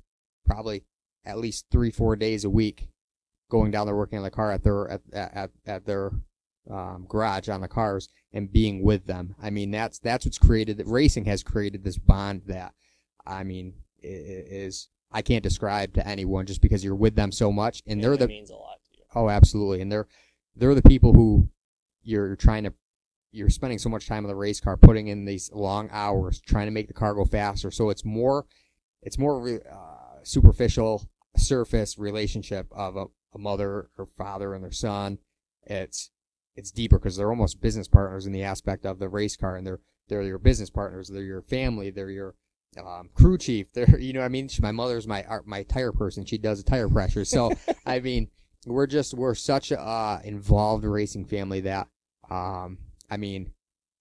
probably 0.46 0.84
at 1.26 1.40
least 1.40 1.66
three, 1.72 1.92
four 1.92 2.16
days 2.16 2.44
a 2.44 2.50
week 2.50 2.90
going 3.50 3.72
down 3.72 3.86
there 3.86 3.96
working 3.96 4.18
on 4.18 4.24
the 4.24 4.32
car 4.32 4.52
at 4.52 4.64
their 4.64 4.90
at 4.90 5.02
at, 5.14 5.52
at 5.66 5.86
their 5.86 6.12
um, 6.70 7.06
garage 7.08 7.50
on 7.50 7.62
the 7.62 7.68
cars 7.68 8.10
and 8.32 8.52
being 8.52 8.84
with 8.84 9.06
them. 9.06 9.36
I 9.42 9.50
mean, 9.50 9.72
that's 9.72 10.00
that's 10.00 10.26
what's 10.26 10.38
created. 10.38 10.78
That 10.78 10.88
racing 10.88 11.26
has 11.26 11.44
created 11.44 11.84
this 11.84 11.98
bond 11.98 12.44
that, 12.48 12.74
I 13.26 13.44
mean, 13.44 13.74
is 14.02 14.90
I 15.12 15.22
can't 15.22 15.44
describe 15.44 15.94
to 15.94 16.08
anyone 16.08 16.46
just 16.46 16.62
because 16.62 16.84
you're 16.84 16.96
with 16.96 17.16
them 17.16 17.32
so 17.32 17.52
much, 17.52 17.84
and 17.86 18.04
they're 18.04 18.14
it 18.14 18.20
the 18.20 18.28
means 18.28 18.50
a 18.50 18.56
lot 18.56 18.80
to 18.86 18.98
you. 18.98 19.04
oh, 19.16 19.30
absolutely, 19.30 19.82
and 19.82 19.92
they're 19.92 20.08
they're 20.56 20.76
the 20.76 20.82
people 20.82 21.14
who 21.14 21.50
you're 22.04 22.36
trying 22.36 22.64
to 22.64 22.74
you're 23.32 23.50
spending 23.50 23.80
so 23.80 23.90
much 23.90 24.08
time 24.08 24.24
on 24.24 24.30
the 24.30 24.36
race 24.36 24.60
car, 24.60 24.78
putting 24.78 25.08
in 25.08 25.26
these 25.26 25.52
long 25.52 25.90
hours 25.92 26.40
trying 26.40 26.68
to 26.68 26.72
make 26.72 26.88
the 26.88 26.94
car 26.94 27.16
go 27.16 27.26
faster. 27.26 27.72
So 27.72 27.90
it's 27.90 28.06
more 28.06 28.46
it's 29.02 29.18
more 29.18 29.60
uh, 29.72 30.24
superficial 30.24 31.08
surface 31.36 31.98
relationship 31.98 32.68
of 32.72 32.96
a, 32.96 33.06
a 33.34 33.40
mother 33.40 33.90
or 33.98 34.08
father 34.18 34.54
and 34.54 34.64
their 34.64 34.72
son. 34.72 35.18
It's 35.64 36.12
it's 36.56 36.72
deeper 36.72 37.00
because 37.00 37.18
they're 37.18 37.32
almost 37.32 37.62
business 37.62 37.88
partners 37.88 38.28
in 38.28 38.32
the 38.32 38.44
aspect 38.44 38.86
of 38.86 39.00
the 39.00 39.10
race 39.10 39.36
car, 39.36 39.56
and 39.56 39.66
they're 39.66 39.80
they're 40.08 40.22
your 40.22 40.40
business 40.40 40.70
partners. 40.70 41.10
They're 41.10 41.24
your 41.24 41.42
family. 41.42 41.90
They're 41.90 42.10
your 42.10 42.36
um, 42.78 43.10
crew 43.14 43.38
chief. 43.38 43.72
They're 43.74 44.00
you 44.00 44.14
know 44.14 44.20
what 44.20 44.26
I 44.26 44.30
mean. 44.30 44.48
She, 44.48 44.62
my 44.62 44.72
mother's 44.72 45.08
my 45.08 45.26
my 45.46 45.64
tire 45.64 45.92
person. 45.92 46.26
She 46.26 46.38
does 46.38 46.60
a 46.60 46.64
tire 46.64 46.90
pressure. 46.90 47.26
So 47.26 47.52
I 47.86 48.00
mean, 48.00 48.30
we're 48.66 48.88
just 48.88 49.14
we're 49.14 49.36
such 49.36 49.72
a 49.72 49.80
uh, 49.80 50.22
involved 50.24 50.86
racing 50.86 51.26
family 51.26 51.62
that 51.62 51.88
um, 52.30 52.80
I 53.10 53.18
mean, 53.18 53.52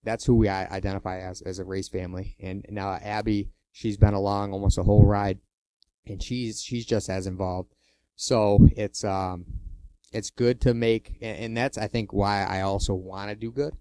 that's 0.05 0.25
who 0.25 0.35
we 0.35 0.49
identify 0.49 1.21
as 1.21 1.43
as 1.43 1.59
a 1.59 1.65
race 1.65 1.89
family. 1.89 2.37
And 2.41 2.67
now 2.71 2.93
Abby, 2.95 3.51
she's 3.73 3.97
been 3.97 4.15
along 4.15 4.53
almost 4.53 4.79
a 4.79 4.83
whole 4.83 5.05
ride, 5.05 5.39
and 6.07 6.23
she's 6.23 6.63
she's 6.63 6.87
just 6.87 7.09
as 7.09 7.27
involved. 7.27 7.75
So 8.17 8.69
it's 8.77 9.05
um 9.05 9.47
it's 10.13 10.31
good 10.31 10.61
to 10.63 10.75
make, 10.75 11.17
and, 11.23 11.39
and 11.39 11.57
that's 11.57 11.79
I 11.79 11.89
think 11.89 12.13
why 12.13 12.45
I 12.45 12.61
also 12.63 12.95
want 12.95 13.31
to 13.31 13.37
do 13.37 13.51
good 13.51 13.75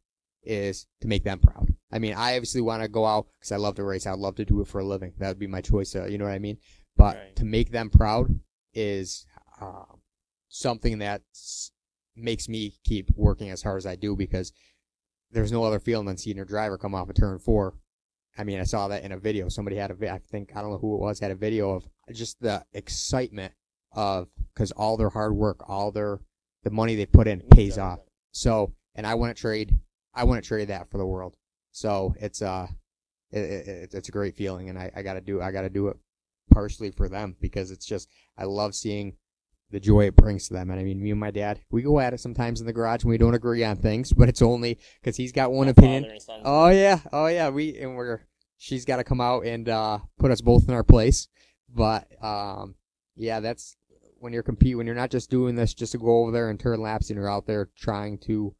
is 0.43 0.87
to 1.01 1.07
make 1.07 1.23
them 1.23 1.39
proud. 1.39 1.73
I 1.91 1.99
mean, 1.99 2.13
I 2.13 2.35
obviously 2.35 2.61
want 2.61 2.81
to 2.81 2.87
go 2.87 3.05
out 3.05 3.27
because 3.39 3.51
I 3.51 3.57
love 3.57 3.75
to 3.75 3.83
race. 3.83 4.07
I'd 4.07 4.17
love 4.17 4.35
to 4.35 4.45
do 4.45 4.61
it 4.61 4.67
for 4.67 4.79
a 4.79 4.85
living. 4.85 5.13
That 5.17 5.27
would 5.29 5.39
be 5.39 5.47
my 5.47 5.61
choice. 5.61 5.95
Uh, 5.95 6.05
you 6.05 6.17
know 6.17 6.25
what 6.25 6.33
I 6.33 6.39
mean? 6.39 6.57
But 6.95 7.15
Right. 7.15 7.35
to 7.35 7.45
make 7.45 7.71
them 7.71 7.89
proud 7.89 8.39
is 8.73 9.25
um, 9.59 10.01
something 10.49 10.99
that 10.99 11.21
makes 12.15 12.47
me 12.49 12.73
keep 12.83 13.09
working 13.15 13.49
as 13.49 13.61
hard 13.63 13.77
as 13.77 13.85
I 13.85 13.95
do 13.95 14.15
because 14.15 14.51
there's 15.31 15.51
no 15.51 15.63
other 15.63 15.79
feeling 15.79 16.05
than 16.07 16.17
seeing 16.17 16.35
your 16.35 16.45
driver 16.45 16.77
come 16.77 16.93
off 16.95 17.09
a 17.09 17.13
turn 17.13 17.39
four. 17.39 17.75
I 18.37 18.43
mean, 18.43 18.59
I 18.59 18.63
saw 18.63 18.87
that 18.87 19.03
in 19.03 19.11
a 19.11 19.17
video. 19.17 19.49
Somebody 19.49 19.75
had 19.75 19.91
a, 19.91 20.11
I 20.13 20.19
think, 20.19 20.51
I 20.55 20.61
don't 20.61 20.71
know 20.71 20.77
who 20.77 20.95
it 20.95 21.01
was, 21.01 21.19
had 21.19 21.31
a 21.31 21.35
video 21.35 21.71
of 21.71 21.87
just 22.13 22.39
the 22.41 22.63
excitement 22.73 23.53
of, 23.93 24.29
because 24.53 24.71
all 24.71 24.95
their 24.97 25.09
hard 25.09 25.35
work, 25.35 25.69
all 25.69 25.91
their, 25.91 26.21
the 26.63 26.69
money 26.71 26.95
they 26.95 27.05
put 27.05 27.27
in 27.27 27.41
pays 27.51 27.77
off. 27.77 27.99
So, 28.31 28.73
and 28.95 29.05
I 29.05 29.15
wouldn't 29.15 29.37
trade, 29.37 29.77
I 30.14 30.24
wouldn't 30.24 30.45
trade 30.45 30.68
that 30.70 30.89
for 30.89 30.97
the 30.97 31.05
world. 31.05 31.36
So 31.72 32.14
it's, 32.20 32.41
uh, 32.41 32.68
it, 33.32 33.39
it, 33.39 33.93
it's 33.93 34.09
a 34.09 34.12
great 34.12 34.36
feeling 34.36 34.70
and 34.70 34.78
I, 34.78 34.91
I 34.95 35.01
gotta 35.03 35.22
do, 35.22 35.41
I 35.41 35.51
gotta 35.51 35.70
do 35.70 35.88
it 35.88 35.97
partially 36.51 36.91
for 36.91 37.07
them 37.07 37.36
because 37.39 37.72
it's 37.72 37.86
just, 37.86 38.09
I 38.38 38.43
love 38.43 38.76
seeing 38.76 39.16
the 39.72 39.80
joy 39.80 40.05
it 40.07 40.16
brings 40.16 40.47
to 40.47 40.53
them. 40.53 40.70
And 40.70 40.80
I 40.80 40.84
mean, 40.84 41.01
me 41.01 41.12
and 41.12 41.20
my 41.20 41.32
dad, 41.32 41.62
we 41.72 41.82
go 41.82 41.99
at 41.99 42.14
it 42.14 42.20
sometimes 42.20 42.59
in 42.59 42.68
the 42.68 42.74
garage 42.74 43.03
when 43.03 43.12
we 43.12 43.18
don't 43.18 43.34
agree 43.34 43.64
on 43.64 43.78
things, 43.78 44.12
but 44.14 44.30
it's 44.30 44.41
only 44.41 44.78
because 44.99 45.16
he's 45.16 45.32
got 45.32 45.51
one 45.51 45.68
My 45.68 45.72
opinion. 45.72 46.03
and. 46.03 46.41
Oh 46.43 46.68
yeah, 46.68 46.99
oh 47.14 47.28
yeah. 47.28 47.49
We 47.49 47.78
and 47.78 47.95
we're 47.95 48.20
she's 48.57 48.86
got 48.86 48.97
to 48.97 49.03
come 49.03 49.22
out 49.22 49.45
and 49.45 49.68
uh, 49.70 49.99
put 50.20 50.32
us 50.32 50.41
both 50.41 50.68
in 50.68 50.74
our 50.74 50.84
place. 50.84 51.28
But 51.74 52.07
um, 52.24 52.76
yeah, 53.16 53.39
that's 53.39 53.78
when 54.20 54.34
you're 54.34 54.43
compete 54.43 54.78
when 54.78 54.86
you're 54.86 54.95
not 54.95 55.09
just 55.09 55.32
doing 55.32 55.55
this 55.55 55.74
just 55.74 55.93
to 55.93 55.97
go 55.97 56.22
over 56.22 56.32
there 56.32 56.49
and 56.49 56.59
turn 56.59 56.82
laps 56.82 57.09
and 57.09 57.18
you're 57.18 57.32
out 57.32 57.47
there 57.47 57.70
trying 57.76 58.20
to 58.20 58.53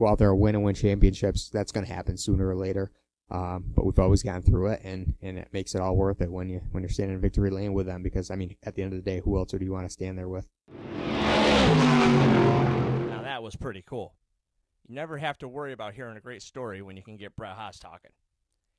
go 0.00 0.08
out 0.08 0.18
there 0.18 0.30
and 0.30 0.40
win 0.40 0.56
and 0.56 0.64
win 0.64 0.74
championships. 0.74 1.50
That's 1.50 1.70
going 1.70 1.86
to 1.86 1.92
happen 1.92 2.16
sooner 2.16 2.48
or 2.48 2.56
later. 2.56 2.90
Um, 3.30 3.66
but 3.76 3.84
we've 3.84 3.98
always 3.98 4.24
gone 4.24 4.42
through 4.42 4.72
it, 4.72 4.80
and, 4.82 5.14
and 5.22 5.38
it 5.38 5.50
makes 5.52 5.76
it 5.76 5.80
all 5.80 5.94
worth 5.94 6.20
it 6.20 6.32
when 6.32 6.48
you 6.48 6.62
when 6.72 6.82
you're 6.82 6.90
standing 6.90 7.14
in 7.14 7.20
victory 7.20 7.50
lane 7.50 7.72
with 7.72 7.86
them. 7.86 8.02
Because 8.02 8.28
I 8.28 8.34
mean, 8.34 8.56
at 8.64 8.74
the 8.74 8.82
end 8.82 8.92
of 8.92 8.98
the 8.98 9.08
day, 9.08 9.20
who 9.20 9.36
else 9.36 9.52
do 9.52 9.64
you 9.64 9.70
want 9.70 9.86
to 9.86 9.92
stand 9.92 10.18
there 10.18 10.28
with? 10.28 10.48
Now 13.08 13.22
that 13.22 13.40
was 13.40 13.54
pretty 13.54 13.84
cool. 13.86 14.14
You 14.88 14.96
never 14.96 15.16
have 15.16 15.38
to 15.38 15.48
worry 15.48 15.72
about 15.72 15.94
hearing 15.94 16.16
a 16.16 16.20
great 16.20 16.42
story 16.42 16.82
when 16.82 16.96
you 16.96 17.04
can 17.04 17.16
get 17.16 17.36
Brett 17.36 17.54
Haas 17.54 17.78
talking. 17.78 18.10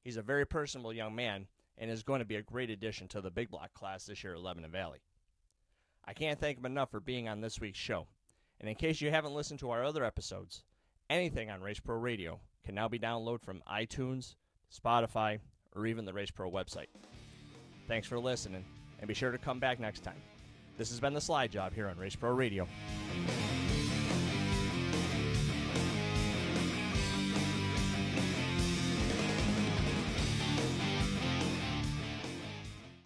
He's 0.04 0.18
a 0.18 0.22
very 0.22 0.46
personable 0.46 0.92
young 0.92 1.16
man 1.16 1.48
and 1.78 1.90
is 1.90 2.04
going 2.04 2.20
to 2.20 2.26
be 2.26 2.36
a 2.36 2.42
great 2.42 2.70
addition 2.70 3.08
to 3.10 3.22
the 3.22 3.32
big 3.32 3.50
block 3.50 3.74
class 3.74 4.06
this 4.06 4.22
year 4.22 4.34
at 4.34 4.42
Lebanon 4.42 4.72
Valley. 4.72 5.00
I 6.04 6.14
can't 6.14 6.38
thank 6.40 6.58
him 6.58 6.66
enough 6.66 6.92
for 6.92 7.00
being 7.00 7.30
on 7.30 7.40
this 7.40 7.62
week's 7.62 7.80
show. 7.80 8.08
And 8.60 8.68
in 8.68 8.76
case 8.76 9.00
you 9.00 9.12
haven't 9.12 9.34
listened 9.34 9.62
to 9.62 9.70
our 9.70 9.86
other 9.86 10.04
episodes, 10.04 10.64
anything 11.12 11.52
on 11.52 11.62
Race 11.62 11.80
Pro 11.80 11.98
Radio 11.98 12.40
can 12.66 12.74
now 12.74 12.88
be 12.88 12.98
downloaded 12.98 13.42
from 13.42 13.62
iTunes, 13.72 14.36
Spotify, 14.74 15.40
or 15.76 15.86
even 15.86 16.06
the 16.06 16.14
Race 16.14 16.32
Pro 16.32 16.50
website. 16.50 16.88
Thanks 17.88 18.08
for 18.08 18.18
listening, 18.18 18.64
and 19.00 19.08
be 19.08 19.14
sure 19.14 19.32
to 19.32 19.38
come 19.38 19.60
back 19.60 19.80
next 19.80 20.04
time. 20.04 20.22
This 20.78 20.90
has 20.90 21.00
been 21.00 21.14
the 21.14 21.22
Slide 21.22 21.52
Job 21.52 21.74
here 21.74 21.90
on 21.90 21.98
Race 21.98 22.16
Pro 22.16 22.32
Radio. 22.32 22.68